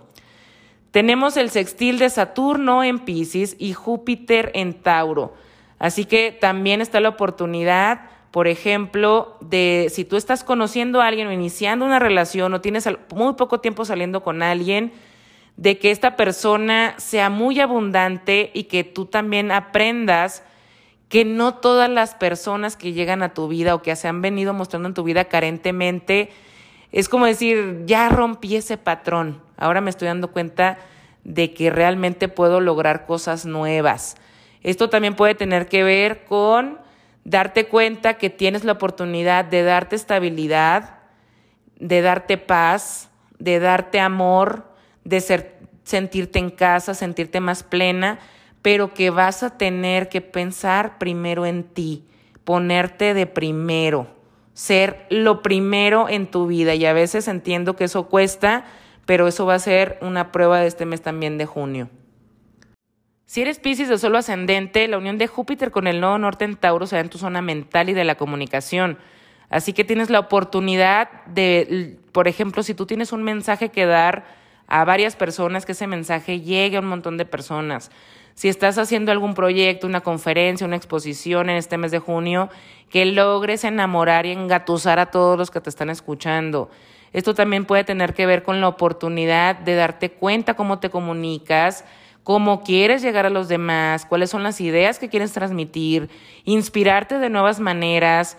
Tenemos 0.91 1.37
el 1.37 1.51
sextil 1.51 1.99
de 1.99 2.09
Saturno 2.09 2.83
en 2.83 2.99
Pisces 2.99 3.55
y 3.59 3.73
Júpiter 3.73 4.51
en 4.55 4.73
Tauro. 4.73 5.33
Así 5.77 6.05
que 6.05 6.31
también 6.31 6.81
está 6.81 6.99
la 6.99 7.09
oportunidad, 7.09 8.09
por 8.31 8.47
ejemplo, 8.47 9.37
de 9.39 9.87
si 9.91 10.03
tú 10.03 10.17
estás 10.17 10.43
conociendo 10.43 11.01
a 11.01 11.07
alguien 11.07 11.27
o 11.27 11.31
iniciando 11.31 11.85
una 11.85 11.99
relación 11.99 12.53
o 12.53 12.61
tienes 12.61 12.89
muy 13.13 13.33
poco 13.33 13.59
tiempo 13.59 13.85
saliendo 13.85 14.23
con 14.23 14.41
alguien, 14.41 14.91
de 15.59 15.77
que 15.77 15.91
esta 15.91 16.15
persona 16.15 16.95
sea 16.99 17.29
muy 17.29 17.59
abundante 17.59 18.49
y 18.53 18.63
que 18.63 18.85
tú 18.85 19.07
también 19.07 19.51
aprendas 19.51 20.41
que 21.09 21.25
no 21.25 21.55
todas 21.55 21.89
las 21.89 22.15
personas 22.15 22.77
que 22.77 22.93
llegan 22.93 23.23
a 23.23 23.33
tu 23.33 23.49
vida 23.49 23.75
o 23.75 23.81
que 23.81 23.93
se 23.97 24.07
han 24.07 24.21
venido 24.21 24.53
mostrando 24.53 24.87
en 24.87 24.93
tu 24.93 25.03
vida 25.03 25.25
carentemente, 25.25 26.29
es 26.93 27.09
como 27.09 27.25
decir, 27.25 27.83
ya 27.85 28.07
rompí 28.07 28.55
ese 28.55 28.77
patrón, 28.77 29.41
ahora 29.57 29.81
me 29.81 29.89
estoy 29.89 30.07
dando 30.07 30.31
cuenta 30.31 30.77
de 31.25 31.53
que 31.53 31.69
realmente 31.69 32.29
puedo 32.29 32.61
lograr 32.61 33.05
cosas 33.05 33.45
nuevas. 33.45 34.15
Esto 34.63 34.89
también 34.89 35.15
puede 35.17 35.35
tener 35.35 35.67
que 35.67 35.83
ver 35.83 36.23
con 36.23 36.79
darte 37.25 37.67
cuenta 37.67 38.13
que 38.13 38.29
tienes 38.29 38.63
la 38.63 38.71
oportunidad 38.71 39.43
de 39.43 39.63
darte 39.63 39.97
estabilidad, 39.97 40.99
de 41.75 42.01
darte 42.01 42.37
paz, 42.37 43.09
de 43.39 43.59
darte 43.59 43.99
amor, 43.99 44.68
de 45.03 45.21
ser, 45.21 45.59
sentirte 45.83 46.39
en 46.39 46.49
casa, 46.49 46.93
sentirte 46.93 47.39
más 47.39 47.63
plena, 47.63 48.19
pero 48.61 48.93
que 48.93 49.09
vas 49.09 49.43
a 49.43 49.57
tener 49.57 50.09
que 50.09 50.21
pensar 50.21 50.97
primero 50.97 51.45
en 51.45 51.63
ti, 51.63 52.05
ponerte 52.43 53.13
de 53.13 53.25
primero, 53.25 54.07
ser 54.53 55.05
lo 55.09 55.41
primero 55.41 56.09
en 56.09 56.27
tu 56.27 56.47
vida. 56.47 56.75
Y 56.75 56.85
a 56.85 56.93
veces 56.93 57.27
entiendo 57.27 57.75
que 57.75 57.85
eso 57.85 58.07
cuesta, 58.07 58.65
pero 59.05 59.27
eso 59.27 59.45
va 59.45 59.55
a 59.55 59.59
ser 59.59 59.97
una 60.01 60.31
prueba 60.31 60.59
de 60.59 60.67
este 60.67 60.85
mes 60.85 61.01
también 61.01 61.37
de 61.37 61.45
junio. 61.45 61.89
Si 63.29 63.41
eres 63.41 63.59
Pisces 63.59 63.89
de 63.89 63.99
solo 63.99 64.17
ascendente, 64.17 64.87
la 64.87 64.97
unión 64.97 65.19
de 65.19 65.27
Júpiter 65.27 65.69
con 65.69 65.85
el 65.85 66.01
nodo 66.01 66.17
norte 66.17 66.45
en 66.45 66.55
Tauro 66.55 66.87
se 66.87 66.97
en 66.97 67.09
tu 67.09 67.19
zona 67.19 67.43
mental 67.43 67.89
y 67.89 67.93
de 67.93 68.03
la 68.03 68.15
comunicación. 68.15 68.97
Así 69.49 69.71
que 69.71 69.83
tienes 69.83 70.09
la 70.09 70.19
oportunidad 70.19 71.25
de, 71.25 71.99
por 72.11 72.27
ejemplo, 72.27 72.63
si 72.63 72.73
tú 72.73 72.87
tienes 72.87 73.11
un 73.11 73.21
mensaje 73.21 73.69
que 73.69 73.85
dar, 73.85 74.25
a 74.69 74.85
varias 74.85 75.15
personas, 75.15 75.65
que 75.65 75.73
ese 75.73 75.87
mensaje 75.87 76.41
llegue 76.41 76.77
a 76.77 76.79
un 76.79 76.87
montón 76.87 77.17
de 77.17 77.25
personas. 77.25 77.91
Si 78.35 78.47
estás 78.47 78.77
haciendo 78.77 79.11
algún 79.11 79.33
proyecto, 79.33 79.87
una 79.87 80.01
conferencia, 80.01 80.65
una 80.65 80.77
exposición 80.77 81.49
en 81.49 81.57
este 81.57 81.77
mes 81.77 81.91
de 81.91 81.99
junio, 81.99 82.49
que 82.89 83.05
logres 83.05 83.63
enamorar 83.63 84.25
y 84.25 84.31
engatusar 84.31 84.99
a 84.99 85.07
todos 85.07 85.37
los 85.37 85.51
que 85.51 85.59
te 85.59 85.69
están 85.69 85.89
escuchando. 85.89 86.69
Esto 87.11 87.33
también 87.33 87.65
puede 87.65 87.83
tener 87.83 88.13
que 88.13 88.25
ver 88.25 88.43
con 88.43 88.61
la 88.61 88.67
oportunidad 88.67 89.55
de 89.55 89.75
darte 89.75 90.11
cuenta 90.11 90.53
cómo 90.53 90.79
te 90.79 90.89
comunicas, 90.89 91.83
cómo 92.23 92.63
quieres 92.63 93.01
llegar 93.01 93.25
a 93.25 93.31
los 93.31 93.47
demás, 93.47 94.05
cuáles 94.05 94.29
son 94.29 94.43
las 94.43 94.61
ideas 94.61 94.99
que 94.99 95.09
quieres 95.09 95.33
transmitir, 95.33 96.09
inspirarte 96.45 97.17
de 97.17 97.29
nuevas 97.29 97.59
maneras. 97.59 98.37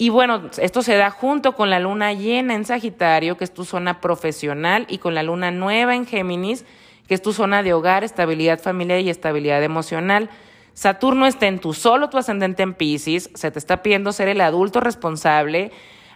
Y 0.00 0.08
bueno, 0.08 0.48
esto 0.56 0.80
se 0.80 0.96
da 0.96 1.10
junto 1.10 1.54
con 1.54 1.68
la 1.68 1.78
luna 1.78 2.14
llena 2.14 2.54
en 2.54 2.64
Sagitario, 2.64 3.36
que 3.36 3.44
es 3.44 3.52
tu 3.52 3.66
zona 3.66 4.00
profesional, 4.00 4.86
y 4.88 4.96
con 4.96 5.14
la 5.14 5.22
luna 5.22 5.50
nueva 5.50 5.94
en 5.94 6.06
Géminis, 6.06 6.64
que 7.06 7.12
es 7.12 7.20
tu 7.20 7.34
zona 7.34 7.62
de 7.62 7.74
hogar, 7.74 8.02
estabilidad 8.02 8.58
familiar 8.60 9.00
y 9.00 9.10
estabilidad 9.10 9.62
emocional. 9.62 10.30
Saturno 10.72 11.26
está 11.26 11.48
en 11.48 11.58
tu 11.58 11.74
solo, 11.74 12.08
tu 12.08 12.16
ascendente 12.16 12.62
en 12.62 12.72
Pisces, 12.72 13.28
se 13.34 13.50
te 13.50 13.58
está 13.58 13.82
pidiendo 13.82 14.12
ser 14.12 14.28
el 14.28 14.40
adulto 14.40 14.80
responsable, 14.80 15.70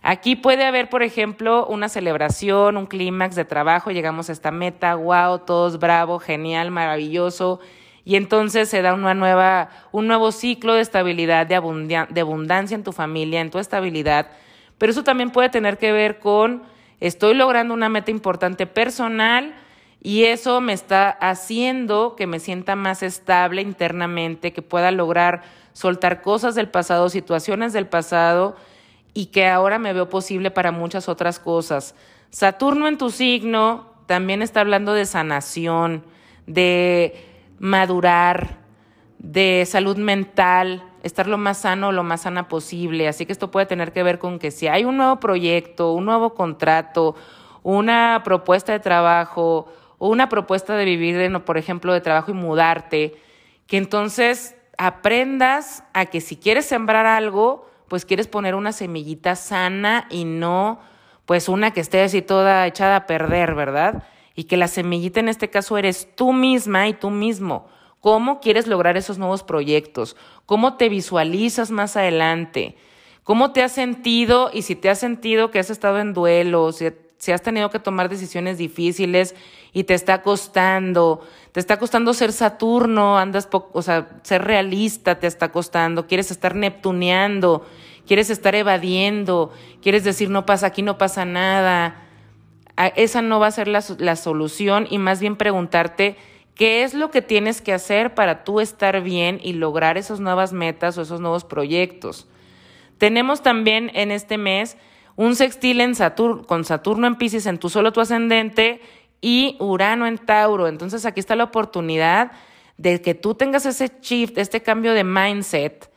Aquí 0.07 0.37
puede 0.37 0.65
haber, 0.65 0.91
por 0.91 1.03
ejemplo, 1.03 1.67
una 1.67 1.89
celebración, 1.89 2.77
un 2.77 2.85
clímax 2.85 3.37
de 3.37 3.47
trabajo, 3.47 3.91
llegamos 3.91 4.29
a 4.29 4.33
esta 4.33 4.51
meta, 4.51 4.95
wow, 4.97 5.39
todos 5.41 5.79
bravo, 5.79 6.19
genial, 6.19 6.71
maravilloso, 6.71 7.59
y 8.05 8.17
entonces 8.17 8.69
se 8.69 8.83
da 8.83 8.95
una 8.95 9.15
nueva, 9.15 9.71
un 9.93 10.07
nuevo 10.07 10.33
ciclo 10.33 10.75
de 10.75 10.83
estabilidad, 10.83 11.47
de, 11.47 12.07
de 12.11 12.21
abundancia 12.21 12.75
en 12.75 12.85
tu 12.85 12.93
familia, 12.93 13.41
en 13.41 13.51
tu 13.51 13.59
estabilidad, 13.59 14.29
pero 14.79 14.93
eso 14.93 15.05
también 15.05 15.31
puede 15.31 15.49
tener 15.49 15.79
que 15.79 15.93
ver 15.93 16.19
con 16.19 16.63
estoy 17.01 17.35
logrando 17.35 17.75
una 17.75 17.89
meta 17.89 18.11
importante 18.11 18.67
personal 18.67 19.55
y 20.03 20.25
eso 20.25 20.61
me 20.61 20.75
está 20.75 21.09
haciendo 21.09 22.15
que 22.15 22.27
me 22.27 22.39
sienta 22.39 22.77
más 22.77 23.03
estable 23.03 23.63
internamente, 23.63 24.53
que 24.53 24.61
pueda 24.61 24.91
lograr 24.91 25.43
soltar 25.73 26.21
cosas 26.21 26.55
del 26.55 26.69
pasado, 26.69 27.09
situaciones 27.09 27.73
del 27.73 27.87
pasado 27.87 28.57
y 29.15 29.27
que 29.27 29.49
ahora 29.49 29.79
me 29.79 29.95
veo 29.95 30.11
posible 30.11 30.51
para 30.51 30.73
muchas 30.73 31.09
otras 31.09 31.39
cosas. 31.39 31.95
Saturno 32.31 32.89
en 32.89 32.99
tu 32.99 33.11
signo 33.11 33.95
también 34.07 34.43
está 34.43 34.61
hablando 34.61 34.93
de 34.93 35.07
sanación, 35.07 36.05
de 36.47 37.34
madurar, 37.59 38.59
de 39.19 39.65
salud 39.67 39.97
mental, 39.97 40.85
estar 41.03 41.27
lo 41.27 41.39
más 41.39 41.59
sano, 41.59 41.93
lo 41.93 42.03
más 42.03 42.23
sana 42.23 42.49
posible. 42.49 43.09
Así 43.09 43.27
que 43.27 43.33
esto 43.33 43.51
puede 43.51 43.67
tener 43.67 43.93
que 43.93 44.03
ver 44.03 44.19
con 44.19 44.39
que 44.39 44.51
si 44.51 44.67
hay 44.67 44.85
un 44.85 44.97
nuevo 44.97 45.19
proyecto, 45.21 45.93
un 45.93 46.05
nuevo 46.05 46.35
contrato, 46.35 47.15
una 47.63 48.23
propuesta 48.25 48.73
de 48.73 48.81
trabajo 48.81 49.67
o 49.99 50.09
una 50.09 50.29
propuesta 50.29 50.77
de 50.77 50.85
vivir, 50.85 51.43
por 51.45 51.57
ejemplo, 51.57 51.93
de 51.93 52.01
trabajo 52.01 52.31
y 52.31 52.35
mudarte, 52.35 53.17
que 53.67 53.79
entonces 53.79 54.57
aprendas 54.77 55.85
a 55.95 56.07
que 56.07 56.21
si 56.21 56.37
quieres 56.37 56.67
sembrar 56.67 57.07
algo, 57.07 57.67
pues 57.89 58.05
quieres 58.05 58.27
poner 58.27 58.55
una 58.55 58.73
semillita 58.73 59.37
sana 59.37 60.07
y 60.11 60.25
no 60.25 60.81
pues 61.27 61.49
una 61.49 61.71
que 61.71 61.81
esté 61.81 62.03
así 62.03 62.23
toda 62.23 62.67
echada 62.67 62.97
a 62.97 63.07
perder, 63.07 63.55
¿verdad? 63.55 64.03
Y 64.35 64.45
que 64.45 64.57
la 64.57 64.69
semillita 64.69 65.21
en 65.21 65.29
este 65.29 65.51
caso 65.51 65.79
eres 65.79 66.09
tú 66.17 66.33
misma 66.33 66.89
y 66.89 66.95
tú 66.95 67.11
mismo. 67.11 67.69
¿Cómo 68.01 68.41
quieres 68.41 68.67
lograr 68.67 68.97
esos 68.97 69.19
nuevos 69.19 69.43
proyectos? 69.43 70.17
¿Cómo 70.47 70.77
te 70.77 70.89
visualizas 70.89 71.71
más 71.71 71.97
adelante? 71.97 72.77
¿Cómo 73.23 73.53
te 73.53 73.63
has 73.63 73.73
sentido? 73.73 74.51
Y 74.53 74.63
si 74.63 74.77
te 74.77 74.91
has 74.91 74.99
sentido 74.99 75.51
que 75.51 75.59
has 75.59 75.71
estado 75.71 75.99
en 75.99 76.13
duelo, 76.13 76.73
si, 76.73 77.33
has 77.33 77.43
tenido 77.43 77.71
que 77.71 77.79
tomar 77.79 78.11
decisiones 78.11 78.59
difíciles 78.59 79.35
y 79.73 79.85
te 79.85 79.95
está 79.95 80.21
costando, 80.21 81.23
te 81.53 81.61
está 81.61 81.79
costando 81.79 82.13
ser 82.13 82.33
Saturno, 82.33 83.17
andas, 83.19 83.49
o 83.51 83.81
sea, 83.81 84.21
ser 84.23 84.45
realista 84.45 85.19
te 85.19 85.27
está 85.27 85.51
costando, 85.51 86.07
quieres 86.07 86.31
estar 86.31 86.55
neptuneando 86.55 87.65
quieres 88.07 88.31
estar 88.31 88.55
evadiendo, 88.55 89.53
quieres 89.83 90.05
decir 90.05 90.31
no 90.31 90.47
pasa 90.47 90.67
aquí, 90.67 90.83
no 90.83 90.99
pasa 90.99 91.25
nada. 91.25 92.01
Esa 92.77 93.23
no 93.23 93.41
va 93.41 93.49
a 93.49 93.53
ser 93.53 93.69
la, 93.69 93.83
la 93.99 94.17
solución 94.17 94.87
y 94.91 94.99
más 94.99 95.21
bien 95.21 95.37
preguntarte 95.37 96.17
qué 96.55 96.83
es 96.83 96.95
lo 96.95 97.11
que 97.11 97.23
tienes 97.23 97.61
que 97.61 97.73
hacer 97.73 98.15
para 98.15 98.45
tú 98.45 98.61
estar 98.61 99.01
bien 99.03 99.41
y 99.43 99.53
lograr 99.53 99.99
esas 99.99 100.21
nuevas 100.21 100.53
metas 100.53 100.99
o 100.99 101.03
esos 101.03 101.21
nuevos 101.21 101.45
proyectos. 101.45 102.29
Tenemos 102.99 103.43
también 103.43 103.91
en 103.95 104.11
este 104.11 104.39
mes 104.39 104.77
un 105.17 105.37
sextil 105.37 105.81
en 105.81 105.95
Saturno, 105.95 106.45
con 106.45 106.65
Saturno 106.65 107.07
en 107.07 107.17
Pisces 107.17 107.47
en 107.47 107.59
tu 107.59 107.69
solo 107.69 107.93
tu 107.93 108.01
ascendente 108.01 108.81
y 109.21 109.57
Urano 109.61 110.07
en 110.07 110.19
Tauro. 110.19 110.69
Entonces 110.69 111.07
aquí 111.07 111.21
está 111.21 111.37
la 111.37 111.45
oportunidad 111.45 112.33
de 112.77 113.01
que 113.01 113.15
tú 113.15 113.35
tengas 113.35 113.67
ese 113.67 113.91
shift, 114.01 114.39
este 114.39 114.63
cambio 114.63 114.95
de 114.95 115.05
mindset 115.05 115.91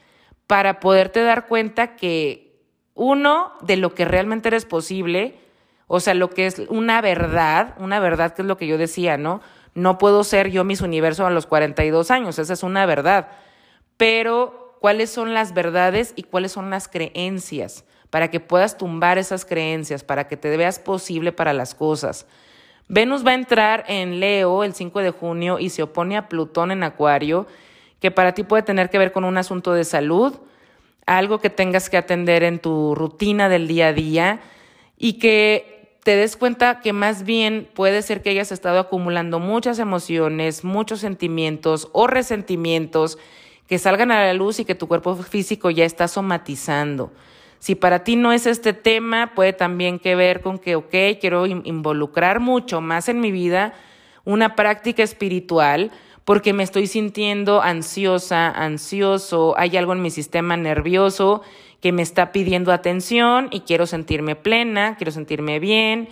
para 0.46 0.80
poderte 0.80 1.22
dar 1.22 1.48
cuenta 1.48 1.96
que 1.96 2.62
uno, 2.94 3.54
de 3.62 3.78
lo 3.78 3.94
que 3.94 4.06
realmente 4.06 4.48
eres 4.48 4.66
posible, 4.66 5.36
o 5.88 6.00
sea, 6.00 6.14
lo 6.14 6.30
que 6.30 6.46
es 6.46 6.60
una 6.70 7.02
verdad, 7.02 7.76
una 7.80 8.00
verdad 8.00 8.34
que 8.34 8.42
es 8.42 8.48
lo 8.48 8.58
que 8.58 8.68
yo 8.68 8.78
decía, 8.78 9.18
¿no? 9.18 9.42
No 9.74 9.98
puedo 9.98 10.24
ser 10.24 10.50
yo 10.50 10.64
mis 10.64 10.82
universo 10.82 11.26
a 11.26 11.30
los 11.30 11.48
42 11.48 12.12
años, 12.12 12.40
esa 12.40 12.54
es 12.54 12.64
una 12.64 12.86
verdad. 12.86 13.30
Pero, 13.96 14.78
¿cuáles 14.82 15.10
son 15.10 15.34
las 15.34 15.54
verdades 15.54 16.14
y 16.16 16.24
cuáles 16.24 16.52
son 16.52 16.70
las 16.70 16.88
creencias? 16.88 17.86
Para 18.10 18.30
que 18.30 18.40
puedas 18.40 18.78
tumbar 18.78 19.18
esas 19.18 19.46
creencias, 19.46 20.04
para 20.04 20.28
que 20.28 20.38
te 20.38 20.56
veas 20.56 20.80
posible 20.80 21.32
para 21.32 21.54
las 21.54 21.74
cosas. 21.74 22.28
Venus 22.90 23.26
va 23.26 23.32
a 23.32 23.36
entrar 23.36 23.84
en 23.88 24.20
Leo 24.20 24.64
el 24.64 24.74
5 24.74 25.00
de 25.00 25.12
junio 25.12 25.60
y 25.60 25.70
se 25.70 25.84
opone 25.84 26.18
a 26.18 26.30
Plutón 26.30 26.72
en 26.72 26.84
Acuario 26.84 27.48
que 28.00 28.12
para 28.12 28.34
ti 28.34 28.44
puede 28.44 28.64
tener 28.64 28.90
que 28.90 28.98
ver 28.98 29.12
con 29.12 29.24
un 29.24 29.38
asunto 29.38 29.74
de 29.74 29.84
salud, 29.84 30.36
algo 31.06 31.40
que 31.40 31.50
tengas 31.50 31.90
que 31.90 31.98
atender 31.98 32.44
en 32.44 32.60
tu 32.60 32.96
rutina 32.96 33.50
del 33.50 33.68
día 33.68 33.88
a 33.88 33.94
día 33.94 34.40
y 34.98 35.14
que 35.14 35.77
te 36.08 36.16
des 36.16 36.38
cuenta 36.38 36.80
que 36.80 36.94
más 36.94 37.24
bien 37.24 37.68
puede 37.74 38.02
ser 38.02 38.22
que 38.22 38.30
hayas 38.30 38.54
estado 38.54 38.80
acumulando 38.80 39.40
muchas 39.40 39.78
emociones, 39.78 40.64
muchos 40.64 41.02
sentimientos 41.02 41.90
o 41.92 42.08
resentimientos 42.08 43.18
que 43.68 43.78
salgan 43.78 44.12
a 44.12 44.24
la 44.24 44.34
luz 44.34 44.62
y 44.62 44.64
que 44.64 44.74
tu 44.74 44.88
cuerpo 44.88 45.18
físico 45.18 45.70
ya 45.70 45.84
está 45.84 46.08
somatizando. 46.08 47.12
Si 47.60 47.76
para 47.76 48.06
ti 48.06 48.16
no 48.16 48.32
es 48.32 48.46
este 48.46 48.72
tema, 48.72 49.34
puede 49.36 49.52
también 49.52 50.00
que 50.00 50.16
ver 50.16 50.40
con 50.40 50.60
que, 50.60 50.78
ok, 50.78 51.20
quiero 51.20 51.46
involucrar 51.46 52.40
mucho 52.40 52.80
más 52.80 53.10
en 53.10 53.20
mi 53.20 53.34
vida 53.34 53.74
una 54.24 54.56
práctica 54.56 55.04
espiritual, 55.04 55.92
porque 56.24 56.54
me 56.54 56.64
estoy 56.64 56.88
sintiendo 56.88 57.62
ansiosa, 57.62 58.48
ansioso, 58.48 59.56
hay 59.58 59.76
algo 59.76 59.92
en 59.92 60.02
mi 60.02 60.10
sistema 60.10 60.56
nervioso 60.56 61.42
que 61.82 61.92
me 61.92 62.02
está 62.02 62.32
pidiendo 62.32 62.72
atención 62.72 63.50
y 63.52 63.62
quiero 63.62 63.86
sentirme 63.86 64.36
plena, 64.36 64.96
quiero 64.98 65.12
sentirme 65.12 65.60
bien 65.60 66.10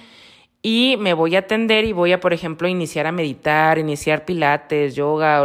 y 0.61 0.95
me 0.99 1.13
voy 1.13 1.35
a 1.35 1.39
atender 1.39 1.85
y 1.85 1.91
voy 1.91 2.11
a, 2.11 2.19
por 2.19 2.33
ejemplo, 2.33 2.67
iniciar 2.67 3.07
a 3.07 3.11
meditar, 3.11 3.77
iniciar 3.77 4.25
pilates, 4.25 4.95
yoga, 4.95 5.43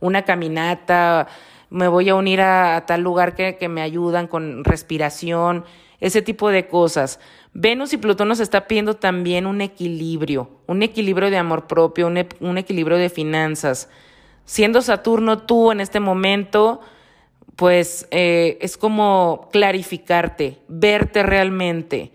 una 0.00 0.22
caminata, 0.22 1.26
me 1.70 1.88
voy 1.88 2.08
a 2.08 2.14
unir 2.14 2.40
a, 2.40 2.84
tal 2.86 3.00
lugar 3.00 3.34
que, 3.34 3.56
que 3.56 3.68
me 3.68 3.82
ayudan 3.82 4.26
con 4.26 4.64
respiración, 4.64 5.64
ese 6.00 6.22
tipo 6.22 6.50
de 6.50 6.66
cosas. 6.68 7.20
Venus 7.52 7.92
y 7.92 7.96
Plutón 7.96 8.28
nos 8.28 8.40
está 8.40 8.66
pidiendo 8.66 8.94
también 8.94 9.46
un 9.46 9.60
equilibrio, 9.60 10.50
un 10.66 10.82
equilibrio 10.82 11.30
de 11.30 11.38
amor 11.38 11.66
propio, 11.66 12.06
un, 12.06 12.24
un 12.40 12.58
equilibrio 12.58 12.96
de 12.96 13.08
finanzas 13.08 13.88
siendo 14.50 14.82
Saturno 14.82 15.38
tú 15.38 15.70
en 15.70 15.78
este 15.78 16.00
momento, 16.00 16.80
pues 17.56 18.06
eh, 18.10 18.58
es 18.60 18.76
como 18.76 19.48
clarificarte, 19.52 20.58
verte 20.68 21.22
realmente, 21.22 22.12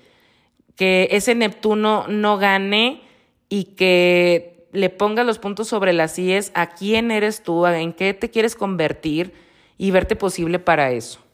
que 0.76 1.08
ese 1.12 1.36
Neptuno 1.36 2.06
no 2.08 2.38
gane 2.38 3.02
y 3.50 3.76
que 3.76 4.68
le 4.72 4.90
pongas 4.90 5.26
los 5.26 5.40
puntos 5.40 5.68
sobre 5.68 5.94
las 5.94 6.20
IES 6.20 6.52
a 6.54 6.70
quién 6.72 7.12
eres 7.12 7.44
tú, 7.44 7.66
en 7.66 7.94
qué 7.94 8.14
te 8.14 8.30
quieres 8.30 8.56
convertir 8.56 9.34
y 9.78 9.92
verte 9.92 10.16
posible 10.16 10.60
para 10.60 10.92
eso. 10.92 11.25